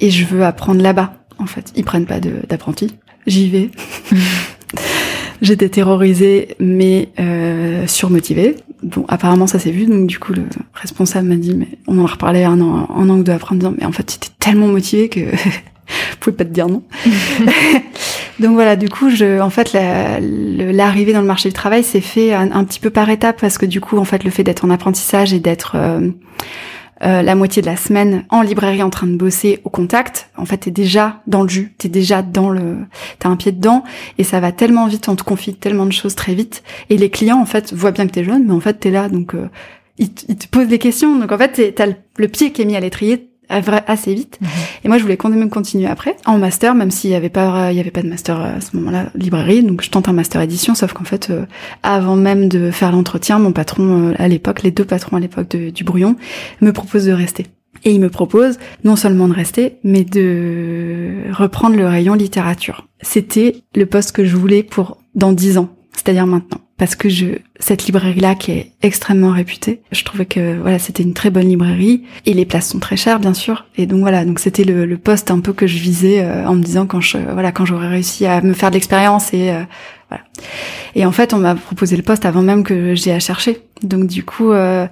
et 0.00 0.10
je 0.10 0.24
veux 0.24 0.44
apprendre 0.44 0.82
là-bas. 0.82 1.14
En 1.38 1.46
fait, 1.46 1.72
ils 1.76 1.84
prennent 1.84 2.06
pas 2.06 2.20
d'apprentis. 2.20 2.96
J'y 3.26 3.48
vais. 3.48 3.70
J'étais 5.40 5.68
terrorisée 5.68 6.56
mais 6.58 7.08
euh, 7.20 7.86
surmotivée. 7.86 8.56
Bon, 8.82 9.04
apparemment 9.08 9.46
ça 9.46 9.58
s'est 9.58 9.70
vu, 9.70 9.86
donc 9.86 10.06
du 10.06 10.18
coup 10.18 10.32
le 10.32 10.42
responsable 10.74 11.28
m'a 11.28 11.36
dit, 11.36 11.54
mais 11.54 11.68
on 11.86 11.98
en 11.98 12.04
a 12.04 12.08
reparlé 12.08 12.44
un 12.44 12.60
an, 12.60 12.88
un 12.94 13.08
an 13.08 13.18
ou 13.18 13.22
deux 13.22 13.32
après 13.32 13.54
en 13.54 13.58
disant, 13.58 13.74
mais 13.76 13.84
en 13.84 13.92
fait 13.92 14.10
j'étais 14.10 14.32
tellement 14.38 14.68
motivée 14.68 15.08
que 15.08 15.20
je 16.10 16.16
pouvais 16.20 16.36
pas 16.36 16.44
te 16.44 16.50
dire 16.50 16.68
non. 16.68 16.82
donc 18.40 18.52
voilà, 18.52 18.76
du 18.76 18.88
coup, 18.88 19.10
je, 19.10 19.40
en 19.40 19.50
fait, 19.50 19.72
l'arrivée 19.72 21.12
dans 21.12 21.20
le 21.20 21.26
marché 21.26 21.48
du 21.48 21.54
travail 21.54 21.82
s'est 21.82 22.00
fait 22.00 22.32
un, 22.32 22.64
petit 22.64 22.80
peu 22.80 22.90
par 22.90 23.08
étapes 23.10 23.40
parce 23.40 23.58
que 23.58 23.66
du 23.66 23.80
coup, 23.80 23.98
en 23.98 24.04
fait, 24.04 24.24
le 24.24 24.30
fait 24.30 24.44
d'être 24.44 24.64
en 24.64 24.70
apprentissage 24.70 25.32
et 25.32 25.40
d'être 25.40 25.72
euh, 25.76 26.10
euh, 27.02 27.22
la 27.22 27.34
moitié 27.34 27.62
de 27.62 27.66
la 27.66 27.76
semaine 27.76 28.24
en 28.28 28.42
librairie 28.42 28.82
en 28.82 28.90
train 28.90 29.06
de 29.06 29.16
bosser 29.16 29.60
au 29.64 29.70
contact, 29.70 30.30
en 30.36 30.44
fait, 30.44 30.58
t'es 30.58 30.70
déjà 30.70 31.22
dans 31.26 31.42
le 31.42 31.48
jus, 31.48 31.74
t'es 31.78 31.88
déjà 31.88 32.22
dans 32.22 32.50
le, 32.50 32.78
t'as 33.18 33.28
un 33.28 33.36
pied 33.36 33.52
dedans, 33.52 33.84
et 34.18 34.24
ça 34.24 34.40
va 34.40 34.52
tellement 34.52 34.86
vite, 34.86 35.08
on 35.08 35.16
te 35.16 35.22
confie 35.22 35.54
tellement 35.54 35.86
de 35.86 35.92
choses 35.92 36.14
très 36.14 36.34
vite, 36.34 36.62
et 36.90 36.96
les 36.96 37.10
clients, 37.10 37.40
en 37.40 37.46
fait, 37.46 37.72
voient 37.72 37.92
bien 37.92 38.06
que 38.06 38.12
t'es 38.12 38.24
jeune, 38.24 38.46
mais 38.46 38.52
en 38.52 38.60
fait, 38.60 38.74
t'es 38.74 38.90
là, 38.90 39.08
donc 39.08 39.34
euh, 39.34 39.48
ils, 39.98 40.10
te 40.12 40.46
posent 40.48 40.68
des 40.68 40.78
questions, 40.78 41.16
donc 41.18 41.30
en 41.30 41.38
fait, 41.38 41.74
t'as 41.74 41.86
le 42.16 42.28
pied 42.28 42.52
qui 42.52 42.62
est 42.62 42.64
mis 42.64 42.76
à 42.76 42.80
l'étrier 42.80 43.27
assez 43.48 44.14
vite. 44.14 44.38
Mhm. 44.40 44.48
Et 44.84 44.88
moi, 44.88 44.98
je 44.98 45.02
voulais 45.02 45.16
quand 45.16 45.28
même 45.28 45.50
continuer 45.50 45.86
après 45.86 46.16
en 46.26 46.38
master, 46.38 46.74
même 46.74 46.90
s'il 46.90 47.10
y 47.10 47.14
avait 47.14 47.28
pas, 47.28 47.72
il 47.72 47.76
y 47.76 47.80
avait 47.80 47.90
pas 47.90 48.02
de 48.02 48.08
master 48.08 48.40
à 48.40 48.60
ce 48.60 48.76
moment-là, 48.76 49.10
librairie. 49.14 49.62
Donc, 49.62 49.82
je 49.82 49.90
tente 49.90 50.08
un 50.08 50.12
master 50.12 50.40
édition, 50.40 50.74
sauf 50.74 50.92
qu'en 50.92 51.04
fait, 51.04 51.30
euh, 51.30 51.44
avant 51.82 52.16
même 52.16 52.48
de 52.48 52.70
faire 52.70 52.92
l'entretien, 52.92 53.38
mon 53.38 53.52
patron 53.52 54.10
euh, 54.10 54.14
à 54.18 54.28
l'époque, 54.28 54.62
les 54.62 54.70
deux 54.70 54.84
patrons 54.84 55.16
à 55.16 55.20
l'époque 55.20 55.56
du 55.56 55.84
brouillon, 55.84 56.16
me 56.60 56.72
propose 56.72 57.06
de 57.06 57.12
rester. 57.12 57.46
Et 57.84 57.92
il 57.92 58.00
me 58.00 58.10
propose 58.10 58.58
non 58.84 58.96
seulement 58.96 59.28
de 59.28 59.34
rester, 59.34 59.76
mais 59.84 60.04
de 60.04 61.32
reprendre 61.32 61.76
le 61.76 61.86
rayon 61.86 62.14
littérature. 62.14 62.88
C'était 63.02 63.62
le 63.74 63.86
poste 63.86 64.12
que 64.12 64.24
je 64.24 64.36
voulais 64.36 64.62
pour 64.62 64.98
dans 65.14 65.32
dix 65.32 65.58
ans, 65.58 65.68
c'est-à-dire 65.92 66.26
maintenant 66.26 66.60
parce 66.78 66.94
que 66.94 67.08
je 67.08 67.26
cette 67.60 67.86
librairie 67.86 68.20
là 68.20 68.36
qui 68.36 68.52
est 68.52 68.72
extrêmement 68.82 69.32
réputée, 69.32 69.82
je 69.90 70.04
trouvais 70.04 70.26
que 70.26 70.58
voilà 70.58 70.78
c'était 70.78 71.02
une 71.02 71.12
très 71.12 71.30
bonne 71.30 71.48
librairie. 71.48 72.04
Et 72.24 72.32
les 72.34 72.46
places 72.46 72.70
sont 72.70 72.78
très 72.78 72.96
chères 72.96 73.18
bien 73.18 73.34
sûr. 73.34 73.66
Et 73.76 73.86
donc 73.86 74.00
voilà 74.00 74.24
donc 74.24 74.38
c'était 74.38 74.64
le, 74.64 74.86
le 74.86 74.96
poste 74.96 75.30
un 75.30 75.40
peu 75.40 75.52
que 75.52 75.66
je 75.66 75.78
visais 75.78 76.22
euh, 76.22 76.46
en 76.46 76.54
me 76.54 76.62
disant 76.62 76.86
quand 76.86 77.00
je 77.00 77.18
voilà 77.18 77.52
quand 77.52 77.66
j'aurais 77.66 77.88
réussi 77.88 78.26
à 78.26 78.40
me 78.40 78.54
faire 78.54 78.70
de 78.70 78.74
l'expérience 78.74 79.34
et 79.34 79.50
euh, 79.50 79.64
voilà. 80.08 80.24
Et 80.94 81.04
en 81.04 81.12
fait, 81.12 81.34
on 81.34 81.38
m'a 81.38 81.54
proposé 81.54 81.96
le 81.96 82.02
poste 82.02 82.24
avant 82.24 82.42
même 82.42 82.64
que 82.64 82.94
j'ai 82.94 83.12
à 83.12 83.20
chercher. 83.20 83.62
Donc 83.82 84.06
du 84.06 84.24
coup, 84.24 84.52
euh, 84.52 84.86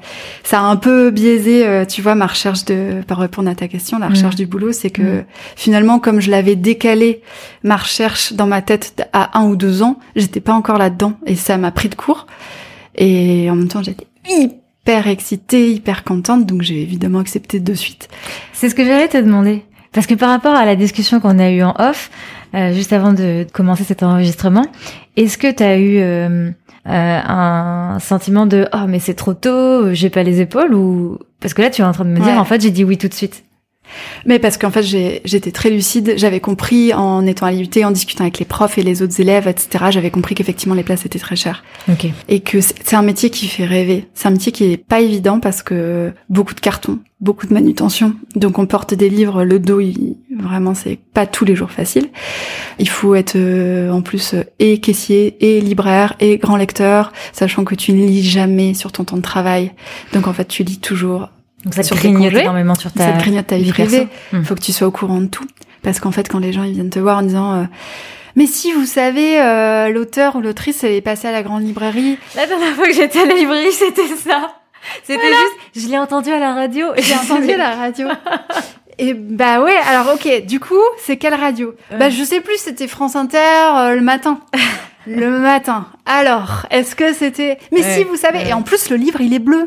ça 0.44 0.60
a 0.60 0.62
un 0.62 0.76
peu 0.76 1.10
biaisé, 1.10 1.66
euh, 1.66 1.84
tu 1.84 2.02
vois, 2.02 2.14
ma 2.14 2.26
recherche 2.26 2.64
de, 2.66 3.02
par 3.06 3.18
répondre 3.18 3.50
à 3.50 3.54
ta 3.54 3.66
question, 3.66 3.98
la 3.98 4.08
recherche 4.08 4.34
mm. 4.34 4.38
du 4.38 4.46
boulot, 4.46 4.72
c'est 4.72 4.90
que 4.90 5.20
mm. 5.20 5.24
finalement, 5.56 5.98
comme 5.98 6.20
je 6.20 6.30
l'avais 6.30 6.54
décalé 6.54 7.22
ma 7.64 7.76
recherche 7.76 8.34
dans 8.34 8.46
ma 8.46 8.62
tête 8.62 9.08
à 9.12 9.38
un 9.38 9.46
ou 9.46 9.56
deux 9.56 9.82
ans, 9.82 9.98
j'étais 10.14 10.40
pas 10.40 10.52
encore 10.52 10.78
là-dedans 10.78 11.14
et 11.26 11.34
ça 11.34 11.56
m'a 11.56 11.70
pris 11.70 11.88
de 11.88 11.94
court. 11.94 12.26
Et 12.94 13.50
en 13.50 13.56
même 13.56 13.68
temps, 13.68 13.82
j'étais 13.82 14.06
hyper 14.28 15.08
excitée, 15.08 15.72
hyper 15.72 16.04
contente, 16.04 16.46
donc 16.46 16.62
j'ai 16.62 16.80
évidemment 16.80 17.18
accepté 17.18 17.58
de 17.58 17.74
suite. 17.74 18.08
C'est 18.52 18.68
ce 18.68 18.74
que 18.74 18.84
j'allais 18.84 19.08
te 19.08 19.18
demander. 19.18 19.64
Parce 19.92 20.06
que 20.06 20.14
par 20.14 20.28
rapport 20.28 20.54
à 20.54 20.66
la 20.66 20.76
discussion 20.76 21.20
qu'on 21.20 21.38
a 21.38 21.50
eue 21.50 21.62
en 21.62 21.74
off, 21.78 22.10
euh, 22.54 22.72
juste 22.72 22.92
avant 22.92 23.12
de 23.12 23.46
commencer 23.52 23.82
cet 23.82 24.02
enregistrement, 24.02 24.66
est-ce 25.16 25.38
que 25.38 25.50
tu 25.50 25.62
as 25.62 25.78
eu 25.78 25.98
euh, 25.98 26.50
euh, 26.86 27.20
un 27.26 27.98
sentiment 28.00 28.46
de 28.46 28.68
oh 28.72 28.86
mais 28.88 28.98
c'est 28.98 29.14
trop 29.14 29.34
tôt, 29.34 29.92
j'ai 29.92 30.10
pas 30.10 30.22
les 30.22 30.40
épaules 30.40 30.74
ou 30.74 31.18
parce 31.40 31.54
que 31.54 31.62
là 31.62 31.70
tu 31.70 31.82
es 31.82 31.84
en 31.84 31.92
train 31.92 32.04
de 32.04 32.10
me 32.10 32.20
dire 32.20 32.38
en 32.38 32.44
fait 32.44 32.60
j'ai 32.60 32.70
dit 32.70 32.84
oui 32.84 32.98
tout 32.98 33.08
de 33.08 33.14
suite. 33.14 33.45
Mais 34.24 34.38
parce 34.38 34.58
qu'en 34.58 34.70
fait, 34.70 34.82
j'étais 34.82 35.52
très 35.52 35.70
lucide. 35.70 36.14
J'avais 36.16 36.40
compris 36.40 36.92
en 36.92 37.26
étant 37.26 37.46
à 37.46 37.52
l'IUT, 37.52 37.84
en 37.84 37.90
discutant 37.90 38.24
avec 38.24 38.38
les 38.38 38.44
profs 38.44 38.78
et 38.78 38.82
les 38.82 39.02
autres 39.02 39.20
élèves, 39.20 39.48
etc. 39.48 39.86
J'avais 39.90 40.10
compris 40.10 40.34
qu'effectivement 40.34 40.74
les 40.74 40.82
places 40.82 41.06
étaient 41.06 41.18
très 41.18 41.36
chères. 41.36 41.64
Okay. 41.90 42.12
Et 42.28 42.40
que 42.40 42.60
c'est 42.60 42.94
un 42.94 43.02
métier 43.02 43.30
qui 43.30 43.46
fait 43.46 43.66
rêver. 43.66 44.06
C'est 44.14 44.28
un 44.28 44.32
métier 44.32 44.52
qui 44.52 44.64
est 44.64 44.76
pas 44.76 45.00
évident 45.00 45.40
parce 45.40 45.62
que 45.62 46.12
beaucoup 46.28 46.54
de 46.54 46.60
cartons, 46.60 46.98
beaucoup 47.20 47.46
de 47.46 47.54
manutention. 47.54 48.14
Donc 48.34 48.58
on 48.58 48.66
porte 48.66 48.94
des 48.94 49.08
livres, 49.08 49.44
le 49.44 49.58
dos, 49.58 49.80
il, 49.80 50.16
vraiment 50.38 50.74
c'est 50.74 50.98
pas 51.14 51.26
tous 51.26 51.44
les 51.44 51.54
jours 51.54 51.70
facile. 51.70 52.08
Il 52.78 52.88
faut 52.88 53.14
être 53.14 53.36
euh, 53.36 53.90
en 53.90 54.02
plus 54.02 54.34
et 54.58 54.80
caissier 54.80 55.36
et 55.40 55.60
libraire 55.60 56.14
et 56.20 56.38
grand 56.38 56.56
lecteur, 56.56 57.12
sachant 57.32 57.64
que 57.64 57.74
tu 57.74 57.92
ne 57.92 58.06
lis 58.06 58.22
jamais 58.22 58.74
sur 58.74 58.92
ton 58.92 59.04
temps 59.04 59.16
de 59.16 59.22
travail. 59.22 59.72
Donc 60.12 60.26
en 60.26 60.32
fait 60.32 60.46
tu 60.48 60.62
lis 60.62 60.78
toujours 60.78 61.28
donc 61.66 61.74
ça 61.74 61.82
te 61.82 61.94
grignote 61.94 62.32
énormément 62.32 62.76
sur 62.76 62.92
ta, 62.92 63.06
ça 63.06 63.12
te 63.14 63.18
grignote 63.18 63.48
ta 63.48 63.56
vie, 63.56 63.72
privée. 63.72 64.06
Il 64.32 64.38
hmm. 64.38 64.44
faut 64.44 64.54
que 64.54 64.60
tu 64.60 64.72
sois 64.72 64.86
au 64.86 64.92
courant 64.92 65.20
de 65.20 65.26
tout. 65.26 65.46
Parce 65.82 65.98
qu'en 65.98 66.12
fait, 66.12 66.28
quand 66.28 66.38
les 66.38 66.52
gens 66.52 66.62
ils 66.62 66.74
viennent 66.74 66.90
te 66.90 67.00
voir 67.00 67.18
en 67.18 67.22
disant 67.22 67.54
euh, 67.54 67.64
mais 68.36 68.46
si 68.46 68.72
vous 68.72 68.86
savez, 68.86 69.40
euh, 69.40 69.88
l'auteur 69.88 70.36
ou 70.36 70.40
l'autrice 70.40 70.84
elle 70.84 70.92
est 70.92 71.00
passée 71.00 71.26
à 71.26 71.32
la 71.32 71.42
grande 71.42 71.64
librairie. 71.64 72.18
La 72.36 72.46
dernière 72.46 72.72
fois 72.74 72.86
que 72.86 72.94
j'étais 72.94 73.18
à 73.18 73.26
la 73.26 73.34
librairie, 73.34 73.72
c'était 73.72 74.06
ça. 74.14 74.54
C'était 75.02 75.26
juste, 75.26 75.84
je 75.84 75.88
l'ai 75.88 75.98
entendu 75.98 76.30
à 76.30 76.38
la 76.38 76.54
radio. 76.54 76.86
J'ai 76.98 77.14
entendu 77.14 77.50
à 77.50 77.56
la 77.56 77.74
radio. 77.74 78.06
Et 78.98 79.12
bah 79.12 79.60
ouais, 79.60 79.76
alors 79.88 80.14
ok, 80.14 80.46
du 80.46 80.60
coup, 80.60 80.74
c'est 81.04 81.16
quelle 81.16 81.34
radio? 81.34 81.74
Bah 81.98 82.10
je 82.10 82.22
sais 82.22 82.40
plus, 82.40 82.58
c'était 82.58 82.86
France 82.86 83.16
Inter 83.16 83.38
euh, 83.38 83.94
le 83.94 84.00
matin. 84.02 84.40
le 85.06 85.40
matin. 85.40 85.88
Alors, 86.06 86.66
est-ce 86.70 86.94
que 86.94 87.12
c'était 87.12 87.58
Mais 87.72 87.82
si 87.82 88.04
vous 88.04 88.16
savez, 88.16 88.46
et 88.46 88.52
en 88.52 88.62
plus 88.62 88.88
le 88.88 88.96
livre 88.96 89.20
il 89.20 89.34
est 89.34 89.40
bleu. 89.40 89.66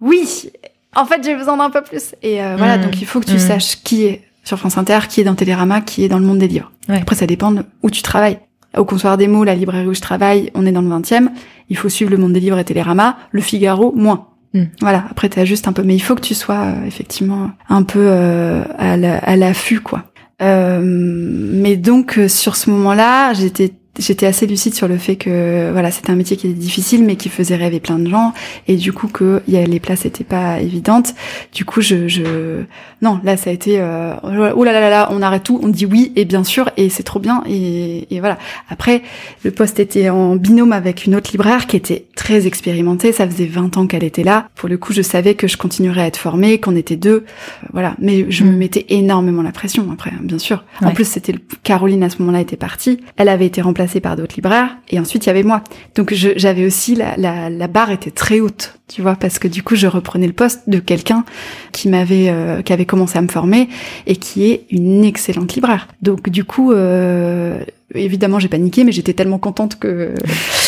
Oui, 0.00 0.50
en 0.96 1.04
fait, 1.04 1.22
j'ai 1.22 1.36
besoin 1.36 1.56
d'un 1.56 1.70
peu 1.70 1.82
plus. 1.82 2.14
Et 2.22 2.42
euh, 2.42 2.56
voilà, 2.56 2.78
mmh. 2.78 2.82
donc 2.82 3.00
il 3.00 3.06
faut 3.06 3.20
que 3.20 3.26
tu 3.26 3.36
mmh. 3.36 3.38
saches 3.38 3.82
qui 3.82 4.04
est 4.04 4.22
sur 4.44 4.58
France 4.58 4.78
Inter, 4.78 5.00
qui 5.08 5.20
est 5.20 5.24
dans 5.24 5.34
Télérama, 5.34 5.80
qui 5.80 6.04
est 6.04 6.08
dans 6.08 6.18
le 6.18 6.24
monde 6.24 6.38
des 6.38 6.48
livres. 6.48 6.72
Après, 6.88 7.16
ça 7.16 7.26
dépend 7.26 7.54
où 7.82 7.90
tu 7.90 8.02
travailles. 8.02 8.38
Au 8.76 8.84
comptoir 8.84 9.16
des 9.16 9.26
mots, 9.26 9.44
la 9.44 9.54
librairie 9.54 9.86
où 9.86 9.94
je 9.94 10.00
travaille, 10.00 10.50
on 10.54 10.66
est 10.66 10.72
dans 10.72 10.82
le 10.82 10.88
20e. 10.88 11.28
Il 11.68 11.76
faut 11.76 11.88
suivre 11.88 12.10
le 12.10 12.16
monde 12.16 12.32
des 12.32 12.40
livres 12.40 12.58
et 12.58 12.64
Télérama. 12.64 13.16
Le 13.30 13.40
Figaro, 13.40 13.92
moins. 13.96 14.28
Mmh. 14.54 14.64
Voilà. 14.80 15.04
Après, 15.10 15.28
juste 15.46 15.66
un 15.66 15.72
peu, 15.72 15.82
mais 15.82 15.94
il 15.94 16.00
faut 16.00 16.14
que 16.14 16.20
tu 16.20 16.34
sois 16.34 16.62
euh, 16.66 16.86
effectivement 16.86 17.50
un 17.68 17.82
peu 17.82 18.00
euh, 18.02 18.62
à 18.78 19.36
l'affût, 19.36 19.80
quoi. 19.80 20.04
Euh, 20.42 20.80
mais 20.82 21.76
donc 21.76 22.20
sur 22.28 22.56
ce 22.56 22.70
moment-là, 22.70 23.32
j'étais 23.32 23.72
j'étais 23.98 24.26
assez 24.26 24.46
lucide 24.46 24.74
sur 24.74 24.88
le 24.88 24.98
fait 24.98 25.16
que 25.16 25.70
voilà 25.72 25.90
c'était 25.90 26.10
un 26.10 26.16
métier 26.16 26.36
qui 26.36 26.48
était 26.48 26.58
difficile 26.58 27.04
mais 27.04 27.16
qui 27.16 27.28
faisait 27.28 27.56
rêver 27.56 27.80
plein 27.80 27.98
de 27.98 28.08
gens. 28.08 28.32
Et 28.68 28.76
du 28.76 28.92
coup 28.92 29.08
que 29.08 29.42
y 29.48 29.56
a, 29.56 29.64
les 29.64 29.80
places 29.80 30.04
étaient 30.04 30.24
pas 30.24 30.60
évidentes. 30.60 31.14
Du 31.52 31.64
coup 31.64 31.80
je, 31.80 32.08
je 32.08 32.62
non 33.02 33.20
là 33.24 33.36
ça 33.36 33.50
a 33.50 33.52
été 33.52 33.78
euh, 33.80 34.14
oh 34.22 34.64
là 34.64 34.72
là 34.72 34.90
là 34.90 35.08
on 35.12 35.22
arrête 35.22 35.44
tout 35.44 35.60
on 35.62 35.68
dit 35.68 35.86
oui 35.86 36.12
et 36.16 36.24
bien 36.24 36.44
sûr 36.44 36.70
et 36.76 36.88
c'est 36.88 37.02
trop 37.02 37.20
bien 37.20 37.42
et, 37.48 38.14
et 38.14 38.20
voilà. 38.20 38.38
Après 38.68 39.02
le 39.44 39.50
poste 39.50 39.80
était 39.80 40.10
en 40.10 40.36
binôme 40.36 40.72
avec 40.72 41.06
une 41.06 41.14
autre 41.14 41.30
libraire 41.32 41.66
qui 41.66 41.76
était 41.76 42.06
très 42.14 42.46
expérimentée. 42.46 43.12
Ça 43.12 43.28
faisait 43.28 43.46
20 43.46 43.76
ans 43.76 43.86
qu'elle 43.86 44.04
était 44.04 44.24
là. 44.24 44.48
Pour 44.54 44.68
le 44.68 44.78
coup 44.78 44.92
je 44.92 45.02
savais 45.02 45.34
que 45.34 45.48
je 45.48 45.56
continuerais 45.56 46.02
à 46.02 46.06
être 46.06 46.18
formée 46.18 46.58
qu'on 46.58 46.76
était 46.76 46.96
deux 46.96 47.06
euh, 47.16 47.66
voilà. 47.72 47.94
Mais 47.98 48.26
je 48.30 48.44
me 48.44 48.52
mm. 48.52 48.56
mettais 48.56 48.86
énormément 48.88 49.42
la 49.42 49.52
pression 49.52 49.88
après 49.92 50.10
hein, 50.10 50.20
bien 50.22 50.38
sûr. 50.38 50.64
En 50.82 50.90
plus 50.90 51.08
c'était 51.08 51.34
Caroline 51.62 52.02
à 52.02 52.10
ce 52.10 52.18
moment-là 52.20 52.40
était 52.40 52.56
partie. 52.56 53.00
Elle 53.16 53.28
avait 53.28 53.46
été 53.46 53.60
remplacée 53.62 53.85
par 54.00 54.16
d'autres 54.16 54.36
libraires, 54.36 54.76
et 54.88 54.98
ensuite 54.98 55.24
il 55.24 55.28
y 55.28 55.30
avait 55.30 55.42
moi. 55.42 55.62
Donc 55.94 56.12
j'avais 56.12 56.66
aussi 56.66 56.94
la, 56.94 57.68
barre 57.68 57.90
était 57.90 58.10
très 58.10 58.40
haute, 58.40 58.78
tu 58.88 59.02
vois, 59.02 59.16
parce 59.16 59.38
que 59.38 59.48
du 59.48 59.62
coup 59.62 59.76
je 59.76 59.86
reprenais 59.86 60.26
le 60.26 60.32
poste 60.32 60.68
de 60.68 60.78
quelqu'un 60.78 61.24
qui 61.72 61.88
m'avait, 61.88 62.28
euh, 62.28 62.62
qui 62.62 62.72
avait 62.72 62.86
commencé 62.86 63.18
à 63.18 63.22
me 63.22 63.28
former 63.28 63.68
et 64.06 64.16
qui 64.16 64.50
est 64.50 64.66
une 64.70 65.04
excellente 65.04 65.54
libraire. 65.54 65.88
Donc 66.02 66.28
du 66.28 66.44
coup, 66.44 66.72
euh, 66.72 67.58
évidemment 67.94 68.38
j'ai 68.38 68.48
paniqué, 68.48 68.84
mais 68.84 68.92
j'étais 68.92 69.14
tellement 69.14 69.38
contente 69.38 69.78
que 69.78 70.14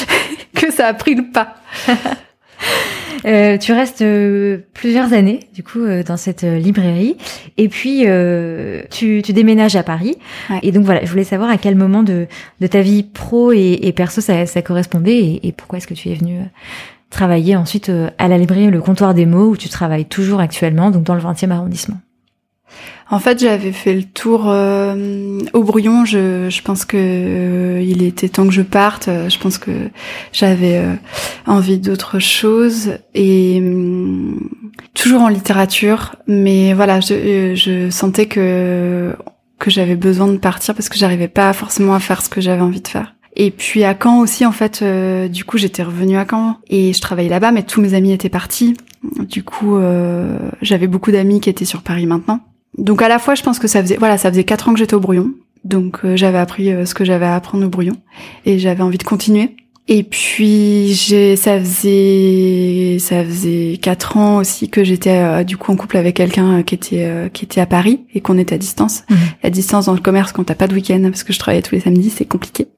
que 0.54 0.72
ça 0.72 0.86
a 0.86 0.94
pris 0.94 1.14
le 1.14 1.30
pas. 1.32 1.56
Euh, 3.24 3.58
tu 3.58 3.72
restes 3.72 4.02
euh, 4.02 4.58
plusieurs 4.74 5.12
années, 5.12 5.40
du 5.54 5.62
coup, 5.62 5.80
euh, 5.80 6.02
dans 6.02 6.16
cette 6.16 6.42
librairie. 6.42 7.16
Et 7.56 7.68
puis, 7.68 8.06
tu, 8.90 9.22
tu, 9.22 9.32
déménages 9.32 9.76
à 9.76 9.82
Paris. 9.82 10.16
Et 10.62 10.72
donc, 10.72 10.84
voilà, 10.84 11.04
je 11.04 11.10
voulais 11.10 11.24
savoir 11.24 11.50
à 11.50 11.58
quel 11.58 11.74
moment 11.74 12.02
de, 12.02 12.26
de 12.60 12.66
ta 12.66 12.80
vie 12.80 13.02
pro 13.02 13.52
et, 13.52 13.78
et 13.82 13.92
perso 13.92 14.20
ça, 14.20 14.46
ça 14.46 14.62
correspondait 14.62 15.16
et, 15.16 15.48
et 15.48 15.52
pourquoi 15.52 15.78
est-ce 15.78 15.86
que 15.86 15.94
tu 15.94 16.08
es 16.10 16.14
venu 16.14 16.40
travailler 17.10 17.56
ensuite 17.56 17.90
à 18.18 18.28
la 18.28 18.38
librairie 18.38 18.68
Le 18.68 18.80
Comptoir 18.80 19.14
des 19.14 19.26
mots 19.26 19.48
où 19.48 19.56
tu 19.56 19.68
travailles 19.68 20.04
toujours 20.04 20.40
actuellement, 20.40 20.90
donc 20.90 21.04
dans 21.04 21.14
le 21.14 21.20
20e 21.20 21.50
arrondissement 21.50 21.98
en 23.10 23.18
fait, 23.20 23.38
j'avais 23.40 23.72
fait 23.72 23.94
le 23.94 24.04
tour 24.04 24.44
euh, 24.48 25.40
au 25.54 25.62
brouillon. 25.62 26.04
Je, 26.04 26.50
je 26.50 26.62
pense 26.62 26.84
que 26.84 26.96
euh, 26.98 27.80
il 27.80 28.02
était 28.02 28.28
temps 28.28 28.46
que 28.46 28.52
je 28.52 28.60
parte. 28.60 29.06
Je 29.06 29.38
pense 29.38 29.56
que 29.56 29.70
j'avais 30.32 30.76
euh, 30.76 30.94
envie 31.46 31.78
d'autre 31.78 32.18
chose 32.18 32.98
et 33.14 33.58
hum, 33.62 34.50
toujours 34.94 35.22
en 35.22 35.28
littérature. 35.28 36.16
Mais 36.26 36.74
voilà, 36.74 37.00
je, 37.00 37.54
je 37.54 37.90
sentais 37.90 38.26
que 38.26 39.14
que 39.58 39.70
j'avais 39.70 39.96
besoin 39.96 40.28
de 40.28 40.36
partir 40.36 40.74
parce 40.74 40.88
que 40.88 40.98
j'arrivais 40.98 41.26
pas 41.26 41.52
forcément 41.52 41.94
à 41.94 41.98
faire 41.98 42.22
ce 42.22 42.28
que 42.28 42.40
j'avais 42.40 42.60
envie 42.60 42.80
de 42.80 42.86
faire. 42.86 43.14
Et 43.34 43.50
puis 43.50 43.82
à 43.84 43.96
Caen 44.00 44.20
aussi, 44.20 44.46
en 44.46 44.52
fait, 44.52 44.84
du 45.28 45.44
coup, 45.44 45.58
j'étais 45.58 45.82
revenue 45.82 46.16
à 46.16 46.24
Caen 46.28 46.58
et 46.68 46.92
je 46.92 47.00
travaillais 47.00 47.28
là-bas, 47.28 47.50
mais 47.50 47.64
tous 47.64 47.80
mes 47.80 47.94
amis 47.94 48.12
étaient 48.12 48.28
partis. 48.28 48.76
Du 49.18 49.42
coup, 49.42 49.80
j'avais 50.62 50.86
beaucoup 50.86 51.10
d'amis 51.10 51.40
qui 51.40 51.50
étaient 51.50 51.64
sur 51.64 51.82
Paris 51.82 52.06
maintenant. 52.06 52.40
Donc 52.78 53.02
à 53.02 53.08
la 53.08 53.18
fois, 53.18 53.34
je 53.34 53.42
pense 53.42 53.58
que 53.58 53.66
ça 53.66 53.82
faisait 53.82 53.96
voilà, 53.96 54.16
ça 54.16 54.30
faisait 54.30 54.44
quatre 54.44 54.68
ans 54.68 54.72
que 54.72 54.78
j'étais 54.78 54.94
au 54.94 55.00
brouillon, 55.00 55.32
donc 55.64 56.04
euh, 56.04 56.16
j'avais 56.16 56.38
appris 56.38 56.70
euh, 56.70 56.86
ce 56.86 56.94
que 56.94 57.04
j'avais 57.04 57.26
à 57.26 57.34
apprendre 57.34 57.66
au 57.66 57.68
brouillon 57.68 57.96
et 58.46 58.58
j'avais 58.58 58.82
envie 58.82 58.98
de 58.98 59.02
continuer. 59.02 59.56
Et 59.90 60.02
puis 60.02 60.92
j'ai 60.92 61.34
ça 61.36 61.58
faisait 61.58 62.98
ça 63.00 63.24
faisait 63.24 63.78
quatre 63.80 64.18
ans 64.18 64.36
aussi 64.36 64.68
que 64.68 64.84
j'étais 64.84 65.16
euh, 65.16 65.44
du 65.44 65.56
coup 65.56 65.72
en 65.72 65.76
couple 65.76 65.96
avec 65.96 66.16
quelqu'un 66.16 66.62
qui 66.62 66.74
était 66.74 67.30
qui 67.32 67.46
était 67.46 67.62
à 67.62 67.66
Paris 67.66 68.04
et 68.12 68.20
qu'on 68.20 68.36
était 68.36 68.54
à 68.54 68.58
distance. 68.58 69.04
Mmh. 69.08 69.14
À 69.42 69.48
distance 69.48 69.86
dans 69.86 69.94
le 69.94 70.00
commerce 70.00 70.32
quand 70.32 70.44
t'as 70.44 70.54
pas 70.54 70.66
de 70.66 70.74
week-end 70.74 71.00
parce 71.04 71.24
que 71.24 71.32
je 71.32 71.38
travaillais 71.38 71.62
tous 71.62 71.74
les 71.74 71.80
samedis, 71.80 72.10
c'est 72.10 72.26
compliqué. 72.26 72.68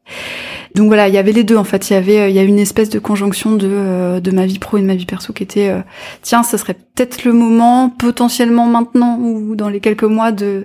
Donc 0.76 0.86
voilà, 0.86 1.08
il 1.08 1.14
y 1.14 1.18
avait 1.18 1.32
les 1.32 1.42
deux 1.42 1.56
en 1.56 1.64
fait. 1.64 1.90
Il 1.90 1.94
y 1.94 1.96
avait 1.96 2.30
il 2.30 2.36
y 2.36 2.38
a 2.38 2.44
une 2.44 2.60
espèce 2.60 2.90
de 2.90 3.00
conjonction 3.00 3.56
de 3.56 4.20
de 4.20 4.30
ma 4.30 4.46
vie 4.46 4.60
pro 4.60 4.78
et 4.78 4.80
de 4.80 4.86
ma 4.86 4.94
vie 4.94 5.06
perso 5.06 5.32
qui 5.32 5.42
était 5.42 5.74
tiens, 6.22 6.44
ce 6.44 6.56
serait 6.56 6.74
peut-être 6.74 7.24
le 7.24 7.32
moment 7.32 7.90
potentiellement 7.90 8.66
maintenant 8.66 9.18
ou 9.18 9.56
dans 9.56 9.68
les 9.68 9.80
quelques 9.80 10.04
mois 10.04 10.30
de 10.30 10.64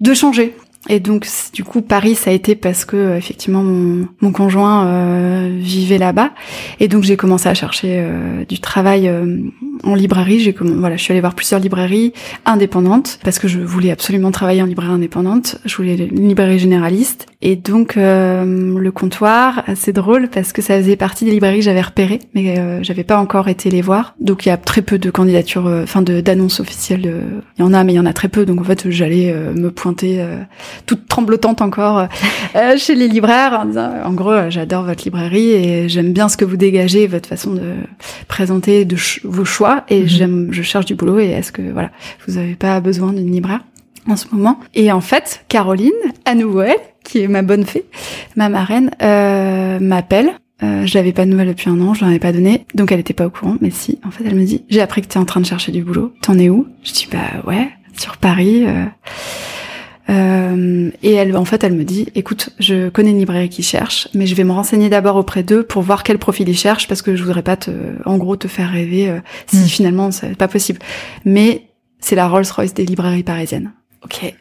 de 0.00 0.14
changer 0.14 0.56
et 0.88 0.98
donc 0.98 1.28
du 1.52 1.62
coup 1.62 1.80
Paris 1.80 2.16
ça 2.16 2.30
a 2.30 2.32
été 2.32 2.56
parce 2.56 2.84
que 2.84 2.96
euh, 2.96 3.16
effectivement 3.16 3.62
mon, 3.62 4.08
mon 4.20 4.32
conjoint 4.32 4.86
euh, 4.86 5.56
vivait 5.60 5.98
là-bas 5.98 6.30
et 6.80 6.88
donc 6.88 7.04
j'ai 7.04 7.16
commencé 7.16 7.48
à 7.48 7.54
chercher 7.54 7.98
euh, 8.00 8.44
du 8.44 8.58
travail 8.58 9.10
en 9.84 9.94
librairie. 9.94 10.40
J'ai 10.40 10.54
voilà, 10.60 10.96
je 10.96 11.02
suis 11.02 11.12
allée 11.12 11.20
voir 11.20 11.34
plusieurs 11.34 11.60
librairies 11.60 12.12
indépendantes 12.44 13.20
parce 13.22 13.38
que 13.38 13.46
je 13.48 13.60
voulais 13.60 13.90
absolument 13.90 14.30
travailler 14.32 14.62
en 14.62 14.66
librairie 14.66 14.92
indépendante. 14.92 15.56
Je 15.64 15.76
voulais 15.76 15.94
une 15.94 16.28
librairie 16.28 16.58
généraliste 16.58 17.26
et 17.42 17.56
donc 17.56 17.94
le 17.96 18.90
comptoir 18.90 19.64
c'est 19.74 19.92
drôle 19.92 20.28
parce 20.28 20.52
que 20.52 20.62
ça 20.62 20.78
faisait 20.78 20.96
partie 20.96 21.24
des 21.24 21.30
librairies 21.30 21.58
que 21.58 21.64
j'avais 21.64 21.80
repérées 21.80 22.20
mais 22.34 22.82
j'avais 22.82 23.04
pas 23.04 23.18
encore 23.18 23.48
été 23.48 23.70
les 23.70 23.82
voir. 23.82 24.14
Donc 24.20 24.46
il 24.46 24.48
y 24.48 24.52
a 24.52 24.56
très 24.56 24.82
peu 24.82 24.98
de 24.98 25.10
candidatures, 25.10 25.66
enfin 25.82 26.02
de 26.02 26.20
d'annonces 26.20 26.60
officielles. 26.60 27.12
Il 27.58 27.62
y 27.62 27.64
en 27.64 27.72
a 27.72 27.84
mais 27.84 27.92
il 27.92 27.96
y 27.96 28.00
en 28.00 28.06
a 28.06 28.12
très 28.12 28.28
peu 28.28 28.44
donc 28.44 28.60
en 28.60 28.64
fait 28.64 28.90
j'allais 28.90 29.32
me 29.32 29.70
pointer 29.70 30.24
toute 30.86 31.08
tremblotante 31.08 31.60
encore 31.60 32.06
euh, 32.56 32.76
chez 32.76 32.94
les 32.94 33.08
libraires 33.08 33.60
en 33.60 33.64
disant 33.66 33.92
en 34.04 34.12
gros 34.12 34.30
euh, 34.30 34.50
j'adore 34.50 34.84
votre 34.84 35.04
librairie 35.04 35.50
et 35.50 35.88
j'aime 35.88 36.12
bien 36.12 36.28
ce 36.28 36.36
que 36.36 36.44
vous 36.44 36.56
dégagez 36.56 37.06
votre 37.06 37.28
façon 37.28 37.52
de 37.52 37.74
présenter 38.28 38.84
de 38.84 38.96
vos 39.24 39.44
choix 39.44 39.84
et 39.88 40.02
mhm. 40.02 40.06
j'aime 40.06 40.48
je 40.50 40.62
cherche 40.62 40.86
du 40.86 40.94
boulot 40.94 41.18
et 41.20 41.30
est-ce 41.30 41.52
que 41.52 41.62
voilà 41.62 41.90
vous 42.26 42.38
avez 42.38 42.54
pas 42.54 42.80
besoin 42.80 43.12
d'une 43.12 43.30
libraire 43.30 43.60
en 44.08 44.16
ce 44.16 44.26
moment? 44.32 44.58
Et 44.74 44.90
en 44.90 45.00
fait 45.00 45.44
Caroline 45.48 45.90
à 46.24 46.34
nouveau 46.34 46.62
elle 46.62 46.76
qui 47.04 47.20
est 47.20 47.28
ma 47.28 47.42
bonne 47.42 47.64
fée 47.64 47.84
ma 48.36 48.48
marraine 48.48 48.90
euh, 49.02 49.78
m'appelle 49.80 50.32
euh, 50.62 50.86
je 50.86 50.94
l'avais 50.94 51.12
pas 51.12 51.24
de 51.24 51.30
nouvelles 51.30 51.48
depuis 51.48 51.68
un 51.68 51.80
an, 51.80 51.92
je 51.92 52.02
l'en 52.02 52.10
avais 52.10 52.20
pas 52.20 52.32
donné, 52.32 52.66
donc 52.74 52.92
elle 52.92 53.00
était 53.00 53.14
pas 53.14 53.26
au 53.26 53.30
courant, 53.30 53.56
mais 53.60 53.70
si, 53.70 53.98
en 54.06 54.10
fait 54.12 54.22
elle 54.24 54.36
me 54.36 54.44
dit, 54.44 54.64
j'ai 54.68 54.80
appris 54.80 55.02
que 55.02 55.08
t'es 55.08 55.18
en 55.18 55.24
train 55.24 55.40
de 55.40 55.46
chercher 55.46 55.72
du 55.72 55.82
boulot, 55.82 56.12
t'en 56.20 56.38
es 56.38 56.48
où? 56.48 56.68
Je 56.84 56.92
dis 56.92 57.08
bah 57.10 57.42
ouais, 57.46 57.68
sur 57.96 58.16
Paris. 58.16 58.64
Euh... 58.66 58.84
Euh, 60.10 60.90
et 61.02 61.12
elle, 61.12 61.36
en 61.36 61.44
fait, 61.44 61.64
elle 61.64 61.74
me 61.74 61.84
dit, 61.84 62.08
écoute, 62.14 62.50
je 62.58 62.88
connais 62.88 63.10
une 63.10 63.18
librairie 63.18 63.48
qui 63.48 63.62
cherche, 63.62 64.08
mais 64.14 64.26
je 64.26 64.34
vais 64.34 64.44
me 64.44 64.52
renseigner 64.52 64.88
d'abord 64.88 65.16
auprès 65.16 65.42
d'eux 65.42 65.62
pour 65.62 65.82
voir 65.82 66.02
quel 66.02 66.18
profil 66.18 66.48
ils 66.48 66.58
cherchent, 66.58 66.88
parce 66.88 67.02
que 67.02 67.14
je 67.16 67.22
voudrais 67.22 67.42
pas 67.42 67.56
te, 67.56 67.70
en 68.04 68.18
gros, 68.18 68.36
te 68.36 68.48
faire 68.48 68.70
rêver 68.70 69.08
euh, 69.08 69.20
si 69.46 69.58
mm. 69.58 69.66
finalement 69.66 70.10
c'est 70.10 70.36
pas 70.36 70.48
possible. 70.48 70.80
Mais 71.24 71.68
c'est 72.00 72.16
la 72.16 72.28
Rolls-Royce 72.28 72.74
des 72.74 72.84
librairies 72.84 73.22
parisiennes. 73.22 73.72
Ok. 74.04 74.34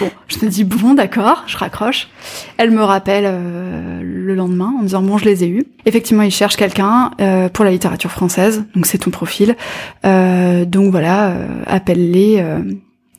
bon, 0.00 0.10
je 0.28 0.44
me 0.44 0.50
dis 0.50 0.64
bon, 0.64 0.94
d'accord, 0.94 1.44
je 1.46 1.56
raccroche. 1.56 2.08
Elle 2.56 2.72
me 2.72 2.82
rappelle 2.82 3.24
euh, 3.26 4.00
le 4.02 4.34
lendemain 4.34 4.74
en 4.76 4.80
me 4.80 4.86
disant 4.86 5.02
bon, 5.02 5.18
je 5.18 5.24
les 5.24 5.44
ai 5.44 5.48
eus. 5.48 5.66
Effectivement, 5.84 6.22
ils 6.22 6.32
cherchent 6.32 6.56
quelqu'un 6.56 7.12
euh, 7.20 7.48
pour 7.48 7.64
la 7.64 7.70
littérature 7.70 8.10
française, 8.10 8.64
donc 8.74 8.86
c'est 8.86 8.98
ton 8.98 9.10
profil. 9.10 9.54
donc 10.02 10.90
voilà, 10.90 11.36
appelle-les. 11.66 12.44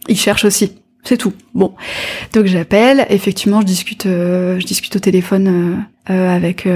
ils 0.09 0.19
cherchent 0.19 0.45
aussi. 0.45 0.73
C'est 1.07 1.15
tout. 1.15 1.31
Bon, 1.53 1.73
donc 2.33 2.47
j'appelle. 2.47 3.05
Effectivement, 3.09 3.61
je 3.61 3.65
discute, 3.65 4.07
euh, 4.07 4.59
je 4.59 4.65
discute 4.65 4.93
au 4.97 4.99
téléphone 4.99 5.85
euh, 6.09 6.17
euh, 6.17 6.35
avec 6.35 6.67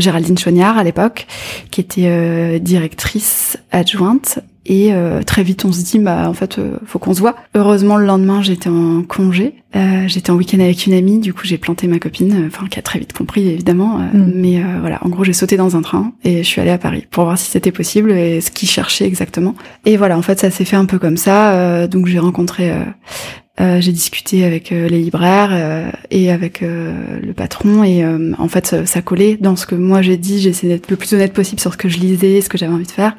Géraldine 0.00 0.38
Choignard 0.38 0.78
à 0.78 0.84
l'époque, 0.84 1.26
qui 1.70 1.80
était 1.80 2.60
directrice 2.60 3.58
adjointe. 3.72 4.40
Et 4.70 4.92
très 5.24 5.42
vite, 5.42 5.64
on 5.64 5.72
se 5.72 5.82
dit, 5.82 5.98
bah 5.98 6.28
en 6.28 6.34
fait, 6.34 6.60
faut 6.84 6.98
qu'on 6.98 7.14
se 7.14 7.20
voit. 7.20 7.36
Heureusement, 7.54 7.96
le 7.96 8.04
lendemain, 8.04 8.42
j'étais 8.42 8.68
en 8.68 9.02
congé. 9.02 9.54
j'étais 10.06 10.30
en 10.30 10.34
week-end 10.34 10.60
avec 10.60 10.86
une 10.86 10.92
amie. 10.92 11.20
Du 11.20 11.32
coup, 11.32 11.42
j'ai 11.44 11.56
planté 11.56 11.86
ma 11.88 11.98
copine, 11.98 12.44
enfin 12.46 12.66
qui 12.66 12.78
a 12.78 12.82
très 12.82 12.98
vite 12.98 13.14
compris 13.14 13.48
évidemment. 13.48 13.98
Mm. 13.98 14.32
Mais 14.34 14.62
voilà, 14.80 14.98
en 15.02 15.08
gros, 15.08 15.24
j'ai 15.24 15.32
sauté 15.32 15.56
dans 15.56 15.74
un 15.74 15.80
train 15.80 16.12
et 16.22 16.42
je 16.42 16.48
suis 16.48 16.60
allée 16.60 16.70
à 16.70 16.78
Paris 16.78 17.06
pour 17.10 17.24
voir 17.24 17.38
si 17.38 17.50
c'était 17.50 17.72
possible 17.72 18.12
et 18.12 18.42
ce 18.42 18.50
qu'ils 18.50 18.68
cherchaient 18.68 19.06
exactement. 19.06 19.54
Et 19.86 19.96
voilà, 19.96 20.18
en 20.18 20.22
fait, 20.22 20.38
ça 20.38 20.50
s'est 20.50 20.66
fait 20.66 20.76
un 20.76 20.86
peu 20.86 20.98
comme 20.98 21.16
ça. 21.16 21.86
donc 21.86 22.06
j'ai 22.06 22.18
rencontré 22.18 22.70
euh, 23.60 23.80
j'ai 23.80 23.90
discuté 23.90 24.44
avec 24.44 24.70
euh, 24.70 24.88
les 24.88 25.00
libraires 25.00 25.50
euh, 25.50 25.90
et 26.12 26.30
avec 26.30 26.60
le 26.60 27.32
patron 27.32 27.82
et 27.82 28.04
en 28.38 28.48
fait 28.48 28.66
ça, 28.66 28.86
ça, 28.86 29.02
collait 29.02 29.36
dans 29.36 29.56
ce 29.56 29.66
que 29.66 29.74
moi 29.74 30.02
j'ai 30.02 30.16
dit. 30.16 30.40
J'ai 30.40 30.50
essayé 30.50 30.72
d'être 30.72 30.90
le 30.90 30.96
plus 30.96 31.12
honnête 31.14 31.32
possible 31.32 31.60
sur 31.60 31.72
ce 31.72 31.76
que 31.76 31.88
je 31.88 31.98
lisais, 31.98 32.40
ce 32.40 32.48
que 32.48 32.58
j'avais 32.58 32.72
envie 32.72 32.86
de 32.86 32.90
faire. 32.90 33.16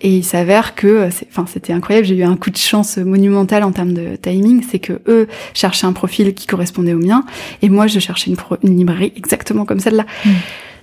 Et 0.00 0.16
il 0.16 0.24
s'avère 0.24 0.74
que, 0.74 1.08
enfin 1.28 1.44
c'était 1.46 1.72
incroyable. 1.72 2.06
J'ai 2.06 2.16
eu 2.16 2.24
un 2.24 2.36
coup 2.36 2.50
de 2.50 2.56
chance 2.56 2.96
monumental 2.98 3.62
en 3.62 3.72
termes 3.72 3.92
de 3.92 4.16
timing, 4.16 4.62
c'est 4.68 4.78
que 4.78 5.00
eux 5.06 5.28
cherchaient 5.52 5.86
un 5.86 5.92
profil 5.92 6.34
qui 6.34 6.46
correspondait 6.46 6.94
au 6.94 6.98
mien 6.98 7.24
et 7.62 7.68
moi 7.68 7.86
je 7.86 7.98
cherchais 7.98 8.30
une, 8.30 8.36
une 8.62 8.78
librairie 8.78 9.12
exactement 9.16 9.64
comme 9.64 9.80
celle-là. 9.80 10.06
Mmh. 10.24 10.30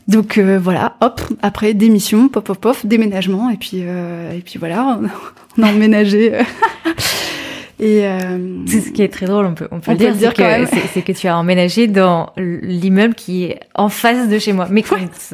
Donc 0.07 0.39
voilà, 0.39 0.97
hop, 1.01 1.21
après 1.41 1.73
démission, 1.73 2.27
pop 2.27 2.43
pop 2.45 2.57
pop, 2.57 2.77
déménagement 2.83 3.49
et 3.49 3.57
puis 3.57 3.77
et 3.77 4.41
puis 4.43 4.57
voilà, 4.59 4.99
on 5.57 5.63
a 5.63 5.67
emménagé. 5.67 6.33
Et 7.82 8.05
euh, 8.05 8.38
c'est 8.67 8.79
ce 8.79 8.91
qui 8.91 9.01
est 9.01 9.11
très 9.11 9.25
drôle, 9.25 9.43
on 9.43 9.55
peut, 9.55 9.67
on 9.71 9.79
peut, 9.79 9.93
le 9.93 9.97
dire, 9.97 10.34
c'est 10.36 10.43
que, 10.43 10.88
c'est 10.93 11.01
que 11.01 11.11
tu 11.13 11.27
as 11.27 11.36
emménagé 11.36 11.88
dans 11.88 12.32
l'immeuble 12.38 13.15
qui 13.15 13.45
est 13.45 13.59
en 13.73 13.89
face 13.89 14.29
de 14.29 14.38
chez 14.38 14.53
moi. 14.53 14.67
Mais 14.69 14.84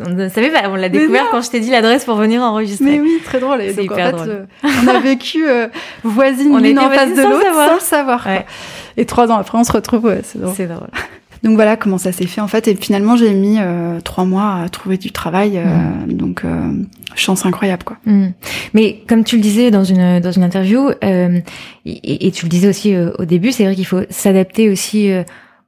on 0.06 0.12
ne 0.12 0.30
savait 0.30 0.50
pas, 0.50 0.70
on 0.70 0.76
l'a 0.76 0.88
découvert 0.88 1.28
quand 1.30 1.42
je 1.42 1.50
t'ai 1.50 1.60
dit 1.60 1.72
l'adresse 1.72 2.06
pour 2.06 2.16
venir 2.16 2.42
enregistrer. 2.42 2.86
Mais 2.86 3.00
oui, 3.02 3.20
très 3.26 3.42
drôle. 3.42 3.62
C'est 3.76 3.84
hyper 3.84 4.14
drôle. 4.14 4.30
Euh, 4.30 4.46
on 4.64 4.88
a 4.88 5.00
vécu 5.02 5.46
euh, 5.46 5.68
voisine 6.06 6.58
l'une 6.58 6.80
en 6.80 6.90
face 6.90 7.14
de 7.14 7.22
l'autre 7.22 7.54
sans 7.54 7.76
le 7.76 7.80
savoir. 7.82 8.26
Ouais. 8.26 8.46
Et 8.96 9.06
trois 9.06 9.30
ans 9.30 9.38
après, 9.38 9.58
on 9.58 9.66
se 9.66 9.74
retrouve. 9.74 10.06
Ouais, 10.06 10.22
c'est 10.24 10.40
drôle. 10.40 10.88
Donc 11.44 11.56
voilà 11.56 11.78
comment 11.78 11.98
ça 11.98 12.12
s'est 12.12 12.26
fait 12.26 12.42
en 12.42 12.48
fait. 12.48 12.68
Et 12.68 12.76
finalement, 12.76 13.16
j'ai 13.16 13.34
mis 13.34 13.58
euh, 13.60 14.00
trois 14.02 14.26
mois 14.26 14.56
à 14.64 14.70
trouver 14.70 14.98
du 14.98 15.12
travail. 15.12 15.58
Euh, 15.58 15.66
mm. 15.66 16.14
Donc 16.14 16.44
euh, 16.44 16.72
chance 17.16 17.46
incroyable 17.46 17.84
quoi. 17.84 17.98
Mm. 18.06 18.28
Mais 18.74 19.02
comme 19.08 19.24
tu 19.24 19.36
le 19.36 19.42
disais 19.42 19.72
dans 19.72 19.84
une 19.84 20.20
dans 20.20 20.32
une 20.32 20.44
interview 20.44 20.90
et, 21.02 22.28
et, 22.28 22.32
tu 22.32 22.46
le 22.46 22.50
disais 22.50 22.68
aussi 22.68 22.96
au 23.18 23.26
début, 23.26 23.52
c'est 23.52 23.64
vrai 23.64 23.76
qu'il 23.76 23.86
faut 23.86 24.02
s'adapter 24.10 24.70
aussi 24.70 25.10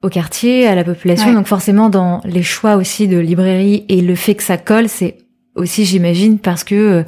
au 0.02 0.10
quartier, 0.10 0.68
à 0.68 0.76
la 0.76 0.84
population. 0.84 1.34
Donc 1.34 1.48
forcément, 1.48 1.90
dans 1.90 2.22
les 2.26 2.44
choix 2.44 2.76
aussi 2.76 3.08
de 3.08 3.18
librairie 3.18 3.86
et 3.90 4.02
le 4.02 4.16
fait 4.16 4.36
que 4.36 4.44
ça 4.44 4.58
colle, 4.58 4.90
c'est 4.90 5.18
aussi, 5.56 5.86
j'imagine, 5.86 6.40
parce 6.40 6.64
que 6.64 7.04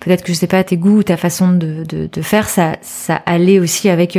peut-être 0.00 0.22
que 0.22 0.32
je 0.32 0.38
sais 0.38 0.46
pas 0.46 0.62
tes 0.64 0.76
goûts, 0.76 1.02
ta 1.02 1.16
façon 1.16 1.52
de, 1.52 1.84
de, 1.84 2.08
de 2.10 2.22
faire, 2.22 2.48
ça 2.48 2.76
ça 2.80 3.16
allait 3.26 3.58
aussi 3.58 3.88
avec 3.88 4.18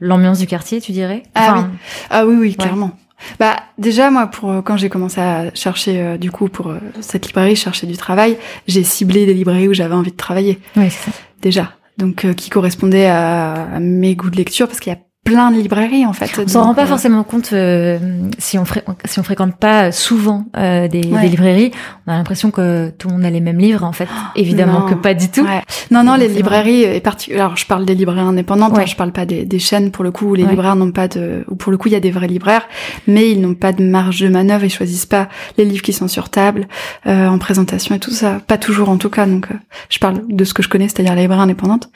l'ambiance 0.00 0.38
du 0.38 0.46
quartier, 0.46 0.80
tu 0.80 0.92
dirais? 0.92 1.22
ah 1.34 1.56
oui, 1.56 1.78
ah 2.10 2.26
oui, 2.26 2.36
oui, 2.38 2.54
clairement. 2.54 2.92
Bah 3.38 3.56
déjà 3.78 4.10
moi 4.10 4.26
pour 4.26 4.50
euh, 4.50 4.62
quand 4.62 4.76
j'ai 4.76 4.88
commencé 4.88 5.20
à 5.20 5.52
chercher 5.54 6.00
euh, 6.00 6.16
du 6.16 6.30
coup 6.30 6.48
pour 6.48 6.68
euh, 6.68 6.78
cette 7.00 7.26
librairie 7.26 7.56
chercher 7.56 7.86
du 7.86 7.96
travail, 7.96 8.36
j'ai 8.66 8.84
ciblé 8.84 9.26
des 9.26 9.34
librairies 9.34 9.68
où 9.68 9.74
j'avais 9.74 9.94
envie 9.94 10.12
de 10.12 10.16
travailler. 10.16 10.58
Oui, 10.76 10.90
c'est 10.90 11.10
ça. 11.10 11.16
Déjà. 11.42 11.72
Donc 11.98 12.26
qui 12.34 12.48
correspondaient 12.48 13.08
à, 13.08 13.78
mes 13.78 14.14
goûts 14.14 14.30
de 14.30 14.36
lecture 14.36 14.66
parce 14.66 14.80
qu'il 14.80 14.92
y 14.92 14.96
a 14.96 14.98
plein 15.24 15.50
de 15.50 15.56
librairies 15.56 16.06
en 16.06 16.12
fait. 16.12 16.30
On 16.38 16.48
s'en 16.48 16.64
rend 16.64 16.74
pas 16.74 16.86
forcément 16.86 17.22
compte 17.24 17.52
euh, 17.52 17.98
si 18.38 18.58
on 18.58 18.64
si 19.04 19.20
on 19.20 19.22
fréquente 19.22 19.54
pas 19.56 19.92
souvent 19.92 20.46
euh, 20.56 20.88
des, 20.88 21.02
des, 21.02 21.28
librairies. 21.28 21.72
On 22.06 22.12
a 22.12 22.16
l'impression 22.16 22.50
que 22.50 22.90
tout 22.98 23.08
le 23.08 23.14
monde 23.14 23.24
a 23.24 23.30
les 23.30 23.40
mêmes 23.40 23.58
livres. 23.58 23.84
En 23.84 23.92
fait, 23.92 24.08
évidemment 24.36 24.82
que 24.82 24.94
pas 24.94 25.14
du 25.14 25.30
tout. 25.30 25.46
Non, 25.90 26.04
non, 26.04 26.14
les 26.14 26.28
librairies 26.28 26.82
et 26.82 27.02
Alors, 27.34 27.56
je 27.56 27.66
parle 27.66 27.84
des 27.84 27.94
librairies 27.94 28.20
indépendantes. 28.20 28.76
Hein, 28.78 28.86
je 28.86 28.96
parle 28.96 29.12
pas 29.12 29.26
des, 29.26 29.44
des, 29.44 29.58
chaînes 29.58 29.90
pour 29.90 30.04
le 30.04 30.10
coup 30.10 30.30
où 30.30 30.34
les 30.34 30.44
libraires 30.44 30.76
n'ont 30.76 30.92
pas 30.92 31.06
de. 31.06 31.44
Ou 31.48 31.54
pour 31.54 31.70
le 31.70 31.78
coup, 31.78 31.88
il 31.88 31.92
y 31.92 31.96
a 31.96 32.00
des 32.00 32.10
vrais 32.10 32.28
libraires, 32.28 32.66
mais 33.06 33.30
ils 33.30 33.40
n'ont 33.40 33.54
pas 33.54 33.72
de 33.72 33.84
marge 33.84 34.20
de 34.20 34.28
manœuvre. 34.28 34.64
Ils 34.64 34.70
choisissent 34.70 35.06
pas 35.06 35.28
les 35.58 35.64
livres 35.64 35.82
qui 35.82 35.92
sont 35.92 36.08
sur 36.08 36.30
table 36.30 36.66
euh, 37.06 37.28
en 37.28 37.38
présentation 37.38 37.94
et 37.94 37.98
tout 37.98 38.10
ça. 38.10 38.40
Pas 38.46 38.58
toujours 38.58 38.88
en 38.88 38.96
tout 38.96 39.10
cas. 39.10 39.26
Donc, 39.26 39.48
je 39.90 39.98
parle 39.98 40.22
de 40.28 40.44
ce 40.44 40.54
que 40.54 40.62
je 40.62 40.68
connais, 40.68 40.88
c'est-à-dire 40.88 41.14
les 41.14 41.22
librairies 41.22 41.42
indépendantes. 41.42 41.90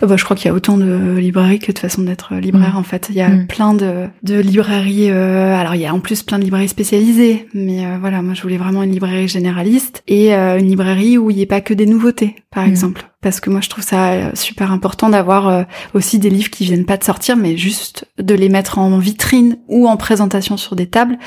bah, 0.00 0.16
je 0.16 0.24
crois 0.24 0.36
qu'il 0.36 0.46
y 0.46 0.50
a 0.50 0.54
autant 0.54 0.78
de 0.78 1.16
librairies 1.18 1.58
que 1.58 1.72
de 1.72 1.78
façons 1.78 2.02
d'être 2.02 2.34
libraire. 2.34 2.69
En 2.76 2.82
fait, 2.82 3.08
il 3.10 3.16
y 3.16 3.20
a 3.20 3.28
mm. 3.28 3.46
plein 3.46 3.74
de, 3.74 4.06
de 4.22 4.38
librairies. 4.38 5.10
Euh, 5.10 5.54
alors, 5.54 5.74
il 5.74 5.80
y 5.80 5.86
a 5.86 5.94
en 5.94 6.00
plus 6.00 6.22
plein 6.22 6.38
de 6.38 6.44
librairies 6.44 6.68
spécialisées, 6.68 7.46
mais 7.54 7.86
euh, 7.86 7.98
voilà, 8.00 8.22
moi, 8.22 8.34
je 8.34 8.42
voulais 8.42 8.56
vraiment 8.56 8.82
une 8.82 8.92
librairie 8.92 9.28
généraliste 9.28 10.02
et 10.08 10.34
euh, 10.34 10.58
une 10.58 10.68
librairie 10.68 11.18
où 11.18 11.30
il 11.30 11.36
n'y 11.36 11.42
ait 11.42 11.46
pas 11.46 11.60
que 11.60 11.74
des 11.74 11.86
nouveautés, 11.86 12.36
par 12.50 12.64
mm. 12.64 12.68
exemple. 12.68 13.09
Parce 13.22 13.40
que 13.40 13.50
moi, 13.50 13.60
je 13.60 13.68
trouve 13.68 13.84
ça 13.84 14.34
super 14.34 14.72
important 14.72 15.10
d'avoir 15.10 15.66
aussi 15.92 16.18
des 16.18 16.30
livres 16.30 16.50
qui 16.50 16.64
viennent 16.64 16.86
pas 16.86 16.96
de 16.96 17.04
sortir, 17.04 17.36
mais 17.36 17.56
juste 17.56 18.06
de 18.18 18.34
les 18.34 18.48
mettre 18.48 18.78
en 18.78 18.98
vitrine 18.98 19.58
ou 19.68 19.88
en 19.88 19.96
présentation 19.96 20.56
sur 20.56 20.74
des 20.74 20.86
tables. 20.86 21.18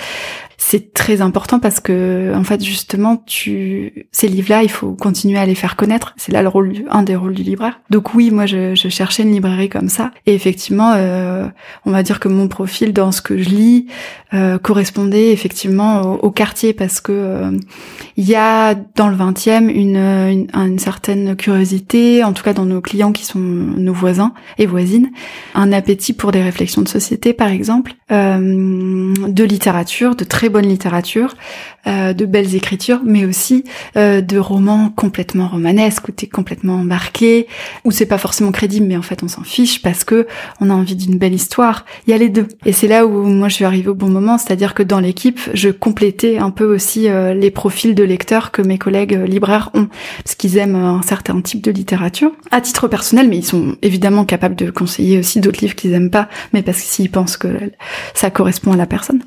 C'est 0.66 0.94
très 0.94 1.22
important 1.22 1.60
parce 1.60 1.80
que 1.80 2.34
en 2.36 2.44
fait 2.44 2.64
justement 2.64 3.18
tu 3.26 4.08
ces 4.12 4.28
livres-là 4.28 4.64
il 4.64 4.70
faut 4.70 4.94
continuer 4.94 5.38
à 5.38 5.46
les 5.46 5.56
faire 5.56 5.76
connaître. 5.76 6.14
C'est 6.16 6.32
là 6.32 6.42
le 6.42 6.48
rôle 6.48 6.74
un 6.90 7.04
des 7.04 7.16
rôles 7.16 7.34
du 7.34 7.44
libraire. 7.44 7.82
Donc 7.90 8.14
oui 8.14 8.32
moi 8.32 8.46
je, 8.46 8.74
je 8.74 8.88
cherchais 8.88 9.24
une 9.24 9.34
librairie 9.34 9.70
comme 9.70 9.90
ça. 9.90 10.12
Et 10.26 10.34
effectivement 10.34 10.94
euh, 10.96 11.48
on 11.86 11.92
va 11.92 12.02
dire 12.02 12.20
que 12.20 12.30
mon 12.30 12.48
profil 12.48 12.94
dans 12.94 13.12
ce 13.12 13.22
que 13.22 13.38
je 13.38 13.50
lis 13.50 13.88
euh, 14.34 14.58
correspondait 14.58 15.32
effectivement 15.32 16.02
au, 16.02 16.32
quartier 16.32 16.74
parce 16.74 17.02
que 17.02 17.12
euh, 17.12 17.52
il 18.16 18.28
y 18.28 18.36
a 18.36 18.74
dans 18.74 19.10
le 19.10 19.18
20e 19.18 19.70
une, 19.70 19.98
une, 19.98 20.48
une 20.54 20.80
certaine 20.80 21.36
curiosité 21.36 21.83
en 22.24 22.34
tout 22.34 22.44
cas 22.44 22.54
dans 22.54 22.66
nos 22.66 22.82
clients 22.82 23.12
qui 23.12 23.26
sont 23.26 23.40
nos 23.40 23.94
voisins 23.94 24.34
et 24.58 24.66
voisines 24.66 25.12
un 25.56 25.72
appétit 25.72 26.14
pour 26.14 26.32
des 26.32 26.42
réflexions 26.42 26.82
de 26.82 26.88
société 26.88 27.34
par 27.34 27.50
exemple 27.50 27.94
de 28.10 29.44
littérature 29.44 30.16
de 30.16 30.24
très 30.24 30.50
bonne 30.50 30.68
littérature, 30.68 31.36
euh, 31.88 32.14
de 32.14 32.26
belles 32.26 32.56
écritures, 32.56 33.02
mais 33.06 33.26
aussi 33.26 33.64
euh, 33.98 34.22
de 34.22 34.38
romans 34.38 34.90
complètement 34.96 35.48
romanesques 35.48 36.08
où 36.08 36.12
t'es 36.12 36.28
complètement 36.28 36.76
embarqué, 36.76 37.48
où 37.84 37.92
c'est 37.92 38.06
pas 38.06 38.18
forcément 38.18 38.52
crédible, 38.52 38.86
mais 38.86 38.98
en 38.98 39.02
fait 39.02 39.24
on 39.24 39.28
s'en 39.28 39.44
fiche 39.44 39.82
parce 39.82 40.04
que 40.04 40.28
on 40.62 40.70
a 40.70 40.74
envie 40.74 40.96
d'une 40.96 41.18
belle 41.18 41.34
histoire. 41.34 41.86
Il 42.08 42.12
y 42.12 42.14
a 42.14 42.18
les 42.18 42.30
deux, 42.30 42.48
et 42.66 42.72
c'est 42.72 42.88
là 42.88 43.06
où 43.06 43.24
moi 43.24 43.50
je 43.50 43.56
suis 43.56 43.66
arrivée 43.66 43.90
au 43.90 43.96
bon 43.96 44.10
moment, 44.10 44.38
c'est-à-dire 44.38 44.74
que 44.74 44.84
dans 44.84 45.00
l'équipe 45.00 45.40
je 45.54 45.70
complétais 45.70 46.38
un 46.38 46.52
peu 46.52 46.66
aussi 46.66 47.10
euh, 47.10 47.34
les 47.34 47.52
profils 47.52 47.96
de 47.96 48.04
lecteurs 48.04 48.52
que 48.52 48.62
mes 48.62 48.78
collègues 48.78 49.14
libraires 49.28 49.70
ont, 49.74 49.88
parce 50.24 50.36
qu'ils 50.36 50.58
aiment 50.58 50.76
un 50.76 51.02
certain 51.02 51.40
type 51.42 51.62
de 51.62 51.72
littérature 51.74 52.32
à 52.52 52.62
titre 52.62 52.88
personnel, 52.88 53.28
mais 53.28 53.38
ils 53.38 53.46
sont 53.46 53.76
évidemment 53.82 54.26
capables 54.26 54.56
de 54.56 54.72
conseiller 54.72 55.20
aussi 55.20 55.40
d'autres 55.40 55.62
livres 55.62 55.76
qu'ils 55.76 55.94
aiment 55.94 56.12
pas, 56.12 56.30
mais 56.54 56.62
parce 56.62 56.82
qu'ils 56.82 57.10
pensent 57.10 57.38
que 57.38 57.48
ça 58.14 58.30
correspond 58.30 58.74
à 58.74 58.78
la 58.78 58.86
personne. 58.86 59.22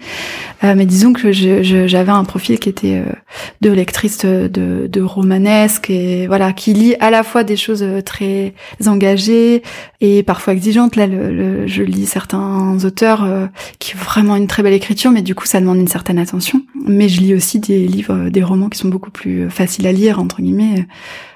mais 0.63 0.87
disons 0.87 1.13
que 1.13 1.33
j'avais 1.33 2.13
un 2.13 2.25
profil 2.25 2.59
qui 2.59 2.69
était 2.69 2.97
euh, 2.97 3.13
de 3.61 3.71
lectrice 3.71 4.19
de, 4.19 4.49
de, 4.87 5.01
romanesque 5.03 5.91
et 5.91 6.27
voilà, 6.27 6.53
qui 6.53 6.73
lit 6.73 6.95
à 7.01 7.11
la 7.11 7.23
fois 7.23 7.45
des 7.45 7.57
choses 7.57 7.83
euh, 7.83 8.01
très 8.01 8.55
engagées 8.87 9.63
et 10.01 10.23
parfois 10.23 10.53
exigeantes. 10.53 10.97
Là, 10.97 11.07
le, 11.07 11.67
je 11.67 11.83
lis 11.83 12.07
certains 12.07 12.77
auteurs 12.85 13.25
euh, 13.25 13.47
qui 13.79 13.95
ont 13.95 13.99
vraiment 13.99 14.37
une 14.37 14.47
très 14.47 14.63
belle 14.63 14.73
écriture, 14.73 15.11
mais 15.11 15.23
du 15.23 15.35
coup, 15.35 15.47
ça 15.47 15.61
demande 15.61 15.79
une 15.79 15.89
certaine 15.89 16.19
attention. 16.19 16.63
Mais 16.87 17.09
je 17.09 17.21
lis 17.21 17.35
aussi 17.35 17.59
des 17.59 17.87
livres, 17.87 18.29
des 18.29 18.43
romans 18.43 18.69
qui 18.69 18.79
sont 18.79 18.89
beaucoup 18.89 19.11
plus 19.11 19.51
faciles 19.51 19.87
à 19.87 19.93
lire 19.93 20.19
entre 20.19 20.43
guillemets. 20.43 20.87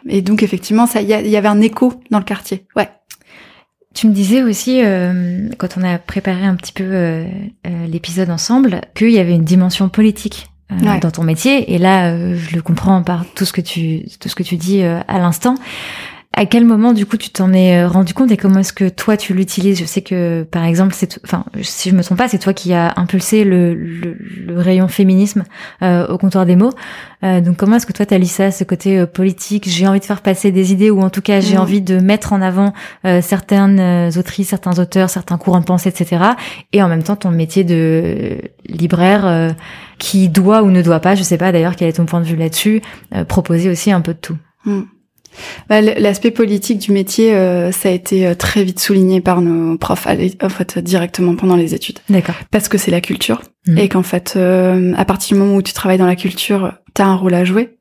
Et 0.09 0.23
donc, 0.23 0.43
effectivement, 0.43 0.87
ça, 0.87 1.03
il 1.03 1.09
y, 1.09 1.29
y 1.29 1.37
avait 1.37 1.49
un 1.49 1.61
écho 1.61 1.95
dans 2.11 2.19
le 2.19 2.25
quartier. 2.25 2.67
Ouais. 2.77 2.89
Tu 3.93 4.07
me 4.07 4.13
disais 4.13 4.43
aussi, 4.43 4.83
euh, 4.85 5.49
quand 5.59 5.77
on 5.77 5.83
a 5.83 5.99
préparé 5.99 6.45
un 6.45 6.55
petit 6.55 6.73
peu 6.73 6.85
euh, 6.85 7.25
euh, 7.67 7.87
l'épisode 7.87 8.31
ensemble, 8.31 8.83
qu'il 8.95 9.11
y 9.11 9.19
avait 9.19 9.35
une 9.35 9.45
dimension 9.45 9.89
politique 9.89 10.47
dans 10.71 11.11
ton 11.11 11.25
métier. 11.25 11.75
Et 11.75 11.79
là, 11.79 12.17
je 12.37 12.55
le 12.55 12.63
comprends 12.63 13.03
par 13.03 13.25
tout 13.35 13.45
ce 13.45 13.53
que 13.53 13.61
tu 13.61 14.05
tout 14.21 14.29
ce 14.29 14.37
que 14.37 14.45
tu 14.45 14.57
dis 14.57 14.85
à 14.85 15.19
l'instant. 15.19 15.57
À 16.33 16.47
quel 16.47 16.65
moment, 16.65 16.93
du 16.93 17.07
coup, 17.07 17.17
tu 17.17 17.31
t'en 17.31 17.53
es 17.53 17.83
euh, 17.83 17.89
rendu 17.89 18.15
compte 18.15 18.31
et 18.31 18.37
comment 18.37 18.61
est-ce 18.61 18.73
que 18.73 18.89
toi 18.89 19.17
tu 19.17 19.35
l'utilises? 19.35 19.81
Je 19.81 19.85
sais 19.85 20.01
que, 20.01 20.45
par 20.45 20.65
exemple, 20.65 20.95
c'est, 20.97 21.19
enfin, 21.25 21.45
si 21.61 21.91
je 21.91 21.95
me 21.97 22.05
trompe 22.05 22.19
pas, 22.19 22.29
c'est 22.29 22.39
toi 22.39 22.53
qui 22.53 22.73
as 22.73 22.95
impulsé 22.97 23.43
le, 23.43 23.75
le, 23.75 24.17
rayon 24.57 24.87
féminisme 24.87 25.43
euh, 25.83 26.07
au 26.07 26.19
comptoir 26.19 26.47
des 26.47 26.55
mots. 26.55 26.71
Euh, 27.25 27.41
donc, 27.41 27.57
comment 27.57 27.77
est-ce 27.77 27.87
que 27.87 27.93
toi 27.93 28.07
t'as 28.07 28.23
ça, 28.23 28.53
ce 28.53 28.63
côté 28.63 29.05
politique? 29.07 29.69
J'ai 29.69 29.89
envie 29.89 29.99
de 29.99 30.05
faire 30.05 30.23
passer 30.23 30.53
des 30.53 30.71
idées, 30.73 30.89
ou 30.89 31.01
en 31.01 31.11
tout 31.11 31.21
cas, 31.21 31.41
j'ai 31.41 31.57
mmh. 31.57 31.61
envie 31.61 31.81
de 31.83 31.99
mettre 31.99 32.33
en 32.33 32.41
avant 32.41 32.75
certaines 33.03 34.17
autrices, 34.17 34.49
certains 34.49 34.79
auteurs, 34.79 35.11
certains 35.11 35.37
courants 35.37 35.61
de 35.61 35.65
pensée, 35.65 35.89
etc. 35.89 36.25
Et 36.73 36.81
en 36.81 36.89
même 36.89 37.03
temps, 37.03 37.17
ton 37.17 37.33
métier 37.33 37.65
de 37.65 38.39
libraire 38.67 39.55
qui 39.99 40.29
doit 40.29 40.63
ou 40.63 40.71
ne 40.71 40.81
doit 40.81 41.01
pas, 41.01 41.17
je 41.17 41.25
sais 41.25 41.39
pas 41.39 41.51
d'ailleurs 41.51 41.75
quel 41.75 41.89
est 41.89 41.95
ton 41.95 42.07
point 42.07 42.21
de 42.21 42.27
vue 42.27 42.37
là-dessus, 42.37 42.83
proposer 43.27 43.69
aussi 43.69 43.91
un 43.91 44.01
peu 44.01 44.15
de 44.15 44.19
tout. 44.19 44.37
Mmh. 44.65 44.83
Bah, 45.69 45.81
L'aspect 45.81 46.31
politique 46.31 46.79
du 46.79 46.93
métier, 46.93 47.35
euh, 47.35 47.73
ça 47.73 47.89
a 47.89 47.93
été 47.93 48.27
euh, 48.27 48.35
très 48.35 48.65
vite 48.65 48.81
souligné 48.81 49.21
par 49.21 49.41
nos 49.41 49.77
profs, 49.79 50.07
en 50.07 50.49
fait, 50.49 50.79
directement 50.79 51.37
pendant 51.37 51.57
les 51.57 51.75
études. 51.75 51.99
D'accord. 52.09 52.35
Parce 52.51 52.69
que 52.69 52.79
c'est 52.79 52.91
la 52.91 53.01
culture 53.01 53.43
mmh. 53.67 53.79
et 53.79 53.89
qu'en 53.89 54.03
fait, 54.03 54.35
euh, 54.37 54.93
à 54.97 55.05
partir 55.05 55.37
du 55.37 55.43
moment 55.43 55.57
où 55.57 55.63
tu 55.63 55.73
travailles 55.73 55.99
dans 55.99 56.07
la 56.07 56.17
culture, 56.17 56.73
t'as 56.95 57.07
un 57.07 57.15
rôle 57.15 57.35
à 57.35 57.45
jouer. 57.45 57.77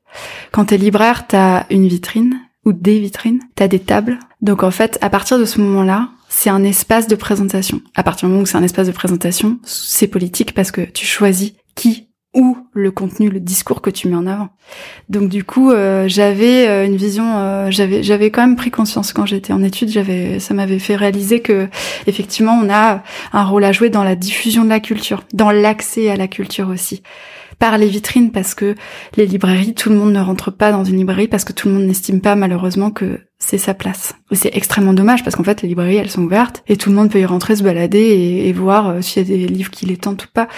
Quand 0.52 0.66
t'es 0.66 0.76
libraire, 0.76 1.26
t'as 1.26 1.64
une 1.70 1.86
vitrine 1.86 2.34
ou 2.64 2.72
des 2.72 2.98
vitrines, 2.98 3.40
t'as 3.54 3.68
des 3.68 3.78
tables. 3.78 4.18
Donc 4.42 4.62
en 4.62 4.70
fait, 4.70 4.98
à 5.00 5.10
partir 5.10 5.38
de 5.38 5.44
ce 5.44 5.60
moment-là, 5.60 6.08
c'est 6.28 6.50
un 6.50 6.62
espace 6.62 7.06
de 7.06 7.16
présentation. 7.16 7.80
À 7.94 8.02
partir 8.02 8.28
du 8.28 8.32
moment 8.32 8.42
où 8.42 8.46
c'est 8.46 8.56
un 8.56 8.62
espace 8.62 8.86
de 8.86 8.92
présentation, 8.92 9.58
c'est 9.64 10.06
politique 10.06 10.54
parce 10.54 10.70
que 10.70 10.82
tu 10.82 11.06
choisis 11.06 11.52
qui 11.74 12.09
ou 12.32 12.56
le 12.72 12.92
contenu, 12.92 13.28
le 13.28 13.40
discours 13.40 13.82
que 13.82 13.90
tu 13.90 14.08
mets 14.08 14.16
en 14.16 14.26
avant. 14.26 14.50
Donc 15.08 15.28
du 15.28 15.42
coup, 15.42 15.72
euh, 15.72 16.06
j'avais 16.06 16.68
euh, 16.68 16.86
une 16.86 16.96
vision, 16.96 17.24
euh, 17.36 17.70
j'avais 17.70 18.04
j'avais 18.04 18.30
quand 18.30 18.42
même 18.42 18.56
pris 18.56 18.70
conscience 18.70 19.12
quand 19.12 19.26
j'étais 19.26 19.52
en 19.52 19.62
études, 19.62 19.88
j'avais 19.88 20.38
ça 20.38 20.54
m'avait 20.54 20.78
fait 20.78 20.94
réaliser 20.94 21.40
que 21.40 21.68
effectivement, 22.06 22.60
on 22.62 22.70
a 22.70 23.02
un 23.32 23.44
rôle 23.44 23.64
à 23.64 23.72
jouer 23.72 23.90
dans 23.90 24.04
la 24.04 24.14
diffusion 24.14 24.64
de 24.64 24.68
la 24.68 24.78
culture, 24.78 25.24
dans 25.34 25.50
l'accès 25.50 26.08
à 26.08 26.16
la 26.16 26.28
culture 26.28 26.68
aussi. 26.68 27.02
Par 27.58 27.76
les 27.76 27.88
vitrines 27.88 28.30
parce 28.30 28.54
que 28.54 28.74
les 29.16 29.26
librairies, 29.26 29.74
tout 29.74 29.90
le 29.90 29.96
monde 29.96 30.12
ne 30.12 30.20
rentre 30.20 30.50
pas 30.50 30.72
dans 30.72 30.84
une 30.84 30.96
librairie 30.96 31.28
parce 31.28 31.44
que 31.44 31.52
tout 31.52 31.68
le 31.68 31.74
monde 31.74 31.84
n'estime 31.84 32.22
pas 32.22 32.34
malheureusement 32.34 32.90
que 32.90 33.20
c'est 33.38 33.58
sa 33.58 33.74
place. 33.74 34.14
C'est 34.32 34.56
extrêmement 34.56 34.94
dommage 34.94 35.24
parce 35.24 35.36
qu'en 35.36 35.44
fait 35.44 35.60
les 35.60 35.68
librairies 35.68 35.96
elles 35.96 36.10
sont 36.10 36.22
ouvertes 36.22 36.62
et 36.68 36.78
tout 36.78 36.88
le 36.88 36.96
monde 36.96 37.10
peut 37.10 37.20
y 37.20 37.26
rentrer, 37.26 37.56
se 37.56 37.62
balader 37.62 37.98
et, 37.98 38.48
et 38.48 38.52
voir 38.54 39.02
s'il 39.02 39.28
y 39.28 39.34
a 39.34 39.36
des 39.36 39.46
livres 39.46 39.70
qui 39.70 39.84
les 39.84 39.98
tentent 39.98 40.24
ou 40.24 40.28
pas. 40.32 40.48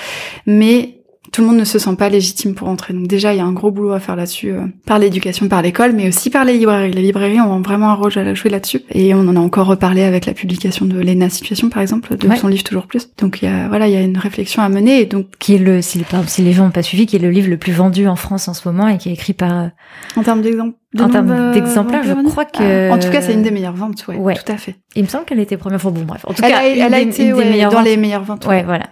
Mais 0.46 1.01
tout 1.32 1.40
le 1.40 1.46
monde 1.46 1.56
ne 1.56 1.64
se 1.64 1.78
sent 1.78 1.96
pas 1.96 2.10
légitime 2.10 2.54
pour 2.54 2.68
entrer. 2.68 2.92
Donc 2.92 3.08
déjà, 3.08 3.32
il 3.32 3.38
y 3.38 3.40
a 3.40 3.44
un 3.44 3.52
gros 3.52 3.70
boulot 3.70 3.92
à 3.92 4.00
faire 4.00 4.16
là-dessus, 4.16 4.52
euh, 4.52 4.66
par 4.84 4.98
l'éducation, 4.98 5.48
par 5.48 5.62
l'école, 5.62 5.92
mais 5.92 6.08
aussi 6.08 6.28
par 6.28 6.44
les 6.44 6.58
librairies. 6.58 6.92
Les 6.92 7.00
librairies 7.00 7.40
ont 7.40 7.62
vraiment 7.62 7.88
un 7.88 7.94
rôle 7.94 8.12
à 8.18 8.34
jouer 8.34 8.50
là-dessus. 8.50 8.82
Et 8.90 9.14
on 9.14 9.20
en 9.20 9.36
a 9.36 9.40
encore 9.40 9.66
reparlé 9.66 10.02
avec 10.02 10.26
la 10.26 10.34
publication 10.34 10.84
de 10.84 11.00
Lena 11.00 11.30
Situation, 11.30 11.70
par 11.70 11.80
exemple, 11.80 12.18
de 12.18 12.34
son 12.36 12.48
livre 12.48 12.64
Toujours 12.64 12.86
Plus. 12.86 13.08
Donc 13.16 13.40
il 13.40 13.46
y 13.46 13.48
a, 13.48 13.66
voilà, 13.68 13.88
il 13.88 13.94
y 13.94 13.96
a 13.96 14.02
une 14.02 14.18
réflexion 14.18 14.62
à 14.62 14.68
mener. 14.68 15.00
Et 15.00 15.06
donc 15.06 15.26
qui 15.38 15.54
est 15.54 15.58
le, 15.58 15.80
si, 15.80 16.04
si 16.26 16.42
les 16.42 16.52
gens 16.52 16.64
n'ont 16.64 16.70
pas 16.70 16.82
suivi, 16.82 17.06
qui 17.06 17.16
est 17.16 17.20
le 17.20 17.30
livre 17.30 17.48
le 17.48 17.56
plus 17.56 17.72
vendu 17.72 18.06
en 18.06 18.16
France 18.16 18.48
en 18.48 18.54
ce 18.54 18.68
moment 18.68 18.86
et 18.88 18.98
qui 18.98 19.08
est 19.08 19.14
écrit 19.14 19.32
par. 19.32 19.58
Euh, 19.58 19.68
en 20.16 20.22
termes 20.22 20.42
d'exemple. 20.42 20.76
en 21.00 21.08
termes 21.08 21.52
d'exemplaires, 21.54 22.04
je 22.04 22.12
crois 22.28 22.44
que. 22.44 22.90
Ah, 22.90 22.94
en 22.94 22.98
tout 22.98 23.08
cas, 23.08 23.22
c'est 23.22 23.32
une 23.32 23.42
des 23.42 23.50
meilleures 23.50 23.72
ventes, 23.72 24.04
ouais, 24.06 24.16
ouais. 24.16 24.34
tout 24.34 24.52
à 24.52 24.58
fait. 24.58 24.76
Il 24.96 25.04
me 25.04 25.08
semble 25.08 25.24
qu'elle 25.24 25.40
était 25.40 25.56
première 25.56 25.80
fois. 25.80 25.92
Bon, 25.92 26.02
bref. 26.02 26.26
En 26.28 26.34
tout 26.34 26.42
elle 26.44 26.52
cas, 26.52 26.58
a, 26.58 26.66
elle 26.66 26.92
a 26.92 27.00
été 27.00 27.30
dans 27.30 27.80
les 27.80 27.96
meilleures 27.96 28.24
ventes. 28.24 28.44
Ouais, 28.44 28.64
voilà 28.64 28.84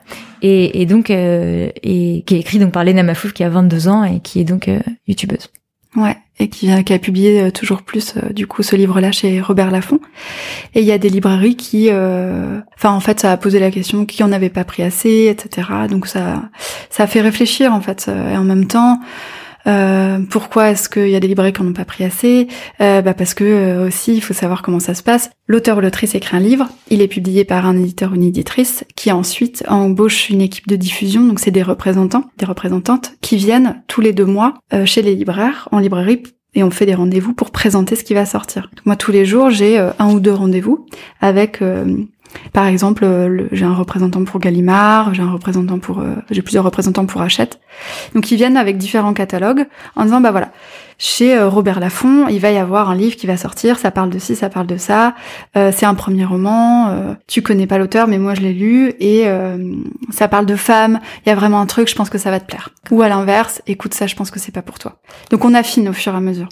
et, 0.43 0.83
et 0.83 0.87
donc 0.87 1.11
euh, 1.11 1.71
et 1.83 2.23
qui 2.27 2.35
est 2.35 2.41
écrit 2.41 2.59
donc 2.59 2.73
par 2.73 2.85
Lena 2.85 3.03
Mafouf 3.03 3.33
qui 3.33 3.45
a 3.45 3.49
22 3.49 3.89
ans 3.89 4.05
et 4.05 4.21
qui 4.21 4.41
est 4.41 4.45
donc 4.45 4.69
euh, 4.69 4.81
youtubeuse. 5.07 5.51
Ouais, 5.97 6.17
et 6.39 6.49
qui 6.49 6.71
a, 6.71 6.85
qui 6.85 6.93
a 6.93 7.01
publié 7.01 7.41
euh, 7.41 7.51
toujours 7.51 7.83
plus 7.83 8.15
du 8.31 8.47
coup 8.47 8.63
ce 8.63 8.77
livre-là 8.77 9.11
chez 9.11 9.41
Robert 9.41 9.73
Laffont. 9.73 9.99
Et 10.75 10.81
il 10.81 10.87
y 10.87 10.93
a 10.93 10.99
des 10.99 11.09
librairies 11.09 11.57
qui, 11.57 11.91
enfin 11.91 12.93
en 12.93 13.01
fait, 13.01 13.19
ça 13.19 13.33
a 13.33 13.37
posé 13.37 13.59
la 13.59 13.71
question 13.71 14.07
qui 14.07 14.23
en 14.23 14.31
avait 14.31 14.51
pas 14.51 14.65
pris 14.65 14.85
assez, 14.85 15.27
etc. 15.27 15.69
Donc 15.89 16.07
ça, 16.07 16.49
ça 16.91 17.05
a 17.05 17.07
fait 17.09 17.21
réfléchir 17.21 17.75
en 17.75 17.81
fait. 17.81 18.09
Et 18.09 18.37
en 18.37 18.45
même 18.45 18.67
temps, 18.67 19.01
euh, 19.67 20.19
pourquoi 20.29 20.71
est-ce 20.71 20.89
qu'il 20.89 21.09
y 21.09 21.17
a 21.17 21.21
des 21.21 21.29
librairies 21.29 21.53
qui 21.53 21.63
n'ont 21.63 21.73
pas 21.73 21.85
pris 21.85 22.05
assez? 22.05 22.49
Euh, 22.81 23.03
bah 23.03 23.15
Parce 23.15 23.35
que 23.35 23.45
euh, 23.45 23.87
aussi, 23.89 24.15
il 24.15 24.21
faut 24.21 24.35
savoir 24.35 24.63
comment 24.63 24.81
ça 24.81 24.95
se 24.95 25.03
passe. 25.03 25.31
L'auteur 25.47 25.79
ou 25.79 25.81
l'autrice 25.81 26.15
écrit 26.15 26.37
un 26.37 26.41
livre, 26.41 26.69
il 26.89 27.03
est 27.03 27.09
publié 27.09 27.45
par 27.45 27.67
un 27.67 27.77
éditeur 27.77 28.13
ou 28.13 28.15
une 28.15 28.23
éditrice 28.23 28.85
qui 28.97 29.13
ensuite 29.13 29.65
embauche 29.69 30.31
une 30.31 30.41
équipe 30.41 30.69
de 30.69 30.77
diffusion, 30.77 31.25
donc 31.25 31.41
c'est 31.41 31.51
des 31.51 31.63
représentants, 31.63 32.25
des 32.39 32.47
représentantes 32.47 33.13
qui 33.21 33.37
viennent 33.37 33.83
tous 33.89 34.01
les 34.01 34.13
deux 34.13 34.25
mois 34.25 34.55
chez 34.85 35.03
les 35.03 35.17
libraires, 35.17 35.69
en 35.73 35.81
librairie, 35.81 36.23
et 36.55 36.63
on 36.63 36.71
fait 36.71 36.87
des 36.87 36.95
rendez-vous 36.95 37.33
pour 37.33 37.51
présenter 37.51 37.97
ce 37.97 38.05
qui 38.05 38.15
va 38.15 38.27
sortir. 38.27 38.71
moi, 38.85 38.95
tous 38.95 39.11
les 39.11 39.25
jours, 39.25 39.51
j'ai 39.51 39.79
un 39.79 40.13
ou 40.13 40.21
deux 40.21 40.33
rendez-vous 40.33 40.87
avec 41.21 41.61
Par 42.53 42.67
exemple, 42.67 43.07
j'ai 43.53 43.65
un 43.65 43.75
représentant 43.75 44.25
pour 44.25 44.41
Gallimard, 44.41 45.15
j'ai 45.15 45.23
un 45.23 45.33
représentant 45.33 45.79
pour, 45.79 46.03
j'ai 46.31 46.43
plusieurs 46.43 46.65
représentants 46.65 47.07
pour 47.07 47.23
Hachette. 47.23 47.61
Donc 48.15 48.31
ils 48.31 48.37
viennent 48.37 48.57
avec 48.57 48.79
différents 48.79 49.15
catalogues 49.15 49.67
en 49.97 50.05
disant 50.05 50.21
bah 50.21 50.31
voilà, 50.31 50.51
chez 51.01 51.35
euh, 51.35 51.49
Robert 51.49 51.81
Laffont, 51.81 52.29
il 52.29 52.41
va 52.41 52.51
y 52.51 52.59
avoir 52.59 52.91
un 52.91 52.95
livre 52.95 53.17
qui 53.17 53.27
va 53.27 53.39
sortir, 53.39 53.79
ça 53.79 53.91
parle 53.91 54.11
de 54.11 54.19
ci, 54.19 54.37
ça 54.37 54.51
parle 54.51 54.67
de 54.67 54.77
ça, 54.77 55.15
euh, 55.57 55.73
c'est 55.75 55.87
un 55.87 55.95
premier 55.95 56.27
roman, 56.27 56.91
euh, 56.91 57.15
tu 57.27 57.41
connais 57.41 57.67
pas 57.67 57.79
l'auteur 57.79 58.07
mais 58.07 58.19
moi 58.19 58.35
je 58.35 58.43
l'ai 58.43 58.53
lu 58.53 58.93
et 59.01 59.27
ça 60.11 60.29
parle 60.29 60.45
de 60.45 60.57
femmes, 60.57 61.01
il 61.25 61.31
y 61.31 61.33
a 61.33 61.35
vraiment 61.35 61.59
un 61.59 61.67
truc, 61.67 61.89
je 61.89 61.95
pense 61.95 62.11
que 62.11 62.19
ça 62.19 62.31
va 62.31 62.39
te 62.39 62.45
plaire. 62.45 62.69
Ou 62.91 63.01
à 63.01 63.09
l'inverse, 63.09 63.63
écoute 63.67 63.95
ça, 63.95 64.07
je 64.07 64.15
pense 64.15 64.31
que 64.31 64.39
c'est 64.39 64.53
pas 64.53 64.61
pour 64.61 64.79
toi. 64.79 65.01
Donc 65.31 65.45
on 65.47 65.55
affine 65.55 65.89
au 65.89 65.95
fur 65.95 66.13
et 66.13 66.17
à 66.17 66.21
mesure. 66.21 66.49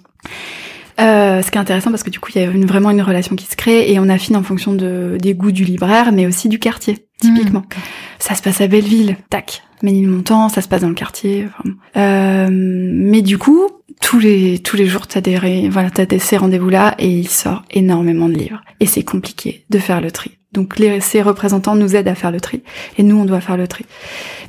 Euh, 1.01 1.42
ce 1.42 1.51
qui 1.51 1.59
est 1.59 1.61
intéressant 1.61 1.90
parce 1.90 2.03
que 2.03 2.11
du 2.11 2.18
coup 2.18 2.30
il 2.34 2.40
y 2.40 2.44
a 2.44 2.49
une, 2.49 2.66
vraiment 2.66 2.90
une 2.90 3.03
relation 3.03 3.36
qui 3.36 3.46
se 3.46 3.55
crée 3.55 3.92
et 3.92 4.01
on 4.01 4.09
affine 4.09 4.36
en 4.36 4.42
fonction 4.42 4.74
de, 4.74 5.16
des 5.20 5.32
goûts 5.34 5.53
du 5.53 5.64
libraire 5.64 6.11
mais 6.11 6.26
aussi 6.26 6.49
du 6.49 6.59
quartier 6.59 7.07
typiquement. 7.20 7.61
Mmh. 7.61 7.80
Ça 8.18 8.34
se 8.34 8.42
passe 8.42 8.61
à 8.61 8.66
Belleville, 8.66 9.16
tac. 9.30 9.62
Ménilmontant, 9.82 10.49
ça 10.49 10.61
se 10.61 10.66
passe 10.66 10.80
dans 10.80 10.88
le 10.88 10.94
quartier. 10.94 11.46
Euh, 11.96 12.49
mais 12.51 13.22
du 13.22 13.38
coup, 13.38 13.68
tous 14.01 14.18
les 14.18 14.59
tous 14.59 14.76
les 14.76 14.86
jours 14.86 15.07
t'as 15.07 15.20
des 15.20 15.68
voilà 15.68 15.90
t'as 15.90 16.05
des, 16.05 16.18
ces 16.18 16.36
rendez-vous 16.36 16.68
là 16.68 16.94
et 16.99 17.09
il 17.09 17.28
sort 17.28 17.62
énormément 17.70 18.28
de 18.28 18.34
livres 18.34 18.61
et 18.80 18.86
c'est 18.86 19.05
compliqué 19.05 19.64
de 19.70 19.78
faire 19.78 20.01
le 20.01 20.11
tri. 20.11 20.38
Donc 20.53 20.78
les, 20.78 21.01
ces 21.01 21.22
représentants 21.22 21.76
nous 21.76 21.94
aident 21.94 22.09
à 22.09 22.14
faire 22.14 22.30
le 22.30 22.40
tri 22.40 22.62
et 22.96 23.03
nous 23.03 23.16
on 23.16 23.24
doit 23.24 23.40
faire 23.40 23.57
le 23.57 23.68
tri. 23.68 23.84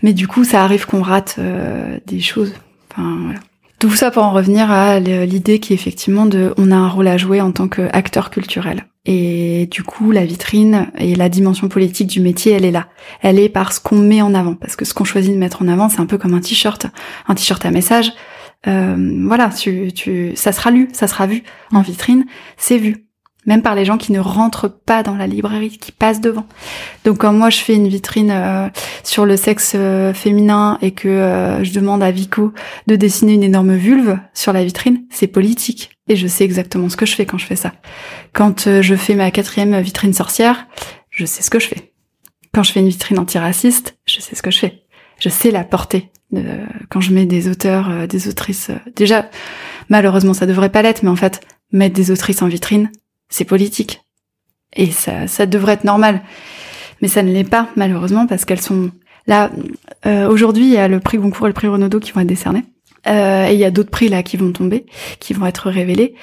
Mais 0.02 0.14
du 0.14 0.28
coup 0.28 0.44
ça 0.44 0.64
arrive 0.64 0.86
qu'on 0.86 1.02
rate 1.02 1.36
euh, 1.38 2.00
des 2.08 2.22
choses. 2.22 2.54
Enfin 2.92 3.18
voilà. 3.24 3.40
Tout 3.80 3.92
ça 3.92 4.12
pour 4.12 4.24
en 4.24 4.32
revenir 4.32 4.70
à 4.72 5.00
l'idée 5.00 5.60
qui 5.60 5.74
effectivement 5.74 6.26
de 6.26 6.54
on 6.58 6.70
a 6.70 6.76
un 6.76 6.90
rôle 6.90 7.08
à 7.08 7.16
jouer 7.16 7.40
en 7.40 7.54
tant 7.54 7.70
qu'acteur 7.70 8.30
culturel. 8.30 8.86
Et 9.06 9.68
du 9.72 9.84
coup, 9.84 10.12
la 10.12 10.26
vitrine 10.26 10.92
et 10.98 11.16
la 11.16 11.30
dimension 11.30 11.70
politique 11.70 12.08
du 12.08 12.20
métier, 12.20 12.52
elle 12.52 12.66
est 12.66 12.72
là. 12.72 12.90
Elle 13.22 13.40
est 13.40 13.48
par 13.48 13.72
ce 13.72 13.80
qu'on 13.80 13.96
met 13.96 14.22
en 14.22 14.34
avant. 14.34 14.56
Parce 14.56 14.76
que 14.76 14.84
ce 14.84 14.94
qu'on 14.94 15.06
choisit 15.06 15.34
de 15.34 15.40
mettre 15.40 15.62
en 15.62 15.70
avant, 15.70 15.88
c'est 15.88 16.02
un 16.02 16.06
peu 16.06 16.18
comme 16.18 16.34
un 16.34 16.42
t-shirt. 16.42 16.88
Un 17.28 17.36
t-shirt 17.36 17.66
à 17.66 17.72
message. 17.72 18.12
Euh, 18.68 19.24
voilà, 19.26 19.50
tu, 19.50 19.94
tu, 19.94 20.34
ça 20.36 20.52
sera 20.52 20.72
lu, 20.72 20.90
ça 20.92 21.08
sera 21.08 21.26
vu 21.26 21.44
en 21.72 21.82
vitrine, 21.82 22.26
c'est 22.58 22.78
vu 22.78 23.06
même 23.46 23.62
par 23.62 23.76
les 23.76 23.86
gens 23.86 23.98
qui 23.98 24.12
ne 24.12 24.20
rentrent 24.20 24.68
pas 24.68 25.02
dans 25.02 25.16
la 25.16 25.28
librairie, 25.28 25.78
qui 25.78 25.92
passent 25.92 26.22
devant. 26.22 26.46
Donc 27.06 27.20
quand 27.20 27.34
moi 27.34 27.50
je 27.50 27.60
fais 27.60 27.76
une 27.76 27.88
vitrine 27.88 28.32
euh, 28.32 28.70
sur 29.04 29.26
le 29.26 29.38
sexe 29.38 29.74
euh, 29.76 30.14
féminin 30.14 30.78
et 30.82 30.92
que 30.92 31.08
euh, 31.08 31.64
je 31.64 31.74
demande 31.74 32.04
à 32.04 32.12
Vico 32.12 32.54
de 32.88 32.96
dessiner 32.96 33.34
une 33.34 33.44
énorme 33.44 33.76
vulve 33.76 34.20
sur 34.34 34.52
la 34.52 34.64
vitrine, 34.64 35.04
c'est 35.10 35.28
politique. 35.28 35.92
Et 36.08 36.16
je 36.16 36.28
sais 36.28 36.44
exactement 36.44 36.90
ce 36.90 36.98
que 36.98 37.06
je 37.06 37.16
fais 37.16 37.26
quand 37.26 37.38
je 37.38 37.46
fais 37.46 37.56
ça. 37.56 37.74
Quand 38.34 38.82
je 38.82 38.96
fais 38.96 39.16
ma 39.16 39.32
quatrième 39.32 39.80
vitrine 39.80 40.14
sorcière, 40.14 40.68
je 41.10 41.26
sais 41.26 41.44
ce 41.44 41.50
que 41.50 41.60
je 41.60 41.68
fais. 41.68 41.94
Quand 42.52 42.64
je 42.64 42.72
fais 42.72 42.80
une 42.80 42.90
vitrine 42.90 43.20
antiraciste, 43.20 43.98
je 44.06 44.20
sais 44.20 44.36
ce 44.36 44.42
que 44.42 44.50
je 44.50 44.58
fais. 44.58 44.84
Je 45.20 45.30
sais 45.30 45.52
la 45.52 45.64
portée. 45.64 46.10
quand 46.90 47.02
je 47.02 47.14
mets 47.14 47.26
des 47.26 47.48
auteurs, 47.48 48.08
des 48.08 48.28
autrices, 48.28 48.72
déjà, 48.96 49.30
malheureusement 49.90 50.34
ça 50.34 50.48
devrait 50.48 50.70
pas 50.70 50.82
l'être, 50.82 51.04
mais 51.04 51.10
en 51.10 51.16
fait, 51.16 51.42
mettre 51.72 51.96
des 51.96 52.10
autrices 52.10 52.42
en 52.42 52.48
vitrine, 52.48 52.90
c'est 53.30 53.46
politique. 53.46 54.02
Et 54.76 54.92
ça, 54.92 55.28
ça 55.28 55.46
devrait 55.46 55.74
être 55.74 55.84
normal. 55.84 56.22
Mais 57.02 57.08
ça 57.08 57.24
ne 57.24 57.32
l'est 57.32 57.50
pas, 57.50 57.70
malheureusement, 57.76 58.28
parce 58.28 58.46
qu'elles 58.46 58.62
sont 58.62 58.92
là. 59.26 59.52
Euh, 60.06 60.30
Aujourd'hui, 60.30 60.66
il 60.66 60.74
y 60.74 60.78
a 60.78 60.88
le 60.88 61.00
prix 61.00 61.18
Goncourt 61.18 61.48
et 61.48 61.50
le 61.50 61.54
prix 61.54 61.68
Renaudot 61.68 62.00
qui 62.00 62.12
vont 62.12 62.22
être 62.22 62.28
décernés. 62.28 62.66
Euh, 63.08 63.48
et 63.48 63.54
il 63.54 63.60
y 63.60 63.66
a 63.66 63.72
d'autres 63.72 63.90
prix 63.90 64.10
là 64.10 64.24
qui 64.24 64.36
vont 64.38 64.52
tomber, 64.52 64.86
qui 65.20 65.34
vont 65.34 65.46
être 65.46 65.70
révélés. 65.70 66.16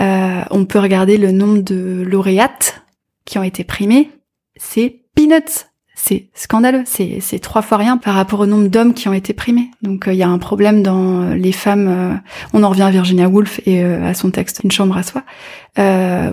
Euh, 0.00 0.42
on 0.50 0.64
peut 0.64 0.80
regarder 0.80 1.16
le 1.16 1.30
nombre 1.30 1.62
de 1.62 2.02
lauréates 2.02 2.82
qui 3.24 3.38
ont 3.38 3.42
été 3.44 3.62
primés. 3.64 4.10
C'est 4.56 5.02
peanuts 5.14 5.66
c'est 6.06 6.26
scandaleux. 6.34 6.82
C'est, 6.84 7.18
c'est 7.20 7.38
trois 7.38 7.62
fois 7.62 7.78
rien 7.78 7.96
par 7.96 8.14
rapport 8.14 8.40
au 8.40 8.44
nombre 8.44 8.68
d'hommes 8.68 8.92
qui 8.92 9.08
ont 9.08 9.14
été 9.14 9.32
primés. 9.32 9.70
Donc 9.80 10.06
euh, 10.06 10.12
il 10.12 10.18
y 10.18 10.22
a 10.22 10.28
un 10.28 10.36
problème 10.36 10.82
dans 10.82 11.22
euh, 11.22 11.34
les 11.34 11.52
femmes. 11.52 11.88
Euh, 11.88 12.14
on 12.52 12.62
en 12.62 12.68
revient 12.68 12.82
à 12.82 12.90
Virginia 12.90 13.26
Woolf 13.26 13.62
et 13.64 13.82
à 13.82 14.12
son 14.12 14.30
texte 14.30 14.60
Une 14.64 14.70
chambre 14.70 14.98
à 14.98 15.02
soi. 15.02 15.22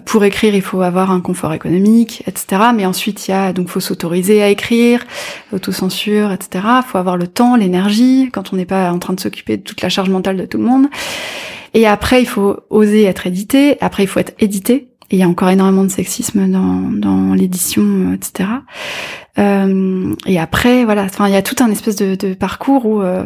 pour 0.05 0.26
écrire, 0.26 0.53
il 0.55 0.61
faut 0.61 0.82
avoir 0.82 1.09
un 1.09 1.22
confort 1.22 1.53
économique, 1.53 2.22
etc. 2.28 2.63
Mais 2.76 2.86
ensuite, 2.86 3.28
il 3.28 3.32
y 3.32 3.34
a 3.34 3.53
donc 3.53 3.69
faut 3.69 3.80
s'autoriser 3.80 4.43
à 4.43 4.49
écrire, 4.49 5.05
autocensure, 5.53 6.34
etc. 6.34 6.65
Faut 6.86 6.97
avoir 6.97 7.15
le 7.15 7.28
temps, 7.28 7.55
l'énergie 7.55 8.30
quand 8.34 8.51
on 8.51 8.57
n'est 8.57 8.65
pas 8.65 8.91
en 8.91 8.99
train 8.99 9.13
de 9.13 9.22
s'occuper 9.22 9.55
de 9.55 9.63
toute 9.63 9.82
la 9.82 9.88
charge 9.88 10.09
mentale 10.09 10.36
de 10.36 10.45
tout 10.45 10.57
le 10.57 10.65
monde. 10.65 10.88
Et 11.74 11.88
après, 11.88 12.22
il 12.22 12.28
faut 12.28 12.57
oser 12.69 13.05
être 13.05 13.26
édité. 13.26 13.78
Après, 13.80 14.03
il 14.03 14.07
faut 14.07 14.19
être 14.19 14.34
édité. 14.39 14.90
Et 15.12 15.18
il 15.18 15.20
y 15.20 15.24
a 15.24 15.30
encore 15.30 15.49
énormément 15.49 15.84
de 15.84 15.89
sexisme 15.89 16.49
dans, 16.49 16.89
dans 16.91 17.34
l'édition, 17.34 18.14
etc. 18.14 18.49
Euh, 19.38 20.16
et 20.26 20.39
après, 20.39 20.86
voilà, 20.86 21.03
enfin, 21.03 21.28
il 21.28 21.34
y 21.34 21.38
a 21.38 21.41
tout 21.41 21.62
un 21.62 21.70
espèce 21.70 21.97
de, 21.97 22.16
de 22.16 22.34
parcours 22.34 22.86
où 22.86 23.01
euh, 23.01 23.24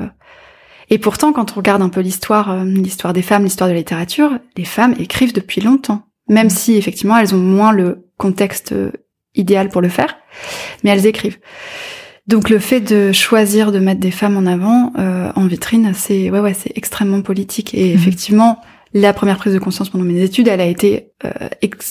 et 0.89 0.97
pourtant, 0.97 1.33
quand 1.33 1.53
on 1.53 1.55
regarde 1.55 1.81
un 1.81 1.89
peu 1.89 2.01
l'histoire, 2.01 2.51
euh, 2.51 2.63
l'histoire 2.63 3.13
des 3.13 3.21
femmes, 3.21 3.43
l'histoire 3.43 3.67
de 3.67 3.73
la 3.73 3.79
littérature, 3.79 4.37
les 4.55 4.65
femmes 4.65 4.95
écrivent 4.99 5.33
depuis 5.33 5.61
longtemps, 5.61 6.03
même 6.27 6.49
si 6.49 6.75
effectivement 6.75 7.17
elles 7.17 7.33
ont 7.33 7.39
moins 7.39 7.71
le 7.71 8.07
contexte 8.17 8.71
euh, 8.71 8.91
idéal 9.33 9.69
pour 9.69 9.81
le 9.81 9.89
faire, 9.89 10.15
mais 10.83 10.91
elles 10.91 11.05
écrivent. 11.05 11.39
Donc 12.27 12.49
le 12.49 12.59
fait 12.59 12.81
de 12.81 13.11
choisir 13.11 13.71
de 13.71 13.79
mettre 13.79 13.99
des 13.99 14.11
femmes 14.11 14.37
en 14.37 14.45
avant 14.45 14.91
euh, 14.97 15.31
en 15.35 15.45
vitrine, 15.45 15.91
c'est 15.93 16.29
ouais 16.31 16.39
ouais, 16.39 16.53
c'est 16.55 16.75
extrêmement 16.75 17.21
politique 17.21 17.73
et 17.75 17.91
mmh. 17.91 17.95
effectivement 17.95 18.61
la 18.95 19.11
première 19.11 19.35
prise 19.37 19.53
de 19.53 19.59
conscience 19.59 19.89
pendant 19.89 20.05
mes 20.05 20.21
études, 20.21 20.47
elle 20.47 20.61
a 20.61 20.65
été, 20.65 21.11
euh, 21.25 21.29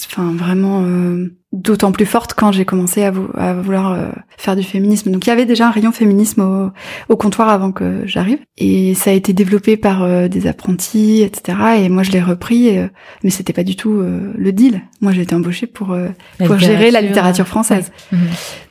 enfin 0.06 0.32
vraiment 0.34 0.84
euh, 0.86 1.36
d'autant 1.52 1.92
plus 1.92 2.06
forte 2.06 2.32
quand 2.32 2.50
j'ai 2.50 2.64
commencé 2.64 3.04
à, 3.04 3.10
vouloir 3.10 3.92
euh, 3.92 4.08
faire 4.38 4.56
du 4.56 4.62
féminisme. 4.62 5.10
Donc 5.10 5.26
il 5.26 5.28
y 5.28 5.32
avait 5.32 5.44
déjà 5.44 5.68
un 5.68 5.70
rayon 5.70 5.92
féminisme 5.92 6.72
au, 7.10 7.16
comptoir 7.16 7.50
avant 7.50 7.72
que 7.72 8.06
j'arrive, 8.06 8.38
et 8.56 8.94
ça 8.94 9.10
a 9.10 9.12
été 9.12 9.34
développé 9.34 9.76
par 9.76 10.30
des 10.30 10.46
apprentis, 10.46 11.20
etc. 11.20 11.58
Et 11.84 11.90
moi 11.90 12.04
je 12.04 12.10
l'ai 12.10 12.22
repris, 12.22 12.74
mais 13.22 13.28
c'était 13.28 13.52
pas 13.52 13.64
du 13.64 13.76
tout 13.76 14.02
le 14.02 14.52
deal. 14.52 14.80
Moi 15.02 15.12
j'ai 15.12 15.22
été 15.22 15.34
embauchée 15.34 15.66
pour 15.66 15.94
pour 16.38 16.58
gérer 16.58 16.90
la 16.90 17.02
littérature 17.02 17.46
française. 17.46 17.92
Mhm. 18.12 18.18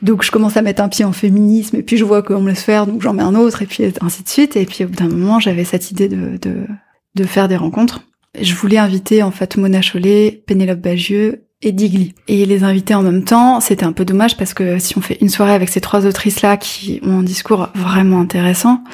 Donc 0.02 0.24
je 0.24 0.32
commence 0.32 0.56
à 0.56 0.62
mettre 0.62 0.82
un 0.82 0.88
pied 0.88 1.04
en 1.04 1.12
féminisme, 1.12 1.76
et 1.76 1.82
puis 1.84 1.96
je 1.96 2.04
vois 2.04 2.24
qu'on 2.24 2.40
me 2.40 2.48
laisse 2.48 2.64
faire, 2.64 2.88
donc 2.88 3.00
j'en 3.00 3.12
mets 3.12 3.22
un 3.22 3.36
autre, 3.36 3.62
et 3.62 3.66
puis 3.66 3.84
ainsi 4.00 4.24
de 4.24 4.28
suite. 4.28 4.56
Et 4.56 4.66
puis 4.66 4.84
au 4.84 4.88
bout 4.88 4.96
d'un 4.96 5.08
moment 5.08 5.38
j'avais 5.38 5.62
cette 5.62 5.92
idée 5.92 6.08
de, 6.08 6.36
de 6.42 6.66
de 7.14 7.24
faire 7.24 7.46
des 7.46 7.56
rencontres 7.56 8.02
je 8.40 8.54
voulais 8.54 8.78
inviter 8.78 9.22
en 9.22 9.30
fait 9.30 9.56
Mona 9.56 9.80
Chollet, 9.80 10.42
Pénélope 10.46 10.80
Bagieux 10.80 11.44
et 11.64 11.72
Digli. 11.72 12.14
Et 12.28 12.44
les 12.44 12.62
inviter 12.62 12.94
en 12.94 13.02
même 13.02 13.24
temps, 13.24 13.60
c'était 13.60 13.84
un 13.84 13.92
peu 13.92 14.04
dommage 14.04 14.36
parce 14.36 14.54
que 14.54 14.78
si 14.78 14.96
on 14.98 15.00
fait 15.00 15.18
une 15.20 15.28
soirée 15.28 15.54
avec 15.54 15.70
ces 15.70 15.80
trois 15.80 16.06
autrices-là 16.06 16.56
qui 16.56 17.00
ont 17.02 17.20
un 17.20 17.22
discours 17.22 17.70
vraiment 17.74 18.20
intéressant 18.20 18.84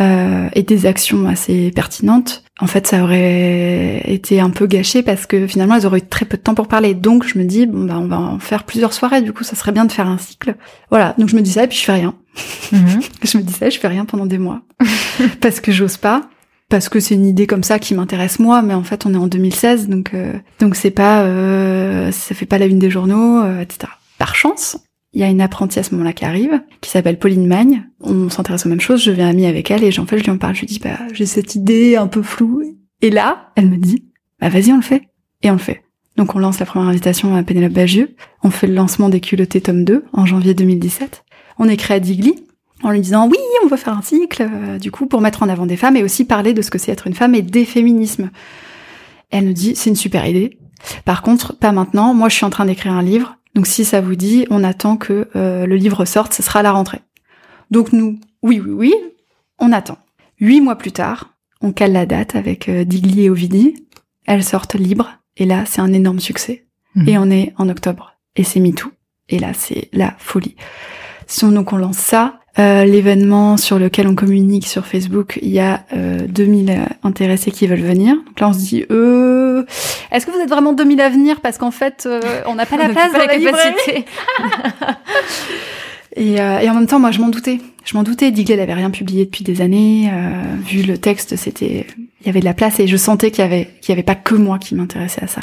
euh, 0.00 0.48
et 0.54 0.62
des 0.62 0.86
actions 0.86 1.28
assez 1.28 1.70
pertinentes, 1.72 2.42
en 2.58 2.66
fait 2.66 2.86
ça 2.86 3.02
aurait 3.02 4.02
été 4.06 4.40
un 4.40 4.50
peu 4.50 4.66
gâché 4.66 5.02
parce 5.02 5.26
que 5.26 5.46
finalement 5.46 5.76
elles 5.76 5.86
auraient 5.86 5.98
eu 5.98 6.06
très 6.06 6.24
peu 6.24 6.38
de 6.38 6.42
temps 6.42 6.54
pour 6.54 6.68
parler. 6.68 6.94
Donc 6.94 7.26
je 7.26 7.38
me 7.38 7.44
dis, 7.44 7.66
bon 7.66 7.84
bah 7.84 7.98
on 7.98 8.06
va 8.06 8.18
en 8.18 8.38
faire 8.38 8.64
plusieurs 8.64 8.94
soirées, 8.94 9.20
du 9.20 9.32
coup 9.32 9.44
ça 9.44 9.54
serait 9.56 9.72
bien 9.72 9.84
de 9.84 9.92
faire 9.92 10.08
un 10.08 10.18
cycle. 10.18 10.56
Voilà, 10.90 11.14
donc 11.18 11.28
je 11.28 11.36
me 11.36 11.42
dis 11.42 11.52
ça 11.52 11.64
et 11.64 11.68
puis 11.68 11.78
je 11.78 11.84
fais 11.84 11.92
rien. 11.92 12.14
Mhm. 12.72 13.00
je 13.22 13.38
me 13.38 13.42
dis 13.42 13.52
ça, 13.52 13.68
je 13.68 13.78
fais 13.78 13.88
rien 13.88 14.06
pendant 14.06 14.26
des 14.26 14.38
mois 14.38 14.62
parce 15.40 15.60
que 15.60 15.70
j'ose 15.70 15.98
pas 15.98 16.28
parce 16.68 16.88
que 16.88 17.00
c'est 17.00 17.14
une 17.14 17.26
idée 17.26 17.46
comme 17.46 17.62
ça 17.62 17.78
qui 17.78 17.94
m'intéresse 17.94 18.38
moi, 18.38 18.62
mais 18.62 18.74
en 18.74 18.82
fait 18.82 19.06
on 19.06 19.14
est 19.14 19.18
en 19.18 19.28
2016, 19.28 19.88
donc 19.88 20.14
euh, 20.14 20.32
donc 20.60 20.74
c'est 20.74 20.90
pas, 20.90 21.22
euh, 21.22 22.10
ça 22.10 22.34
fait 22.34 22.46
pas 22.46 22.58
la 22.58 22.66
une 22.66 22.78
des 22.78 22.90
journaux, 22.90 23.40
euh, 23.42 23.60
etc. 23.60 23.92
Par 24.18 24.34
chance, 24.34 24.78
il 25.12 25.20
y 25.20 25.24
a 25.24 25.28
une 25.28 25.40
apprentie 25.40 25.78
à 25.78 25.82
ce 25.82 25.92
moment-là 25.92 26.12
qui 26.12 26.24
arrive, 26.24 26.60
qui 26.80 26.90
s'appelle 26.90 27.18
Pauline 27.18 27.46
Magne. 27.46 27.84
On 28.00 28.28
s'intéresse 28.28 28.66
aux 28.66 28.68
mêmes 28.68 28.80
choses, 28.80 29.02
je 29.02 29.12
viens 29.12 29.28
amie 29.28 29.46
avec 29.46 29.70
elle 29.70 29.84
et 29.84 29.98
en 29.98 30.06
fait 30.06 30.18
je 30.18 30.24
lui 30.24 30.30
en 30.30 30.38
parle, 30.38 30.54
je 30.54 30.60
lui 30.60 30.66
dis 30.66 30.80
bah 30.80 30.98
j'ai 31.12 31.26
cette 31.26 31.54
idée 31.54 31.96
un 31.96 32.08
peu 32.08 32.22
floue, 32.22 32.62
et 33.00 33.10
là 33.10 33.50
elle 33.56 33.70
me 33.70 33.76
dit 33.76 34.04
bah 34.40 34.48
vas-y 34.48 34.72
on 34.72 34.76
le 34.76 34.82
fait, 34.82 35.02
et 35.42 35.50
on 35.50 35.54
le 35.54 35.60
fait. 35.60 35.82
Donc 36.16 36.34
on 36.34 36.38
lance 36.38 36.58
la 36.58 36.66
première 36.66 36.88
invitation 36.88 37.36
à 37.36 37.42
Pénélope 37.42 37.72
Bagieux, 37.72 38.16
on 38.42 38.50
fait 38.50 38.66
le 38.66 38.74
lancement 38.74 39.08
des 39.08 39.20
culottés 39.20 39.60
tome 39.60 39.84
2 39.84 40.04
en 40.12 40.26
janvier 40.26 40.54
2017. 40.54 41.24
On 41.58 41.68
écrit 41.68 41.94
à 41.94 42.00
Digli, 42.00 42.45
en 42.82 42.90
lui 42.90 43.00
disant 43.00 43.28
oui, 43.28 43.38
on 43.64 43.68
veut 43.68 43.76
faire 43.76 43.96
un 43.96 44.02
cycle, 44.02 44.42
euh, 44.42 44.78
du 44.78 44.90
coup, 44.90 45.06
pour 45.06 45.20
mettre 45.20 45.42
en 45.42 45.48
avant 45.48 45.66
des 45.66 45.76
femmes 45.76 45.96
et 45.96 46.02
aussi 46.02 46.24
parler 46.24 46.52
de 46.52 46.62
ce 46.62 46.70
que 46.70 46.78
c'est 46.78 46.92
être 46.92 47.06
une 47.06 47.14
femme 47.14 47.34
et 47.34 47.42
des 47.42 47.64
féminismes. 47.64 48.30
Elle 49.30 49.46
nous 49.46 49.52
dit 49.52 49.74
c'est 49.74 49.90
une 49.90 49.96
super 49.96 50.26
idée. 50.26 50.58
Par 51.04 51.22
contre, 51.22 51.56
pas 51.56 51.72
maintenant. 51.72 52.14
Moi, 52.14 52.28
je 52.28 52.36
suis 52.36 52.44
en 52.44 52.50
train 52.50 52.66
d'écrire 52.66 52.92
un 52.92 53.02
livre. 53.02 53.36
Donc, 53.54 53.66
si 53.66 53.84
ça 53.84 54.00
vous 54.00 54.14
dit, 54.14 54.46
on 54.50 54.62
attend 54.62 54.96
que 54.96 55.28
euh, 55.34 55.66
le 55.66 55.76
livre 55.76 56.04
sorte. 56.04 56.34
Ce 56.34 56.42
sera 56.42 56.60
à 56.60 56.62
la 56.62 56.72
rentrée. 56.72 57.00
Donc, 57.70 57.92
nous, 57.92 58.20
oui, 58.42 58.60
oui, 58.60 58.72
oui, 58.72 58.94
on 59.58 59.72
attend. 59.72 59.98
Huit 60.38 60.60
mois 60.60 60.76
plus 60.76 60.92
tard, 60.92 61.34
on 61.62 61.72
cale 61.72 61.92
la 61.92 62.06
date 62.06 62.36
avec 62.36 62.68
euh, 62.68 62.84
Digli 62.84 63.24
et 63.24 63.30
Ovidi. 63.30 63.86
Elles 64.26 64.44
sortent 64.44 64.74
libres. 64.74 65.10
Et 65.36 65.46
là, 65.46 65.64
c'est 65.66 65.80
un 65.80 65.92
énorme 65.92 66.20
succès. 66.20 66.66
Mmh. 66.94 67.08
Et 67.08 67.18
on 67.18 67.30
est 67.30 67.54
en 67.56 67.68
octobre. 67.68 68.12
Et 68.36 68.44
c'est 68.44 68.60
MeToo. 68.60 68.92
Et 69.28 69.38
là, 69.38 69.52
c'est 69.54 69.88
la 69.92 70.14
folie 70.18 70.56
Si 71.26 71.44
on, 71.44 71.52
donc 71.52 71.72
on 71.72 71.76
lance 71.76 71.98
ça, 71.98 72.40
euh, 72.58 72.84
l'événement 72.84 73.56
sur 73.56 73.78
lequel 73.78 74.06
on 74.08 74.14
communique 74.14 74.66
sur 74.66 74.86
Facebook, 74.86 75.38
il 75.42 75.50
y 75.50 75.60
a 75.60 75.84
euh, 75.94 76.26
2000 76.26 76.86
intéressés 77.02 77.50
qui 77.50 77.66
veulent 77.66 77.80
venir. 77.80 78.14
Donc 78.14 78.40
là, 78.40 78.48
on 78.48 78.52
se 78.52 78.58
dit, 78.58 78.84
euh, 78.90 79.64
est-ce 80.10 80.26
que 80.26 80.30
vous 80.30 80.38
êtes 80.38 80.48
vraiment 80.48 80.72
2000 80.72 81.00
à 81.00 81.08
venir? 81.08 81.40
Parce 81.40 81.58
qu'en 81.58 81.70
fait, 81.70 82.04
euh, 82.06 82.20
on 82.46 82.54
n'a 82.54 82.66
pas 82.66 82.76
la 82.78 82.88
place 82.88 83.12
dans 83.12 83.18
la, 83.18 83.26
capacité. 83.26 84.04
et, 86.16 86.40
euh, 86.40 86.60
et, 86.60 86.70
en 86.70 86.74
même 86.74 86.86
temps, 86.86 86.98
moi, 86.98 87.10
je 87.10 87.20
m'en 87.20 87.28
doutais. 87.28 87.60
Je 87.84 87.96
m'en 87.96 88.02
doutais. 88.02 88.30
Digley 88.30 88.56
n'avait 88.56 88.74
rien 88.74 88.90
publié 88.90 89.24
depuis 89.26 89.44
des 89.44 89.60
années. 89.60 90.10
Euh, 90.12 90.42
vu 90.64 90.82
le 90.82 90.98
texte, 90.98 91.36
c'était, 91.36 91.86
il 92.20 92.26
y 92.26 92.30
avait 92.30 92.40
de 92.40 92.44
la 92.44 92.54
place 92.54 92.80
et 92.80 92.86
je 92.86 92.96
sentais 92.96 93.30
qu'il 93.30 93.44
y 93.44 93.46
avait, 93.46 93.68
qu'il 93.80 93.90
y 93.90 93.92
avait 93.92 94.02
pas 94.02 94.14
que 94.14 94.34
moi 94.34 94.58
qui 94.58 94.74
m'intéressais 94.74 95.22
à 95.22 95.26
ça. 95.26 95.40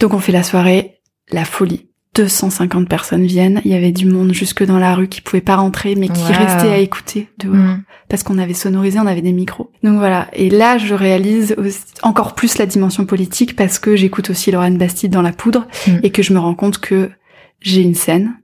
Donc 0.00 0.12
on 0.12 0.18
fait 0.18 0.32
la 0.32 0.42
soirée, 0.42 1.00
la 1.30 1.44
folie 1.44 1.91
250 2.14 2.88
personnes 2.88 3.24
viennent. 3.24 3.62
Il 3.64 3.70
y 3.70 3.74
avait 3.74 3.92
du 3.92 4.06
monde 4.06 4.32
jusque 4.34 4.64
dans 4.64 4.78
la 4.78 4.94
rue 4.94 5.08
qui 5.08 5.20
pouvait 5.20 5.40
pas 5.40 5.56
rentrer, 5.56 5.94
mais 5.94 6.08
qui 6.08 6.22
restait 6.22 6.68
à 6.68 6.78
écouter 6.78 7.28
dehors. 7.38 7.54
Mm. 7.54 7.84
Parce 8.08 8.22
qu'on 8.22 8.36
avait 8.36 8.54
sonorisé, 8.54 8.98
on 8.98 9.06
avait 9.06 9.22
des 9.22 9.32
micros. 9.32 9.70
Donc 9.82 9.98
voilà. 9.98 10.28
Et 10.34 10.50
là, 10.50 10.76
je 10.76 10.94
réalise 10.94 11.56
encore 12.02 12.34
plus 12.34 12.58
la 12.58 12.66
dimension 12.66 13.06
politique 13.06 13.56
parce 13.56 13.78
que 13.78 13.96
j'écoute 13.96 14.28
aussi 14.28 14.50
Lorraine 14.50 14.76
Bastide 14.76 15.12
dans 15.12 15.22
La 15.22 15.32
Poudre 15.32 15.66
mm. 15.86 15.98
et 16.02 16.10
que 16.10 16.22
je 16.22 16.34
me 16.34 16.38
rends 16.38 16.54
compte 16.54 16.78
que 16.78 17.10
j'ai 17.60 17.80
une 17.80 17.94
scène, 17.94 18.34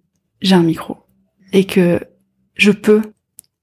j'ai 0.40 0.54
un 0.54 0.62
micro 0.62 0.96
et 1.52 1.64
que 1.64 2.00
je 2.54 2.70
peux 2.70 3.02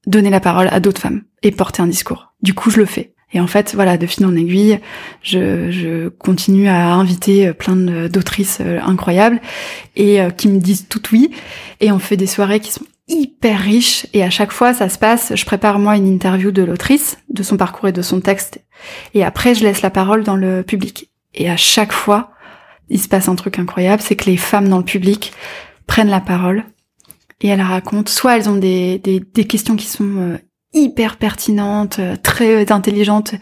donner 0.06 0.30
la 0.30 0.40
parole 0.40 0.68
à 0.72 0.80
d'autres 0.80 1.02
femmes 1.02 1.24
et 1.42 1.52
porter 1.52 1.82
un 1.82 1.88
discours. 1.88 2.34
Du 2.44 2.54
coup, 2.54 2.70
je 2.70 2.78
le 2.78 2.86
fais. 2.86 3.15
Et 3.36 3.42
en 3.42 3.48
fait, 3.48 3.76
voilà, 3.76 3.98
de 3.98 4.08
fil 4.08 4.26
en 4.26 4.34
aiguille, 4.34 4.80
je, 5.22 6.08
continue 6.08 6.70
à 6.70 6.94
inviter 6.94 7.50
euh, 7.50 7.54
plein 7.54 7.76
d'autrices 8.08 8.60
euh, 8.62 8.80
incroyables 8.82 9.42
et 9.98 10.22
euh, 10.22 10.30
qui 10.30 10.48
me 10.48 10.58
disent 10.58 10.88
tout 10.88 11.02
oui. 11.12 11.30
Et 11.82 11.92
on 11.92 12.00
fait 12.00 12.16
des 12.16 12.28
soirées 12.28 12.62
qui 12.62 12.72
sont 12.72 12.86
hyper 13.10 13.60
riches. 13.60 14.08
Et 14.14 14.24
à 14.24 14.30
chaque 14.30 14.54
fois, 14.54 14.74
ça 14.74 14.88
se 14.88 14.98
passe. 14.98 15.34
Je 15.36 15.46
prépare 15.46 15.80
moi 15.80 15.98
une 15.98 16.08
interview 16.08 16.52
de 16.52 16.64
l'autrice, 16.64 17.18
de 17.30 17.44
son 17.44 17.58
parcours 17.58 17.90
et 17.90 17.92
de 17.92 18.02
son 18.02 18.22
texte. 18.22 18.62
Et 19.14 19.26
après, 19.26 19.54
je 19.54 19.64
laisse 19.64 19.82
la 19.82 19.90
parole 19.90 20.24
dans 20.24 20.38
le 20.38 20.64
public. 20.64 21.12
Et 21.34 21.50
à 21.50 21.58
chaque 21.58 21.92
fois, 21.92 22.32
il 22.90 23.02
se 23.02 23.10
passe 23.10 23.28
un 23.28 23.36
truc 23.36 23.60
incroyable, 23.60 24.02
c'est 24.02 24.16
que 24.16 24.30
les 24.30 24.38
femmes 24.38 24.70
dans 24.70 24.78
le 24.78 24.86
public 24.86 25.34
prennent 25.88 26.10
la 26.10 26.22
parole 26.22 26.64
et 27.42 27.50
elles 27.50 27.62
racontent. 27.62 28.10
Soit 28.10 28.38
elles 28.38 28.48
ont 28.48 28.56
des, 28.56 29.00
des, 29.00 29.20
des 29.20 29.46
questions 29.46 29.76
qui 29.76 29.88
sont 29.88 30.38
hyper 30.76 31.16
pertinente, 31.16 31.98
euh, 32.00 32.16
très 32.22 32.72
intelligente 32.72 33.34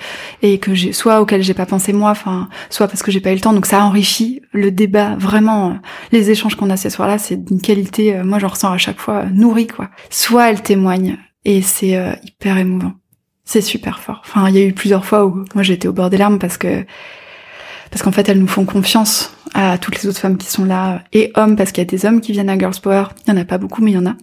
et 0.42 0.60
que 0.60 0.74
j'ai 0.74 0.94
soit 0.94 1.20
auquel 1.20 1.42
j'ai 1.42 1.56
pas 1.56 1.66
pensé 1.66 1.92
moi, 1.92 2.12
enfin 2.12 2.48
soit 2.70 2.88
parce 2.88 3.04
que 3.04 3.12
j'ai 3.12 3.20
pas 3.20 3.32
eu 3.32 3.36
le 3.36 3.42
temps. 3.42 3.54
Donc 3.54 3.66
ça 3.66 3.84
enrichit 3.84 4.42
le 4.54 4.72
débat 4.72 5.16
vraiment. 5.18 5.72
Euh, 5.72 5.74
les 6.12 6.30
échanges 6.30 6.56
qu'on 6.56 6.70
a 6.70 6.78
ces 6.78 6.90
soirs-là, 6.90 7.18
c'est 7.18 7.44
d'une 7.44 7.60
qualité, 7.60 8.16
euh, 8.16 8.24
moi 8.24 8.40
j'en 8.40 8.48
ressens 8.48 8.72
à 8.72 8.78
chaque 8.78 9.00
fois 9.00 9.26
nourrie 9.26 9.68
quoi. 9.68 9.90
Soit 10.10 10.52
elle 10.52 10.62
témoigne 10.62 11.18
et 11.44 11.62
c'est 11.62 12.00
hyper 12.24 12.58
émouvant. 12.58 12.94
C'est 13.44 13.62
super 13.62 14.00
fort. 14.00 14.22
Enfin, 14.24 14.48
il 14.48 14.56
y 14.56 14.60
a 14.60 14.66
eu 14.66 14.72
plusieurs 14.72 15.04
fois 15.04 15.26
où 15.26 15.44
moi 15.56 15.64
j'étais 15.64 15.90
au 15.90 15.94
bord 15.94 16.10
des 16.10 16.18
larmes 16.18 16.40
parce 16.40 16.58
que 16.58 16.86
parce 17.92 18.02
qu'en 18.02 18.14
fait 18.14 18.30
elles 18.30 18.40
nous 18.40 18.48
font 18.48 18.64
confiance 18.64 19.36
à 19.54 19.78
toutes 19.78 20.02
les 20.02 20.08
autres 20.08 20.20
femmes 20.20 20.38
qui 20.38 20.48
sont 20.48 20.64
là 20.64 21.04
et 21.12 21.32
hommes 21.36 21.58
parce 21.58 21.72
qu'il 21.72 21.84
y 21.84 21.88
a 21.88 21.90
des 21.90 22.06
hommes 22.06 22.22
qui 22.22 22.32
viennent 22.32 22.50
à 22.50 22.58
Girls 22.58 22.80
Power. 22.82 23.06
Il 23.26 23.34
y 23.34 23.38
en 23.38 23.42
a 23.42 23.44
pas 23.44 23.58
beaucoup 23.58 23.82
mais 23.82 23.92
il 23.92 23.96
y 23.96 23.98
en 23.98 24.06
a. 24.06 24.16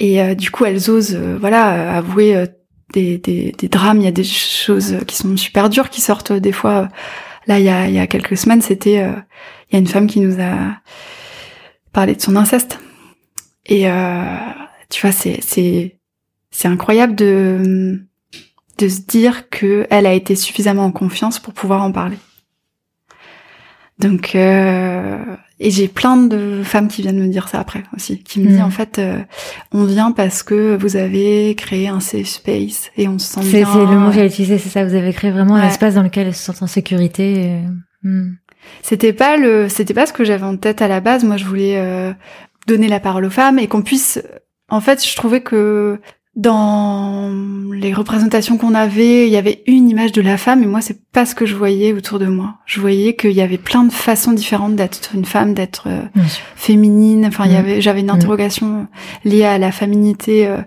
Et 0.00 0.36
du 0.36 0.52
coup, 0.52 0.64
elles 0.64 0.90
osent, 0.90 1.18
voilà, 1.40 1.96
avouer 1.96 2.46
des, 2.92 3.18
des, 3.18 3.52
des, 3.52 3.68
drames, 3.68 3.98
il 3.98 4.04
y 4.04 4.08
a 4.08 4.12
des 4.12 4.24
choses 4.24 4.98
qui 5.06 5.16
sont 5.16 5.36
super 5.36 5.68
dures 5.68 5.90
qui 5.90 6.00
sortent 6.00 6.32
des 6.32 6.52
fois. 6.52 6.88
Là, 7.46 7.58
il 7.58 7.64
y 7.64 7.68
a, 7.68 7.88
il 7.88 7.94
y 7.94 7.98
a 7.98 8.06
quelques 8.06 8.36
semaines, 8.36 8.62
c'était, 8.62 9.00
euh, 9.00 9.12
il 9.70 9.74
y 9.74 9.76
a 9.76 9.78
une 9.78 9.86
femme 9.86 10.06
qui 10.06 10.20
nous 10.20 10.40
a 10.40 10.76
parlé 11.92 12.14
de 12.14 12.20
son 12.20 12.36
inceste. 12.36 12.78
Et 13.66 13.90
euh, 13.90 14.24
tu 14.90 15.02
vois, 15.02 15.12
c'est 15.12 15.40
c'est 15.42 15.98
c'est 16.50 16.68
incroyable 16.68 17.14
de 17.14 18.00
de 18.78 18.88
se 18.88 19.00
dire 19.00 19.50
que 19.50 19.86
elle 19.90 20.06
a 20.06 20.12
été 20.12 20.36
suffisamment 20.36 20.84
en 20.84 20.92
confiance 20.92 21.38
pour 21.38 21.52
pouvoir 21.52 21.82
en 21.82 21.92
parler. 21.92 22.18
Donc, 23.98 24.34
euh, 24.34 25.18
et 25.60 25.70
j'ai 25.70 25.88
plein 25.88 26.16
de 26.16 26.62
femmes 26.62 26.88
qui 26.88 27.02
viennent 27.02 27.20
me 27.20 27.28
dire 27.28 27.48
ça 27.48 27.58
après 27.58 27.82
aussi, 27.96 28.22
qui 28.22 28.40
me 28.40 28.48
disent 28.48 28.60
mm. 28.60 28.64
en 28.64 28.70
fait, 28.70 28.98
euh, 28.98 29.18
on 29.72 29.84
vient 29.84 30.12
parce 30.12 30.42
que 30.42 30.76
vous 30.76 30.96
avez 30.96 31.54
créé 31.56 31.88
un 31.88 32.00
safe 32.00 32.26
space 32.26 32.90
et 32.96 33.08
on 33.08 33.18
se 33.18 33.26
sent 33.26 33.40
bien. 33.40 33.66
C'est 33.66 33.80
le 33.80 33.98
mot 33.98 34.08
que 34.10 34.14
j'ai 34.14 34.26
utilisé, 34.26 34.58
c'est 34.58 34.68
ça. 34.68 34.84
Vous 34.84 34.94
avez 34.94 35.12
créé 35.12 35.30
vraiment 35.30 35.56
un 35.56 35.66
espace 35.66 35.94
dans 35.94 36.02
lequel 36.02 36.28
elles 36.28 36.34
se 36.34 36.44
sentent 36.44 36.62
en 36.62 36.68
sécurité. 36.68 37.60
Mm. 38.02 38.30
C'était 38.82 39.12
pas 39.12 39.36
le, 39.36 39.68
c'était 39.68 39.94
pas 39.94 40.06
ce 40.06 40.12
que 40.12 40.24
j'avais 40.24 40.44
en 40.44 40.56
tête 40.56 40.82
à 40.82 40.88
la 40.88 41.00
base. 41.00 41.24
Moi, 41.24 41.36
je 41.36 41.44
voulais 41.44 41.76
euh, 41.76 42.12
donner 42.66 42.88
la 42.88 43.00
parole 43.00 43.24
aux 43.24 43.30
femmes 43.30 43.58
et 43.58 43.66
qu'on 43.66 43.82
puisse. 43.82 44.22
En 44.68 44.80
fait, 44.80 45.04
je 45.04 45.16
trouvais 45.16 45.40
que 45.40 45.98
dans 46.38 47.32
les 47.72 47.92
représentations 47.92 48.58
qu'on 48.58 48.74
avait, 48.74 49.26
il 49.26 49.32
y 49.32 49.36
avait 49.36 49.64
une 49.66 49.90
image 49.90 50.12
de 50.12 50.22
la 50.22 50.36
femme 50.36 50.62
et 50.62 50.66
moi 50.66 50.80
c'est 50.80 51.02
pas 51.10 51.26
ce 51.26 51.34
que 51.34 51.44
je 51.44 51.56
voyais 51.56 51.92
autour 51.92 52.20
de 52.20 52.26
moi. 52.26 52.54
Je 52.64 52.80
voyais 52.80 53.16
qu'il 53.16 53.32
y 53.32 53.40
avait 53.40 53.58
plein 53.58 53.82
de 53.82 53.92
façons 53.92 54.32
différentes 54.32 54.76
d'être 54.76 55.10
une 55.14 55.24
femme, 55.24 55.52
d'être 55.52 55.88
euh, 55.88 56.22
féminine. 56.54 57.26
Enfin, 57.26 57.44
il 57.46 57.50
y 57.50 57.54
mm. 57.54 57.58
avait, 57.58 57.80
j'avais 57.80 58.00
une 58.00 58.06
mm. 58.06 58.10
interrogation 58.10 58.86
liée 59.24 59.44
à 59.44 59.58
la 59.58 59.72
féminité 59.72 60.46
euh, 60.46 60.58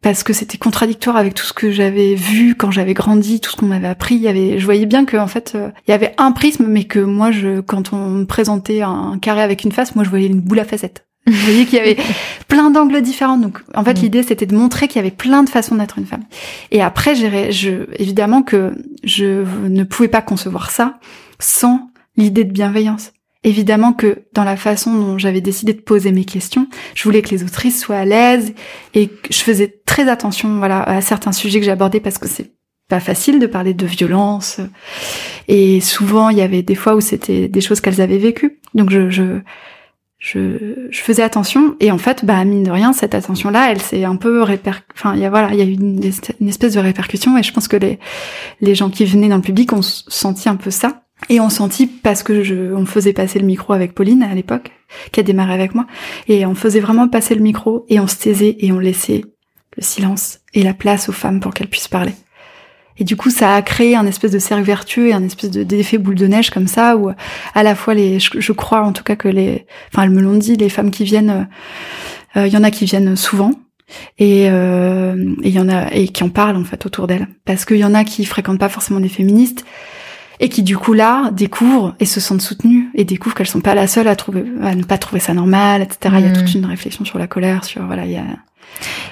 parce 0.00 0.22
que 0.22 0.32
c'était 0.32 0.58
contradictoire 0.58 1.16
avec 1.16 1.34
tout 1.34 1.44
ce 1.44 1.52
que 1.52 1.72
j'avais 1.72 2.14
vu 2.14 2.54
quand 2.54 2.70
j'avais 2.70 2.94
grandi, 2.94 3.40
tout 3.40 3.50
ce 3.50 3.56
qu'on 3.56 3.66
m'avait 3.66 3.88
appris. 3.88 4.14
Il 4.14 4.22
y 4.22 4.28
avait, 4.28 4.60
je 4.60 4.64
voyais 4.64 4.86
bien 4.86 5.06
que 5.06 5.16
en 5.16 5.26
fait, 5.26 5.54
euh, 5.56 5.70
il 5.88 5.90
y 5.90 5.94
avait 5.94 6.14
un 6.18 6.30
prisme, 6.30 6.66
mais 6.68 6.84
que 6.84 7.00
moi, 7.00 7.32
je, 7.32 7.60
quand 7.60 7.92
on 7.92 8.10
me 8.10 8.24
présentait 8.26 8.82
un 8.82 9.18
carré 9.20 9.42
avec 9.42 9.64
une 9.64 9.72
face, 9.72 9.96
moi 9.96 10.04
je 10.04 10.10
voyais 10.10 10.28
une 10.28 10.40
boule 10.40 10.60
à 10.60 10.64
facettes. 10.64 11.04
Vous 11.30 11.44
voyez 11.44 11.64
qu'il 11.64 11.78
y 11.78 11.80
avait 11.80 11.96
plein 12.48 12.70
d'angles 12.70 13.00
différents. 13.02 13.38
Donc, 13.38 13.58
en 13.74 13.84
fait, 13.84 13.94
mm. 13.94 14.02
l'idée, 14.02 14.22
c'était 14.22 14.46
de 14.46 14.56
montrer 14.56 14.88
qu'il 14.88 14.96
y 14.96 14.98
avait 14.98 15.14
plein 15.14 15.42
de 15.42 15.48
façons 15.48 15.76
d'être 15.76 15.98
une 15.98 16.06
femme. 16.06 16.24
Et 16.72 16.82
après, 16.82 17.14
je, 17.14 17.86
évidemment 17.96 18.42
que 18.42 18.74
je 19.04 19.44
ne 19.68 19.84
pouvais 19.84 20.08
pas 20.08 20.22
concevoir 20.22 20.70
ça 20.70 20.98
sans 21.38 21.90
l'idée 22.16 22.44
de 22.44 22.52
bienveillance. 22.52 23.12
Évidemment 23.42 23.94
que 23.94 24.24
dans 24.34 24.44
la 24.44 24.56
façon 24.56 24.92
dont 24.92 25.18
j'avais 25.18 25.40
décidé 25.40 25.72
de 25.72 25.80
poser 25.80 26.12
mes 26.12 26.24
questions, 26.24 26.66
je 26.94 27.04
voulais 27.04 27.22
que 27.22 27.30
les 27.30 27.42
autrices 27.42 27.80
soient 27.80 27.96
à 27.96 28.04
l'aise 28.04 28.52
et 28.92 29.06
que 29.08 29.32
je 29.32 29.38
faisais 29.38 29.80
très 29.86 30.10
attention, 30.10 30.58
voilà, 30.58 30.82
à 30.82 31.00
certains 31.00 31.32
sujets 31.32 31.60
que 31.60 31.64
j'abordais 31.64 32.00
parce 32.00 32.18
que 32.18 32.28
c'est 32.28 32.52
pas 32.88 33.00
facile 33.00 33.38
de 33.38 33.46
parler 33.46 33.72
de 33.72 33.86
violence. 33.86 34.60
Et 35.48 35.80
souvent, 35.80 36.28
il 36.28 36.36
y 36.36 36.42
avait 36.42 36.62
des 36.62 36.74
fois 36.74 36.96
où 36.96 37.00
c'était 37.00 37.48
des 37.48 37.60
choses 37.62 37.80
qu'elles 37.80 38.02
avaient 38.02 38.18
vécues. 38.18 38.58
Donc, 38.74 38.90
je, 38.90 39.08
je 39.08 39.40
je, 40.20 40.86
je, 40.90 41.00
faisais 41.00 41.22
attention. 41.22 41.74
Et 41.80 41.90
en 41.90 41.98
fait 41.98 42.24
bah 42.24 42.44
mine 42.44 42.62
de 42.62 42.70
rien 42.70 42.92
cette 42.92 43.14
attention 43.14 43.50
là 43.50 43.72
elle 43.72 43.80
s'est 43.80 44.04
un 44.04 44.16
peu 44.16 44.42
réper 44.42 44.70
enfin 44.94 45.14
il 45.14 45.20
y 45.20 45.24
a 45.24 45.30
voilà 45.30 45.52
il 45.52 45.58
y 45.58 45.62
a 45.62 45.64
eu 45.64 45.72
une, 45.72 46.04
espèce 46.48 46.74
de 46.74 46.80
répercussion. 46.80 47.36
Et 47.36 47.42
je 47.42 47.52
pense 47.52 47.66
que 47.66 47.76
les 47.76 47.98
les 48.60 48.74
gens 48.74 48.90
qui 48.90 49.04
venaient 49.06 49.28
dans 49.28 49.36
le 49.36 49.42
public 49.42 49.72
ont 49.72 49.82
senti 49.82 50.48
un 50.48 50.56
peu 50.56 50.70
ça. 50.70 51.02
Et 51.28 51.38
ont 51.38 51.50
senti 51.50 51.86
parce 51.86 52.22
que 52.22 52.42
je 52.42 52.72
on 52.74 52.86
faisait 52.86 53.12
passer 53.12 53.38
le 53.38 53.46
micro 53.46 53.72
avec 53.72 53.94
Pauline 53.94 54.22
à 54.22 54.34
l'époque 54.34 54.70
qui 55.12 55.20
a 55.20 55.22
démarré 55.22 55.52
avec 55.52 55.74
moi. 55.74 55.86
Et 56.28 56.46
on 56.46 56.54
faisait 56.54 56.80
vraiment 56.80 57.08
passer 57.08 57.34
le 57.34 57.42
micro 57.42 57.84
et 57.88 58.00
on 58.00 58.06
se 58.06 58.16
taisait 58.16 58.56
et 58.60 58.72
on 58.72 58.78
laissait 58.78 59.24
le 59.76 59.82
silence 59.82 60.40
et 60.54 60.62
la 60.62 60.74
place 60.74 61.08
aux 61.08 61.12
femmes 61.12 61.40
pour 61.40 61.52
qu'elles 61.52 61.68
puissent 61.68 61.88
parler 61.88 62.12
et 63.00 63.04
du 63.04 63.16
coup, 63.16 63.30
ça 63.30 63.54
a 63.54 63.62
créé 63.62 63.96
un 63.96 64.06
espèce 64.06 64.30
de 64.30 64.38
cercle 64.38 64.62
vertueux 64.62 65.08
et 65.08 65.14
un 65.14 65.24
espèce 65.24 65.50
de 65.50 65.62
d'effet 65.62 65.96
boule 65.96 66.16
de 66.16 66.26
neige 66.26 66.50
comme 66.50 66.68
ça, 66.68 66.98
où 66.98 67.10
à 67.54 67.62
la 67.62 67.74
fois 67.74 67.94
les, 67.94 68.20
je, 68.20 68.52
crois 68.52 68.82
en 68.82 68.92
tout 68.92 69.02
cas 69.02 69.16
que 69.16 69.26
les, 69.26 69.66
enfin 69.88 70.02
elles 70.02 70.10
me 70.10 70.20
l'ont 70.20 70.36
dit, 70.36 70.54
les 70.56 70.68
femmes 70.68 70.90
qui 70.90 71.04
viennent, 71.04 71.48
euh, 72.36 72.46
il 72.46 72.52
y 72.52 72.56
en 72.58 72.62
a 72.62 72.70
qui 72.70 72.84
viennent 72.84 73.16
souvent, 73.16 73.52
et 74.18 74.50
euh, 74.50 75.34
il 75.42 75.50
y 75.50 75.58
en 75.58 75.70
a 75.70 75.92
et 75.94 76.08
qui 76.08 76.22
en 76.22 76.28
parlent 76.28 76.56
en 76.56 76.64
fait 76.64 76.84
autour 76.84 77.06
d'elles, 77.06 77.26
parce 77.46 77.64
qu'il 77.64 77.78
y 77.78 77.84
en 77.84 77.94
a 77.94 78.04
qui 78.04 78.26
fréquentent 78.26 78.60
pas 78.60 78.68
forcément 78.68 79.00
des 79.00 79.08
féministes 79.08 79.64
et 80.38 80.50
qui 80.50 80.62
du 80.62 80.76
coup 80.76 80.92
là 80.92 81.30
découvrent 81.32 81.94
et 82.00 82.04
se 82.04 82.20
sentent 82.20 82.42
soutenues 82.42 82.90
et 82.94 83.04
découvrent 83.04 83.34
qu'elles 83.34 83.46
sont 83.46 83.62
pas 83.62 83.74
la 83.74 83.86
seule 83.86 84.08
à 84.08 84.16
trouver 84.16 84.44
à 84.62 84.74
ne 84.74 84.84
pas 84.84 84.98
trouver 84.98 85.20
ça 85.20 85.32
normal, 85.32 85.80
etc. 85.80 86.16
Il 86.18 86.26
y 86.26 86.28
a 86.28 86.32
toute 86.32 86.54
mmh. 86.54 86.58
une 86.58 86.66
réflexion 86.66 87.04
sur 87.06 87.18
la 87.18 87.26
colère, 87.26 87.64
sur 87.64 87.82
voilà, 87.86 88.04
il 88.04 88.12
y 88.12 88.16
a 88.16 88.24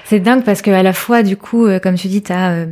c'est 0.05 0.19
dingue 0.19 0.43
parce 0.43 0.61
que 0.61 0.71
à 0.71 0.83
la 0.83 0.93
fois, 0.93 1.23
du 1.23 1.37
coup, 1.37 1.65
euh, 1.65 1.79
comme 1.79 1.95
tu 1.95 2.07
dis, 2.07 2.23
tu 2.23 2.31
as 2.31 2.51
euh, 2.51 2.65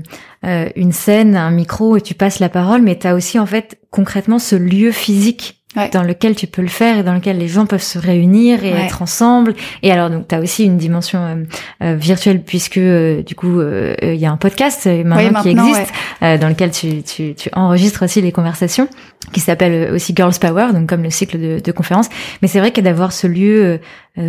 euh, 0.46 0.70
une 0.76 0.92
scène, 0.92 1.36
un 1.36 1.52
micro 1.52 1.98
et 1.98 2.02
tu 2.02 2.14
passes 2.14 2.40
la 2.40 2.50
parole, 2.50 2.82
mais 2.82 2.98
tu 2.98 3.08
as 3.08 3.16
aussi 3.16 3.40
en 3.40 3.46
fait 3.46 3.80
concrètement 3.92 4.40
ce 4.40 4.56
lieu 4.56 4.92
physique 4.92 5.64
dans 5.92 6.04
lequel 6.04 6.36
tu 6.36 6.48
peux 6.48 6.62
le 6.62 6.68
faire 6.68 7.00
et 7.00 7.04
dans 7.04 7.14
lequel 7.14 7.38
les 7.38 7.48
gens 7.48 7.66
peuvent 7.66 7.82
se 7.82 8.00
réunir 8.00 8.64
et 8.64 8.70
être 8.70 9.02
ensemble. 9.02 9.54
Et 9.84 9.92
alors 9.92 10.10
donc 10.10 10.28
tu 10.28 10.36
as 10.36 10.40
aussi 10.40 10.66
une 10.66 10.78
dimension 10.78 11.46
virtuelle 11.82 12.42
puisque 12.44 12.80
du 12.80 13.36
coup 13.36 13.62
il 13.62 14.16
y 14.16 14.26
a 14.26 14.32
un 14.32 14.38
podcast 14.38 14.88
maintenant, 14.88 15.42
qui 15.42 15.50
existe 15.50 15.92
dans 16.22 16.50
lequel 16.50 16.72
tu, 16.72 17.04
tu, 17.04 17.36
tu, 17.36 17.50
enregistres 17.54 18.04
aussi 18.04 18.22
les 18.22 18.32
conversations 18.32 18.88
qui 19.34 19.40
s'appelle 19.40 19.92
aussi 19.94 20.14
Girls 20.16 20.36
Power 20.40 20.68
donc 20.74 20.88
comme 20.88 21.04
le 21.04 21.10
cycle 21.10 21.40
de, 21.40 21.60
de 21.60 21.72
conférences. 21.72 22.10
Mais 22.42 22.48
c'est 22.48 22.60
vrai 22.60 22.72
que 22.72 22.82
d'avoir 22.82 23.12
ce 23.12 23.28
lieu 23.28 23.80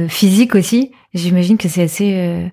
physique 0.08 0.54
aussi 0.54 0.92
J'imagine 1.14 1.56
que 1.56 1.70
c'est 1.70 1.82
assez, 1.82 2.12
euh, 2.16 2.48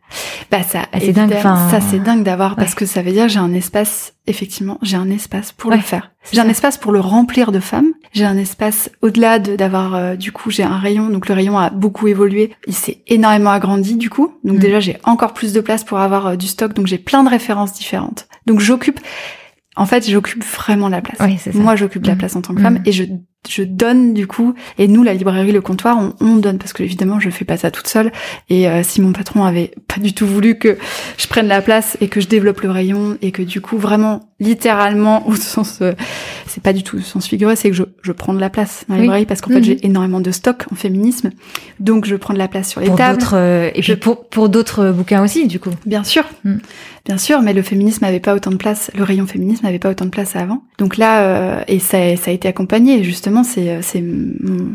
bah 0.49 0.63
ça, 0.63 0.85
assez 0.93 1.11
dingue. 1.11 1.33
ça 1.41 1.81
c'est 1.81 1.99
dingue 1.99 2.23
d'avoir 2.23 2.55
parce 2.55 2.73
que 2.73 2.85
ça 2.85 3.01
veut 3.01 3.11
dire 3.11 3.27
j'ai 3.27 3.39
un 3.39 3.53
espace. 3.53 4.13
Effectivement, 4.27 4.79
j'ai 4.81 4.95
un 4.95 5.09
espace 5.09 5.51
pour 5.51 5.71
le 5.71 5.79
faire. 5.79 6.11
J'ai 6.31 6.39
un 6.39 6.47
espace 6.47 6.77
pour 6.77 6.93
le 6.93 7.01
remplir 7.01 7.51
de 7.51 7.59
femmes. 7.59 7.91
J'ai 8.15 8.23
un 8.25 8.37
espace 8.37 8.89
au-delà 9.01 9.39
de 9.39 9.55
d'avoir 9.57 9.93
euh, 9.93 10.15
du 10.15 10.31
coup 10.31 10.49
j'ai 10.49 10.63
un 10.63 10.77
rayon 10.77 11.09
donc 11.09 11.27
le 11.27 11.35
rayon 11.35 11.57
a 11.59 11.69
beaucoup 11.69 12.07
évolué, 12.07 12.53
il 12.65 12.73
s'est 12.73 13.03
énormément 13.07 13.51
agrandi 13.51 13.95
du 13.97 14.09
coup. 14.09 14.33
Donc 14.45 14.55
Mm. 14.57 14.59
déjà 14.59 14.79
j'ai 14.79 14.97
encore 15.03 15.33
plus 15.33 15.51
de 15.53 15.59
place 15.61 15.83
pour 15.83 15.99
avoir 15.99 16.27
euh, 16.27 16.35
du 16.37 16.47
stock 16.47 16.73
donc 16.73 16.87
j'ai 16.87 16.97
plein 16.97 17.23
de 17.25 17.29
références 17.29 17.73
différentes. 17.73 18.27
Donc 18.47 18.59
j'occupe 18.61 18.99
en 19.77 19.85
fait, 19.85 20.09
j'occupe 20.09 20.41
vraiment 20.45 20.87
la 20.87 21.01
place. 21.01 21.17
Oui, 21.19 21.37
c'est 21.37 21.51
ça. 21.51 21.59
Moi, 21.59 21.75
j'occupe 21.75 22.05
la 22.05 22.15
Mm. 22.15 22.17
place 22.17 22.35
en 22.37 22.41
tant 22.41 22.55
que 22.55 22.61
femme 22.61 22.75
Mm. 22.75 22.83
et 22.85 22.91
je 22.93 23.03
je 23.49 23.63
donne 23.63 24.13
du 24.13 24.27
coup 24.27 24.53
et 24.77 24.87
nous 24.87 25.03
la 25.03 25.13
librairie 25.13 25.51
le 25.51 25.61
comptoir 25.61 25.97
on, 25.99 26.13
on 26.25 26.35
donne 26.37 26.57
parce 26.57 26.73
que 26.73 26.83
évidemment 26.83 27.19
je 27.19 27.29
fais 27.29 27.45
pas 27.45 27.57
ça 27.57 27.71
toute 27.71 27.87
seule 27.87 28.11
et 28.49 28.67
euh, 28.67 28.81
si 28.83 29.01
mon 29.01 29.11
patron 29.11 29.43
avait 29.45 29.71
pas 29.87 29.99
du 30.01 30.13
tout 30.13 30.27
voulu 30.27 30.57
que 30.57 30.77
je 31.17 31.27
prenne 31.27 31.47
la 31.47 31.61
place 31.61 31.97
et 32.01 32.07
que 32.07 32.21
je 32.21 32.27
développe 32.27 32.61
le 32.61 32.71
rayon 32.71 33.17
et 33.21 33.31
que 33.31 33.41
du 33.41 33.61
coup 33.61 33.77
vraiment 33.77 34.29
littéralement 34.39 35.27
au 35.27 35.35
sens 35.35 35.79
euh, 35.81 35.93
c'est 36.47 36.61
pas 36.63 36.73
du 36.73 36.83
tout 36.83 36.97
au 36.97 37.01
sens 37.01 37.27
figuré 37.27 37.55
c'est 37.55 37.69
que 37.69 37.75
je, 37.75 37.83
je 38.01 38.11
prends 38.11 38.33
de 38.33 38.39
la 38.39 38.49
place 38.49 38.85
dans 38.87 38.95
la 38.95 38.99
Oui. 38.99 39.05
librairie 39.05 39.25
parce 39.25 39.41
qu'en 39.41 39.51
Mhm. 39.51 39.57
fait 39.57 39.63
j'ai 39.63 39.85
énormément 39.85 40.19
de 40.21 40.31
stock 40.31 40.65
en 40.71 40.75
féminisme 40.75 41.29
donc 41.79 42.05
je 42.05 42.15
prends 42.15 42.33
de 42.33 42.39
la 42.39 42.47
place 42.47 42.69
sur 42.69 42.81
les 42.81 42.87
pour 42.87 42.95
tables 42.97 43.21
euh, 43.33 43.67
et 43.69 43.81
puis 43.81 43.83
Je- 43.83 43.93
pour 43.93 44.27
pour 44.29 44.49
d'autres 44.49 44.91
bouquins 44.91 45.23
aussi 45.23 45.47
du 45.47 45.59
coup. 45.59 45.69
Bien 45.85 46.03
sûr, 46.03 46.23
Mm. 46.43 46.55
bien 47.05 47.17
sûr, 47.17 47.41
mais 47.41 47.53
le 47.53 47.61
féminisme 47.61 48.03
n'avait 48.05 48.19
pas 48.19 48.33
autant 48.35 48.51
de 48.51 48.55
place, 48.57 48.91
le 48.97 49.03
rayon 49.03 49.25
féminisme 49.27 49.65
n'avait 49.65 49.79
pas 49.79 49.89
autant 49.89 50.05
de 50.05 50.09
place 50.09 50.35
avant. 50.35 50.61
Donc 50.77 50.97
là, 50.97 51.21
euh, 51.21 51.61
et 51.67 51.79
ça, 51.79 51.97
ça 52.17 52.31
a 52.31 52.33
été 52.33 52.47
accompagné. 52.47 52.99
Et 52.99 53.03
justement, 53.35 53.43
c'est 53.43 53.69
euh, 53.69 53.79
c'est 53.81 54.01
mon 54.01 54.71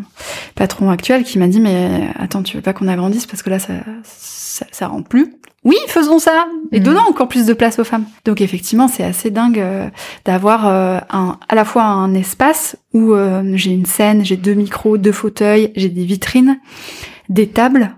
patron 0.54 0.90
actuel 0.90 1.24
qui 1.24 1.38
m'a 1.38 1.48
dit 1.48 1.60
mais 1.60 2.08
attends, 2.18 2.42
tu 2.42 2.56
veux 2.56 2.62
pas 2.62 2.72
qu'on 2.72 2.88
agrandisse 2.88 3.26
parce 3.26 3.42
que 3.42 3.50
là, 3.50 3.58
ça 3.58 3.74
ça, 4.04 4.66
ça 4.70 4.88
rentre 4.88 5.08
plus. 5.08 5.34
Oui, 5.62 5.76
faisons 5.88 6.18
ça 6.18 6.46
et 6.72 6.80
Mm. 6.80 6.82
donnons 6.82 7.00
encore 7.08 7.28
plus 7.28 7.44
de 7.46 7.52
place 7.52 7.78
aux 7.78 7.84
femmes. 7.84 8.04
Donc 8.24 8.40
effectivement, 8.40 8.88
c'est 8.88 9.04
assez 9.04 9.30
dingue 9.30 9.58
euh, 9.60 9.88
d'avoir 10.24 10.66
euh, 10.66 10.98
un, 11.10 11.38
à 11.48 11.54
la 11.54 11.64
fois 11.66 11.82
un 11.84 12.14
espace 12.14 12.76
où 12.94 13.12
euh, 13.12 13.42
j'ai 13.54 13.70
une 13.72 13.84
scène, 13.86 14.24
j'ai 14.24 14.36
deux 14.36 14.54
micros, 14.54 14.96
deux 14.96 15.12
fauteuils, 15.12 15.70
j'ai 15.76 15.90
des 15.90 16.04
vitrines, 16.04 16.58
des 17.28 17.48
tables, 17.48 17.90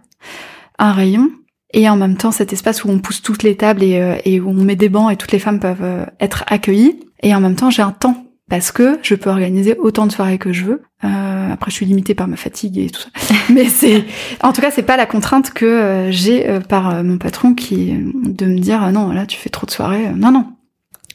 un 0.79 0.93
rayon 0.93 1.31
et 1.73 1.89
en 1.89 1.97
même 1.97 2.17
temps 2.17 2.33
cet 2.33 2.53
espace 2.53 2.85
où 2.85 2.91
on 2.91 2.99
pousse 2.99 3.23
toutes 3.23 3.45
les 3.45 3.57
tables 3.57 3.83
et, 3.85 3.97
euh, 4.01 4.17
et 4.25 4.41
où 4.41 4.51
on 4.51 4.55
met 4.55 4.77
des 4.77 4.89
bancs 4.89 5.13
et 5.13 5.17
toutes 5.17 5.33
les 5.33 5.39
femmes 5.39 5.61
peuvent 5.61 5.79
euh, 5.85 6.05
être 6.21 6.45
accueillies. 6.49 6.99
Et 7.23 7.33
en 7.35 7.41
même 7.41 7.55
temps, 7.55 7.71
j'ai 7.71 7.83
un 7.83 7.93
temps 7.93 8.27
parce 8.53 8.71
que 8.71 8.99
je 9.03 9.15
peux 9.15 9.31
organiser 9.31 9.79
autant 9.79 10.07
de 10.07 10.13
soirées 10.13 10.37
que 10.37 10.53
je 10.53 10.65
veux. 10.65 10.83
Euh, 11.05 11.53
après, 11.55 11.71
je 11.71 11.77
suis 11.77 11.87
limitée 11.87 12.15
par 12.15 12.29
ma 12.29 12.37
fatigue 12.37 12.77
et 12.77 12.91
tout 12.91 13.01
ça. 13.01 13.35
Mais 13.51 13.65
c'est, 13.65 14.05
en 14.43 14.53
tout 14.53 14.61
cas, 14.61 14.71
c'est 14.71 14.83
pas 14.83 14.99
la 14.99 15.07
contrainte 15.07 15.55
que 15.55 15.65
euh, 15.65 16.13
j'ai 16.13 16.47
euh, 16.51 16.61
par 16.61 16.91
euh, 16.91 17.03
mon 17.03 17.17
patron 17.17 17.55
qui 17.55 17.95
de 17.95 18.45
me 18.45 18.59
dire 18.59 18.93
non 18.93 19.11
là 19.11 19.25
tu 19.25 19.39
fais 19.39 19.49
trop 19.49 19.65
de 19.65 19.71
soirées. 19.71 20.11
Non 20.15 20.31
non, 20.31 20.49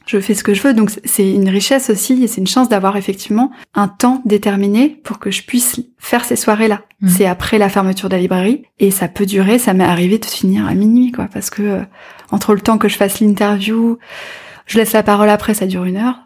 je 0.08 0.20
fais 0.20 0.34
ce 0.34 0.44
que 0.44 0.56
je 0.56 0.64
veux. 0.64 0.74
Donc 0.74 0.90
c'est- 1.06 1.32
une 1.32 1.48
richesse 1.48 1.92
aussi 1.92 2.24
et 2.24 2.28
c'est 2.28 2.42
une 2.42 2.48
chance 2.48 2.70
d'avoir 2.70 2.98
effectivement 2.98 3.52
un 3.76 3.88
temps 3.88 4.24
déterminé 4.26 5.00
pour 5.04 5.20
que 5.20 5.30
je 5.30 5.44
puisse 5.44 5.80
faire 6.00 6.26
ces 6.26 6.38
soirées-là. 6.38 6.82
Mhm. 7.02 7.10
C'est 7.10 7.28
après 7.28 7.60
la 7.60 7.70
fermeture 7.70 8.10
de 8.10 8.16
la 8.16 8.22
librairie 8.22 8.64
et 8.80 8.90
ça 8.90 9.08
peut 9.08 9.28
durer. 9.28 9.60
Ça 9.60 9.76
m'est 9.76 9.84
arrivé 9.84 10.18
de 10.18 10.26
finir 10.26 10.66
à 10.66 10.74
minuit, 10.74 11.12
quoi, 11.12 11.28
parce 11.32 11.52
que 11.52 11.62
euh, 11.62 11.82
entre 12.32 12.56
le 12.56 12.62
temps 12.62 12.80
que 12.80 12.90
je 12.90 12.98
fasse 12.98 13.20
l'interview, 13.20 14.00
je 14.66 14.80
laisse 14.80 14.94
la 14.94 15.04
parole 15.04 15.30
après, 15.30 15.54
ça 15.54 15.68
dure 15.68 15.84
une 15.86 15.98
heure, 15.98 16.26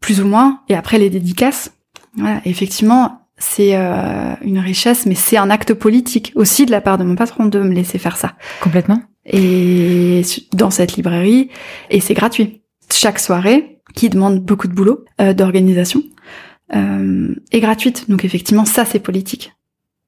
plus 0.00 0.20
ou 0.20 0.26
moins, 0.26 0.60
et 0.68 0.74
après 0.74 0.98
les 0.98 1.10
dédicaces. 1.10 1.72
Voilà, 2.16 2.40
effectivement. 2.44 3.16
C'est 3.42 3.74
euh, 3.74 4.34
une 4.42 4.58
richesse, 4.58 5.06
mais 5.06 5.14
c'est 5.14 5.38
un 5.38 5.48
acte 5.48 5.72
politique 5.72 6.30
aussi 6.34 6.66
de 6.66 6.70
la 6.70 6.82
part 6.82 6.98
de 6.98 7.04
mon 7.04 7.14
patron 7.16 7.46
de 7.46 7.58
me 7.60 7.72
laisser 7.72 7.96
faire 7.96 8.18
ça 8.18 8.34
Complètement. 8.60 9.02
et 9.24 10.20
dans 10.52 10.70
cette 10.70 10.96
librairie 10.96 11.48
et 11.88 12.00
c'est 12.00 12.12
gratuit. 12.12 12.60
Chaque 12.92 13.18
soirée, 13.18 13.80
qui 13.94 14.08
demande 14.08 14.40
beaucoup 14.40 14.68
de 14.68 14.74
boulot, 14.74 15.04
euh, 15.20 15.32
d'organisation, 15.32 16.02
euh, 16.74 17.34
est 17.52 17.60
gratuite. 17.60 18.10
Donc 18.10 18.24
effectivement, 18.24 18.64
ça 18.64 18.84
c'est 18.84 19.00
politique 19.00 19.52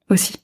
aussi. 0.09 0.35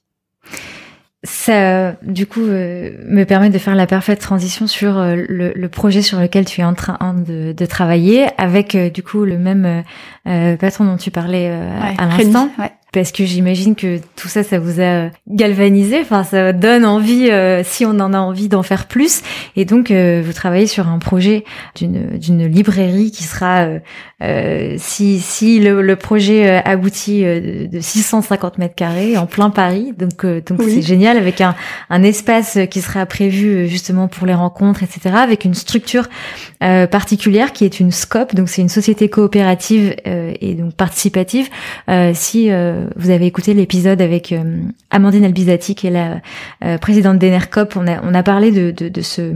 Ça, 1.22 1.96
du 2.02 2.26
coup, 2.26 2.40
euh, 2.46 2.92
me 3.06 3.24
permet 3.24 3.50
de 3.50 3.58
faire 3.58 3.74
la 3.74 3.86
parfaite 3.86 4.20
transition 4.20 4.66
sur 4.66 4.96
euh, 4.96 5.16
le, 5.28 5.52
le 5.54 5.68
projet 5.68 6.00
sur 6.00 6.18
lequel 6.18 6.46
tu 6.46 6.62
es 6.62 6.64
en 6.64 6.72
train 6.72 6.96
de, 7.14 7.52
de 7.52 7.66
travailler, 7.66 8.26
avec 8.38 8.74
euh, 8.74 8.88
du 8.88 9.02
coup 9.02 9.24
le 9.26 9.38
même 9.38 9.84
patron 10.24 10.84
dont 10.84 10.96
tu 10.96 11.10
parlais 11.10 11.50
euh, 11.50 11.78
Ouais, 11.80 11.94
à 11.98 12.06
l'instant. 12.06 12.48
ouais. 12.58 12.72
Parce 12.92 13.12
que 13.12 13.24
j'imagine 13.24 13.76
que 13.76 13.98
tout 14.16 14.28
ça, 14.28 14.42
ça 14.42 14.58
vous 14.58 14.80
a 14.80 14.82
euh, 14.82 15.08
galvanisé. 15.28 16.00
Enfin, 16.00 16.24
ça 16.24 16.52
donne 16.52 16.84
envie, 16.84 17.30
euh, 17.30 17.62
si 17.64 17.86
on 17.86 17.90
en 18.00 18.12
a 18.12 18.18
envie, 18.18 18.48
d'en 18.48 18.62
faire 18.64 18.86
plus. 18.86 19.22
Et 19.56 19.64
donc, 19.64 19.90
euh, 19.90 20.22
vous 20.24 20.32
travaillez 20.32 20.66
sur 20.66 20.88
un 20.88 20.98
projet 20.98 21.44
d'une 21.76 22.46
librairie 22.46 23.10
qui 23.12 23.22
sera, 23.22 23.60
euh, 23.60 23.78
euh, 24.22 24.74
si 24.78 25.20
si 25.20 25.60
le, 25.60 25.82
le 25.82 25.96
projet 25.96 26.48
euh, 26.48 26.60
aboutit, 26.64 27.22
de 27.22 27.80
650 27.80 28.58
mètres 28.58 28.74
carrés 28.74 29.16
en 29.16 29.26
plein 29.26 29.50
Paris. 29.50 29.92
Donc, 29.96 30.24
euh, 30.24 30.40
donc 30.40 30.58
Oui. 30.60 30.72
c'est 30.74 30.82
génial 30.82 31.16
avec 31.16 31.40
un 31.40 31.54
un 31.90 32.02
espace 32.02 32.58
qui 32.70 32.80
sera 32.80 33.06
prévu 33.06 33.68
justement 33.68 34.08
pour 34.08 34.26
les 34.26 34.34
rencontres, 34.34 34.82
etc. 34.82 35.14
Avec 35.16 35.44
une 35.44 35.54
structure 35.54 36.08
euh, 36.62 36.86
particulière 36.86 37.52
qui 37.52 37.64
est 37.64 37.80
une 37.80 37.90
SCOP. 37.92 38.34
Donc, 38.34 38.48
c'est 38.48 38.62
une 38.62 38.68
société 38.68 39.08
coopérative 39.08 39.94
euh, 40.06 40.32
et 40.40 40.54
donc 40.54 40.74
participative. 40.74 41.48
Euh, 41.88 42.12
si 42.14 42.48
euh, 42.80 42.90
vous 42.96 43.10
avez 43.10 43.26
écouté 43.26 43.54
l'épisode 43.54 44.00
avec 44.00 44.32
euh, 44.32 44.62
Amandine 44.90 45.24
Albizati, 45.24 45.74
qui 45.74 45.86
est 45.86 45.90
la 45.90 46.20
euh, 46.64 46.78
présidente 46.78 47.18
d'Enercop, 47.18 47.76
on 47.76 47.86
a, 47.86 48.02
on 48.02 48.14
a 48.14 48.22
parlé 48.22 48.50
de, 48.50 48.70
de, 48.70 48.88
de 48.88 49.00
ce, 49.00 49.32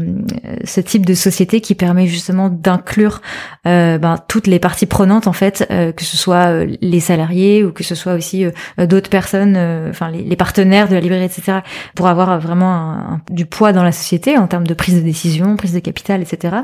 ce 0.64 0.80
type 0.80 1.06
de 1.06 1.14
société 1.14 1.60
qui 1.60 1.74
permet 1.74 2.06
justement 2.06 2.48
d'inclure 2.48 3.20
ben, 3.64 4.16
toutes 4.28 4.46
les 4.46 4.58
parties 4.58 4.86
prenantes 4.86 5.26
en 5.26 5.32
fait, 5.32 5.66
que 5.68 6.04
ce 6.04 6.16
soit 6.16 6.64
les 6.80 7.00
salariés 7.00 7.64
ou 7.64 7.72
que 7.72 7.82
ce 7.82 7.94
soit 7.94 8.14
aussi 8.14 8.44
d'autres 8.78 9.08
personnes, 9.08 9.56
enfin 9.88 10.10
les, 10.10 10.36
partenaires 10.36 10.88
de 10.88 10.94
la 10.94 11.00
librairie, 11.00 11.24
etc., 11.24 11.60
pour 11.94 12.08
avoir 12.08 12.38
vraiment 12.40 13.20
du 13.30 13.46
poids 13.46 13.72
dans 13.72 13.82
la 13.82 13.92
société 13.92 14.36
en 14.36 14.46
termes 14.46 14.66
de 14.66 14.74
prise 14.74 14.96
de 14.96 15.00
décision, 15.00 15.56
prise 15.56 15.72
de 15.72 15.80
capital, 15.80 16.20
etc. 16.20 16.56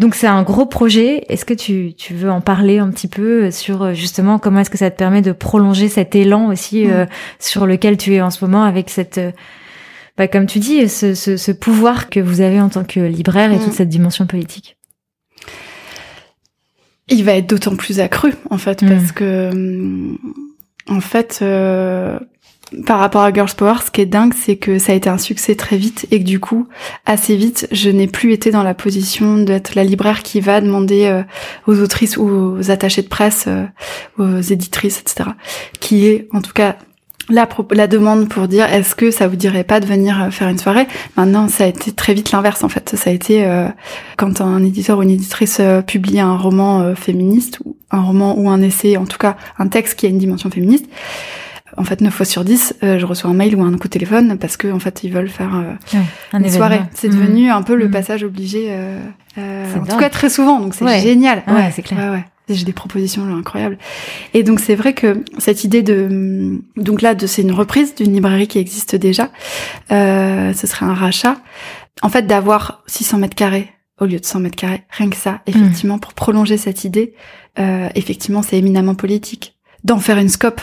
Donc 0.00 0.14
c'est 0.16 0.26
un 0.26 0.42
gros 0.42 0.66
projet. 0.66 1.24
Est-ce 1.28 1.44
que 1.44 1.54
tu, 1.54 1.92
tu 1.94 2.14
veux 2.14 2.30
en 2.30 2.40
parler 2.40 2.78
un 2.78 2.90
petit 2.90 3.06
peu 3.06 3.50
sur 3.52 3.82
euh, 3.82 3.92
justement 3.92 4.38
comment 4.40 4.60
est-ce 4.60 4.70
que 4.70 4.78
ça 4.78 4.90
te 4.90 4.96
permet 4.96 5.20
de 5.22 5.30
prolonger 5.32 5.88
cet 5.88 6.14
élan 6.16 6.48
aussi 6.48 6.86
Mm. 6.86 6.90
euh, 6.90 7.06
sur 7.38 7.66
lequel 7.66 7.96
tu 7.98 8.14
es 8.14 8.20
en 8.22 8.30
ce 8.30 8.42
moment 8.44 8.64
avec 8.64 8.88
cette, 8.90 9.18
euh, 9.18 9.30
bah, 10.16 10.26
comme 10.26 10.46
tu 10.46 10.58
dis, 10.58 10.88
ce, 10.88 11.14
ce, 11.14 11.36
ce 11.36 11.52
pouvoir 11.52 12.08
que 12.08 12.18
vous 12.18 12.40
avez 12.40 12.60
en 12.60 12.68
tant 12.70 12.82
que 12.84 12.98
libraire 13.00 13.52
et 13.52 13.56
Mm. 13.56 13.64
toute 13.64 13.72
cette 13.74 13.88
dimension 13.90 14.26
politique? 14.26 14.76
Il 17.08 17.24
va 17.24 17.32
être 17.34 17.48
d'autant 17.48 17.76
plus 17.76 18.00
accru 18.00 18.32
en 18.50 18.58
fait 18.58 18.82
Mm. 18.82 18.88
parce 18.88 19.12
que 19.12 19.50
hum, 19.52 20.18
en 20.88 21.00
fait 21.00 21.40
euh, 21.42 22.18
par 22.86 23.00
rapport 23.00 23.22
à 23.22 23.32
Girls 23.32 23.50
Power, 23.56 23.74
ce 23.84 23.90
qui 23.90 24.00
est 24.00 24.06
dingue, 24.06 24.32
c'est 24.34 24.56
que 24.56 24.78
ça 24.78 24.92
a 24.92 24.94
été 24.94 25.08
un 25.08 25.18
succès 25.18 25.54
très 25.54 25.76
vite 25.76 26.06
et 26.10 26.20
que 26.20 26.24
du 26.24 26.38
coup, 26.38 26.68
assez 27.04 27.36
vite, 27.36 27.66
je 27.72 27.90
n'ai 27.90 28.06
plus 28.06 28.32
été 28.32 28.50
dans 28.50 28.62
la 28.62 28.74
position 28.74 29.38
d'être 29.38 29.74
la 29.74 29.84
libraire 29.84 30.22
qui 30.22 30.40
va 30.40 30.60
demander 30.60 31.06
euh, 31.06 31.22
aux 31.66 31.80
autrices 31.80 32.16
ou 32.16 32.28
aux 32.28 32.70
attachés 32.70 33.02
de 33.02 33.08
presse, 33.08 33.46
euh, 33.48 33.66
aux 34.18 34.40
éditrices, 34.40 35.00
etc., 35.00 35.30
qui 35.80 36.06
est 36.06 36.28
en 36.32 36.40
tout 36.40 36.52
cas 36.52 36.76
la, 37.28 37.48
la 37.72 37.86
demande 37.86 38.28
pour 38.28 38.48
dire 38.48 38.72
est-ce 38.72 38.94
que 38.94 39.10
ça 39.10 39.28
vous 39.28 39.36
dirait 39.36 39.64
pas 39.64 39.80
de 39.80 39.86
venir 39.86 40.22
euh, 40.22 40.30
faire 40.30 40.48
une 40.48 40.58
soirée? 40.58 40.86
Maintenant, 41.16 41.48
ça 41.48 41.64
a 41.64 41.66
été 41.66 41.90
très 41.90 42.14
vite 42.14 42.30
l'inverse 42.30 42.62
en 42.62 42.68
fait. 42.68 42.94
Ça 42.96 43.10
a 43.10 43.12
été 43.12 43.44
quand 44.16 44.40
un 44.40 44.62
éditeur 44.64 44.98
ou 44.98 45.02
une 45.02 45.10
éditrice 45.10 45.60
publie 45.86 46.20
un 46.20 46.36
roman 46.36 46.94
féministe 46.94 47.58
ou 47.64 47.76
un 47.90 48.00
roman 48.00 48.38
ou 48.38 48.48
un 48.48 48.62
essai, 48.62 48.96
en 48.96 49.06
tout 49.06 49.18
cas 49.18 49.36
un 49.58 49.66
texte 49.66 49.98
qui 49.98 50.06
a 50.06 50.08
une 50.08 50.18
dimension 50.18 50.50
féministe. 50.50 50.86
En 51.80 51.84
fait, 51.84 52.00
9 52.02 52.12
fois 52.12 52.26
sur 52.26 52.44
10, 52.44 52.74
euh, 52.82 52.98
je 52.98 53.06
reçois 53.06 53.30
un 53.30 53.34
mail 53.34 53.56
ou 53.56 53.62
un 53.62 53.72
coup 53.78 53.88
de 53.88 53.92
téléphone 53.92 54.36
parce 54.38 54.56
que 54.58 54.70
en 54.70 54.78
fait, 54.78 55.02
ils 55.02 55.10
veulent 55.12 55.30
faire 55.30 55.54
euh, 55.54 55.72
Un 56.34 56.38
une 56.38 56.44
événement. 56.44 56.56
soirée. 56.56 56.80
C'est 56.94 57.08
Mm. 57.08 57.12
devenu 57.12 57.50
un 57.50 57.62
peu 57.62 57.74
le 57.74 57.88
Mm. 57.88 57.90
passage 57.90 58.22
obligé. 58.22 58.66
Euh, 58.70 59.00
euh, 59.38 59.64
en 59.80 59.84
tout 59.86 59.96
cas, 59.96 60.10
très 60.10 60.28
souvent. 60.28 60.60
Donc 60.60 60.74
c'est 60.74 60.84
Ouais. 60.84 61.00
génial. 61.00 61.42
Ouais, 61.48 61.70
c'est 61.74 61.82
clair. 61.82 61.98
Ouais, 61.98 62.10
ouais. 62.18 62.24
J'ai 62.50 62.64
des 62.64 62.72
propositions 62.72 63.22
incroyables. 63.34 63.78
Et 64.34 64.42
donc 64.42 64.60
c'est 64.60 64.74
vrai 64.74 64.92
que 64.92 65.22
cette 65.38 65.62
idée 65.64 65.82
de 65.82 66.60
donc 66.76 67.00
là 67.00 67.14
de 67.14 67.26
c'est 67.26 67.42
une 67.42 67.52
reprise 67.52 67.94
d'une 67.94 68.12
librairie 68.12 68.48
qui 68.48 68.58
existe 68.58 68.94
déjà. 68.96 69.30
Euh, 69.92 70.52
ce 70.52 70.66
serait 70.66 70.84
un 70.86 70.94
rachat. 70.94 71.36
En 72.02 72.08
fait, 72.08 72.26
d'avoir 72.26 72.82
600 72.88 73.18
mètres 73.18 73.36
carrés 73.36 73.68
au 74.00 74.06
lieu 74.06 74.18
de 74.18 74.24
100 74.24 74.40
mètres 74.40 74.56
carrés, 74.56 74.82
rien 74.90 75.10
que 75.10 75.16
ça, 75.16 75.40
effectivement, 75.46 75.98
pour 75.98 76.12
prolonger 76.14 76.56
cette 76.56 76.84
idée, 76.84 77.14
euh, 77.58 77.88
effectivement, 77.94 78.42
c'est 78.42 78.56
éminemment 78.58 78.94
politique. 78.94 79.54
D'en 79.84 79.98
faire 79.98 80.18
une 80.18 80.28
scope, 80.30 80.60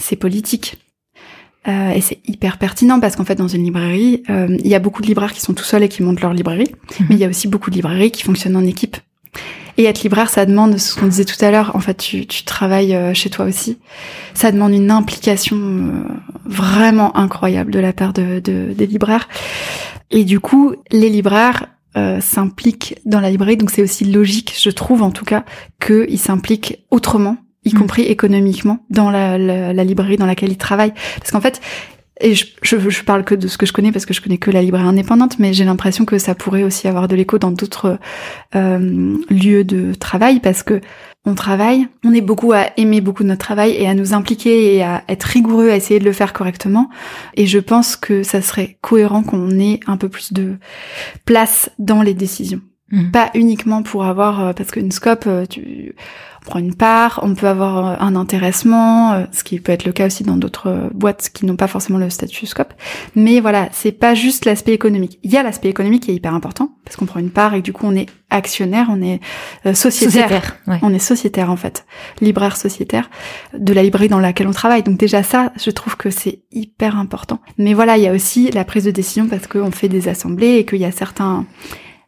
c'est 0.00 0.16
politique. 0.16 0.76
Euh, 1.68 1.90
et 1.90 2.00
c'est 2.00 2.18
hyper 2.26 2.56
pertinent 2.56 3.00
parce 3.00 3.16
qu'en 3.16 3.24
fait, 3.26 3.34
dans 3.34 3.48
une 3.48 3.64
librairie, 3.64 4.22
euh, 4.30 4.56
il 4.60 4.66
y 4.66 4.74
a 4.74 4.78
beaucoup 4.78 5.02
de 5.02 5.06
libraires 5.06 5.32
qui 5.34 5.42
sont 5.42 5.52
tout 5.52 5.64
seuls 5.64 5.82
et 5.82 5.88
qui 5.90 6.02
montent 6.02 6.22
leur 6.22 6.32
librairie, 6.32 6.70
Mhm. 7.00 7.06
mais 7.10 7.14
il 7.16 7.18
y 7.20 7.24
a 7.24 7.28
aussi 7.28 7.48
beaucoup 7.48 7.68
de 7.70 7.74
librairies 7.76 8.10
qui 8.10 8.22
fonctionnent 8.22 8.56
en 8.56 8.64
équipe. 8.64 8.96
Et 9.76 9.84
être 9.84 10.02
libraire, 10.02 10.28
ça 10.30 10.46
demande 10.46 10.78
ce 10.78 10.98
qu'on 10.98 11.06
disait 11.06 11.24
tout 11.24 11.42
à 11.44 11.50
l'heure. 11.50 11.70
En 11.76 11.80
fait, 11.80 11.94
tu, 11.96 12.26
tu 12.26 12.44
travailles 12.44 12.94
euh, 12.94 13.14
chez 13.14 13.30
toi 13.30 13.44
aussi. 13.44 13.78
Ça 14.34 14.50
demande 14.52 14.72
une 14.72 14.90
implication 14.90 15.56
euh, 15.56 15.90
vraiment 16.44 17.16
incroyable 17.16 17.70
de 17.70 17.78
la 17.78 17.92
part 17.92 18.12
de, 18.12 18.40
de- 18.40 18.72
des 18.74 18.86
libraires. 18.86 19.28
Et 20.10 20.24
du 20.24 20.40
coup, 20.40 20.74
les 20.90 21.08
libraires 21.08 21.66
euh, 21.96 22.20
s'impliquent 22.20 22.96
dans 23.04 23.20
la 23.20 23.30
librairie, 23.30 23.56
donc 23.56 23.70
c'est 23.70 23.82
aussi 23.82 24.04
logique, 24.04 24.54
je 24.60 24.70
trouve 24.70 25.02
en 25.02 25.10
tout 25.10 25.24
cas, 25.24 25.44
qu'ils 25.84 26.18
s'impliquent 26.18 26.84
autrement 26.90 27.36
y 27.64 27.74
Mm. 27.74 27.78
compris 27.78 28.02
économiquement, 28.02 28.78
dans 28.90 29.10
la, 29.10 29.38
la, 29.38 29.72
la 29.72 29.84
librairie 29.84 30.16
dans 30.16 30.26
laquelle 30.26 30.50
ils 30.50 30.58
travaillent. 30.58 30.94
Parce 31.18 31.30
qu'en 31.30 31.40
fait, 31.40 31.60
et 32.20 32.34
je, 32.34 32.46
je, 32.62 32.76
je 32.90 33.02
parle 33.02 33.24
que 33.24 33.34
de 33.34 33.48
ce 33.48 33.56
que 33.56 33.66
je 33.66 33.72
connais 33.72 33.92
parce 33.92 34.04
que 34.04 34.12
je 34.12 34.20
connais 34.20 34.36
que 34.38 34.50
la 34.50 34.62
librairie 34.62 34.86
indépendante, 34.88 35.38
mais 35.38 35.52
j'ai 35.52 35.64
l'impression 35.64 36.04
que 36.04 36.18
ça 36.18 36.34
pourrait 36.34 36.62
aussi 36.64 36.86
avoir 36.86 37.08
de 37.08 37.16
l'écho 37.16 37.38
dans 37.38 37.50
d'autres 37.50 37.98
euh, 38.54 39.16
lieux 39.30 39.64
de 39.64 39.94
travail 39.94 40.40
parce 40.40 40.62
que 40.62 40.80
on 41.26 41.34
travaille, 41.34 41.86
on 42.04 42.14
est 42.14 42.22
beaucoup 42.22 42.52
à 42.52 42.68
aimer 42.78 43.02
beaucoup 43.02 43.24
notre 43.24 43.44
travail 43.44 43.72
et 43.72 43.86
à 43.86 43.94
nous 43.94 44.14
impliquer 44.14 44.76
et 44.76 44.82
à 44.82 45.02
être 45.08 45.24
rigoureux, 45.24 45.70
à 45.70 45.76
essayer 45.76 46.00
de 46.00 46.04
le 46.04 46.12
faire 46.12 46.32
correctement. 46.32 46.88
Et 47.34 47.46
je 47.46 47.58
pense 47.58 47.96
que 47.96 48.22
ça 48.22 48.40
serait 48.40 48.78
cohérent 48.80 49.22
qu'on 49.22 49.58
ait 49.58 49.80
un 49.86 49.98
peu 49.98 50.08
plus 50.08 50.32
de 50.32 50.56
place 51.26 51.70
dans 51.78 52.00
les 52.00 52.14
décisions. 52.14 52.62
Mhm. 52.90 53.10
Pas 53.12 53.30
uniquement 53.34 53.82
pour 53.82 54.04
avoir, 54.04 54.40
euh, 54.40 54.52
parce 54.52 54.70
qu'une 54.70 54.90
scope, 54.90 55.24
euh, 55.26 55.44
tu 55.46 55.94
on 56.42 56.50
prend 56.50 56.58
une 56.58 56.74
part, 56.74 57.20
on 57.22 57.34
peut 57.34 57.48
avoir 57.48 57.86
euh, 57.86 57.96
un 58.00 58.16
intéressement, 58.16 59.12
euh, 59.12 59.24
ce 59.32 59.44
qui 59.44 59.60
peut 59.60 59.72
être 59.72 59.84
le 59.84 59.92
cas 59.92 60.06
aussi 60.06 60.22
dans 60.22 60.36
d'autres 60.36 60.68
euh, 60.68 60.88
boîtes 60.92 61.30
qui 61.32 61.46
n'ont 61.46 61.56
pas 61.56 61.66
forcément 61.66 61.98
le 61.98 62.10
statut 62.10 62.46
scope. 62.46 62.72
Mais 63.14 63.40
voilà, 63.40 63.68
c'est 63.72 63.92
pas 63.92 64.14
juste 64.14 64.44
l'aspect 64.44 64.72
économique. 64.72 65.18
Il 65.22 65.30
y 65.30 65.36
a 65.36 65.42
l'aspect 65.42 65.68
économique 65.68 66.04
qui 66.04 66.10
est 66.10 66.14
hyper 66.14 66.34
important, 66.34 66.72
parce 66.84 66.96
qu'on 66.96 67.06
prend 67.06 67.20
une 67.20 67.30
part 67.30 67.54
et 67.54 67.62
du 67.62 67.72
coup 67.72 67.86
on 67.86 67.94
est 67.94 68.06
actionnaire, 68.30 68.86
on 68.90 69.02
est 69.02 69.20
euh, 69.66 69.74
sociétaire. 69.74 70.28
Sociétaire. 70.28 70.56
Ouais. 70.66 70.78
On 70.82 70.94
est 70.94 70.98
sociétaire 70.98 71.50
en 71.50 71.56
fait, 71.56 71.84
libraire 72.20 72.56
sociétaire 72.56 73.10
de 73.56 73.72
la 73.72 73.82
librairie 73.82 74.08
dans 74.08 74.20
laquelle 74.20 74.48
on 74.48 74.52
travaille. 74.52 74.82
Donc 74.82 74.96
déjà 74.96 75.22
ça, 75.22 75.52
je 75.62 75.70
trouve 75.70 75.96
que 75.96 76.10
c'est 76.10 76.40
hyper 76.52 76.96
important. 76.96 77.40
Mais 77.58 77.74
voilà, 77.74 77.98
il 77.98 78.04
y 78.04 78.08
a 78.08 78.12
aussi 78.12 78.50
la 78.52 78.64
prise 78.64 78.84
de 78.84 78.90
décision 78.90 79.26
parce 79.28 79.46
qu'on 79.46 79.70
fait 79.70 79.88
des 79.88 80.08
assemblées 80.08 80.56
et 80.56 80.64
qu'il 80.64 80.78
y 80.78 80.84
a 80.84 80.92
certains... 80.92 81.44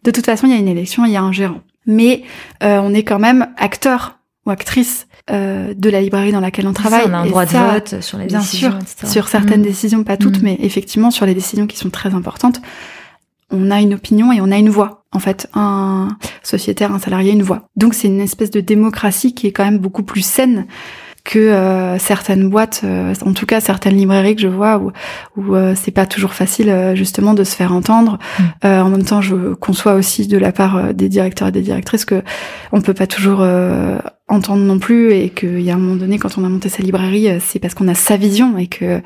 De 0.05 0.11
toute 0.11 0.27
façon, 0.27 0.47
il 0.47 0.53
y 0.53 0.57
a 0.57 0.59
une 0.59 0.69
élection, 0.69 1.05
il 1.05 1.13
y 1.13 1.17
a 1.17 1.23
un 1.23 1.33
gérant. 1.33 1.61
Mais 1.87 2.23
euh, 2.63 2.81
on 2.83 2.95
est 2.95 3.05
quand 3.05 3.19
même 3.19 3.49
acteur 3.57 4.19
ou 4.47 4.51
actrice 4.51 5.07
euh, 5.31 5.73
de 5.77 5.89
la 5.91 6.01
librairie 6.01 6.33
dans 6.33 6.41
laquelle 6.41 6.67
on 6.67 6.73
travaille. 6.73 7.05
on 7.09 7.13
a 7.15 7.19
un 7.19 7.27
droit 7.27 7.47
de 7.47 7.51
vote 7.57 8.01
sur 8.03 8.19
les 8.19 8.27
bien 8.27 8.41
décisions, 8.41 8.71
sûr, 8.71 8.79
etc. 8.81 9.07
sur 9.13 9.29
certaines 9.29 9.61
Mhm. 9.61 9.67
décisions, 9.67 10.05
pas 10.05 10.17
toutes, 10.17 10.39
Mhm. 10.39 10.45
mais 10.45 10.57
effectivement 10.61 11.11
sur 11.11 11.27
les 11.27 11.35
décisions 11.35 11.67
qui 11.67 11.77
sont 11.77 11.91
très 11.91 12.13
importantes, 12.15 12.61
on 13.51 13.71
a 13.71 13.81
une 13.81 13.95
opinion 13.95 14.33
et 14.33 14.41
on 14.41 14.51
a 14.51 14.57
une 14.57 14.71
voix. 14.71 15.05
En 15.13 15.19
fait, 15.19 15.47
un 15.55 16.17
sociétaire, 16.43 16.93
un 16.93 16.99
salarié, 16.99 17.33
une 17.33 17.43
voix. 17.43 17.69
Donc 17.77 17.93
c'est 17.95 18.09
une 18.09 18.21
espèce 18.21 18.51
de 18.51 18.61
démocratie 18.61 19.35
qui 19.35 19.47
est 19.47 19.53
quand 19.53 19.65
même 19.65 19.79
beaucoup 19.79 20.03
plus 20.03 20.23
saine 20.23 20.67
que 21.25 21.39
euh, 21.39 21.99
certaines 22.01 22.49
boîtes, 22.49 22.81
euh, 22.83 23.15
en 23.25 23.33
tout 23.33 23.47
cas 23.47 23.61
certaines 23.61 23.95
librairies 23.97 24.35
que 24.35 24.43
je 24.43 24.49
vois 24.49 24.79
où, 24.79 24.91
où 25.37 25.55
euh, 25.55 25.75
c'est 25.77 25.93
pas 25.93 26.05
toujours 26.07 26.33
facile 26.35 26.69
euh, 26.69 26.97
justement 26.97 27.33
de 27.35 27.45
se 27.45 27.55
faire 27.55 27.73
entendre. 27.73 28.19
Mm. 28.39 28.43
Euh, 28.65 28.81
en 28.81 28.89
même 28.89 29.05
temps, 29.05 29.21
je 29.21 29.55
conçois 29.55 29.95
aussi 29.95 30.27
de 30.27 30.37
la 30.39 30.51
part 30.51 30.77
euh, 30.77 30.93
des 30.93 31.09
directeurs 31.09 31.47
et 31.49 31.53
des 31.53 31.61
directrices 31.63 32.05
que 32.07 32.23
on 32.73 32.81
peut 32.81 32.95
pas 32.95 33.07
toujours 33.07 33.39
euh, 33.43 33.99
entendre 34.33 34.63
non 34.63 34.79
plus 34.79 35.13
et 35.13 35.31
qu'il 35.31 35.61
y 35.61 35.71
a 35.71 35.75
un 35.75 35.79
moment 35.79 35.97
donné 35.97 36.19
quand 36.19 36.39
on 36.39 36.45
a 36.45 36.49
monté 36.49 36.69
sa 36.69 36.83
librairie, 36.83 37.29
euh, 37.29 37.39
c'est 37.41 37.59
parce 37.59 37.75
qu'on 37.75 37.89
a 37.89 37.95
sa 37.95 38.17
vision 38.17 38.57
et 38.59 38.67
que 38.67 39.01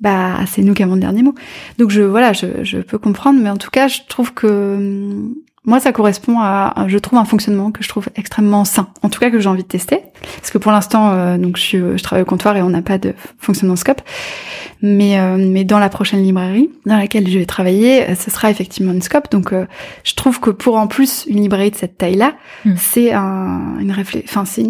bah 0.00 0.38
c'est 0.46 0.62
nous 0.62 0.74
qui 0.74 0.82
avons 0.82 0.94
le 0.94 1.00
dernier 1.00 1.22
mot. 1.22 1.34
Donc 1.78 1.90
je 1.90 2.02
voilà, 2.02 2.32
je, 2.32 2.62
je 2.62 2.78
peux 2.78 2.98
comprendre, 2.98 3.40
mais 3.42 3.50
en 3.50 3.56
tout 3.56 3.70
cas, 3.70 3.88
je 3.88 4.00
trouve 4.08 4.32
que 4.32 4.46
hum, 4.46 5.34
moi 5.64 5.78
ça 5.78 5.92
correspond 5.92 6.38
à, 6.40 6.86
je 6.88 6.96
trouve 6.98 7.18
un 7.18 7.24
fonctionnement 7.24 7.70
que 7.70 7.82
je 7.82 7.88
trouve 7.88 8.08
extrêmement 8.16 8.64
sain. 8.64 8.88
En 9.02 9.10
tout 9.10 9.20
cas 9.20 9.30
que 9.30 9.38
j'ai 9.40 9.48
envie 9.48 9.62
de 9.62 9.68
tester, 9.68 10.00
parce 10.36 10.50
que 10.50 10.58
pour 10.58 10.72
l'instant, 10.72 11.10
euh, 11.10 11.36
donc 11.36 11.56
je, 11.56 11.62
suis, 11.62 11.78
je 11.78 12.02
travaille 12.02 12.22
au 12.22 12.26
comptoir 12.26 12.56
et 12.56 12.62
on 12.62 12.70
n'a 12.70 12.82
pas 12.82 12.98
de 12.98 13.14
fonctionnement 13.38 13.76
scope, 13.76 14.00
mais 14.80 15.18
euh, 15.18 15.36
mais 15.38 15.64
dans 15.64 15.78
la 15.78 15.88
prochaine 15.88 16.22
librairie 16.22 16.70
dans 16.86 16.96
laquelle 16.96 17.28
je 17.28 17.38
vais 17.38 17.46
travailler, 17.46 18.08
euh, 18.08 18.14
ce 18.14 18.30
sera 18.30 18.50
effectivement 18.50 18.92
une 18.92 19.02
scope. 19.02 19.30
Donc 19.30 19.52
euh, 19.52 19.66
je 20.04 20.14
trouve 20.14 20.40
que 20.40 20.50
pour 20.50 20.76
en 20.76 20.86
plus 20.86 21.26
une 21.28 21.40
librairie 21.40 21.70
de 21.70 21.76
cette 21.76 21.98
taille-là, 21.98 22.34
Mm. 22.64 22.74
c'est 22.76 23.12
un 23.12 23.78
une 23.80 23.94
enfin 24.24 24.44
c'est 24.44 24.66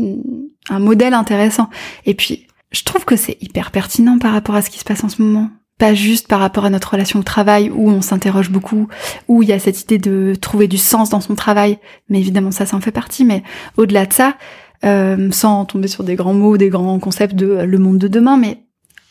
un 0.69 0.79
modèle 0.79 1.15
intéressant. 1.15 1.69
Et 2.07 2.15
puis 2.15 2.47
je 2.73 2.85
trouve 2.85 3.05
que 3.05 3.17
c'est 3.17 3.37
hyper 3.41 3.71
pertinent 3.71 4.19
par 4.19 4.33
rapport 4.33 4.55
à 4.55 4.63
ce 4.63 4.71
qui 4.71 4.79
se 4.79 4.85
passe 4.85 5.03
en 5.03 5.09
ce 5.09 5.23
moment. 5.23 5.51
Pas 5.81 5.95
juste 5.95 6.29
par 6.29 6.39
rapport 6.39 6.65
à 6.65 6.71
notre 6.71 6.93
relation 6.93 7.19
au 7.19 7.23
travail 7.25 7.71
où 7.75 7.91
on 7.91 8.03
s'interroge 8.03 8.51
beaucoup, 8.51 8.87
où 9.27 9.43
il 9.43 9.49
y 9.49 9.53
a 9.53 9.59
cette 9.59 9.81
idée 9.83 9.99
de 9.99 10.35
trouver 10.35 10.69
du 10.69 10.79
sens 10.79 11.11
dans 11.11 11.21
son 11.21 11.35
travail. 11.35 11.79
Mais 12.09 12.21
évidemment, 12.21 12.53
ça, 12.53 12.67
ça 12.67 12.77
en 12.77 12.81
fait 12.81 12.93
partie. 12.93 13.25
Mais 13.25 13.43
au-delà 13.77 14.07
de 14.07 14.13
ça, 14.13 14.37
euh, 14.85 15.31
sans 15.33 15.65
tomber 15.65 15.89
sur 15.89 16.05
des 16.05 16.15
grands 16.15 16.35
mots, 16.35 16.57
des 16.57 16.69
grands 16.69 16.99
concepts 16.99 17.35
de 17.35 17.65
le 17.65 17.79
monde 17.79 17.99
de 17.99 18.09
demain, 18.09 18.37
mais 18.37 18.59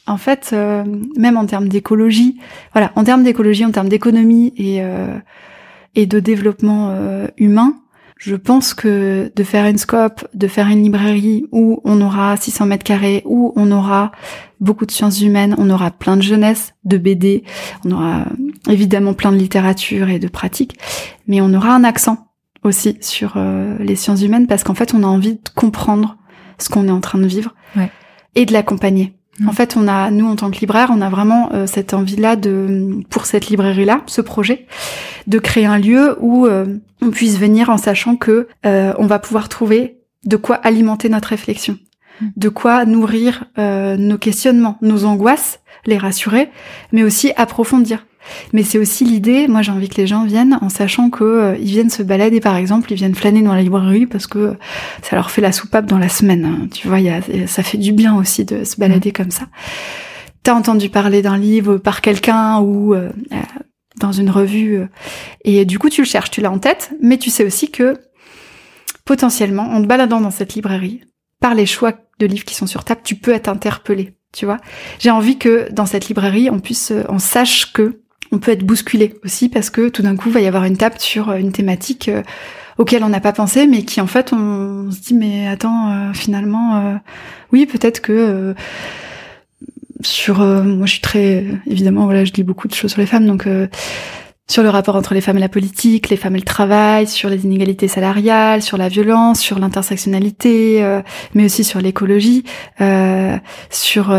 en 0.10 0.18
fait, 0.18 0.52
euh, 0.54 0.84
même 1.18 1.38
en 1.38 1.46
termes 1.46 1.70
d'écologie, 1.70 2.40
voilà, 2.74 2.92
en 2.96 3.04
termes 3.04 3.24
d'écologie, 3.24 3.66
en 3.66 3.72
termes 3.72 3.90
d'économie 3.90 4.54
et, 4.58 4.82
euh, 4.82 5.18
et 5.96 6.06
de 6.06 6.20
développement 6.20 6.90
euh, 6.92 7.28
humain, 7.38 7.76
je 8.20 8.36
pense 8.36 8.74
que 8.74 9.32
de 9.34 9.44
faire 9.44 9.66
une 9.66 9.78
scope, 9.78 10.28
de 10.34 10.48
faire 10.48 10.68
une 10.68 10.84
librairie 10.84 11.46
où 11.54 11.80
on 11.86 12.02
aura 12.02 12.36
600 12.36 12.66
mètres 12.66 12.84
carrés, 12.84 13.22
où 13.26 13.54
on 13.56 13.72
aura 13.72 14.12
beaucoup 14.60 14.86
de 14.86 14.92
sciences 14.92 15.22
humaines, 15.22 15.56
on 15.58 15.70
aura 15.70 15.90
plein 15.90 16.18
de 16.18 16.22
jeunesse, 16.22 16.74
de 16.84 16.98
BD, 16.98 17.44
on 17.86 17.92
aura 17.92 18.26
évidemment 18.70 19.14
plein 19.14 19.32
de 19.32 19.38
littérature 19.38 20.10
et 20.10 20.20
de 20.20 20.28
pratiques, 20.28 20.78
mais 21.28 21.40
on 21.40 21.54
aura 21.54 21.74
un 21.74 21.86
accent 21.86 22.28
aussi 22.64 22.98
sur 23.00 23.34
euh, 23.38 23.78
les 23.80 23.96
sciences 23.96 24.22
humaines 24.22 24.48
parce 24.48 24.66
qu'en 24.66 24.74
fait 24.76 24.94
on 24.94 25.04
a 25.04 25.08
envie 25.08 25.36
de 25.36 25.50
comprendre 25.56 26.18
ce 26.58 26.68
qu'on 26.68 26.90
est 26.90 26.92
en 26.92 27.00
train 27.00 27.20
de 27.20 27.26
vivre 27.28 27.56
Ouais. 27.78 27.90
et 28.36 28.46
de 28.46 28.52
l'accompagner. 28.52 29.14
Mm. 29.40 29.50
En 29.50 29.54
fait, 29.54 29.76
on 29.78 29.88
a, 29.88 30.12
nous 30.12 30.28
en 30.28 30.36
tant 30.36 30.52
que 30.52 30.60
libraire, 30.60 30.90
on 30.94 31.02
a 31.02 31.10
vraiment 31.10 31.50
euh, 31.54 31.66
cette 31.68 31.94
envie-là 31.94 32.36
de, 32.36 33.02
pour 33.10 33.26
cette 33.26 33.48
librairie-là, 33.48 34.02
ce 34.06 34.22
projet, 34.22 34.68
de 35.28 35.40
créer 35.40 35.66
un 35.66 35.78
lieu 35.78 36.18
où 36.20 36.46
euh, 36.46 36.66
on 37.02 37.10
puisse 37.12 37.38
venir 37.38 37.70
en 37.70 37.78
sachant 37.78 38.16
que 38.16 38.48
euh, 38.66 38.94
on 38.98 39.08
va 39.08 39.20
pouvoir 39.20 39.50
trouver 39.50 39.98
de 40.26 40.36
quoi 40.36 40.56
alimenter 40.56 41.10
notre 41.10 41.30
réflexion, 41.30 41.78
Mm. 42.22 42.28
de 42.36 42.50
quoi 42.50 42.86
nourrir 42.86 43.46
euh, 43.58 43.98
nos 43.98 44.18
questionnements, 44.18 44.78
nos 44.82 45.06
angoisses, 45.06 45.60
les 45.86 45.98
rassurer, 45.98 46.50
mais 46.92 47.04
aussi 47.04 47.32
approfondir. 47.36 48.06
Mais 48.54 48.64
c'est 48.64 48.78
aussi 48.78 49.06
l'idée, 49.06 49.48
moi 49.48 49.62
j'ai 49.62 49.72
envie 49.72 49.90
que 49.90 49.96
les 49.96 50.08
gens 50.08 50.26
viennent 50.26 50.58
en 50.62 50.70
sachant 50.70 51.10
que 51.10 51.24
euh, 51.24 51.54
viennent 51.54 51.90
se 51.90 52.04
balader 52.04 52.40
par 52.40 52.56
exemple, 52.56 52.92
ils 52.92 52.96
viennent 52.96 53.16
flâner 53.16 53.42
dans 53.42 53.54
la 53.54 53.62
librairie 53.62 54.06
parce 54.06 54.28
que 54.28 54.56
ça 55.02 55.16
leur 55.16 55.32
fait 55.32 55.42
la 55.42 55.52
soupape 55.52 55.86
dans 55.86 55.98
la 55.98 56.10
semaine. 56.10 56.46
hein. 56.46 56.68
Tu 56.72 56.88
vois, 56.88 57.00
y 57.00 57.10
a, 57.10 57.22
ça 57.48 57.64
fait 57.64 57.78
du 57.78 57.92
bien 57.92 58.16
aussi 58.16 58.46
de 58.46 58.64
se 58.64 58.78
balader 58.78 59.12
comme 59.12 59.32
ça. 59.32 59.48
T'as 60.44 60.54
entendu 60.54 60.90
parler 60.90 61.22
d'un 61.22 61.38
livre 61.38 61.78
par 61.78 62.02
quelqu'un 62.02 62.60
ou 62.60 62.94
euh, 62.94 63.10
euh, 63.32 63.36
dans 64.00 64.12
une 64.12 64.30
revue 64.30 64.78
euh, 64.80 64.88
et 65.44 65.66
du 65.66 65.80
coup 65.80 65.90
tu 65.90 66.02
le 66.02 66.08
cherches, 66.08 66.32
tu 66.32 66.42
l'as 66.42 66.52
en 66.52 66.60
tête, 66.60 66.92
mais 67.02 67.18
tu 67.18 67.30
sais 67.30 67.46
aussi 67.46 67.72
que 67.72 67.98
potentiellement 69.06 69.64
en 69.64 69.82
te 69.82 69.88
baladant 69.88 70.22
dans 70.22 70.32
cette 70.32 70.54
librairie, 70.54 71.02
par 71.40 71.56
les 71.56 71.66
choix 71.66 71.94
de 72.20 72.26
livres 72.26 72.46
qui 72.46 72.54
sont 72.56 72.68
sur 72.68 72.84
table, 72.84 73.02
tu 73.04 73.16
peux 73.16 73.32
être 73.32 73.48
interpellé. 73.48 74.14
Tu 74.32 74.46
vois, 74.46 74.58
j'ai 75.00 75.10
envie 75.10 75.38
que 75.40 75.72
dans 75.72 75.88
cette 75.88 76.08
librairie, 76.08 76.50
on 76.52 76.60
puisse, 76.60 76.92
euh, 76.92 77.04
on 77.10 77.18
sache 77.18 77.74
que 77.74 78.02
on 78.32 78.40
peut 78.40 78.52
être 78.52 78.64
bousculé 78.64 79.16
aussi 79.24 79.50
parce 79.50 79.70
que 79.70 79.90
tout 79.90 80.02
d'un 80.02 80.16
coup, 80.16 80.30
il 80.30 80.34
va 80.34 80.42
y 80.42 80.48
avoir 80.48 80.66
une 80.66 80.78
table 80.78 80.96
sur 81.00 81.30
euh, 81.30 81.38
une 81.38 81.52
thématique 81.52 82.10
euh, 82.10 82.22
auquel 82.78 83.04
on 83.04 83.10
n'a 83.10 83.20
pas 83.20 83.34
pensé, 83.34 83.68
mais 83.68 83.84
qui 83.84 84.02
en 84.02 84.08
fait, 84.08 84.32
on 84.34 84.90
se 84.92 85.00
dit 85.02 85.14
mais 85.14 85.48
attends, 85.48 85.92
euh, 85.92 86.14
finalement, 86.14 87.00
oui, 87.52 87.66
peut-être 87.66 88.02
que 88.02 88.56
sur, 90.02 90.38
moi, 90.40 90.86
je 90.86 90.92
suis 90.94 91.02
très 91.02 91.44
évidemment, 91.68 92.06
voilà, 92.06 92.24
je 92.24 92.32
lis 92.32 92.44
beaucoup 92.44 92.70
de 92.70 92.74
choses 92.74 92.92
sur 92.92 93.02
les 93.02 93.06
femmes, 93.06 93.26
donc 93.26 93.50
sur 94.48 94.64
le 94.64 94.70
rapport 94.70 94.96
entre 94.96 95.14
les 95.14 95.20
femmes 95.20 95.36
et 95.36 95.42
la 95.42 95.50
politique, 95.50 96.08
les 96.08 96.16
femmes 96.16 96.38
et 96.38 96.40
le 96.40 96.46
travail, 96.46 97.06
sur 97.06 97.30
les 97.30 97.44
inégalités 97.44 97.90
salariales, 97.90 98.62
sur 98.62 98.78
la 98.78 98.88
violence, 98.88 99.42
sur 99.42 99.60
l'intersectionnalité, 99.60 101.02
mais 101.34 101.44
aussi 101.44 101.66
sur 101.66 101.82
l'écologie, 101.82 102.46
sur 103.70 104.10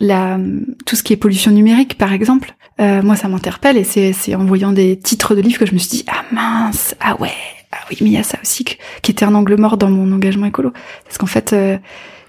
la 0.00 0.38
tout 0.86 0.96
ce 0.96 1.02
qui 1.02 1.12
est 1.12 1.18
pollution 1.18 1.50
numérique, 1.50 1.98
par 1.98 2.14
exemple. 2.14 2.56
Euh, 2.80 3.02
moi, 3.02 3.16
ça 3.16 3.28
m'interpelle 3.28 3.76
et 3.78 3.84
c'est 3.84 4.34
en 4.34 4.44
voyant 4.44 4.70
des 4.72 4.98
titres 4.98 5.34
de 5.34 5.40
livres 5.40 5.58
que 5.58 5.66
je 5.66 5.72
me 5.72 5.78
suis 5.78 5.88
dit 5.98 6.04
ah 6.08 6.22
mince, 6.32 6.94
ah 7.00 7.18
ouais, 7.20 7.30
ah 7.72 7.78
oui, 7.90 7.96
mais 8.02 8.08
il 8.08 8.12
y 8.12 8.18
a 8.18 8.22
ça 8.22 8.38
aussi 8.42 8.64
que- 8.64 8.74
qui 9.02 9.12
était 9.12 9.24
un 9.24 9.34
angle 9.34 9.56
mort 9.58 9.76
dans 9.78 9.88
mon 9.88 10.12
engagement 10.12 10.46
écolo, 10.46 10.72
parce 11.04 11.16
qu'en 11.16 11.26
fait, 11.26 11.52
euh, 11.54 11.78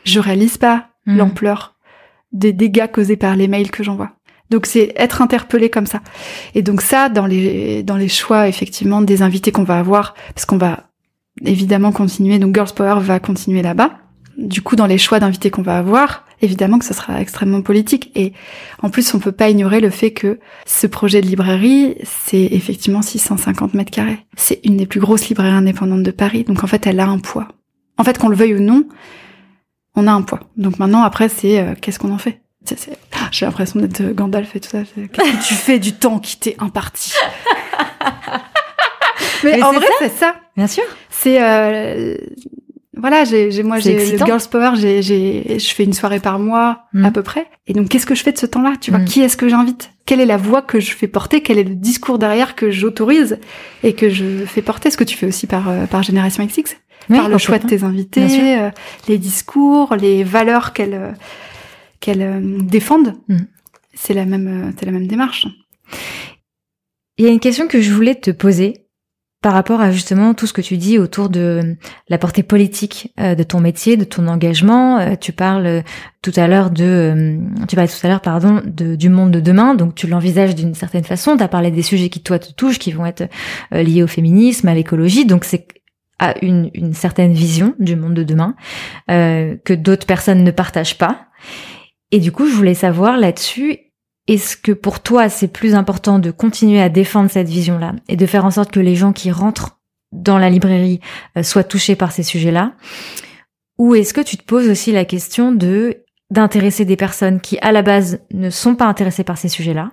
je 0.05 0.19
réalise 0.21 0.57
pas 0.57 0.87
Mhm. 1.05 1.17
l'ampleur 1.17 1.75
des 2.31 2.53
dégâts 2.53 2.87
causés 2.91 3.17
par 3.17 3.35
les 3.35 3.47
mails 3.49 3.71
que 3.71 3.83
j'envoie. 3.83 4.11
Donc 4.49 4.65
c'est 4.65 4.93
être 4.95 5.21
interpellé 5.21 5.69
comme 5.69 5.85
ça. 5.85 5.99
Et 6.55 6.61
donc 6.61 6.81
ça, 6.81 7.09
dans 7.09 7.25
les 7.25 7.83
dans 7.83 7.97
les 7.97 8.07
choix 8.07 8.47
effectivement 8.47 9.01
des 9.01 9.21
invités 9.21 9.51
qu'on 9.51 9.63
va 9.65 9.79
avoir, 9.79 10.13
parce 10.33 10.45
qu'on 10.45 10.57
va 10.57 10.89
évidemment 11.45 11.91
continuer. 11.91 12.39
Donc 12.39 12.55
Girls 12.55 12.73
Power 12.73 12.99
va 13.01 13.19
continuer 13.19 13.61
là-bas. 13.61 13.91
Du 14.37 14.61
coup, 14.61 14.75
dans 14.75 14.85
les 14.85 14.97
choix 14.97 15.19
d'invités 15.19 15.49
qu'on 15.49 15.63
va 15.63 15.77
avoir, 15.77 16.25
évidemment 16.41 16.77
que 16.79 16.85
ce 16.85 16.93
sera 16.93 17.19
extrêmement 17.19 17.61
politique. 17.61 18.11
Et 18.15 18.33
en 18.83 18.89
plus, 18.89 19.13
on 19.13 19.19
peut 19.19 19.31
pas 19.31 19.49
ignorer 19.49 19.79
le 19.79 19.89
fait 19.89 20.11
que 20.11 20.39
ce 20.65 20.87
projet 20.87 21.21
de 21.21 21.27
librairie, 21.27 21.95
c'est 22.03 22.43
effectivement 22.51 23.01
650 23.01 23.73
mètres 23.73 23.91
carrés. 23.91 24.19
C'est 24.35 24.59
une 24.63 24.77
des 24.77 24.85
plus 24.85 24.99
grosses 24.99 25.27
librairies 25.29 25.55
indépendantes 25.55 26.03
de 26.03 26.11
Paris. 26.11 26.43
Donc 26.43 26.63
en 26.63 26.67
fait, 26.67 26.85
elle 26.85 26.99
a 26.99 27.07
un 27.07 27.19
poids. 27.19 27.47
En 27.97 28.03
fait, 28.03 28.17
qu'on 28.17 28.29
le 28.29 28.35
veuille 28.35 28.53
ou 28.55 28.59
non, 28.61 28.85
on 29.95 30.07
a 30.07 30.11
un 30.11 30.21
poids. 30.21 30.41
Donc 30.55 30.77
maintenant, 30.77 31.01
après, 31.01 31.29
c'est 31.29 31.59
euh, 31.59 31.73
qu'est-ce 31.79 31.97
qu'on 31.99 32.13
en 32.13 32.19
fait? 32.19 32.41
Ah, 33.13 33.29
J'ai 33.31 33.45
l'impression 33.45 33.79
d'être 33.79 34.01
euh, 34.01 34.13
Gandalf 34.13 34.55
et 34.55 34.59
tout 34.59 34.69
ça. 34.69 34.79
C'est, 34.93 35.07
Qu'est-ce 35.07 35.31
que 35.31 35.47
tu 35.47 35.53
fais 35.53 35.79
du 35.79 35.93
temps 35.93 36.19
qui 36.19 36.37
t'est 36.37 36.55
imparti? 36.59 37.13
Mais, 39.43 39.57
Mais 39.57 39.63
en 39.63 39.71
vrai, 39.71 39.85
c'est 39.99 40.15
ça. 40.15 40.35
Bien 40.55 40.67
sûr. 40.67 40.83
C'est 41.09 41.41
euh, 41.41 42.15
voilà, 42.99 43.23
j'ai, 43.25 43.51
j'ai 43.51 43.63
moi, 43.63 43.79
j'ai 43.79 44.11
le. 44.17 44.17
Girls 44.25 44.41
Power, 44.49 44.71
j'ai, 44.75 45.01
j'ai, 45.01 45.59
je 45.59 45.73
fais 45.73 45.83
une 45.83 45.93
soirée 45.93 46.19
par 46.19 46.39
mois 46.39 46.85
Mm. 46.93 47.05
à 47.05 47.11
peu 47.11 47.23
près. 47.23 47.47
Et 47.67 47.73
donc, 47.73 47.89
qu'est-ce 47.89 48.05
que 48.05 48.15
je 48.15 48.23
fais 48.23 48.31
de 48.31 48.37
ce 48.37 48.45
temps-là? 48.45 48.73
Tu 48.79 48.91
vois, 48.91 48.99
Mm. 48.99 49.05
qui 49.05 49.21
est-ce 49.21 49.37
que 49.37 49.47
j'invite? 49.49 49.91
Quelle 50.05 50.19
est 50.21 50.25
la 50.25 50.37
voix 50.37 50.61
que 50.61 50.79
je 50.79 50.91
fais 50.91 51.07
porter? 51.07 51.41
Quel 51.41 51.57
est 51.59 51.63
le 51.63 51.75
discours 51.75 52.17
derrière 52.19 52.55
que 52.55 52.71
j'autorise 52.71 53.39
et 53.83 53.93
que 53.93 54.09
je 54.09 54.45
fais 54.45 54.61
porter? 54.61 54.89
Ce 54.91 54.97
que 54.97 55.03
tu 55.03 55.17
fais 55.17 55.25
aussi 55.27 55.47
par 55.47 55.67
euh, 55.69 55.85
par 55.85 56.03
Génération 56.03 56.45
XX, 56.45 56.77
Oui, 57.09 57.17
par 57.17 57.29
le 57.29 57.37
choix 57.37 57.59
de 57.59 57.67
tes 57.67 57.83
invités, 57.83 58.57
euh, 58.59 58.69
les 59.07 59.17
discours, 59.17 59.95
les 59.95 60.23
valeurs 60.23 60.73
qu'elles 60.73 60.93
euh, 60.93 61.11
qu'elles 61.99 62.21
euh, 62.21 62.39
défendent. 62.61 63.13
Mm. 63.27 63.37
C'est 63.93 64.13
la 64.13 64.25
même, 64.25 64.73
c'est 64.79 64.85
la 64.85 64.91
même 64.91 65.07
démarche. 65.07 65.47
Il 67.17 67.25
y 67.25 67.27
a 67.27 67.31
une 67.31 67.39
question 67.39 67.67
que 67.67 67.81
je 67.81 67.91
voulais 67.91 68.15
te 68.15 68.29
poser 68.31 68.85
par 69.41 69.53
rapport 69.53 69.81
à 69.81 69.91
justement 69.91 70.33
tout 70.33 70.47
ce 70.47 70.53
que 70.53 70.61
tu 70.61 70.77
dis 70.77 70.97
autour 70.97 71.29
de 71.29 71.77
la 72.09 72.17
portée 72.17 72.41
politique 72.41 73.13
euh, 73.19 73.35
de 73.35 73.43
ton 73.43 73.59
métier, 73.59 73.95
de 73.95 74.03
ton 74.03 74.27
engagement. 74.27 74.97
Euh, 74.97 75.15
tu 75.19 75.31
parles 75.31 75.83
tout 76.23 76.31
à 76.35 76.47
l'heure 76.47 76.71
de, 76.71 76.83
euh, 76.83 77.37
tu 77.67 77.75
parlais 77.75 77.89
tout 77.89 78.05
à 78.05 78.07
l'heure, 78.07 78.21
pardon, 78.21 78.61
de, 78.65 78.95
du 78.95 79.09
monde 79.09 79.31
de 79.31 79.39
demain. 79.39 79.75
Donc 79.75 79.93
tu 79.93 80.07
l'envisages 80.07 80.55
d'une 80.55 80.73
certaine 80.73 81.03
façon. 81.03 81.37
Tu 81.37 81.43
as 81.43 81.47
parlé 81.47 81.69
des 81.69 81.83
sujets 81.83 82.09
qui 82.09 82.21
toi 82.21 82.39
te 82.39 82.51
touchent, 82.51 82.79
qui 82.79 82.91
vont 82.91 83.05
être 83.05 83.29
liés 83.71 84.01
au 84.01 84.07
féminisme, 84.07 84.67
à 84.67 84.73
l'écologie. 84.73 85.25
Donc 85.25 85.45
c'est 85.45 85.67
à 86.19 86.33
une, 86.43 86.71
une 86.73 86.95
certaine 86.95 87.33
vision 87.33 87.75
du 87.77 87.95
monde 87.95 88.15
de 88.15 88.23
demain 88.23 88.55
que 89.07 89.73
d'autres 89.73 90.07
personnes 90.07 90.43
ne 90.43 90.49
partagent 90.49 90.97
pas. 90.97 91.27
Et 92.11 92.19
du 92.19 92.31
coup, 92.31 92.47
je 92.47 92.53
voulais 92.53 92.73
savoir 92.73 93.17
là-dessus, 93.17 93.77
est-ce 94.27 94.57
que 94.57 94.71
pour 94.71 94.99
toi, 95.01 95.29
c'est 95.29 95.47
plus 95.47 95.73
important 95.73 96.19
de 96.19 96.31
continuer 96.31 96.81
à 96.81 96.89
défendre 96.89 97.31
cette 97.31 97.47
vision-là 97.47 97.93
et 98.09 98.15
de 98.15 98.25
faire 98.25 98.45
en 98.45 98.51
sorte 98.51 98.71
que 98.71 98.79
les 98.79 98.95
gens 98.95 99.13
qui 99.13 99.31
rentrent 99.31 99.79
dans 100.11 100.37
la 100.37 100.49
librairie 100.49 100.99
euh, 101.37 101.43
soient 101.43 101.63
touchés 101.63 101.95
par 101.95 102.11
ces 102.11 102.23
sujets-là? 102.23 102.73
Ou 103.77 103.95
est-ce 103.95 104.13
que 104.13 104.21
tu 104.21 104.37
te 104.37 104.43
poses 104.43 104.69
aussi 104.69 104.91
la 104.91 105.05
question 105.05 105.51
de 105.51 106.03
d'intéresser 106.29 106.83
des 106.83 106.97
personnes 106.97 107.39
qui, 107.39 107.57
à 107.59 107.71
la 107.71 107.81
base, 107.81 108.19
ne 108.33 108.49
sont 108.49 108.75
pas 108.75 108.87
intéressées 108.87 109.23
par 109.23 109.37
ces 109.37 109.47
sujets-là? 109.47 109.91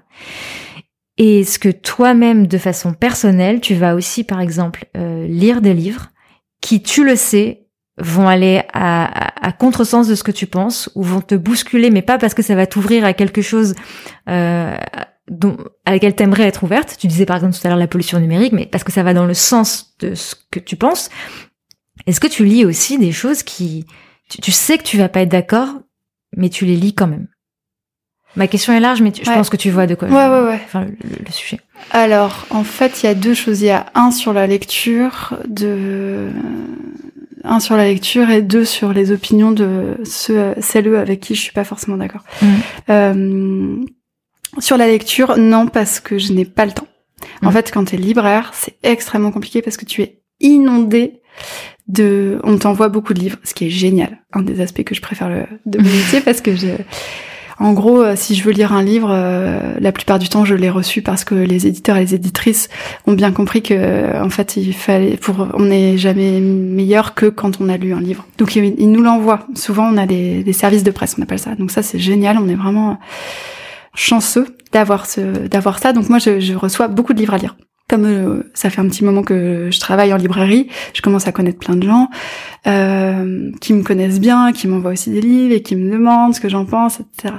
Et 1.16 1.40
est-ce 1.40 1.60
que 1.60 1.68
toi-même, 1.68 2.48
de 2.48 2.58
façon 2.58 2.92
personnelle, 2.92 3.60
tu 3.60 3.74
vas 3.74 3.94
aussi, 3.94 4.24
par 4.24 4.40
exemple, 4.40 4.86
euh, 4.96 5.28
lire 5.28 5.60
des 5.60 5.74
livres 5.74 6.08
qui, 6.60 6.82
tu 6.82 7.04
le 7.04 7.14
sais, 7.14 7.63
vont 7.98 8.28
aller 8.28 8.62
à, 8.72 9.04
à, 9.04 9.46
à 9.48 9.52
contresens 9.52 10.08
de 10.08 10.14
ce 10.14 10.22
que 10.24 10.32
tu 10.32 10.46
penses 10.46 10.90
ou 10.94 11.02
vont 11.02 11.20
te 11.20 11.34
bousculer, 11.34 11.90
mais 11.90 12.02
pas 12.02 12.18
parce 12.18 12.34
que 12.34 12.42
ça 12.42 12.54
va 12.56 12.66
t'ouvrir 12.66 13.04
à 13.04 13.12
quelque 13.12 13.40
chose 13.42 13.74
euh, 14.28 14.76
dont, 15.30 15.56
à 15.84 15.92
laquelle 15.92 16.14
t'aimerais 16.16 16.42
être 16.44 16.64
ouverte. 16.64 16.96
Tu 16.98 17.06
disais 17.06 17.24
par 17.26 17.36
exemple 17.36 17.54
tout 17.54 17.60
à 17.64 17.68
l'heure 17.68 17.78
la 17.78 17.86
pollution 17.86 18.18
numérique, 18.18 18.52
mais 18.52 18.66
parce 18.66 18.82
que 18.84 18.90
ça 18.92 19.02
va 19.04 19.14
dans 19.14 19.26
le 19.26 19.34
sens 19.34 19.94
de 20.00 20.14
ce 20.14 20.34
que 20.50 20.58
tu 20.58 20.74
penses. 20.76 21.08
Est-ce 22.06 22.18
que 22.20 22.26
tu 22.26 22.44
lis 22.44 22.64
aussi 22.64 22.98
des 22.98 23.12
choses 23.12 23.42
qui, 23.44 23.86
tu, 24.28 24.38
tu 24.40 24.50
sais 24.50 24.76
que 24.76 24.82
tu 24.82 24.98
vas 24.98 25.08
pas 25.08 25.20
être 25.20 25.30
d'accord, 25.30 25.68
mais 26.36 26.48
tu 26.48 26.64
les 26.66 26.76
lis 26.76 26.94
quand 26.94 27.06
même? 27.06 27.28
Ma 28.36 28.48
question 28.48 28.72
est 28.72 28.80
large, 28.80 29.00
mais 29.00 29.12
tu- 29.12 29.24
je 29.24 29.30
pense 29.30 29.48
que 29.48 29.56
tu 29.56 29.70
vois 29.70 29.86
de 29.86 29.94
quoi. 29.94 30.08
Ouais, 30.08 30.14
je- 30.14 30.30
ouais, 30.42 30.48
ouais. 30.48 30.60
Enfin, 30.64 30.80
le, 30.86 30.96
le- 31.08 31.24
le 31.24 31.30
sujet. 31.30 31.60
Alors, 31.92 32.44
en 32.50 32.64
fait, 32.64 33.02
il 33.02 33.06
y 33.06 33.08
a 33.08 33.14
deux 33.14 33.34
choses. 33.34 33.60
Il 33.62 33.66
y 33.66 33.70
a 33.70 33.86
un 33.94 34.10
sur 34.10 34.32
la 34.32 34.48
lecture, 34.48 35.38
de 35.46 36.30
un 37.44 37.60
sur 37.60 37.76
la 37.76 37.84
lecture 37.84 38.30
et 38.30 38.42
deux 38.42 38.64
sur 38.64 38.92
les 38.92 39.12
opinions 39.12 39.52
de 39.52 39.96
ceux, 40.04 40.54
celles 40.60 40.94
avec 40.96 41.20
qui 41.20 41.34
je 41.34 41.40
suis 41.40 41.52
pas 41.52 41.64
forcément 41.64 41.96
d'accord. 41.96 42.22
Mm. 42.42 42.46
Euh, 42.90 43.76
sur 44.58 44.76
la 44.76 44.86
lecture, 44.86 45.36
non, 45.36 45.66
parce 45.66 46.00
que 46.00 46.18
je 46.18 46.32
n'ai 46.32 46.44
pas 46.44 46.64
le 46.66 46.72
temps. 46.72 46.86
En 47.42 47.50
Mm. 47.50 47.52
fait, 47.52 47.70
quand 47.72 47.84
tu 47.86 47.94
es 47.94 47.98
libraire, 47.98 48.50
c'est 48.54 48.76
extrêmement 48.82 49.30
compliqué 49.32 49.62
parce 49.62 49.76
que 49.76 49.84
tu 49.84 50.02
es 50.02 50.22
inondé 50.40 51.20
de, 51.88 52.40
on 52.44 52.56
t'envoie 52.58 52.88
beaucoup 52.88 53.12
de 53.14 53.20
livres, 53.20 53.38
ce 53.44 53.52
qui 53.54 53.66
est 53.66 53.70
génial. 53.70 54.22
Un 54.32 54.42
des 54.42 54.60
aspects 54.60 54.84
que 54.84 54.94
je 54.94 55.00
préfère 55.02 55.28
le, 55.28 55.44
de 55.66 55.78
mon 55.78 55.90
métier 55.90 56.20
parce 56.20 56.40
que 56.40 56.56
je, 56.56 56.68
en 57.60 57.72
gros, 57.72 58.02
euh, 58.02 58.14
si 58.16 58.34
je 58.34 58.42
veux 58.42 58.52
lire 58.52 58.72
un 58.72 58.82
livre, 58.82 59.08
euh, 59.10 59.74
la 59.78 59.92
plupart 59.92 60.18
du 60.18 60.28
temps, 60.28 60.44
je 60.44 60.54
l'ai 60.54 60.70
reçu 60.70 61.02
parce 61.02 61.24
que 61.24 61.34
les 61.34 61.66
éditeurs 61.66 61.96
et 61.96 62.00
les 62.00 62.14
éditrices 62.14 62.68
ont 63.06 63.12
bien 63.12 63.32
compris 63.32 63.62
que, 63.62 63.74
euh, 63.74 64.22
en 64.22 64.30
fait, 64.30 64.56
il 64.56 64.72
fallait, 64.72 65.16
pour, 65.16 65.48
on 65.54 65.64
n'est 65.64 65.96
jamais 65.96 66.40
meilleur 66.40 67.14
que 67.14 67.26
quand 67.26 67.60
on 67.60 67.68
a 67.68 67.76
lu 67.76 67.92
un 67.92 68.00
livre. 68.00 68.26
Donc, 68.38 68.56
ils, 68.56 68.90
nous 68.90 69.02
l'envoient. 69.02 69.46
Souvent, 69.54 69.88
on 69.92 69.96
a 69.96 70.06
des, 70.06 70.52
services 70.52 70.84
de 70.84 70.90
presse, 70.90 71.16
on 71.18 71.22
appelle 71.22 71.38
ça. 71.38 71.54
Donc 71.54 71.70
ça, 71.70 71.82
c'est 71.82 71.98
génial. 71.98 72.38
On 72.38 72.48
est 72.48 72.54
vraiment 72.54 72.98
chanceux 73.94 74.46
d'avoir 74.72 75.06
ce, 75.06 75.20
d'avoir 75.20 75.78
ça. 75.78 75.92
Donc 75.92 76.08
moi, 76.08 76.18
je 76.18 76.54
reçois 76.54 76.88
beaucoup 76.88 77.12
de 77.12 77.18
livres 77.18 77.34
à 77.34 77.38
lire. 77.38 77.56
Comme 77.88 78.06
euh, 78.06 78.50
ça 78.54 78.70
fait 78.70 78.80
un 78.80 78.88
petit 78.88 79.04
moment 79.04 79.22
que 79.22 79.68
je 79.70 79.78
travaille 79.78 80.12
en 80.14 80.16
librairie, 80.16 80.68
je 80.94 81.02
commence 81.02 81.28
à 81.28 81.32
connaître 81.32 81.58
plein 81.58 81.76
de 81.76 81.86
gens 81.86 82.08
euh, 82.66 83.50
qui 83.60 83.74
me 83.74 83.82
connaissent 83.82 84.20
bien, 84.20 84.52
qui 84.52 84.68
m'envoient 84.68 84.92
aussi 84.92 85.10
des 85.10 85.20
livres 85.20 85.54
et 85.54 85.62
qui 85.62 85.76
me 85.76 85.90
demandent 85.92 86.34
ce 86.34 86.40
que 86.40 86.48
j'en 86.48 86.64
pense, 86.64 87.00
etc. 87.00 87.34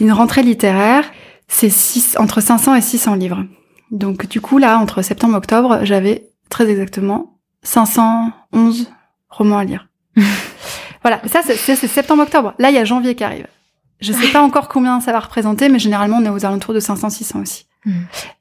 Une 0.00 0.12
rentrée 0.12 0.42
littéraire, 0.42 1.04
c'est 1.46 1.68
six, 1.68 2.16
entre 2.18 2.40
500 2.40 2.74
et 2.74 2.80
600 2.80 3.16
livres. 3.16 3.44
Donc 3.90 4.26
du 4.26 4.40
coup, 4.40 4.56
là, 4.56 4.78
entre 4.78 5.02
septembre 5.02 5.34
et 5.34 5.36
octobre, 5.36 5.80
j'avais 5.82 6.30
très 6.48 6.70
exactement 6.70 7.38
511 7.62 8.90
romans 9.28 9.58
à 9.58 9.64
lire. 9.64 9.88
voilà, 11.02 11.20
ça 11.26 11.42
c'est 11.42 11.76
septembre-octobre. 11.76 12.54
Là, 12.58 12.70
il 12.70 12.74
y 12.74 12.78
a 12.78 12.84
janvier 12.84 13.14
qui 13.14 13.24
arrive. 13.24 13.46
Je 14.00 14.12
sais 14.12 14.28
pas 14.28 14.42
encore 14.42 14.68
combien 14.68 15.00
ça 15.00 15.12
va 15.12 15.20
représenter, 15.20 15.68
mais 15.68 15.78
généralement, 15.78 16.16
on 16.16 16.24
est 16.24 16.30
aux 16.30 16.44
alentours 16.44 16.74
de 16.74 16.80
500-600 16.80 17.42
aussi. 17.42 17.66
Mm. 17.84 17.92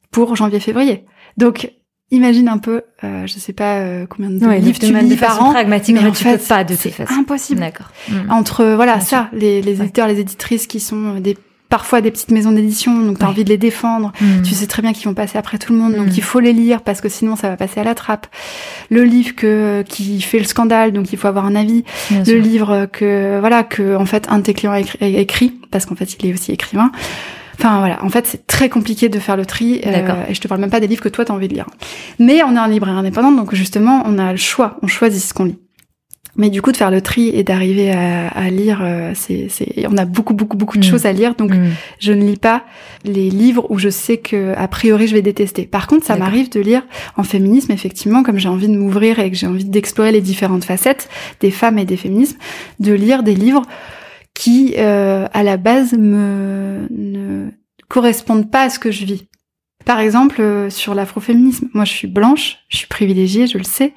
Pour 0.09 0.35
janvier-février. 0.35 1.05
Donc, 1.37 1.71
imagine 2.11 2.47
un 2.49 2.57
peu, 2.57 2.81
euh, 3.03 3.25
je 3.25 3.33
sais 3.39 3.53
pas 3.53 3.75
euh, 3.77 4.05
combien 4.05 4.29
de 4.29 4.45
Ouais, 4.45 4.59
livres 4.59 4.79
de, 4.79 4.85
tu 4.87 4.91
de 4.93 4.97
lis 4.99 5.15
façon 5.17 5.37
par 5.39 5.47
an. 5.47 5.51
pragmatique, 5.51 5.95
mais 5.95 6.01
en 6.01 6.03
fait, 6.03 6.09
en 6.09 6.13
tu 6.33 6.37
peux 6.37 6.45
pas 6.47 6.63
de 6.63 6.75
toute 6.75 6.91
façon. 6.91 7.13
impossible. 7.13 7.59
D'accord. 7.61 7.87
Mm. 8.09 8.29
Entre, 8.31 8.65
voilà, 8.75 8.97
Bien 8.97 9.05
ça, 9.05 9.29
les, 9.33 9.61
les 9.61 9.75
Ouais. 9.77 9.83
éditeurs, 9.85 10.07
les 10.07 10.19
éditrices 10.19 10.67
qui 10.67 10.79
sont 10.79 11.15
des 11.19 11.37
parfois 11.69 12.01
des 12.01 12.11
petites 12.11 12.31
maisons 12.31 12.51
d'édition, 12.51 12.93
donc 12.99 13.17
t'as 13.17 13.27
Ouais. 13.27 13.31
envie 13.31 13.43
de 13.45 13.49
les 13.49 13.57
défendre. 13.57 14.11
Mm. 14.19 14.41
Tu 14.43 14.53
sais 14.55 14.67
très 14.67 14.81
bien 14.81 14.91
qu'ils 14.91 15.05
vont 15.05 15.13
passer 15.13 15.37
après 15.37 15.57
tout 15.57 15.71
le 15.71 15.79
monde, 15.79 15.95
donc 15.95 16.17
il 16.17 16.21
faut 16.21 16.41
les 16.41 16.51
lire 16.51 16.81
parce 16.81 16.99
que 16.99 17.07
sinon 17.07 17.37
ça 17.37 17.47
va 17.47 17.55
passer 17.55 17.79
à 17.79 17.85
la 17.85 17.95
trappe. 17.95 18.27
Le 18.89 19.05
livre 19.05 19.33
que 19.37 19.81
qui 19.87 20.19
fait 20.19 20.39
le 20.39 20.43
scandale, 20.43 20.91
donc 20.91 21.13
il 21.13 21.17
faut 21.17 21.29
avoir 21.29 21.45
un 21.45 21.55
avis. 21.55 21.85
Bien 22.09 22.19
Le 22.19 22.25
sûr. 22.25 22.41
livre 22.41 22.87
que 22.91 23.39
voilà 23.39 23.63
que 23.63 23.95
en 23.95 24.05
fait 24.05 24.27
un 24.29 24.39
de 24.39 24.43
tes 24.43 24.53
clients 24.53 24.73
a 24.73 24.81
écrit, 24.81 24.97
a 25.01 25.07
écrit, 25.07 25.53
parce 25.71 25.85
qu'en 25.85 25.95
fait 25.95 26.13
il 26.21 26.29
est 26.29 26.33
aussi 26.33 26.51
écrivain. 26.51 26.91
Enfin 27.63 27.77
voilà, 27.79 28.03
en 28.03 28.09
fait 28.09 28.25
c'est 28.25 28.47
très 28.47 28.69
compliqué 28.69 29.07
de 29.07 29.19
faire 29.19 29.37
le 29.37 29.45
tri 29.45 29.81
euh, 29.85 30.23
et 30.27 30.33
je 30.33 30.41
te 30.41 30.47
parle 30.47 30.61
même 30.61 30.71
pas 30.71 30.79
des 30.79 30.87
livres 30.87 31.03
que 31.03 31.09
toi 31.09 31.25
t'as 31.25 31.33
envie 31.33 31.47
de 31.47 31.53
lire. 31.53 31.67
Mais 32.17 32.41
on 32.43 32.55
est 32.55 32.59
un 32.59 32.67
libraire 32.67 32.97
indépendant 32.97 33.31
donc 33.31 33.53
justement 33.53 34.01
on 34.07 34.17
a 34.17 34.31
le 34.31 34.37
choix, 34.37 34.77
on 34.81 34.87
choisit 34.87 35.21
ce 35.21 35.33
qu'on 35.33 35.45
lit. 35.45 35.59
Mais 36.37 36.49
du 36.49 36.61
coup 36.61 36.71
de 36.71 36.77
faire 36.77 36.91
le 36.91 37.01
tri 37.01 37.27
et 37.27 37.43
d'arriver 37.43 37.91
à, 37.91 38.29
à 38.29 38.49
lire, 38.49 38.79
euh, 38.81 39.11
c'est 39.15 39.47
c'est 39.49 39.85
on 39.89 39.97
a 39.97 40.05
beaucoup 40.05 40.33
beaucoup 40.33 40.55
beaucoup 40.57 40.77
de 40.79 40.85
Mm. 40.85 40.89
choses 40.89 41.05
à 41.05 41.11
lire 41.11 41.35
donc 41.35 41.51
Mm. 41.51 41.69
je 41.99 42.13
ne 42.13 42.23
lis 42.25 42.37
pas 42.37 42.63
les 43.03 43.29
livres 43.29 43.67
où 43.69 43.77
je 43.77 43.89
sais 43.89 44.17
que 44.17 44.53
a 44.57 44.67
priori 44.69 45.07
je 45.07 45.13
vais 45.13 45.21
détester. 45.21 45.63
Par 45.67 45.87
contre, 45.87 46.05
ça 46.05 46.15
m'arrive 46.15 46.49
de 46.49 46.61
lire 46.61 46.83
en 47.17 47.23
féminisme 47.23 47.73
effectivement 47.73 48.23
comme 48.23 48.37
j'ai 48.39 48.47
envie 48.49 48.69
de 48.69 48.75
m'ouvrir 48.77 49.19
et 49.19 49.29
que 49.29 49.35
j'ai 49.37 49.45
envie 49.45 49.65
d'explorer 49.65 50.11
les 50.13 50.21
différentes 50.21 50.63
facettes 50.63 51.09
des 51.41 51.51
femmes 51.51 51.77
et 51.77 51.85
des 51.85 51.97
féminismes, 51.97 52.37
de 52.79 52.93
lire 52.93 53.23
des 53.23 53.35
livres 53.35 53.63
qui 54.41 54.73
euh, 54.79 55.27
à 55.33 55.43
la 55.43 55.57
base 55.57 55.93
me 55.93 56.87
ne 56.89 57.51
correspondent 57.89 58.49
pas 58.49 58.63
à 58.63 58.69
ce 58.71 58.79
que 58.79 58.89
je 58.89 59.05
vis. 59.05 59.27
Par 59.85 59.99
exemple, 59.99 60.41
euh, 60.41 60.71
sur 60.71 60.95
l'afroféminisme, 60.95 61.67
moi 61.75 61.85
je 61.85 61.91
suis 61.91 62.07
blanche, 62.07 62.57
je 62.67 62.77
suis 62.77 62.87
privilégiée, 62.87 63.45
je 63.45 63.59
le 63.59 63.63
sais, 63.63 63.93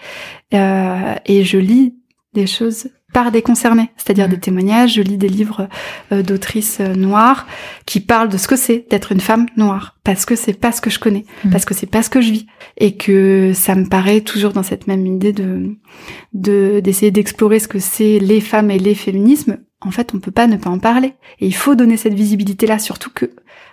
euh, 0.52 1.14
et 1.24 1.44
je 1.44 1.56
lis 1.56 1.94
des 2.34 2.46
choses 2.46 2.88
par 3.14 3.30
des 3.32 3.40
concernés, 3.42 3.90
c'est-à-dire 3.96 4.28
des 4.28 4.38
témoignages, 4.40 4.94
je 4.94 5.00
lis 5.02 5.16
des 5.16 5.28
livres 5.28 5.68
euh, 6.12 6.22
d'autrices 6.22 6.78
euh, 6.80 6.94
noires 6.94 7.46
qui 7.86 8.00
parlent 8.00 8.28
de 8.28 8.36
ce 8.36 8.48
que 8.48 8.56
c'est 8.56 8.86
d'être 8.90 9.12
une 9.12 9.20
femme 9.20 9.46
noire, 9.56 9.96
parce 10.04 10.26
que 10.26 10.34
c'est 10.36 10.52
pas 10.60 10.72
ce 10.72 10.80
que 10.82 10.90
je 10.90 10.98
connais, 10.98 11.24
Mhm. 11.44 11.52
parce 11.52 11.64
que 11.64 11.72
c'est 11.74 11.86
pas 11.86 12.02
ce 12.02 12.10
que 12.10 12.20
je 12.20 12.32
vis, 12.32 12.46
et 12.76 12.96
que 12.96 13.52
ça 13.54 13.76
me 13.76 13.86
paraît 13.88 14.20
toujours 14.20 14.52
dans 14.52 14.64
cette 14.64 14.88
même 14.88 15.06
idée 15.06 15.32
de 15.32 15.76
de 16.34 16.80
d'essayer 16.80 17.12
d'explorer 17.12 17.60
ce 17.60 17.68
que 17.68 17.78
c'est 17.78 18.18
les 18.18 18.42
femmes 18.42 18.70
et 18.70 18.78
les 18.78 18.94
féminismes. 18.96 19.56
En 19.84 19.90
fait, 19.90 20.12
on 20.14 20.18
peut 20.18 20.30
pas 20.30 20.46
ne 20.46 20.56
pas 20.56 20.70
en 20.70 20.78
parler, 20.78 21.14
et 21.40 21.46
il 21.46 21.54
faut 21.54 21.74
donner 21.74 21.96
cette 21.96 22.14
visibilité-là, 22.14 22.78
surtout 22.78 23.10
que, 23.10 23.26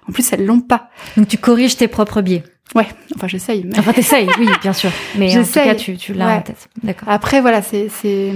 en 0.08 0.12
plus, 0.12 0.32
elles 0.34 0.46
l'ont 0.46 0.62
pas. 0.62 0.90
Donc 1.18 1.28
tu 1.28 1.38
corriges 1.38 1.78
tes 1.78 1.88
propres 1.88 2.22
biais. 2.22 2.44
Ouais, 2.76 2.88
enfin 3.16 3.28
j'essaye. 3.28 3.66
Mais... 3.66 3.78
Enfin, 3.80 3.92
t'essayes, 3.94 4.28
oui, 4.40 4.48
bien 4.62 4.74
sûr. 4.74 4.92
Mais 5.18 5.38
en 5.38 5.44
tout 5.44 5.52
cas, 5.54 5.76
tu, 5.76 5.98
tu 5.98 6.14
l'as 6.14 6.28
Ouais. 6.28 6.34
en 6.36 6.42
tête. 6.42 6.70
D'accord. 6.84 7.10
Après, 7.10 7.42
voilà, 7.42 7.62
c'est 7.62 7.90
c'est 7.90 8.32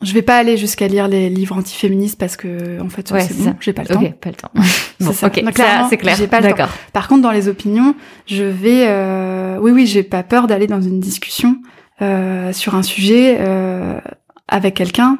je 0.00 0.12
vais 0.12 0.22
pas 0.22 0.36
aller 0.38 0.56
jusqu'à 0.56 0.86
lire 0.86 1.08
les 1.08 1.28
livres 1.28 1.56
antiféministes 1.56 2.18
parce 2.18 2.36
que 2.36 2.80
en 2.80 2.88
fait 2.88 3.10
Ouais, 3.10 3.22
c'est 3.22 3.36
bon, 3.36 3.56
j'ai 3.60 3.72
pas 3.72 3.82
le 3.82 3.88
temps. 3.88 4.00
Ok, 4.02 4.12
pas 4.14 4.30
le 4.30 4.36
temps. 4.36 4.50
Bon, 5.00 5.12
ça. 5.12 5.28
ok, 5.28 5.34
c'est 5.88 5.96
clair. 5.96 6.16
j'ai 6.16 6.26
pas 6.26 6.40
le 6.40 6.52
temps. 6.52 6.66
Par 6.92 7.06
contre, 7.08 7.22
dans 7.22 7.30
les 7.30 7.46
opinions, 7.48 7.94
je 8.26 8.42
vais, 8.42 8.84
euh, 8.88 9.58
oui, 9.60 9.70
oui, 9.70 9.86
j'ai 9.86 10.02
pas 10.02 10.22
peur 10.24 10.48
d'aller 10.48 10.66
dans 10.66 10.80
une 10.80 10.98
discussion 11.00 11.56
euh, 12.02 12.52
sur 12.52 12.74
un 12.74 12.82
sujet 12.82 13.36
euh, 13.38 14.00
avec 14.48 14.74
quelqu'un 14.74 15.18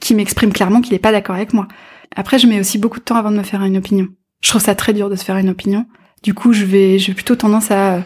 qui 0.00 0.14
m'exprime 0.14 0.52
clairement 0.52 0.80
qu'il 0.80 0.94
est 0.94 0.98
pas 0.98 1.12
d'accord 1.12 1.36
avec 1.36 1.52
moi. 1.52 1.68
Après, 2.16 2.38
je 2.38 2.46
mets 2.46 2.58
aussi 2.58 2.78
beaucoup 2.78 2.98
de 2.98 3.04
temps 3.04 3.16
avant 3.16 3.30
de 3.30 3.36
me 3.36 3.42
faire 3.42 3.62
une 3.62 3.76
opinion. 3.76 4.08
Je 4.42 4.48
trouve 4.48 4.62
ça 4.62 4.74
très 4.74 4.92
dur 4.92 5.10
de 5.10 5.16
se 5.16 5.24
faire 5.24 5.36
une 5.36 5.50
opinion. 5.50 5.86
Du 6.22 6.34
coup, 6.34 6.52
je 6.52 6.64
vais, 6.64 6.98
j'ai 6.98 7.14
plutôt 7.14 7.36
tendance 7.36 7.70
à 7.70 8.02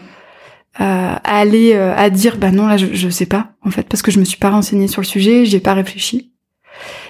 aller 0.77 1.73
à 1.73 2.09
dire 2.09 2.37
bah 2.37 2.51
non 2.51 2.67
là 2.67 2.75
je, 2.75 2.87
je 2.91 3.07
sais 3.07 3.25
pas 3.25 3.53
en 3.61 3.71
fait 3.71 3.87
parce 3.87 4.01
que 4.01 4.11
je 4.11 4.19
me 4.19 4.25
suis 4.25 4.37
pas 4.37 4.49
renseignée 4.49 4.89
sur 4.89 5.01
le 5.01 5.05
sujet, 5.05 5.45
j'ai 5.45 5.61
pas 5.61 5.73
réfléchi. 5.73 6.33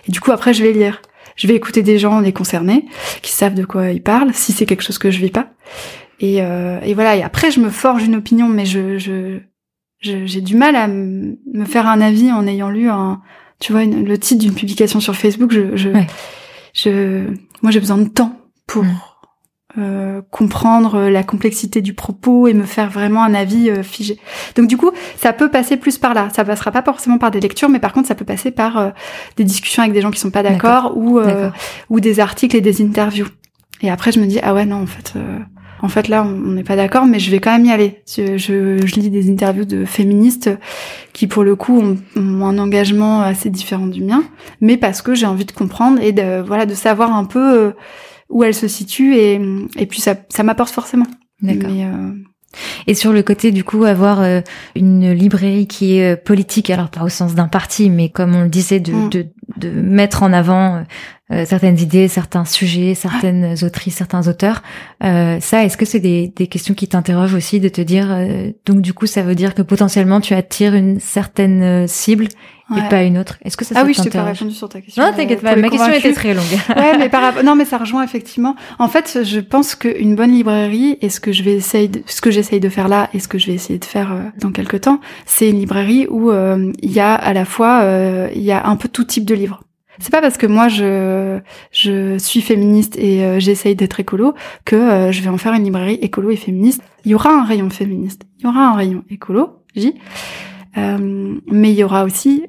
Et 0.07 0.12
du 0.12 0.20
coup 0.20 0.32
après 0.32 0.53
je 0.53 0.64
vais 0.64 0.72
lire. 0.72 1.02
Je 1.36 1.48
vais 1.48 1.56
écouter 1.56 1.82
des 1.82 1.98
gens 1.98 2.20
les 2.20 2.32
concernés 2.32 2.86
qui 3.22 3.32
savent 3.32 3.56
de 3.56 3.66
quoi 3.66 3.90
ils 3.90 4.03
parlent 4.03 4.34
si 4.34 4.53
c'est 4.53 4.66
quelque 4.66 4.84
chose 4.84 4.99
que 4.99 5.10
je 5.12 5.20
vis 5.20 5.32
pas. 5.32 5.49
Et, 6.20 6.38
et 6.38 6.94
voilà 6.94 7.16
et 7.16 7.24
après 7.24 7.49
je 7.49 7.60
me 7.60 7.70
forge 7.70 8.03
une 8.03 8.16
opinion 8.16 8.48
mais 8.48 8.66
je 8.66 8.99
je 8.99 9.40
j'ai 10.02 10.41
du 10.41 10.56
mal 10.56 10.76
à 10.76 10.88
me 10.88 11.66
faire 11.66 11.88
un 11.88 12.02
avis 12.02 12.32
en 12.32 12.45
ayant 12.45 12.70
lu 12.70 12.90
un 12.90 13.22
tu 13.60 13.72
vois 13.72 13.86
le 13.86 14.18
titre 14.18 14.41
d'une 14.41 14.53
publication 14.53 14.99
sur 14.99 15.15
Facebook 15.15 15.52
je 15.52 15.76
je, 15.76 15.90
je 16.73 17.27
moi 17.61 17.72
j'ai 17.72 17.80
besoin 17.80 17.98
de 17.98 18.10
temps 18.10 18.40
pour 18.68 18.84
mm. 18.84 18.98
euh, 19.77 20.22
comprendre 20.32 21.02
la 21.10 21.23
complexité 21.23 21.82
du 21.82 21.94
propos 21.94 22.48
et 22.48 22.53
me 22.53 22.65
faire 22.65 22.90
vraiment 22.90 23.23
un 23.23 23.34
avis 23.34 23.69
euh, 23.69 23.84
figé. 23.84 24.19
Donc 24.56 24.68
du 24.68 24.77
coup, 24.77 24.91
ça 25.18 25.34
peut 25.34 25.49
passer 25.49 25.77
plus 25.77 25.98
par 25.98 26.14
là. 26.14 26.30
Ça 26.34 26.44
passera 26.44 26.72
pas 26.72 26.82
forcément 26.82 27.18
par 27.18 27.32
des 27.32 27.40
lectures, 27.40 27.69
mais 27.69 27.80
par 27.80 27.94
contre, 27.94 28.07
ça 28.07 28.15
peut 28.15 28.26
passer 28.26 28.52
par 28.52 28.77
euh, 28.77 28.90
des 29.38 29.44
discussions 29.44 29.84
avec 29.84 29.94
des 29.94 30.02
gens 30.02 30.11
qui 30.11 30.19
sont 30.19 30.32
pas 30.32 30.44
d'accord 30.44 30.98
ou 30.98 31.19
ou 31.90 31.99
des 31.99 32.19
articles 32.19 32.56
et 32.56 32.61
des 32.61 32.82
interviews. 32.82 33.27
Et 33.82 33.90
après, 33.90 34.11
je 34.11 34.19
me 34.19 34.26
dis 34.26 34.40
ah 34.41 34.53
ouais 34.53 34.65
non 34.65 34.84
en 34.84 34.88
fait. 34.88 35.14
En 35.81 35.89
fait, 35.89 36.07
là, 36.07 36.23
on 36.23 36.52
n'est 36.52 36.64
pas 36.64 36.76
d'accord, 36.76 37.06
mais 37.06 37.19
je 37.19 37.30
vais 37.30 37.39
quand 37.39 37.52
même 37.52 37.65
y 37.65 37.72
aller. 37.72 38.02
Je, 38.07 38.38
je, 38.38 38.85
je, 38.85 38.95
lis 38.95 39.10
des 39.10 39.30
interviews 39.30 39.65
de 39.65 39.85
féministes 39.85 40.49
qui, 41.14 41.27
pour 41.27 41.43
le 41.43 41.56
coup, 41.56 41.80
ont, 41.80 41.97
ont, 42.15 42.45
un 42.45 42.57
engagement 42.57 43.22
assez 43.22 43.49
différent 43.49 43.88
du 43.88 44.03
mien, 44.03 44.23
mais 44.61 44.77
parce 44.77 45.02
que 45.02 45.14
j'ai 45.14 45.26
envie 45.26 45.45
de 45.45 45.52
comprendre 45.52 45.99
et 46.02 46.11
de 46.11 46.41
voilà 46.41 46.65
de 46.65 46.73
savoir 46.73 47.14
un 47.14 47.26
peu 47.26 47.73
où 48.30 48.43
elle 48.43 48.53
se 48.53 48.68
situe 48.68 49.15
et, 49.15 49.39
et 49.77 49.85
puis 49.85 50.02
ça, 50.02 50.15
ça 50.30 50.43
m'apporte 50.43 50.72
forcément. 50.72 51.07
D'accord. 51.41 51.69
Euh... 51.72 52.14
Et 52.88 52.93
sur 52.93 53.11
le 53.11 53.22
côté 53.22 53.52
du 53.52 53.64
coup 53.64 53.84
avoir 53.84 54.22
euh, 54.22 54.41
une 54.76 55.11
librairie 55.11 55.68
qui 55.68 55.97
est 55.97 56.14
euh, 56.14 56.15
politique, 56.15 56.69
alors 56.69 56.89
pas 56.89 57.03
au 57.03 57.10
sens 57.10 57.35
d'un 57.35 57.47
parti, 57.47 57.89
mais 57.89 58.10
comme 58.10 58.35
on 58.35 58.43
le 58.43 58.49
disait, 58.49 58.80
de, 58.80 58.93
mm. 58.93 59.10
de, 59.10 59.27
de, 59.57 59.69
mettre 59.69 60.23
en 60.23 60.34
avant 60.34 60.84
euh, 61.32 61.45
certaines 61.45 61.80
idées, 61.80 62.07
certains 62.07 62.45
sujets, 62.45 62.94
certaines 62.94 63.56
autrices, 63.64 63.95
certains 63.95 64.27
auteurs. 64.27 64.61
ça, 65.02 65.64
est-ce 65.64 65.77
que 65.77 65.86
c'est 65.86 65.99
des, 65.99 66.32
des 66.36 66.48
questions 66.48 66.73
qui 66.73 66.88
t'interrogent 66.88 67.34
aussi 67.34 67.60
de 67.60 67.69
te 67.69 67.82
dire, 67.82 68.15
donc 68.65 68.82
du 68.82 68.94
coup, 68.94 69.07
ça 69.07 69.22
veut 69.23 69.36
dire 69.36 69.56
que 69.56 69.61
potentiellement 69.61 70.22
tu 70.22 70.34
attires 70.34 70.76
une 70.76 70.99
certaine 70.99 71.88
cible 71.88 72.27
et 72.76 72.90
pas 72.90 73.03
une 73.03 73.18
autre? 73.18 73.38
Est-ce 73.44 73.57
que 73.57 73.64
ça 73.64 73.76
Ah 73.77 73.84
oui, 73.86 73.94
je 73.94 74.02
t'ai 74.02 74.10
pas 74.10 74.23
répondu 74.23 74.52
sur 74.52 74.68
ta 74.68 74.82
question. 74.82 75.03
Non, 75.03 75.14
t'inquiète 75.14 75.41
pas, 75.41 75.56
ma 75.56 75.69
question 75.69 75.94
était 75.94 76.14
très 76.14 76.34
longue. 76.34 76.45
ouais, 76.76 76.98
mais 76.98 77.10
par 77.10 77.44
non, 77.44 77.56
mais 77.56 77.65
ça 77.65 77.77
rejoint 77.77 78.03
effectivement. 78.03 78.56
En 78.80 78.88
fait, 78.88 79.19
je 79.23 79.40
pense 79.40 79.76
qu'une 79.76 80.15
bonne 80.15 80.32
librairie 80.32 80.98
et 81.02 81.10
ce 81.10 81.19
que 81.19 81.32
je 81.32 81.44
vais 81.44 81.53
essayer, 81.53 81.88
de... 81.88 82.02
ce 82.07 82.22
que 82.22 82.32
j'essaye 82.32 82.60
de 82.60 82.69
faire 82.69 82.88
là 82.88 83.10
et 83.14 83.19
ce 83.19 83.27
que 83.27 83.38
je 83.38 83.48
vais 83.48 83.53
essayer 83.53 83.77
de 83.77 83.86
faire 83.86 84.11
euh, 84.11 84.22
dans 84.40 84.52
quelques 84.52 84.82
temps, 84.82 84.99
c'est 85.26 85.49
une 85.49 85.60
librairie 85.60 86.07
où 86.10 86.32
euh, 86.32 86.72
il 86.82 86.91
y 86.91 86.99
a 86.99 87.14
à 87.14 87.34
la 87.34 87.45
fois, 87.45 87.82
euh, 87.84 88.30
il 88.34 88.41
y 88.41 88.52
a 88.52 88.65
un 88.65 88.76
peu 88.77 88.90
tout 88.90 89.03
type 89.03 89.26
de 89.26 89.36
livres. 89.36 89.44
C'est 89.99 90.11
pas 90.11 90.22
parce 90.22 90.38
que 90.38 90.47
moi 90.47 90.67
je 90.67 91.39
je 91.72 92.17
suis 92.17 92.41
féministe 92.41 92.97
et 92.97 93.39
j'essaye 93.39 93.76
d'être 93.76 93.99
écolo 93.99 94.34
que 94.65 95.09
je 95.11 95.22
vais 95.22 95.30
en 95.30 95.38
faire 95.38 95.53
une 95.53 95.63
librairie 95.63 95.99
écolo 96.01 96.31
et 96.31 96.35
féministe. 96.35 96.81
Il 97.05 97.11
y 97.11 97.15
aura 97.15 97.31
un 97.31 97.43
rayon 97.43 97.69
féministe, 97.69 98.23
il 98.39 98.45
y 98.45 98.47
aura 98.47 98.67
un 98.67 98.73
rayon 98.73 99.03
écolo, 99.09 99.63
j'y. 99.76 99.93
mais 100.76 101.72
il 101.72 101.76
y 101.76 101.84
aura 101.84 102.03
aussi 102.03 102.43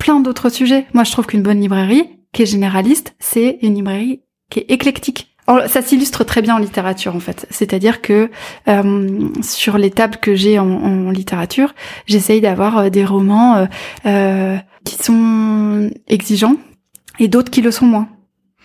plein 0.00 0.18
d'autres 0.18 0.48
sujets. 0.48 0.86
Moi, 0.94 1.04
je 1.04 1.12
trouve 1.12 1.26
qu'une 1.26 1.42
bonne 1.42 1.60
librairie, 1.60 2.18
qui 2.32 2.42
est 2.42 2.46
généraliste, 2.46 3.14
c'est 3.20 3.58
une 3.62 3.76
librairie 3.76 4.22
qui 4.50 4.60
est 4.60 4.70
éclectique. 4.70 5.28
Ça 5.66 5.82
s'illustre 5.82 6.22
très 6.22 6.42
bien 6.42 6.54
en 6.54 6.58
littérature, 6.58 7.16
en 7.16 7.20
fait. 7.20 7.46
C'est-à-dire 7.50 8.00
que 8.02 8.30
euh, 8.68 9.28
sur 9.42 9.78
les 9.78 9.90
tables 9.90 10.18
que 10.18 10.36
j'ai 10.36 10.60
en, 10.60 11.10
littérature, 11.10 11.74
j'essaye 12.06 12.40
d'avoir 12.40 12.78
euh, 12.78 12.88
des 12.88 13.04
romans 13.04 13.56
euh, 13.56 13.66
euh, 14.06 14.56
qui 14.84 14.94
sont 15.02 15.90
exigeants 16.06 16.54
et 17.20 17.28
d'autres 17.28 17.50
qui 17.50 17.62
le 17.62 17.70
sont 17.70 17.86
moins 17.86 18.08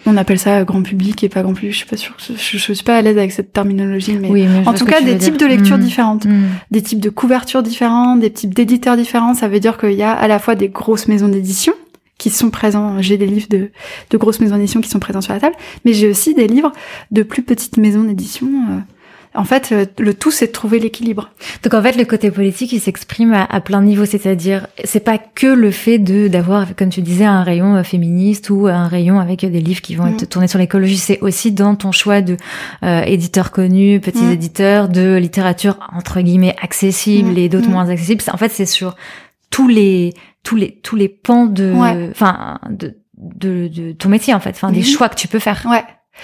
on 0.07 0.17
appelle 0.17 0.39
ça 0.39 0.63
grand 0.63 0.83
public 0.83 1.23
et 1.23 1.29
pas 1.29 1.41
grand 1.41 1.53
public. 1.53 1.71
Je 1.71 1.77
suis 1.77 1.85
pas 1.87 1.97
sûre. 1.97 2.15
Je, 2.19 2.33
je, 2.35 2.73
suis 2.73 2.83
pas 2.83 2.97
à 2.97 3.01
l'aise 3.01 3.17
avec 3.17 3.31
cette 3.31 3.53
terminologie, 3.53 4.17
mais, 4.19 4.47
en 4.65 4.73
tout 4.73 4.85
cas 4.85 5.01
des 5.01 5.17
types 5.17 5.37
de 5.37 5.45
lectures 5.45 5.77
mmh. 5.77 5.81
différentes, 5.81 6.25
mmh. 6.25 6.43
des 6.71 6.81
types 6.81 6.99
de 6.99 7.09
couvertures 7.09 7.63
différentes, 7.63 8.19
des 8.19 8.31
types 8.31 8.53
d'éditeurs 8.53 8.97
différents. 8.97 9.33
Ça 9.33 9.47
veut 9.47 9.59
dire 9.59 9.77
qu'il 9.77 9.93
y 9.93 10.03
a 10.03 10.11
à 10.11 10.27
la 10.27 10.39
fois 10.39 10.55
des 10.55 10.69
grosses 10.69 11.07
maisons 11.07 11.27
d'édition 11.27 11.73
qui 12.17 12.29
sont 12.29 12.49
présents. 12.49 13.01
J'ai 13.01 13.17
des 13.17 13.25
livres 13.25 13.47
de, 13.49 13.71
de 14.09 14.17
grosses 14.17 14.39
maisons 14.39 14.57
d'édition 14.57 14.81
qui 14.81 14.89
sont 14.89 14.99
présents 14.99 15.21
sur 15.21 15.33
la 15.33 15.39
table, 15.39 15.55
mais 15.85 15.93
j'ai 15.93 16.07
aussi 16.07 16.33
des 16.33 16.47
livres 16.47 16.71
de 17.11 17.23
plus 17.23 17.41
petites 17.41 17.77
maisons 17.77 18.03
d'édition. 18.03 18.47
Euh, 18.47 18.79
en 19.35 19.43
fait, 19.43 19.71
euh, 19.71 19.85
le 19.99 20.13
tout, 20.13 20.31
c'est 20.31 20.47
de 20.47 20.51
trouver 20.51 20.79
l'équilibre. 20.79 21.29
Donc 21.63 21.73
en 21.73 21.81
fait, 21.81 21.95
le 21.97 22.05
côté 22.05 22.31
politique, 22.31 22.71
il 22.71 22.79
s'exprime 22.79 23.33
à, 23.33 23.61
plein 23.61 23.81
de 23.81 23.87
niveaux, 23.87 24.05
c'est-à-dire, 24.05 24.67
c'est 24.83 24.99
pas 24.99 25.17
que 25.17 25.47
le 25.47 25.71
fait 25.71 25.99
de 25.99 26.27
d'avoir, 26.27 26.75
comme 26.75 26.89
tu 26.89 27.01
disais, 27.01 27.25
un 27.25 27.43
rayon 27.43 27.75
euh, 27.75 27.83
féministe 27.83 28.49
ou 28.49 28.67
un 28.67 28.87
rayon 28.87 29.19
avec 29.19 29.45
des 29.45 29.61
livres 29.61 29.81
qui 29.81 29.95
vont 29.95 30.07
être 30.07 30.23
mm. 30.23 30.27
tournés 30.27 30.47
sur 30.47 30.59
l'écologie. 30.59 30.97
C'est 30.97 31.19
aussi 31.21 31.51
dans 31.51 31.75
ton 31.75 31.91
choix 31.91 32.21
de 32.21 32.37
euh, 32.83 33.01
éditeurs 33.03 33.51
connus, 33.51 33.99
petits 33.99 34.23
mm. 34.23 34.31
éditeurs, 34.31 34.89
de 34.89 35.15
littérature 35.15 35.77
entre 35.93 36.21
guillemets 36.21 36.55
accessible 36.61 37.31
mm. 37.31 37.37
et 37.37 37.49
d'autres 37.49 37.69
moins 37.69 37.89
accessibles. 37.89 38.23
En 38.31 38.37
fait, 38.37 38.49
c'est 38.49 38.65
sur 38.65 38.95
tous 39.49 39.67
les 39.67 40.13
tous 40.43 40.55
les 40.55 40.79
tous 40.81 40.95
les 40.95 41.09
pans 41.09 41.45
de, 41.45 41.73
enfin, 42.11 42.59
de, 42.69 42.97
de, 43.17 43.67
de 43.67 43.91
ton 43.91 44.09
métier 44.09 44.33
en 44.33 44.39
fait, 44.39 44.51
enfin 44.51 44.71
des 44.71 44.83
choix 44.83 45.09
que 45.09 45.15
tu 45.15 45.27
peux 45.27 45.39
faire. 45.39 45.65
Ouais. 45.69 45.83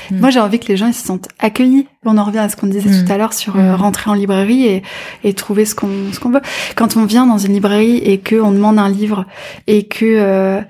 Mm. 0.10 0.20
Moi, 0.20 0.30
j'ai 0.30 0.40
envie 0.40 0.60
que 0.60 0.68
les 0.68 0.78
gens 0.78 0.88
ils 0.88 0.94
se 0.94 1.06
sentent 1.06 1.30
accueillis. 1.40 1.88
On 2.06 2.18
en 2.18 2.24
revient 2.24 2.40
à 2.40 2.50
ce 2.50 2.56
qu'on 2.56 2.68
disait 2.68 2.90
mm. 2.90 3.06
tout 3.06 3.12
à 3.12 3.18
l'heure 3.18 3.34
sur 3.34 3.56
euh, 3.56 3.74
mm. 3.74 3.76
rentrer 3.76 4.10
en 4.10 4.14
librairie 4.14 4.66
et, 4.66 4.84
et 5.24 5.34
trouver 5.34 5.66
ce 5.66 5.76
qu'on 5.76 5.90
ce 6.12 6.20
qu'on 6.20 6.32
veut. 6.32 6.42
Quand 6.76 6.98
on 6.98 7.06
vient 7.06 7.26
dans 7.26 7.38
une 7.38 7.54
librairie 7.54 7.98
et 7.98 8.20
que 8.20 8.36
on 8.36 8.52
demande 8.52 8.80
un 8.80 8.90
livre 8.90 9.26
et 9.68 9.84
que 9.84 10.06
euh, 10.06 10.62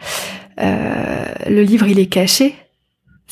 euh, 0.59 1.25
le 1.49 1.63
livre 1.63 1.87
il 1.87 1.99
est 1.99 2.07
caché, 2.07 2.55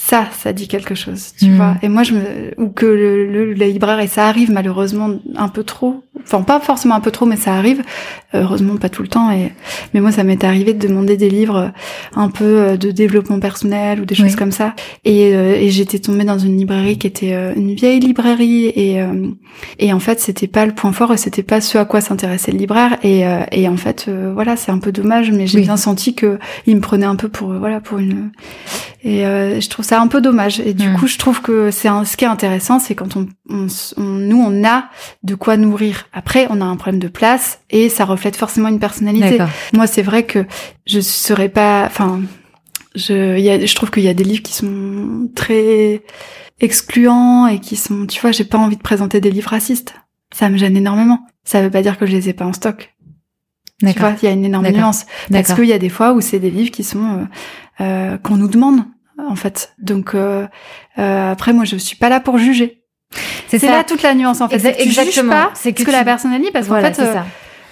ça, 0.01 0.29
ça 0.31 0.53
dit 0.53 0.69
quelque 0.69 0.95
chose, 0.95 1.33
tu 1.37 1.51
vois. 1.51 1.75
Et 1.83 1.89
moi, 1.89 2.03
je 2.03 2.13
me 2.13 2.21
ou 2.57 2.69
que 2.69 2.85
le, 2.85 3.25
le, 3.27 3.53
libraire 3.53 3.99
et 3.99 4.07
ça 4.07 4.27
arrive 4.27 4.49
malheureusement 4.49 5.09
un 5.35 5.49
peu 5.49 5.63
trop. 5.63 6.03
Enfin, 6.23 6.41
pas 6.41 6.59
forcément 6.61 6.95
un 6.95 7.01
peu 7.01 7.11
trop, 7.11 7.25
mais 7.25 7.35
ça 7.35 7.53
arrive. 7.53 7.83
Heureusement, 8.33 8.77
pas 8.77 8.89
tout 8.89 9.01
le 9.01 9.09
temps. 9.09 9.29
Et 9.29 9.51
mais 9.93 9.99
moi, 9.99 10.11
ça 10.11 10.23
m'est 10.23 10.43
arrivé 10.43 10.73
de 10.73 10.87
demander 10.87 11.17
des 11.17 11.29
livres 11.29 11.73
un 12.15 12.29
peu 12.29 12.45
euh, 12.45 12.77
de 12.77 12.91
développement 12.91 13.39
personnel 13.39 13.99
ou 13.99 14.05
des 14.05 14.15
choses 14.15 14.37
comme 14.37 14.51
ça. 14.51 14.73
Et, 15.03 15.35
euh, 15.35 15.55
et 15.55 15.69
j'étais 15.69 15.99
tombée 15.99 16.23
dans 16.23 16.39
une 16.39 16.57
librairie 16.57 16.97
qui 16.97 17.05
était 17.05 17.33
euh, 17.33 17.53
une 17.55 17.75
vieille 17.75 17.99
librairie 17.99 18.67
et 18.67 19.03
et 19.79 19.91
en 19.91 19.99
fait, 19.99 20.21
c'était 20.21 20.47
pas 20.47 20.65
le 20.65 20.71
point 20.73 20.93
fort 20.93 21.11
et 21.11 21.17
c'était 21.17 21.43
pas 21.43 21.59
ce 21.59 21.77
à 21.77 21.83
quoi 21.83 21.99
s'intéressait 21.99 22.53
le 22.53 22.57
libraire. 22.57 22.97
Et 23.03 23.25
et 23.51 23.67
en 23.67 23.77
fait, 23.77 24.09
voilà, 24.33 24.55
c'est 24.55 24.71
un 24.71 24.79
peu 24.79 24.93
dommage, 24.93 25.31
mais 25.31 25.45
j'ai 25.45 25.61
bien 25.61 25.77
senti 25.77 26.15
que 26.15 26.39
il 26.65 26.77
me 26.77 26.81
prenait 26.81 27.05
un 27.05 27.17
peu 27.17 27.27
pour 27.27 27.53
voilà 27.53 27.81
pour 27.81 27.99
une. 27.99 28.31
Et 29.03 29.21
je 29.21 29.69
trouve 29.69 29.85
c'est 29.85 29.95
un 29.95 30.07
peu 30.07 30.21
dommage. 30.21 30.59
Et 30.59 30.73
du 30.73 30.89
hmm. 30.89 30.95
coup, 30.97 31.07
je 31.07 31.17
trouve 31.17 31.41
que 31.41 31.71
c'est 31.71 31.87
ce 31.87 32.17
qui 32.17 32.25
est 32.25 32.27
intéressant, 32.27 32.79
c'est 32.79 32.95
quand 32.95 33.15
on, 33.15 33.27
on, 33.49 33.67
nous, 34.01 34.37
on 34.37 34.65
a 34.65 34.89
de 35.23 35.35
quoi 35.35 35.57
nourrir. 35.57 36.07
Après, 36.11 36.47
on 36.49 36.59
a 36.61 36.65
un 36.65 36.75
problème 36.75 36.99
de 36.99 37.07
place 37.07 37.61
et 37.69 37.89
ça 37.89 38.05
reflète 38.05 38.35
forcément 38.35 38.67
une 38.67 38.79
personnalité. 38.79 39.37
Moi, 39.73 39.87
c'est 39.87 40.01
vrai 40.01 40.23
que 40.23 40.45
je 40.85 40.99
serais 40.99 41.49
pas, 41.49 41.85
enfin, 41.85 42.21
je, 42.95 43.37
y 43.39 43.49
a, 43.49 43.65
je 43.65 43.75
trouve 43.75 43.91
qu'il 43.91 44.03
y 44.03 44.09
a 44.09 44.13
des 44.13 44.23
livres 44.23 44.43
qui 44.43 44.53
sont 44.53 45.29
très 45.35 46.03
excluants 46.59 47.47
et 47.47 47.59
qui 47.59 47.75
sont, 47.75 48.05
tu 48.05 48.19
vois, 48.19 48.31
j'ai 48.31 48.43
pas 48.43 48.57
envie 48.57 48.77
de 48.77 48.81
présenter 48.81 49.21
des 49.21 49.31
livres 49.31 49.49
racistes. 49.49 49.95
Ça 50.33 50.49
me 50.49 50.57
gêne 50.57 50.75
énormément. 50.75 51.25
Ça 51.43 51.61
veut 51.61 51.71
pas 51.71 51.81
dire 51.81 51.97
que 51.97 52.05
je 52.05 52.11
les 52.11 52.29
ai 52.29 52.33
pas 52.33 52.45
en 52.45 52.53
stock. 52.53 52.93
Tu 53.79 53.97
vois, 53.97 54.13
il 54.21 54.25
y 54.25 54.27
a 54.27 54.31
une 54.31 54.43
énorme 54.43 54.67
nuance. 54.69 55.05
Parce 55.31 55.53
qu'il 55.53 55.65
y 55.65 55.73
a 55.73 55.79
des 55.79 55.89
fois 55.89 56.11
où 56.11 56.19
c'est 56.19 56.39
des 56.39 56.51
livres 56.51 56.71
qui 56.71 56.83
sont 56.83 57.27
euh, 57.81 58.09
euh, 58.09 58.17
qu'on 58.17 58.37
nous 58.37 58.47
demande 58.47 58.79
en 59.17 59.35
fait. 59.35 59.73
Donc 59.79 60.15
euh, 60.15 60.47
euh, 60.97 61.31
après, 61.31 61.53
moi, 61.53 61.65
je 61.65 61.75
suis 61.75 61.95
pas 61.95 62.09
là 62.09 62.19
pour 62.19 62.37
juger. 62.37 62.83
C'est 63.47 63.63
là 63.63 63.83
toute 63.83 64.03
la 64.03 64.13
nuance 64.13 64.41
en 64.41 64.49
fait. 64.49 64.55
Exactement. 64.55 65.05
Tu 65.05 65.11
juges 65.11 65.29
pas 65.29 65.51
que 65.71 65.79
ce 65.79 65.85
que 65.85 65.91
la 65.91 66.03
personne 66.03 66.33
a 66.33 66.39
dit 66.39 66.51
parce 66.51 66.67
qu'en 66.67 66.81
fait, 66.81 67.01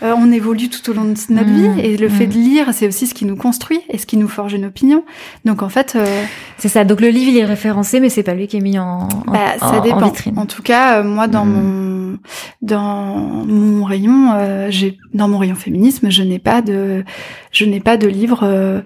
euh, 0.04 0.08
euh, 0.08 0.14
on 0.18 0.32
évolue 0.32 0.70
tout 0.70 0.90
au 0.90 0.94
long 0.94 1.06
de 1.06 1.16
notre 1.30 1.50
vie 1.50 1.70
mmh. 1.70 1.80
et 1.80 1.98
le 1.98 2.10
fait 2.10 2.28
mmh. 2.28 2.30
de 2.30 2.34
lire, 2.34 2.74
c'est 2.74 2.88
aussi 2.88 3.08
ce 3.08 3.14
qui 3.14 3.26
nous 3.26 3.36
construit 3.36 3.80
et 3.90 3.98
ce 3.98 4.06
qui 4.06 4.18
nous 4.18 4.28
forge 4.28 4.54
une 4.54 4.66
opinion. 4.66 5.04
Donc 5.46 5.64
en 5.64 5.70
fait, 5.70 5.94
euh, 5.96 6.24
c'est 6.58 6.70
ça. 6.70 6.84
Donc 6.84 7.02
le 7.02 7.10
livre 7.10 7.32
il 7.32 7.38
est 7.38 7.46
référencé, 7.46 8.00
mais 8.00 8.10
c'est 8.10 8.24
pas 8.24 8.34
lui 8.34 8.48
qui 8.48 8.58
est 8.58 8.62
mis 8.62 8.78
en, 8.80 9.08
bah, 9.28 9.58
ça 9.60 9.80
dépend. 9.80 10.02
En, 10.02 10.06
vitrine. 10.06 10.38
en 10.38 10.46
tout 10.46 10.62
cas, 10.62 11.00
euh, 11.00 11.04
moi 11.04 11.28
dans 11.28 11.46
mmh. 11.46 11.54
mon 11.54 12.20
dans 12.62 13.16
mon 13.46 13.86
rayon, 13.86 14.70
j'ai 14.70 14.98
dans 15.14 15.28
mon 15.28 15.38
rayon 15.38 15.56
féminisme, 15.56 16.10
je 16.10 16.24
n'ai 16.24 16.40
pas 16.40 16.62
de 16.62 17.04
je 17.52 17.66
n'ai 17.66 17.80
pas 17.80 17.96
de 17.96 18.08
livre 18.08 18.84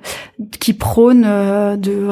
qui 0.59 0.73
prône 0.73 1.21
de 1.21 2.07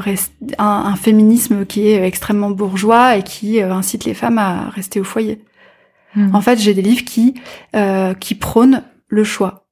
un, 0.58 0.66
un, 0.66 0.96
féminisme 0.96 1.66
qui 1.66 1.90
est 1.90 2.06
extrêmement 2.06 2.52
bourgeois 2.52 3.18
et 3.18 3.24
qui 3.24 3.62
incite 3.62 4.06
les 4.06 4.14
femmes 4.14 4.38
à 4.38 4.70
rester 4.70 5.02
au 5.02 5.04
foyer. 5.04 5.42
En 6.34 6.42
fait, 6.42 6.60
j'ai 6.60 6.74
des 6.74 6.82
livres 6.82 7.06
qui 7.06 7.36
euh, 7.76 8.14
qui 8.14 8.36
prônent 8.36 8.84
le 9.10 9.24
choix 9.24 9.66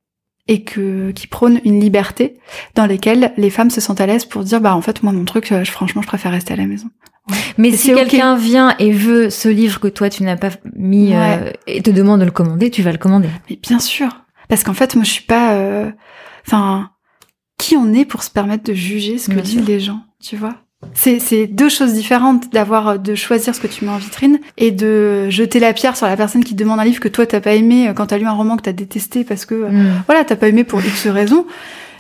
et 0.49 0.63
que 0.63 1.11
qui 1.11 1.27
prônent 1.27 1.59
une 1.65 1.79
liberté 1.79 2.39
dans 2.75 2.85
lesquelles 2.85 3.33
les 3.37 3.49
femmes 3.49 3.69
se 3.69 3.81
sentent 3.81 3.99
à 4.01 4.05
l'aise 4.05 4.25
pour 4.25 4.43
dire 4.43 4.61
bah 4.61 4.75
en 4.75 4.81
fait 4.81 5.03
moi 5.03 5.11
mon 5.13 5.25
truc 5.25 5.51
euh, 5.51 5.65
franchement 5.65 6.01
je 6.01 6.07
préfère 6.07 6.31
rester 6.31 6.53
à 6.53 6.57
la 6.57 6.65
maison. 6.67 6.89
Mais 7.57 7.71
si 7.71 7.93
quelqu'un 7.93 8.37
vient 8.37 8.73
et 8.79 8.91
veut 8.91 9.29
ce 9.29 9.49
livre 9.49 9.79
que 9.81 9.89
toi 9.89 10.09
tu 10.09 10.23
n'as 10.23 10.37
pas 10.37 10.51
mis 10.75 11.13
euh, 11.13 11.51
et 11.67 11.81
te 11.81 11.89
demande 11.91 12.21
de 12.21 12.25
le 12.25 12.31
commander, 12.31 12.71
tu 12.71 12.81
vas 12.81 12.93
le 12.93 12.97
commander. 12.97 13.27
Mais 13.49 13.57
bien 13.61 13.79
sûr, 13.79 14.23
parce 14.47 14.63
qu'en 14.63 14.73
fait, 14.73 14.95
moi, 14.95 15.03
je 15.03 15.11
suis 15.11 15.23
pas. 15.25 15.55
euh, 15.55 15.91
Enfin, 16.45 16.91
qui 17.57 17.75
on 17.75 17.91
est 17.91 18.05
pour 18.05 18.23
se 18.23 18.29
permettre 18.31 18.63
de 18.63 18.73
juger 18.73 19.17
ce 19.17 19.27
que 19.27 19.33
Bien 19.33 19.43
disent 19.43 19.53
sûr. 19.57 19.65
les 19.67 19.79
gens, 19.81 19.99
tu 20.23 20.37
vois? 20.37 20.55
C'est, 20.93 21.19
c'est 21.19 21.47
deux 21.47 21.69
choses 21.69 21.93
différentes 21.93 22.51
d'avoir 22.53 22.99
de 22.99 23.15
choisir 23.15 23.55
ce 23.55 23.59
que 23.59 23.67
tu 23.67 23.83
mets 23.85 23.91
en 23.91 23.97
vitrine 23.97 24.39
et 24.57 24.71
de 24.71 25.29
jeter 25.29 25.59
la 25.59 25.73
pierre 25.73 25.97
sur 25.97 26.05
la 26.07 26.15
personne 26.15 26.43
qui 26.43 26.55
te 26.55 26.59
demande 26.59 26.79
un 26.79 26.83
livre 26.85 26.99
que 26.99 27.07
toi 27.07 27.25
t'as 27.25 27.39
pas 27.41 27.53
aimé 27.53 27.87
euh, 27.87 27.93
quand 27.93 28.07
t'as 28.07 28.17
lu 28.17 28.25
un 28.25 28.31
roman 28.31 28.57
que 28.57 28.61
t'as 28.61 28.73
détesté 28.73 29.23
parce 29.23 29.45
que 29.45 29.55
euh, 29.55 29.69
Mm. 29.69 30.03
voilà 30.05 30.23
t'as 30.23 30.35
pas 30.35 30.47
aimé 30.49 30.63
pour 30.63 30.79
X 30.79 31.07
raison 31.07 31.45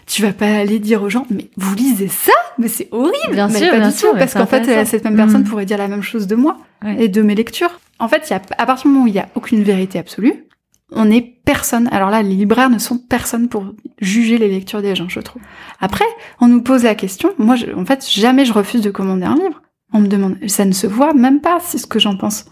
tu 0.05 0.21
vas 0.21 0.31
pas 0.31 0.45
aller 0.47 0.79
dire 0.79 1.01
aux 1.03 1.09
gens 1.09 1.25
mais 1.29 1.49
vous 1.57 1.75
lisez 1.75 2.07
ça? 2.07 2.31
Mais 2.59 2.67
c'est 2.69 2.87
horrible 2.91 3.33
Bien 3.33 3.47
mais 3.49 3.59
sûr, 3.59 3.69
pas 3.69 3.79
bien 3.79 3.89
du 3.89 3.95
sûr, 3.95 4.11
tout 4.11 4.17
parce 4.17 4.33
qu'en 4.33 4.45
fait 4.45 4.67
euh, 4.69 4.85
cette 4.85 5.03
même 5.03 5.15
personne 5.15 5.41
Mm. 5.41 5.45
pourrait 5.49 5.65
dire 5.65 5.77
la 5.79 5.87
même 5.87 6.03
chose 6.03 6.27
de 6.27 6.35
moi 6.35 6.57
Ouais. 6.85 6.95
et 7.05 7.07
de 7.07 7.23
mes 7.23 7.33
lectures 7.33 7.79
en 7.97 8.07
fait 8.07 8.29
y 8.29 8.33
a 8.33 8.41
à 8.59 8.65
partir 8.67 8.83
du 8.87 8.89
moment 8.93 9.05
où 9.05 9.07
il 9.07 9.15
y 9.15 9.19
a 9.19 9.27
aucune 9.33 9.63
vérité 9.63 9.97
absolue 9.97 10.45
on 10.91 11.09
est 11.11 11.21
personne. 11.45 11.87
Alors 11.91 12.09
là 12.09 12.21
les 12.21 12.35
libraires 12.35 12.69
ne 12.69 12.77
sont 12.79 12.97
personne 12.97 13.49
pour 13.49 13.65
juger 13.99 14.37
les 14.37 14.47
lectures 14.47 14.81
des 14.81 14.95
gens 14.95 15.09
je 15.09 15.19
trouve. 15.19 15.41
Après 15.79 16.05
on 16.39 16.47
nous 16.47 16.61
pose 16.61 16.83
la 16.83 16.95
question. 16.95 17.29
Moi 17.37 17.55
je- 17.55 17.71
en 17.75 17.85
fait 17.85 18.05
jamais 18.09 18.45
je 18.45 18.53
refuse 18.53 18.81
de 18.81 18.89
commander 18.91 19.25
un 19.25 19.35
livre. 19.35 19.61
On 19.93 19.99
me 19.99 20.07
demande 20.07 20.37
ça 20.47 20.65
ne 20.65 20.71
se 20.73 20.87
voit 20.87 21.13
même 21.13 21.41
pas 21.41 21.59
c'est 21.61 21.77
ce 21.77 21.87
que 21.87 21.99
j'en 21.99 22.15
pense. 22.17 22.45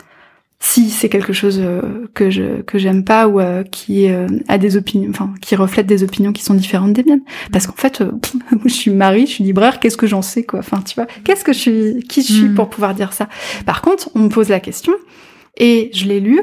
Si 0.59 0.89
c'est 0.89 1.09
quelque 1.09 1.33
chose 1.33 1.59
euh, 1.61 2.07
que 2.13 2.29
je 2.29 2.61
que 2.61 2.77
j'aime 2.77 3.03
pas 3.03 3.27
ou 3.27 3.41
euh, 3.41 3.63
qui 3.63 4.09
euh, 4.09 4.27
a 4.47 4.57
des 4.57 4.77
opinions 4.77 5.09
enfin 5.09 5.33
qui 5.41 5.55
reflète 5.57 5.85
des 5.85 6.01
opinions 6.03 6.31
qui 6.31 6.43
sont 6.43 6.53
différentes 6.53 6.93
des 6.93 7.03
miennes. 7.03 7.23
Parce 7.51 7.67
qu'en 7.67 7.73
fait 7.75 8.01
je 8.65 8.69
suis 8.69 8.91
Marie 8.91 9.27
je 9.27 9.31
suis 9.33 9.43
libraire 9.43 9.79
qu'est-ce 9.81 9.97
que 9.97 10.07
j'en 10.07 10.21
sais 10.21 10.43
quoi? 10.43 10.59
Enfin 10.59 10.81
tu 10.81 10.95
vois 10.95 11.07
qu'est-ce 11.25 11.43
que 11.43 11.51
je 11.53 11.59
suis 11.59 12.03
qui 12.07 12.21
je 12.21 12.31
suis 12.33 12.47
Mm. 12.49 12.55
pour 12.55 12.69
pouvoir 12.69 12.95
dire 12.95 13.11
ça? 13.13 13.27
Par 13.65 13.81
contre 13.81 14.09
on 14.15 14.19
me 14.19 14.29
pose 14.29 14.47
la 14.49 14.61
question 14.61 14.93
et 15.57 15.89
je 15.93 16.05
l'ai 16.05 16.21
lu 16.21 16.39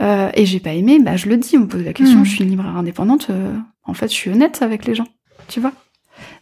euh, 0.00 0.30
et 0.34 0.44
j'ai 0.46 0.60
pas 0.60 0.72
aimé 0.72 0.98
bah 1.00 1.16
je 1.16 1.28
le 1.28 1.36
dis 1.36 1.56
on 1.56 1.60
me 1.62 1.66
pose 1.66 1.84
la 1.84 1.92
question 1.92 2.20
Mm. 2.20 2.24
je 2.24 2.30
suis 2.30 2.44
une 2.44 2.50
libraire 2.50 2.76
indépendante 2.76 3.28
euh, 3.30 3.54
en 3.84 3.94
fait 3.94 4.08
je 4.08 4.14
suis 4.14 4.30
honnête 4.30 4.60
avec 4.62 4.86
les 4.86 4.94
gens 4.94 5.06
tu 5.48 5.60
vois. 5.60 5.72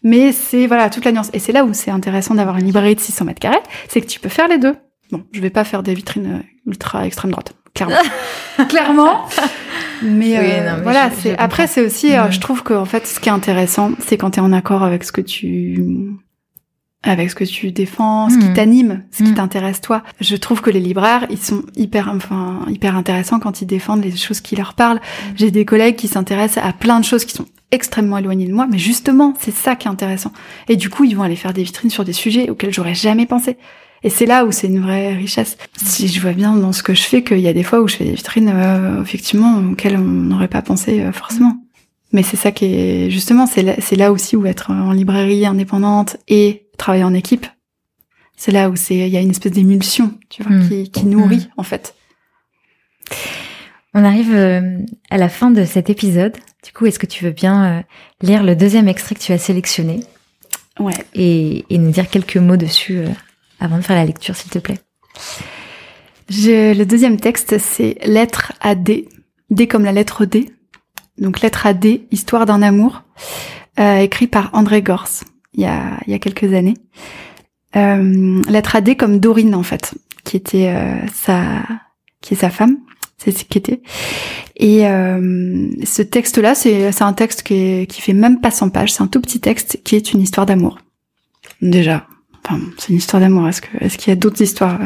Mais 0.02 0.32
c'est 0.32 0.66
voilà 0.66 0.90
toute 0.90 1.04
la 1.04 1.12
nuance. 1.12 1.30
Et 1.32 1.38
c'est 1.38 1.52
là 1.52 1.64
où 1.64 1.72
c'est 1.72 1.90
intéressant 1.90 2.34
d'avoir 2.34 2.56
une 2.58 2.66
librairie 2.66 2.94
de 2.94 3.00
600 3.00 3.24
mètres 3.24 3.40
carrés 3.40 3.58
c'est 3.88 4.00
que 4.00 4.06
tu 4.06 4.20
peux 4.20 4.28
faire 4.28 4.48
les 4.48 4.58
deux. 4.58 4.74
Bon 5.10 5.24
je 5.32 5.40
vais 5.40 5.50
pas 5.50 5.64
faire 5.64 5.82
des 5.82 5.94
vitrines 5.94 6.40
euh, 6.40 6.70
ultra 6.70 7.06
extrême 7.06 7.30
droite 7.30 7.54
clairement. 7.74 7.96
Clairement. 8.68 9.24
Mais, 10.02 10.38
Oui, 10.38 10.44
euh, 10.50 10.70
non, 10.70 10.76
mais 10.76 10.82
voilà 10.82 11.10
c'est 11.10 11.36
après 11.38 11.66
c'est 11.66 11.80
aussi 11.84 12.14
euh, 12.16 12.28
Mm. 12.28 12.32
je 12.32 12.40
trouve 12.40 12.62
que 12.62 12.74
en 12.74 12.84
fait 12.84 13.06
ce 13.06 13.18
qui 13.20 13.28
est 13.28 13.32
intéressant 13.32 13.92
c'est 13.98 14.16
quand 14.18 14.32
tu 14.32 14.38
es 14.40 14.42
en 14.42 14.52
accord 14.52 14.82
avec 14.82 15.04
ce 15.04 15.12
que 15.12 15.20
tu 15.22 16.10
avec 17.04 17.30
ce 17.30 17.34
que 17.34 17.44
tu 17.44 17.72
défends, 17.72 18.30
ce 18.30 18.38
qui 18.38 18.48
Mm. 18.48 18.54
t'anime, 18.54 19.02
ce 19.10 19.22
qui 19.24 19.30
Mm. 19.30 19.34
t'intéresse 19.34 19.80
toi. 19.80 20.02
Je 20.20 20.36
trouve 20.36 20.60
que 20.60 20.70
les 20.70 20.78
libraires, 20.80 21.26
ils 21.30 21.38
sont 21.38 21.62
hyper, 21.76 22.12
enfin, 22.14 22.60
hyper 22.68 22.96
intéressants 22.96 23.40
quand 23.40 23.60
ils 23.60 23.66
défendent 23.66 24.04
les 24.04 24.14
choses 24.16 24.40
qui 24.40 24.54
leur 24.56 24.74
parlent. 24.74 25.00
J'ai 25.36 25.50
des 25.50 25.64
collègues 25.64 25.96
qui 25.96 26.06
s'intéressent 26.08 26.64
à 26.64 26.72
plein 26.72 27.00
de 27.00 27.04
choses 27.04 27.24
qui 27.24 27.34
sont 27.34 27.46
extrêmement 27.72 28.18
éloignées 28.18 28.46
de 28.46 28.52
moi, 28.54 28.66
mais 28.70 28.78
justement, 28.78 29.34
c'est 29.40 29.54
ça 29.54 29.74
qui 29.76 29.88
est 29.88 29.90
intéressant. 29.90 30.30
Et 30.68 30.76
du 30.76 30.90
coup, 30.90 31.04
ils 31.04 31.16
vont 31.16 31.22
aller 31.22 31.36
faire 31.36 31.52
des 31.54 31.62
vitrines 31.64 31.90
sur 31.90 32.04
des 32.04 32.12
sujets 32.12 32.50
auxquels 32.50 32.72
j'aurais 32.72 32.94
jamais 32.94 33.26
pensé. 33.26 33.56
Et 34.04 34.10
c'est 34.10 34.26
là 34.26 34.44
où 34.44 34.52
c'est 34.52 34.66
une 34.66 34.80
vraie 34.80 35.14
richesse. 35.14 35.56
Si 35.76 36.08
je 36.08 36.20
vois 36.20 36.32
bien 36.32 36.54
dans 36.56 36.72
ce 36.72 36.82
que 36.82 36.92
je 36.92 37.02
fais 37.02 37.22
qu'il 37.22 37.38
y 37.38 37.48
a 37.48 37.52
des 37.52 37.62
fois 37.62 37.80
où 37.80 37.88
je 37.88 37.96
fais 37.96 38.04
des 38.04 38.14
vitrines, 38.14 38.50
euh, 38.52 39.00
effectivement, 39.02 39.58
auxquelles 39.72 39.96
on 39.96 40.00
n'aurait 40.00 40.48
pas 40.48 40.60
pensé 40.62 41.00
euh, 41.00 41.12
forcément. 41.12 41.56
Mais 42.12 42.22
c'est 42.22 42.36
ça 42.36 42.50
qui 42.52 42.64
est 42.66 43.10
justement, 43.10 43.46
c'est 43.46 43.62
là, 43.62 43.74
c'est 43.78 43.96
là 43.96 44.12
aussi 44.12 44.36
où 44.36 44.44
être 44.44 44.70
en 44.70 44.92
librairie 44.92 45.46
indépendante 45.46 46.16
et 46.28 46.66
travailler 46.78 47.04
en 47.04 47.14
équipe, 47.14 47.46
c'est 48.36 48.52
là 48.52 48.70
où 48.70 48.76
c'est, 48.76 48.96
il 48.96 49.08
y 49.08 49.16
a 49.16 49.20
une 49.20 49.30
espèce 49.30 49.52
d'émulsion, 49.52 50.18
tu 50.28 50.42
vois, 50.42 50.52
Mm. 50.56 50.68
qui, 50.68 50.90
qui 50.90 51.04
nourrit 51.06 51.48
en 51.56 51.62
fait. 51.62 51.94
On 53.94 54.04
arrive 54.04 54.34
euh, 54.34 54.78
à 55.10 55.18
la 55.18 55.28
fin 55.28 55.50
de 55.50 55.64
cet 55.64 55.90
épisode. 55.90 56.36
Du 56.64 56.72
coup, 56.72 56.86
est-ce 56.86 56.98
que 56.98 57.06
tu 57.06 57.24
veux 57.24 57.30
bien 57.30 57.64
euh, 57.64 57.82
lire 58.22 58.42
le 58.42 58.56
deuxième 58.56 58.88
extrait 58.88 59.14
que 59.14 59.20
tu 59.20 59.32
as 59.32 59.38
sélectionné? 59.38 60.00
Ouais. 60.80 60.94
et, 61.14 61.66
et 61.68 61.76
nous 61.76 61.90
dire 61.90 62.08
quelques 62.08 62.38
mots 62.38 62.56
dessus 62.56 62.96
euh, 62.96 63.08
avant 63.60 63.76
de 63.76 63.82
faire 63.82 63.94
la 63.96 64.06
lecture, 64.06 64.34
s'il 64.34 64.50
te 64.50 64.58
plaît 64.58 64.78
Je, 66.30 66.72
le 66.76 66.84
deuxième 66.86 67.20
texte, 67.20 67.58
c'est 67.58 67.98
Lettre 68.06 68.52
à 68.62 68.74
D. 68.74 69.06
D 69.50 69.66
comme 69.68 69.84
la 69.84 69.92
lettre 69.92 70.24
D. 70.24 70.50
Donc 71.18 71.42
Lettre 71.42 71.66
à 71.66 71.74
D, 71.74 72.06
Histoire 72.10 72.46
d'un 72.46 72.62
amour, 72.62 73.02
euh, 73.78 73.98
écrit 73.98 74.26
par 74.26 74.48
André 74.54 74.80
Gors, 74.80 75.08
il 75.54 75.62
y 75.62 75.66
a, 75.66 75.98
il 76.06 76.12
y 76.12 76.14
a 76.14 76.18
quelques 76.18 76.52
années. 76.52 76.74
Euh, 77.76 78.42
à 78.72 78.80
D 78.80 78.96
comme 78.96 79.18
Dorine, 79.18 79.54
en 79.54 79.62
fait, 79.62 79.94
qui 80.24 80.36
était 80.36 80.68
euh, 80.68 80.94
sa, 81.14 81.62
qui 82.20 82.34
est 82.34 82.36
sa 82.36 82.50
femme. 82.50 82.78
C'est 83.18 83.30
ce 83.30 83.44
qui 83.44 83.58
était. 83.58 83.82
Et 84.56 84.86
euh, 84.88 85.68
ce 85.84 86.02
texte-là, 86.02 86.54
c'est 86.54 86.90
c'est 86.90 87.04
un 87.04 87.12
texte 87.12 87.44
qui, 87.44 87.54
est, 87.54 87.86
qui 87.86 88.00
fait 88.00 88.14
même 88.14 88.40
pas 88.40 88.50
100 88.50 88.70
pages. 88.70 88.92
C'est 88.92 89.02
un 89.02 89.06
tout 89.06 89.20
petit 89.20 89.40
texte 89.40 89.80
qui 89.84 89.94
est 89.94 90.12
une 90.12 90.20
histoire 90.20 90.44
d'amour. 90.44 90.78
Déjà, 91.60 92.06
enfin, 92.44 92.60
c'est 92.78 92.88
une 92.88 92.96
histoire 92.96 93.20
d'amour. 93.20 93.48
Est-ce 93.48 93.62
que 93.62 93.68
est-ce 93.80 93.96
qu'il 93.96 94.10
y 94.10 94.12
a 94.12 94.16
d'autres 94.16 94.42
histoires 94.42 94.78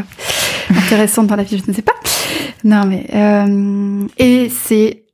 intéressantes 0.70 1.28
dans 1.28 1.36
la 1.36 1.44
vie? 1.44 1.58
Je 1.64 1.70
ne 1.70 1.74
sais 1.74 1.82
pas. 1.82 1.94
Non, 2.64 2.84
mais 2.84 3.06
euh, 3.14 4.06
et 4.18 4.50
c'est 4.50 5.04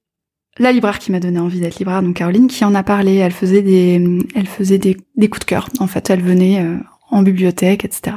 la 0.58 0.72
libraire 0.72 0.98
qui 0.98 1.12
m'a 1.12 1.20
donné 1.20 1.38
envie 1.38 1.60
d'être 1.60 1.78
libraire, 1.78 2.02
donc 2.02 2.16
Caroline, 2.16 2.46
qui 2.46 2.64
en 2.64 2.74
a 2.74 2.82
parlé. 2.82 3.16
Elle 3.16 3.32
faisait 3.32 3.62
des, 3.62 4.02
elle 4.34 4.46
faisait 4.46 4.78
des, 4.78 4.96
des 5.16 5.28
coups 5.28 5.40
de 5.40 5.46
cœur. 5.46 5.68
En 5.78 5.86
fait, 5.86 6.10
elle 6.10 6.22
venait 6.22 6.60
euh, 6.60 6.76
en 7.10 7.22
bibliothèque, 7.22 7.84
etc. 7.84 8.16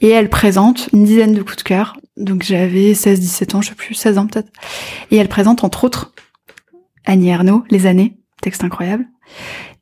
Et 0.00 0.08
elle 0.08 0.30
présente 0.30 0.88
une 0.92 1.04
dizaine 1.04 1.34
de 1.34 1.42
coups 1.42 1.56
de 1.56 1.62
cœur. 1.62 1.96
Donc 2.16 2.42
j'avais 2.42 2.94
16, 2.94 3.20
17 3.20 3.54
ans, 3.54 3.62
je 3.62 3.70
sais 3.70 3.74
plus, 3.74 3.94
16 3.94 4.18
ans 4.18 4.26
peut-être. 4.26 4.50
Et 5.10 5.16
elle 5.16 5.28
présente 5.28 5.62
entre 5.62 5.84
autres 5.84 6.14
Annie 7.04 7.28
Ernaux, 7.28 7.64
Les 7.70 7.86
années, 7.86 8.18
texte 8.40 8.64
incroyable. 8.64 9.06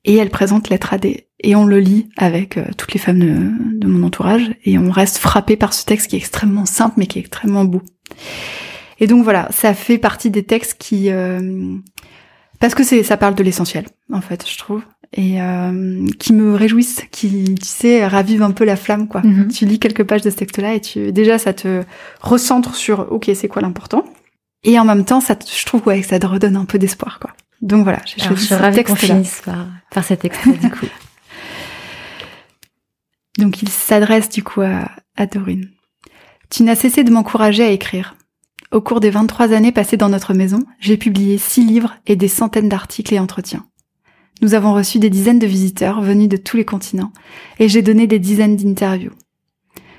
Et 0.05 0.17
elle 0.17 0.31
présente 0.31 0.69
Lettre 0.69 0.93
à 0.93 0.99
D. 0.99 1.29
Et 1.41 1.55
on 1.55 1.67
le 1.67 1.79
lit 1.79 2.09
avec 2.17 2.57
euh, 2.57 2.65
toutes 2.77 2.95
les 2.95 3.01
femmes 3.01 3.19
de 3.79 3.87
mon 3.87 4.07
entourage. 4.07 4.55
Et 4.65 4.79
on 4.79 4.91
reste 4.91 5.19
frappé 5.19 5.57
par 5.57 5.73
ce 5.73 5.85
texte 5.85 6.09
qui 6.09 6.17
est 6.17 6.21
extrêmement 6.21 6.67
simple, 6.67 6.95
mais 6.97 7.07
qui 7.07 7.19
est 7.19 7.23
extrêmement 7.23 7.65
beau. 7.65 7.83
Et 8.99 9.07
donc 9.07 9.25
voilà, 9.25 9.49
ça 9.53 9.75
fait 9.75 9.99
partie 9.99 10.31
des 10.31 10.43
textes 10.45 10.77
qui... 10.79 11.11
euh, 11.11 11.75
parce 12.61 12.75
que 12.75 12.85
c'est 12.85 13.03
ça 13.03 13.17
parle 13.17 13.35
de 13.35 13.43
l'essentiel, 13.43 13.87
en 14.13 14.21
fait, 14.21 14.49
je 14.49 14.59
trouve. 14.59 14.83
Et 15.13 15.41
euh, 15.41 16.07
qui 16.19 16.33
me 16.33 16.55
réjouissent, 16.55 17.03
qui, 17.11 17.55
tu 17.55 17.67
sais, 17.67 18.07
ravivent 18.07 18.43
un 18.43 18.51
peu 18.51 18.65
la 18.65 18.77
flamme, 18.77 19.09
quoi. 19.09 19.23
Mhm. 19.23 19.49
Tu 19.49 19.65
lis 19.67 19.79
quelques 19.79 20.05
pages 20.05 20.23
de 20.23 20.31
ce 20.31 20.37
texte-là 20.37 20.75
et 20.75 20.81
tu 20.81 21.13
déjà, 21.13 21.39
ça 21.39 21.53
te 21.53 21.83
recentre 22.21 22.75
sur, 22.75 23.13
ok, 23.13 23.31
c'est 23.35 23.49
quoi 23.49 23.63
l'important 23.63 24.05
Et 24.65 24.79
en 24.79 24.85
même 24.85 25.05
temps, 25.05 25.21
ça, 25.21 25.37
te- 25.37 25.47
je 25.49 25.65
trouve, 25.65 25.87
ouais, 25.87 26.01
que 26.01 26.07
ça 26.07 26.19
te 26.19 26.27
redonne 26.27 26.57
un 26.57 26.65
peu 26.65 26.79
d'espoir, 26.79 27.19
quoi. 27.21 27.31
Donc 27.63 27.85
voilà, 27.85 28.01
j'ai 28.05 28.23
choisi 28.23 28.47
suis 28.47 28.55
ce 28.55 28.61
texte-là. 28.75 29.15
finisse 29.15 29.41
par, 29.45 29.67
par 29.91 30.05
cet 30.05 30.25
extrait, 30.25 30.53
du 30.53 30.71
coup. 30.71 30.87
Donc 33.39 33.63
il 33.63 33.69
s'adresse 33.69 34.29
du 34.29 34.43
coup 34.43 34.63
à, 34.63 34.91
à 35.17 35.27
Dorine. 35.27 35.69
Tu 36.51 36.63
n'as 36.63 36.75
cessé 36.75 37.05
de 37.05 37.11
m'encourager 37.11 37.65
à 37.65 37.71
écrire. 37.71 38.17
Au 38.73 38.81
cours 38.81 39.01
des 39.01 39.11
23 39.11 39.53
années 39.53 39.73
passées 39.73 39.97
dans 39.97 40.09
notre 40.09 40.35
maison, 40.35 40.61
j'ai 40.81 40.97
publié 40.97 41.39
six 41.39 41.65
livres 41.65 41.95
et 42.07 42.17
des 42.17 42.29
centaines 42.29 42.69
d'articles 42.69 43.15
et 43.15 43.21
entretiens. 43.21 43.65
Nous 44.43 44.55
avons 44.55 44.75
reçu 44.75 44.99
des 44.99 45.09
dizaines 45.09 45.39
de 45.39 45.47
visiteurs 45.47 46.01
venus 46.01 46.29
de 46.29 46.37
tous 46.37 46.57
les 46.57 46.65
continents 46.65 47.13
et 47.59 47.69
j'ai 47.69 47.83
donné 47.83 48.07
des 48.07 48.19
dizaines 48.19 48.57
d'interviews. 48.57 49.15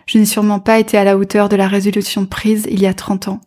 Je 0.05 0.17
n'ai 0.17 0.25
sûrement 0.25 0.59
pas 0.59 0.79
été 0.79 0.97
à 0.97 1.03
la 1.03 1.17
hauteur 1.17 1.49
de 1.49 1.55
la 1.55 1.67
résolution 1.67 2.25
prise 2.25 2.67
il 2.69 2.81
y 2.81 2.87
a 2.87 2.93
30 2.93 3.29
ans, 3.29 3.41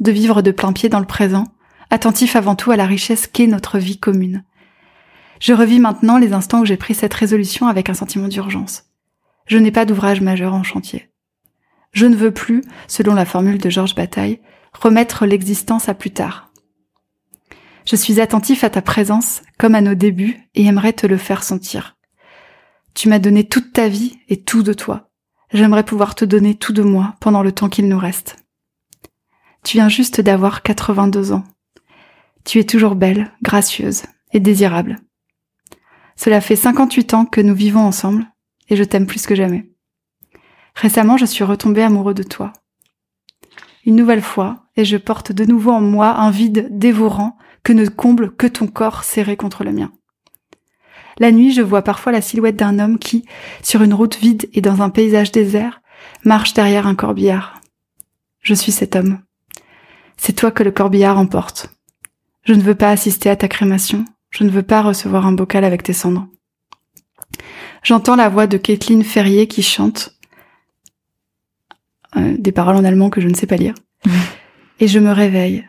de 0.00 0.10
vivre 0.10 0.42
de 0.42 0.50
plein 0.50 0.72
pied 0.72 0.88
dans 0.88 1.00
le 1.00 1.06
présent, 1.06 1.46
attentif 1.90 2.36
avant 2.36 2.56
tout 2.56 2.72
à 2.72 2.76
la 2.76 2.86
richesse 2.86 3.26
qu'est 3.26 3.46
notre 3.46 3.78
vie 3.78 3.98
commune. 3.98 4.44
Je 5.40 5.52
revis 5.52 5.80
maintenant 5.80 6.18
les 6.18 6.32
instants 6.32 6.60
où 6.60 6.64
j'ai 6.64 6.76
pris 6.76 6.94
cette 6.94 7.14
résolution 7.14 7.66
avec 7.66 7.88
un 7.88 7.94
sentiment 7.94 8.28
d'urgence. 8.28 8.84
Je 9.46 9.58
n'ai 9.58 9.70
pas 9.70 9.84
d'ouvrage 9.84 10.20
majeur 10.20 10.54
en 10.54 10.62
chantier. 10.62 11.10
Je 11.92 12.06
ne 12.06 12.16
veux 12.16 12.32
plus, 12.32 12.62
selon 12.88 13.14
la 13.14 13.24
formule 13.24 13.58
de 13.58 13.70
Georges 13.70 13.94
Bataille, 13.94 14.40
remettre 14.78 15.26
l'existence 15.26 15.88
à 15.88 15.94
plus 15.94 16.10
tard. 16.10 16.50
Je 17.86 17.96
suis 17.96 18.20
attentif 18.20 18.64
à 18.64 18.70
ta 18.70 18.82
présence, 18.82 19.42
comme 19.58 19.74
à 19.74 19.80
nos 19.80 19.94
débuts, 19.94 20.40
et 20.54 20.64
aimerais 20.64 20.92
te 20.92 21.06
le 21.06 21.18
faire 21.18 21.42
sentir. 21.42 21.96
Tu 22.94 23.08
m'as 23.08 23.18
donné 23.18 23.44
toute 23.44 23.72
ta 23.72 23.88
vie 23.88 24.18
et 24.28 24.42
tout 24.42 24.62
de 24.62 24.72
toi. 24.72 25.10
J'aimerais 25.52 25.84
pouvoir 25.84 26.14
te 26.14 26.24
donner 26.24 26.54
tout 26.54 26.72
de 26.72 26.82
moi 26.82 27.14
pendant 27.20 27.42
le 27.42 27.52
temps 27.52 27.68
qu'il 27.68 27.88
nous 27.88 27.98
reste. 27.98 28.36
Tu 29.64 29.76
viens 29.76 29.88
juste 29.88 30.20
d'avoir 30.20 30.62
82 30.62 31.32
ans. 31.32 31.44
Tu 32.44 32.58
es 32.58 32.64
toujours 32.64 32.94
belle, 32.94 33.32
gracieuse 33.42 34.02
et 34.32 34.40
désirable. 34.40 34.98
Cela 36.16 36.40
fait 36.40 36.56
58 36.56 37.14
ans 37.14 37.26
que 37.26 37.40
nous 37.40 37.54
vivons 37.54 37.80
ensemble, 37.80 38.26
et 38.68 38.76
je 38.76 38.84
t'aime 38.84 39.06
plus 39.06 39.26
que 39.26 39.34
jamais. 39.34 39.70
Récemment, 40.74 41.16
je 41.16 41.26
suis 41.26 41.44
retombée 41.44 41.82
amoureux 41.82 42.14
de 42.14 42.22
toi. 42.22 42.52
Une 43.84 43.96
nouvelle 43.96 44.22
fois, 44.22 44.63
et 44.76 44.84
je 44.84 44.96
porte 44.96 45.32
de 45.32 45.44
nouveau 45.44 45.72
en 45.72 45.80
moi 45.80 46.16
un 46.16 46.30
vide 46.30 46.68
dévorant 46.70 47.36
que 47.62 47.72
ne 47.72 47.86
comble 47.86 48.34
que 48.34 48.46
ton 48.46 48.66
corps 48.66 49.04
serré 49.04 49.36
contre 49.36 49.64
le 49.64 49.72
mien. 49.72 49.92
La 51.18 51.30
nuit, 51.30 51.52
je 51.52 51.62
vois 51.62 51.82
parfois 51.82 52.12
la 52.12 52.20
silhouette 52.20 52.56
d'un 52.56 52.78
homme 52.78 52.98
qui, 52.98 53.24
sur 53.62 53.82
une 53.82 53.94
route 53.94 54.16
vide 54.16 54.48
et 54.52 54.60
dans 54.60 54.82
un 54.82 54.90
paysage 54.90 55.30
désert, 55.30 55.80
marche 56.24 56.54
derrière 56.54 56.86
un 56.86 56.94
corbillard. 56.94 57.60
Je 58.40 58.54
suis 58.54 58.72
cet 58.72 58.96
homme. 58.96 59.20
C'est 60.16 60.34
toi 60.34 60.50
que 60.50 60.62
le 60.62 60.70
corbillard 60.70 61.18
emporte. 61.18 61.70
Je 62.42 62.52
ne 62.52 62.62
veux 62.62 62.74
pas 62.74 62.90
assister 62.90 63.30
à 63.30 63.36
ta 63.36 63.48
crémation. 63.48 64.04
Je 64.30 64.44
ne 64.44 64.50
veux 64.50 64.62
pas 64.62 64.82
recevoir 64.82 65.26
un 65.26 65.32
bocal 65.32 65.64
avec 65.64 65.82
tes 65.82 65.92
cendres. 65.92 66.26
J'entends 67.82 68.16
la 68.16 68.28
voix 68.28 68.46
de 68.46 68.56
Kathleen 68.56 69.04
Ferrier 69.04 69.46
qui 69.46 69.62
chante 69.62 70.18
euh, 72.16 72.34
des 72.38 72.52
paroles 72.52 72.76
en 72.76 72.84
allemand 72.84 73.10
que 73.10 73.20
je 73.20 73.28
ne 73.28 73.34
sais 73.34 73.46
pas 73.46 73.56
lire. 73.56 73.74
Et 74.80 74.88
je 74.88 74.98
me 74.98 75.12
réveille. 75.12 75.68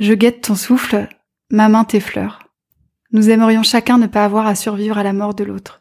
Je 0.00 0.14
guette 0.14 0.42
ton 0.42 0.54
souffle, 0.54 1.08
ma 1.50 1.68
main 1.68 1.84
tes 1.84 2.00
fleurs. 2.00 2.48
Nous 3.12 3.30
aimerions 3.30 3.62
chacun 3.62 3.98
ne 3.98 4.06
pas 4.06 4.24
avoir 4.24 4.46
à 4.46 4.54
survivre 4.54 4.98
à 4.98 5.02
la 5.02 5.12
mort 5.12 5.34
de 5.34 5.44
l'autre. 5.44 5.80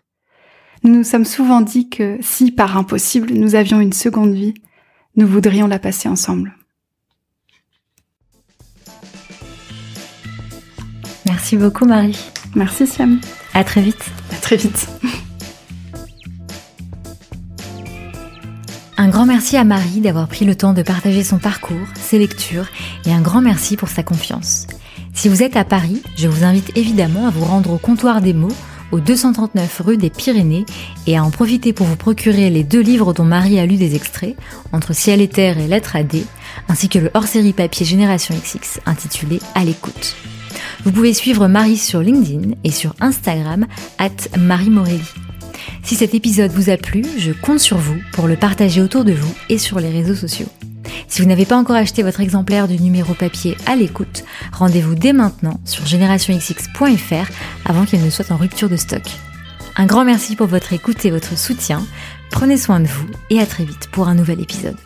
Nous 0.84 0.94
nous 0.94 1.04
sommes 1.04 1.26
souvent 1.26 1.62
dit 1.62 1.90
que 1.90 2.18
si, 2.22 2.52
par 2.52 2.78
impossible, 2.78 3.34
nous 3.34 3.56
avions 3.56 3.82
une 3.82 3.94
seconde 3.94 4.34
vie, 4.34 4.54
nous 5.16 5.28
voudrions 5.28 5.68
la 5.68 5.80
passer 5.80 6.08
ensemble. 6.08 6.56
Merci 11.26 11.58
beaucoup 11.58 11.86
Marie. 11.86 12.18
Merci 12.56 12.88
Siam. 12.88 13.20
À 13.54 13.64
très 13.64 13.82
vite. 13.82 14.12
À 14.32 14.36
très 14.36 14.56
vite. 14.56 14.88
Un 19.00 19.10
grand 19.10 19.28
merci 19.28 19.58
à 19.58 19.64
Marie 19.64 20.02
d'avoir 20.02 20.28
pris 20.28 20.44
le 20.44 20.56
temps 20.56 20.74
de 20.74 20.82
partager 20.82 21.24
son 21.24 21.38
parcours, 21.38 21.88
ses 21.96 22.18
lectures 22.18 22.68
et 23.06 23.14
un 23.14 23.22
grand 23.22 23.42
merci 23.42 23.78
pour 23.78 23.90
sa 23.90 24.02
confiance. 24.02 24.66
Si 25.14 25.30
vous 25.30 25.44
êtes 25.44 25.56
à 25.56 25.64
Paris, 25.64 26.02
je 26.16 26.28
vous 26.28 26.44
invite 26.44 26.76
évidemment 26.76 27.28
à 27.28 27.30
vous 27.30 27.46
rendre 27.46 27.72
au 27.72 27.78
comptoir 27.78 28.22
des 28.22 28.34
mots 28.34 28.56
au 28.92 29.00
239 29.00 29.82
rue 29.86 29.98
des 29.98 30.10
Pyrénées 30.10 30.66
et 31.06 31.16
à 31.16 31.24
en 31.24 31.30
profiter 31.30 31.74
pour 31.74 31.86
vous 31.86 31.96
procurer 31.96 32.50
les 32.50 32.64
deux 32.64 32.82
livres 32.82 33.14
dont 33.14 33.24
Marie 33.24 33.60
a 33.60 33.68
lu 33.68 33.76
des 33.76 33.96
extraits, 33.96 34.36
Entre 34.72 34.94
ciel 34.94 35.22
et 35.22 35.28
terre 35.28 35.60
et 35.60 35.68
lettres 35.68 35.96
à 35.96 36.02
D, 36.02 36.26
ainsi 36.68 36.90
que 36.90 36.98
le 36.98 37.12
hors-série 37.14 37.54
papier 37.54 37.86
Génération 37.86 38.34
XX 38.34 38.80
intitulé 38.88 39.40
À 39.54 39.64
l'écoute. 39.64 40.16
Vous 40.86 40.92
pouvez 40.92 41.14
suivre 41.14 41.48
Marie 41.48 41.78
sur 41.78 42.00
LinkedIn 42.00 42.56
et 42.64 42.72
sur 42.72 42.96
Instagram, 43.00 43.68
at 44.00 44.38
Marie 44.40 44.72
Morelli. 44.72 45.27
Si 45.84 45.96
cet 45.96 46.14
épisode 46.14 46.52
vous 46.52 46.70
a 46.70 46.78
plu, 46.78 47.04
je 47.18 47.32
compte 47.32 47.60
sur 47.60 47.78
vous 47.78 47.98
pour 48.14 48.28
le 48.28 48.36
partager 48.36 48.82
autour 48.82 49.06
de 49.06 49.14
vous 49.14 49.34
et 49.50 49.58
sur 49.58 49.80
les 49.80 49.90
réseaux 49.90 50.16
sociaux. 50.16 50.48
Si 51.08 51.22
vous 51.22 51.28
n'avez 51.28 51.46
pas 51.46 51.58
encore 51.58 51.76
acheté 51.76 52.04
votre 52.04 52.22
exemplaire 52.22 52.68
du 52.68 52.80
numéro 52.80 53.14
papier 53.14 53.56
à 53.66 53.76
l'écoute, 53.76 54.24
rendez-vous 54.52 54.96
dès 54.96 55.14
maintenant 55.14 55.60
sur 55.66 55.86
générationxx.fr 55.86 57.32
avant 57.66 57.86
qu'il 57.86 58.04
ne 58.04 58.10
soit 58.10 58.32
en 58.32 58.38
rupture 58.38 58.70
de 58.70 58.78
stock. 58.78 59.04
Un 59.76 59.86
grand 59.86 60.06
merci 60.06 60.36
pour 60.36 60.48
votre 60.48 60.74
écoute 60.74 61.06
et 61.06 61.12
votre 61.12 61.38
soutien. 61.38 61.86
Prenez 62.32 62.58
soin 62.58 62.80
de 62.80 62.88
vous 62.88 63.08
et 63.30 63.40
à 63.40 63.46
très 63.46 63.64
vite 63.64 63.90
pour 63.92 64.08
un 64.08 64.16
nouvel 64.16 64.42
épisode. 64.42 64.78